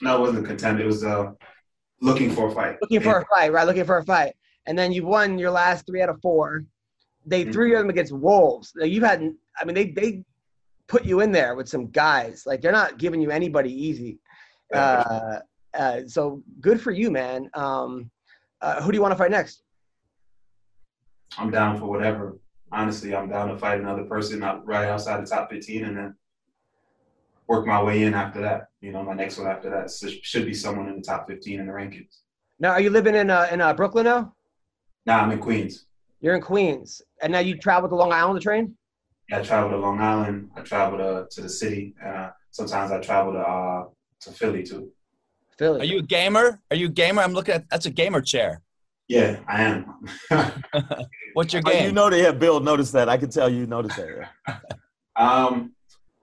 no, 0.00 0.16
it 0.16 0.20
wasn't 0.20 0.44
a 0.44 0.48
contender. 0.48 0.84
It 0.84 0.86
was 0.86 1.04
uh, 1.04 1.32
looking 2.00 2.30
for 2.30 2.48
a 2.48 2.54
fight. 2.54 2.76
looking 2.80 3.00
for 3.00 3.18
a 3.18 3.26
fight, 3.26 3.52
right? 3.52 3.66
Looking 3.66 3.84
for 3.84 3.98
a 3.98 4.04
fight, 4.04 4.34
and 4.66 4.78
then 4.78 4.92
you 4.92 5.04
won 5.04 5.36
your 5.38 5.50
last 5.50 5.84
three 5.86 6.00
out 6.00 6.08
of 6.08 6.20
four. 6.22 6.64
They 7.26 7.44
Mhm. 7.44 7.52
threw 7.52 7.68
you 7.68 7.76
them 7.76 7.90
against 7.90 8.12
Wolves. 8.12 8.72
Now, 8.76 8.84
You 8.86 9.04
had, 9.04 9.20
I 9.60 9.64
mean, 9.64 9.74
they 9.74 9.90
they 9.90 10.24
put 10.90 11.04
you 11.04 11.20
in 11.20 11.30
there 11.30 11.54
with 11.54 11.68
some 11.68 11.86
guys. 11.86 12.42
Like 12.44 12.60
they're 12.60 12.72
not 12.72 12.98
giving 12.98 13.22
you 13.22 13.30
anybody 13.30 13.72
easy. 13.72 14.18
Uh, 14.74 15.38
uh, 15.72 16.00
so 16.06 16.42
good 16.60 16.80
for 16.80 16.90
you, 16.90 17.10
man. 17.10 17.48
Um, 17.54 18.10
uh, 18.60 18.82
who 18.82 18.90
do 18.90 18.96
you 18.96 19.02
want 19.02 19.12
to 19.12 19.16
fight 19.16 19.30
next? 19.30 19.62
I'm 21.38 21.50
down 21.50 21.78
for 21.78 21.86
whatever. 21.86 22.38
Honestly, 22.72 23.14
I'm 23.14 23.28
down 23.28 23.48
to 23.48 23.56
fight 23.56 23.80
another 23.80 24.04
person 24.04 24.42
out 24.42 24.66
right 24.66 24.88
outside 24.88 25.24
the 25.24 25.30
top 25.30 25.50
15 25.50 25.84
and 25.84 25.96
then 25.96 26.14
work 27.46 27.66
my 27.66 27.82
way 27.82 28.02
in 28.02 28.14
after 28.14 28.40
that. 28.40 28.68
You 28.80 28.90
know, 28.92 29.02
my 29.04 29.14
next 29.14 29.38
one 29.38 29.46
after 29.46 29.70
that 29.70 29.90
should 29.90 30.24
should 30.24 30.44
be 30.44 30.54
someone 30.54 30.88
in 30.88 30.96
the 30.96 31.02
top 31.02 31.28
15 31.28 31.60
in 31.60 31.66
the 31.66 31.72
rankings. 31.72 32.18
Now, 32.58 32.72
are 32.72 32.80
you 32.80 32.90
living 32.90 33.14
in 33.14 33.30
uh, 33.30 33.48
in 33.52 33.60
uh, 33.60 33.74
Brooklyn 33.74 34.04
now? 34.04 34.34
Now 35.06 35.20
I'm 35.20 35.30
in 35.30 35.38
Queens. 35.38 35.86
You're 36.20 36.34
in 36.34 36.42
Queens, 36.42 37.00
and 37.22 37.32
now 37.32 37.38
you 37.38 37.56
travel 37.56 37.88
to 37.88 37.94
Long 37.94 38.12
Island 38.12 38.40
to 38.40 38.42
train. 38.42 38.76
Yeah, 39.30 39.38
I 39.38 39.42
travel 39.42 39.70
to 39.70 39.76
Long 39.76 40.00
Island. 40.00 40.50
I 40.56 40.60
travel 40.62 40.98
to, 40.98 41.26
to 41.30 41.40
the 41.40 41.48
city. 41.48 41.94
And 42.02 42.16
uh, 42.16 42.30
sometimes 42.50 42.90
I 42.90 43.00
travel 43.00 43.32
to 43.32 43.38
uh, 43.40 43.84
to 44.22 44.30
Philly 44.32 44.62
too. 44.62 44.90
Philly. 45.58 45.80
Are 45.80 45.84
you 45.84 45.98
a 45.98 46.02
gamer? 46.02 46.60
Are 46.70 46.76
you 46.76 46.86
a 46.86 46.90
gamer? 46.90 47.22
I'm 47.22 47.32
looking 47.32 47.54
at 47.54 47.68
that's 47.70 47.86
a 47.86 47.90
gamer 47.90 48.20
chair. 48.20 48.62
Yeah, 49.08 49.40
I 49.48 49.62
am. 49.62 50.04
What's 51.34 51.52
your 51.52 51.62
Oh, 51.66 51.70
game? 51.70 51.84
you 51.86 51.92
know 51.92 52.10
that 52.10 52.18
yeah, 52.20 52.30
Bill 52.32 52.60
noticed 52.60 52.92
that. 52.92 53.08
I 53.08 53.16
can 53.16 53.28
tell 53.30 53.48
you 53.48 53.66
noticed 53.66 53.96
that. 53.96 54.30
Um, 55.16 55.74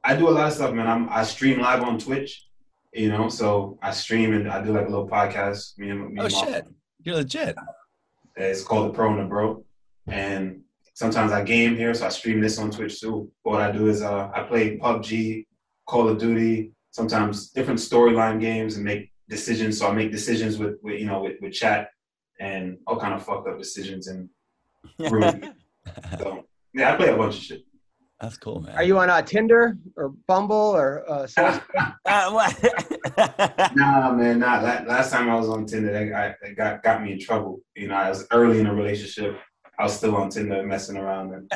I 0.03 0.15
do 0.15 0.27
a 0.27 0.31
lot 0.31 0.47
of 0.47 0.53
stuff, 0.53 0.73
man. 0.73 0.87
I'm 0.87 1.07
I 1.09 1.23
stream 1.23 1.59
live 1.59 1.83
on 1.83 1.99
Twitch. 1.99 2.47
You 2.93 3.09
know, 3.09 3.29
so 3.29 3.77
I 3.81 3.91
stream 3.91 4.33
and 4.33 4.49
I 4.49 4.63
do 4.63 4.71
like 4.71 4.87
a 4.87 4.89
little 4.89 5.07
podcast. 5.07 5.77
Me 5.77 5.89
and 5.91 5.99
me 6.13 6.21
oh 6.21 6.25
and 6.25 6.33
my 6.33 6.39
shit, 6.45 6.65
you're 7.03 7.15
legit. 7.15 7.55
It's 8.37 8.63
called 8.63 8.89
the 8.89 8.93
Pro 8.95 9.11
and 9.11 9.19
the 9.19 9.25
Bro. 9.25 9.65
And 10.07 10.61
sometimes 10.97 11.31
I 11.31 11.43
game 11.43 11.75
here, 11.75 11.93
so 11.93 12.07
I 12.07 12.09
stream 12.09 12.41
this 12.41 12.57
on 12.57 12.71
Twitch 12.71 12.99
too. 12.99 13.31
But 13.43 13.51
what 13.51 13.61
I 13.61 13.71
do 13.71 13.87
is 13.87 14.01
uh, 14.01 14.31
I 14.33 14.41
play 14.41 14.79
PUBG, 14.79 15.45
Call 15.85 16.09
of 16.09 16.17
Duty, 16.17 16.71
sometimes 16.89 17.51
different 17.51 17.79
storyline 17.79 18.41
games 18.41 18.77
and 18.77 18.83
make 18.83 19.11
decisions. 19.29 19.77
So 19.77 19.87
I 19.87 19.93
make 19.93 20.11
decisions 20.11 20.57
with, 20.57 20.77
with 20.81 20.99
you 20.99 21.05
know 21.05 21.21
with, 21.21 21.35
with 21.39 21.53
chat 21.53 21.89
and 22.39 22.79
all 22.87 22.99
kind 22.99 23.13
of 23.13 23.23
fucked 23.23 23.47
up 23.47 23.59
decisions 23.59 24.07
and 24.07 24.27
rude. 25.11 25.53
so 26.17 26.43
yeah, 26.73 26.93
I 26.93 26.95
play 26.97 27.09
a 27.09 27.15
bunch 27.15 27.37
of 27.37 27.43
shit. 27.43 27.61
That's 28.19 28.37
cool, 28.39 28.61
man. 28.61 28.75
Are 28.75 28.81
you 28.83 28.97
on 28.97 29.11
uh, 29.11 29.21
Tinder 29.21 29.77
or 29.95 30.09
Bumble 30.27 30.55
or 30.75 31.05
uh, 31.07 31.27
Soul- 31.27 31.59
Uh, 32.07 32.31
what? 32.31 32.53
Nah, 33.75 34.13
man, 34.13 34.39
nah. 34.39 34.55
La- 34.61 34.83
Last 34.87 35.11
time 35.11 35.29
I 35.29 35.35
was 35.35 35.47
on 35.49 35.67
Tinder, 35.67 35.91
that 35.91 36.05
got, 36.05 36.35
that 36.41 36.55
got 36.57 36.81
got 36.83 37.03
me 37.03 37.11
in 37.11 37.19
trouble. 37.19 37.59
You 37.75 37.89
know, 37.89 37.93
I 37.95 38.09
was 38.09 38.25
early 38.31 38.59
in 38.59 38.65
a 38.65 38.73
relationship. 38.73 39.37
I 39.79 39.83
was 39.83 39.95
still 39.95 40.15
on 40.15 40.29
Tinder 40.29 40.63
messing 40.63 40.97
around, 40.97 41.33
and 41.33 41.51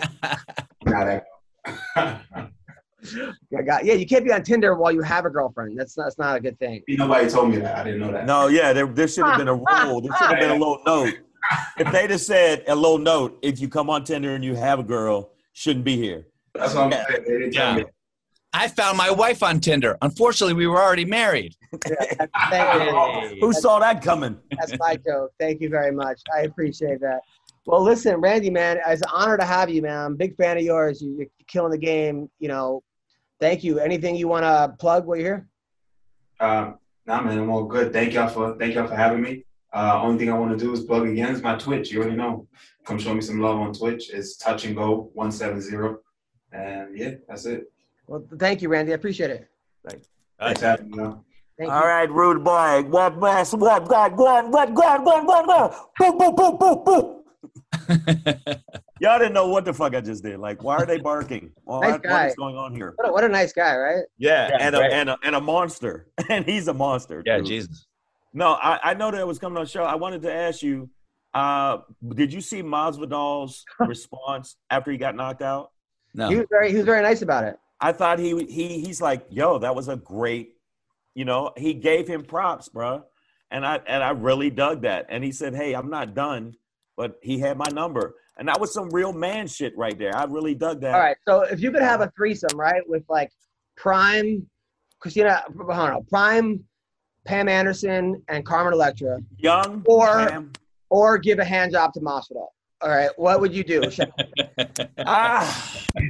now 0.86 1.22
Yeah, 3.50 3.64
got- 3.64 3.84
yeah, 3.84 3.94
you 3.96 4.06
can't 4.06 4.24
be 4.24 4.32
on 4.32 4.44
Tinder 4.44 4.76
while 4.76 4.92
you 4.92 5.02
have 5.02 5.26
a 5.26 5.30
girlfriend. 5.30 5.78
That's 5.80 5.98
not, 5.98 6.04
that's 6.04 6.20
not 6.20 6.36
a 6.38 6.40
good 6.40 6.60
thing. 6.60 6.84
nobody 6.88 7.28
told 7.30 7.50
me 7.50 7.58
that. 7.58 7.76
I 7.80 7.84
didn't 7.84 8.00
know 8.00 8.12
that. 8.12 8.28
no, 8.28 8.48
yeah, 8.48 8.74
there, 8.74 8.86
there 8.86 9.08
should 9.08 9.26
have 9.26 9.38
been 9.40 9.48
a 9.48 9.56
rule. 9.56 10.02
There 10.02 10.12
should 10.20 10.28
have 10.28 10.40
been 10.40 10.52
a 10.52 10.54
little 10.54 10.82
note. 10.86 11.16
If 11.80 11.92
they'd 11.92 12.12
have 12.12 12.22
said 12.22 12.64
a 12.68 12.76
little 12.76 13.00
note, 13.00 13.40
if 13.42 13.60
you 13.60 13.68
come 13.68 13.90
on 13.90 14.04
Tinder 14.04 14.36
and 14.36 14.44
you 14.44 14.54
have 14.56 14.78
a 14.78 14.84
girl, 14.84 15.32
shouldn't 15.54 15.84
be 15.84 15.96
here. 15.98 16.28
That's 16.54 16.76
what 16.76 16.84
I'm 16.86 16.92
Yeah. 16.92 17.06
saying. 17.08 17.24
They 17.28 17.32
didn't 17.40 17.54
tell 17.54 17.72
Yeah. 17.80 17.84
me. 17.86 17.90
I 18.54 18.68
found 18.68 18.98
my 18.98 19.10
wife 19.10 19.42
on 19.44 19.60
Tinder. 19.62 19.98
Unfortunately, 20.02 20.54
we 20.54 20.68
were 20.68 20.80
already 20.82 21.06
married. 21.06 21.56
Thank 21.84 23.32
you. 23.34 23.38
Who 23.40 23.54
saw 23.54 23.80
that 23.80 24.02
coming? 24.04 24.38
That's 24.60 24.78
my 24.78 24.98
joke. 24.98 25.32
Thank 25.40 25.62
you 25.62 25.70
very 25.70 25.92
much. 25.92 26.22
I 26.36 26.42
appreciate 26.42 27.00
that. 27.00 27.22
Well, 27.66 27.84
listen, 27.84 28.16
Randy, 28.20 28.50
man, 28.50 28.80
it's 28.88 29.02
an 29.02 29.10
honor 29.14 29.38
to 29.38 29.46
have 29.46 29.70
you, 29.70 29.82
man. 29.82 29.98
I'm 29.98 30.14
a 30.14 30.16
big 30.16 30.36
fan 30.36 30.58
of 30.58 30.64
yours. 30.64 31.02
You- 31.02 31.16
You're 31.18 31.28
killing 31.48 31.72
the 31.72 31.78
game. 31.78 32.30
You 32.40 32.48
know, 32.48 32.84
thank 33.40 33.64
you. 33.64 33.80
Anything 33.80 34.16
you 34.16 34.28
want 34.28 34.44
to 34.44 34.76
plug 34.80 35.06
while 35.06 35.18
you're 35.18 35.26
here? 35.28 35.48
Uh, 36.40 36.74
nah, 37.06 37.22
man, 37.22 37.38
I'm 37.38 37.50
all 37.52 37.66
good. 37.66 37.94
Thank 37.94 38.14
y'all 38.14 38.28
for 38.28 38.58
thank 38.58 38.74
y'all 38.74 38.88
for 38.88 38.96
having 38.96 39.22
me. 39.22 39.46
Uh, 39.74 40.02
only 40.02 40.18
thing 40.18 40.30
I 40.32 40.38
want 40.38 40.52
to 40.52 40.58
do 40.58 40.74
is 40.74 40.82
plug 40.82 41.08
again 41.08 41.34
is 41.34 41.42
my 41.42 41.56
Twitch. 41.56 41.92
You 41.92 42.00
already 42.02 42.16
know. 42.18 42.48
Come 42.84 42.98
show 42.98 43.14
me 43.14 43.22
some 43.22 43.40
love 43.40 43.58
on 43.58 43.74
Twitch. 43.74 44.10
It's 44.12 44.38
Touch 44.38 44.66
and 44.66 44.76
Go 44.76 45.12
one 45.14 45.32
seven 45.32 45.62
zero, 45.62 46.00
and 46.52 46.98
yeah, 46.98 47.12
that's 47.28 47.46
it. 47.46 47.72
Well, 48.08 48.26
thank 48.40 48.62
you, 48.64 48.70
Randy. 48.70 48.92
I 48.92 48.96
appreciate 48.96 49.30
it. 49.30 49.48
Thanks 49.88 50.60
for 50.60 50.66
having 50.66 50.90
me. 50.90 50.98
y'all. 50.98 51.24
Thank 51.60 51.72
All 51.72 51.80
you. 51.82 51.86
right, 51.86 52.10
rude 52.12 52.44
boy. 52.44 52.82
What, 52.90 53.16
what, 53.18 53.52
what, 53.60 53.88
what, 53.88 53.88
what, 53.88 54.18
what, 54.18 54.50
what, 54.50 55.04
what, 55.04 55.26
what, 55.26 55.48
what? 55.48 55.72
Boop, 56.02 56.18
boop, 56.18 56.36
boop, 56.36 56.60
boop, 56.60 56.86
boop. 56.86 57.21
Y'all 59.00 59.18
didn't 59.18 59.34
know 59.34 59.48
what 59.48 59.66
the 59.66 59.74
fuck 59.74 59.96
I 59.96 60.02
just 60.02 60.24
did. 60.24 60.40
Like, 60.40 60.62
why 60.64 60.76
are 60.78 60.86
they 60.86 60.98
barking? 61.00 61.52
Well, 61.66 61.82
Nice 61.82 61.92
what- 61.94 62.04
guy. 62.04 62.22
what 62.24 62.30
is 62.30 62.36
going 62.36 62.56
on 62.56 62.76
here? 62.76 62.94
What 62.98 63.10
a, 63.10 63.12
what 63.14 63.24
a 63.24 63.30
nice 63.30 63.54
guy, 63.54 63.76
right? 63.78 64.04
Yeah, 64.18 64.50
Yeah, 64.50 64.58
and, 64.60 64.76
a, 64.76 64.80
right. 64.80 64.92
and, 64.92 65.10
a, 65.10 65.18
and 65.24 65.36
a 65.36 65.42
monster. 65.42 66.08
And 66.30 66.46
he's 66.46 66.68
a 66.68 66.74
monster. 66.74 67.24
Yeah, 67.26 67.38
dude. 67.38 67.46
Jesus. 67.48 67.88
No, 68.34 68.54
I, 68.54 68.80
I 68.84 68.94
know 68.94 69.12
that 69.12 69.20
it 69.20 69.28
was 69.28 69.40
coming 69.40 69.58
on 69.58 69.64
the 69.64 69.70
show. 69.70 69.84
I 69.84 69.96
wanted 69.96 70.22
to 70.24 70.34
ask 70.34 70.62
you, 70.62 70.90
uh, 71.34 71.80
did 72.16 72.32
you 72.34 72.42
see 72.42 72.62
Masvidal's 72.62 73.66
response 73.80 74.56
after 74.70 74.92
he 74.92 74.98
got 74.98 75.16
knocked 75.16 75.42
out? 75.42 75.72
No. 76.14 76.30
He 76.30 76.36
was 76.36 76.46
very 76.50 76.70
he 76.72 76.76
was 76.78 76.86
very 76.86 77.02
nice 77.02 77.22
about 77.22 77.46
it. 77.46 77.58
I 77.80 77.92
thought 77.94 78.20
he 78.20 78.32
he 78.46 78.80
he's 78.82 79.02
like, 79.02 79.26
yo, 79.30 79.58
that 79.60 79.74
was 79.76 79.88
a 79.88 79.96
great 79.96 80.56
You 81.16 81.26
know, 81.26 81.52
he 81.58 81.74
gave 81.74 82.08
him 82.08 82.24
props, 82.24 82.68
bro, 82.70 83.04
and 83.50 83.66
I 83.66 83.80
and 83.88 84.04
I 84.04 84.12
really 84.12 84.50
dug 84.50 84.82
that. 84.84 85.06
And 85.10 85.24
he 85.24 85.32
said, 85.32 85.56
"Hey, 85.56 85.74
I'm 85.74 85.90
not 85.90 86.14
done," 86.14 86.54
but 86.98 87.16
he 87.22 87.40
had 87.40 87.58
my 87.58 87.68
number, 87.74 88.16
and 88.38 88.48
that 88.48 88.60
was 88.60 88.74
some 88.74 88.90
real 88.90 89.14
man 89.14 89.48
shit 89.48 89.76
right 89.78 89.98
there. 89.98 90.16
I 90.16 90.26
really 90.26 90.56
dug 90.56 90.82
that. 90.82 90.94
All 90.94 91.00
right, 91.00 91.18
so 91.28 91.42
if 91.42 91.60
you 91.60 91.72
could 91.72 91.82
have 91.82 92.02
a 92.02 92.12
threesome, 92.16 92.58
right, 92.58 92.82
with 92.88 93.04
like 93.10 93.32
Prime, 93.78 94.48
Christina, 95.00 95.44
I 95.48 95.54
don't 95.54 95.68
know, 95.68 96.06
Prime, 96.10 96.64
Pam 97.26 97.48
Anderson, 97.48 98.22
and 98.28 98.46
Carmen 98.46 98.74
Electra, 98.74 99.20
Young 99.38 99.84
or 99.86 100.28
Pam. 100.28 100.52
or 100.90 101.18
give 101.18 101.40
a 101.40 101.46
hand 101.46 101.72
job 101.72 101.94
to 101.94 102.00
Masvidal. 102.00 102.48
All 102.82 102.90
right, 102.90 103.10
what 103.16 103.40
would 103.42 103.54
you 103.54 103.64
do? 103.64 103.84
ah, 105.06 105.84
you 106.00 106.10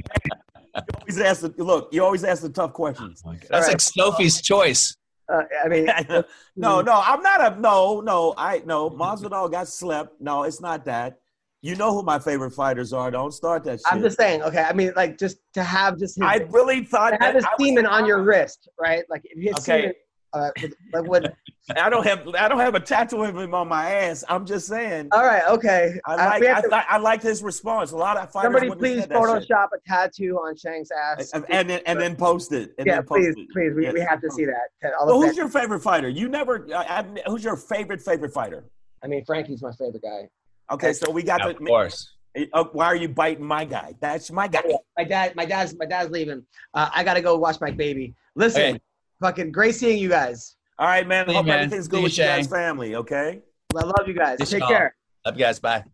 always 0.98 1.20
ask 1.20 1.42
the 1.42 1.52
look. 1.58 1.90
You 1.92 2.02
always 2.02 2.24
ask 2.24 2.42
the 2.42 2.48
tough 2.48 2.72
questions. 2.72 3.22
That's 3.50 3.68
like 3.68 3.80
Sophie's 3.80 4.40
choice. 4.40 4.96
Uh, 5.32 5.42
I 5.64 5.68
mean, 5.68 5.86
no, 6.56 6.80
no, 6.82 7.02
I'm 7.04 7.22
not 7.22 7.52
a 7.56 7.60
no, 7.60 8.00
no. 8.00 8.34
I 8.36 8.62
no. 8.66 8.90
Masvidal 8.90 9.50
got 9.50 9.68
slept. 9.68 10.20
No, 10.20 10.42
it's 10.42 10.60
not 10.60 10.84
that. 10.84 11.18
You 11.62 11.76
know 11.76 11.92
who 11.92 12.02
my 12.02 12.18
favorite 12.18 12.50
fighters 12.50 12.92
are. 12.92 13.10
Don't 13.10 13.30
start 13.32 13.62
that 13.64 13.78
shit. 13.78 13.86
I'm 13.90 14.02
just 14.02 14.16
saying. 14.18 14.42
Okay, 14.42 14.62
I 14.62 14.72
mean, 14.72 14.92
like 14.96 15.16
just 15.16 15.38
to 15.54 15.62
have 15.62 15.96
just 15.98 16.16
his, 16.16 16.24
I 16.26 16.36
really 16.50 16.84
thought 16.84 17.10
to 17.10 17.16
have 17.20 17.34
his 17.36 17.44
I 17.44 17.48
was- 17.58 17.68
semen 17.68 17.86
on 17.86 18.04
your 18.04 18.22
wrist, 18.22 18.68
right? 18.80 19.04
Like 19.08 19.22
if 19.24 19.38
you 19.42 19.50
Okay. 19.52 19.60
semen, 19.62 19.92
uh, 20.34 20.50
with- 20.60 20.74
like 20.92 21.04
would 21.04 21.32
I 21.76 21.88
don't 21.88 22.04
have 22.06 22.26
I 22.34 22.48
don't 22.48 22.58
have 22.58 22.74
a 22.74 22.80
tattoo 22.80 23.22
of 23.22 23.36
him 23.36 23.54
on 23.54 23.68
my 23.68 23.90
ass. 23.92 24.24
I'm 24.28 24.44
just 24.44 24.66
saying. 24.66 25.08
all 25.12 25.24
right, 25.24 25.44
okay. 25.48 26.00
I 26.06 26.14
Uh, 26.14 26.16
like 26.16 26.40
we 26.40 26.46
have 26.46 26.58
I, 26.58 26.60
to- 26.62 26.68
thought 26.68 26.86
I 26.88 26.98
liked 26.98 27.22
his 27.22 27.42
response. 27.42 27.92
A 27.92 27.96
lot 27.96 28.16
of 28.16 28.30
fighters 28.32 28.52
somebody 28.60 28.70
please 28.78 29.00
said 29.00 29.10
that 29.10 29.14
shit. 29.14 29.48
Photoshop 29.50 29.68
a 29.74 29.78
tattoo 29.88 30.36
on 30.38 30.56
Shane's 30.56 30.90
ass. 30.90 31.30
And, 31.32 31.44
and 31.50 31.70
then 31.70 31.80
and 31.86 32.00
then 32.00 32.16
post 32.16 32.52
it. 32.52 32.74
And 32.78 32.86
yeah, 32.86 32.96
then 32.96 33.04
post 33.04 33.20
please, 33.20 33.34
it. 33.36 33.48
please, 33.52 33.72
we, 33.76 33.84
Yes. 33.84 33.92
we 33.94 34.00
have 34.00 34.20
to 34.20 34.30
see 34.30 34.44
that. 34.46 34.92
All 35.00 35.06
Well, 35.06 35.16
who's 35.16 35.26
fans- 35.26 35.36
your 35.36 35.48
favorite 35.48 35.80
fighter? 35.80 36.08
You 36.08 36.28
never. 36.28 36.66
I, 36.74 36.82
I, 37.00 37.04
who's 37.30 37.44
your 37.44 37.56
favorite 37.56 38.00
favorite 38.02 38.32
fighter? 38.32 38.64
I 39.04 39.06
mean, 39.06 39.24
Frankie's 39.24 39.62
my 39.62 39.72
favorite 39.72 40.02
guy. 40.02 40.28
Okay, 40.72 40.92
so 40.92 41.10
we 41.10 41.22
got 41.22 41.44
Of 41.48 41.58
the. 41.58 41.64
course. 41.64 42.12
Uh, 42.54 42.64
why 42.72 42.86
are 42.86 42.96
you 42.96 43.08
biting 43.08 43.44
my 43.44 43.64
guy? 43.64 43.92
That's 44.00 44.30
my 44.30 44.48
guy. 44.48 44.62
My 44.96 45.04
dad, 45.04 45.36
my 45.36 45.44
dad's, 45.44 45.76
my 45.76 45.84
dad's 45.84 46.10
leaving. 46.10 46.42
Uh, 46.72 46.88
I 46.94 47.04
gotta 47.04 47.20
go 47.20 47.36
watch 47.36 47.60
my 47.60 47.70
baby. 47.70 48.14
Listen, 48.34 48.62
Okay. 48.76 48.80
Fucking 49.22 49.52
great 49.52 49.74
seeing 49.74 49.98
you 49.98 50.08
guys. 50.08 50.56
All 50.78 50.86
right, 50.86 51.06
man. 51.06 51.26
See 51.28 51.34
Hope 51.34 51.46
man. 51.46 51.60
everything's 51.60 51.88
good 51.88 51.98
you, 51.98 52.02
with 52.04 52.18
you 52.18 52.24
guys' 52.24 52.46
family. 52.46 52.96
Okay. 52.96 53.40
I 53.74 53.84
love 53.84 54.06
you 54.06 54.14
guys. 54.14 54.36
Yes, 54.38 54.50
Take 54.50 54.60
y'all. 54.60 54.68
care. 54.68 54.94
Love 55.24 55.36
you 55.36 55.44
guys. 55.44 55.58
Bye. 55.58 55.84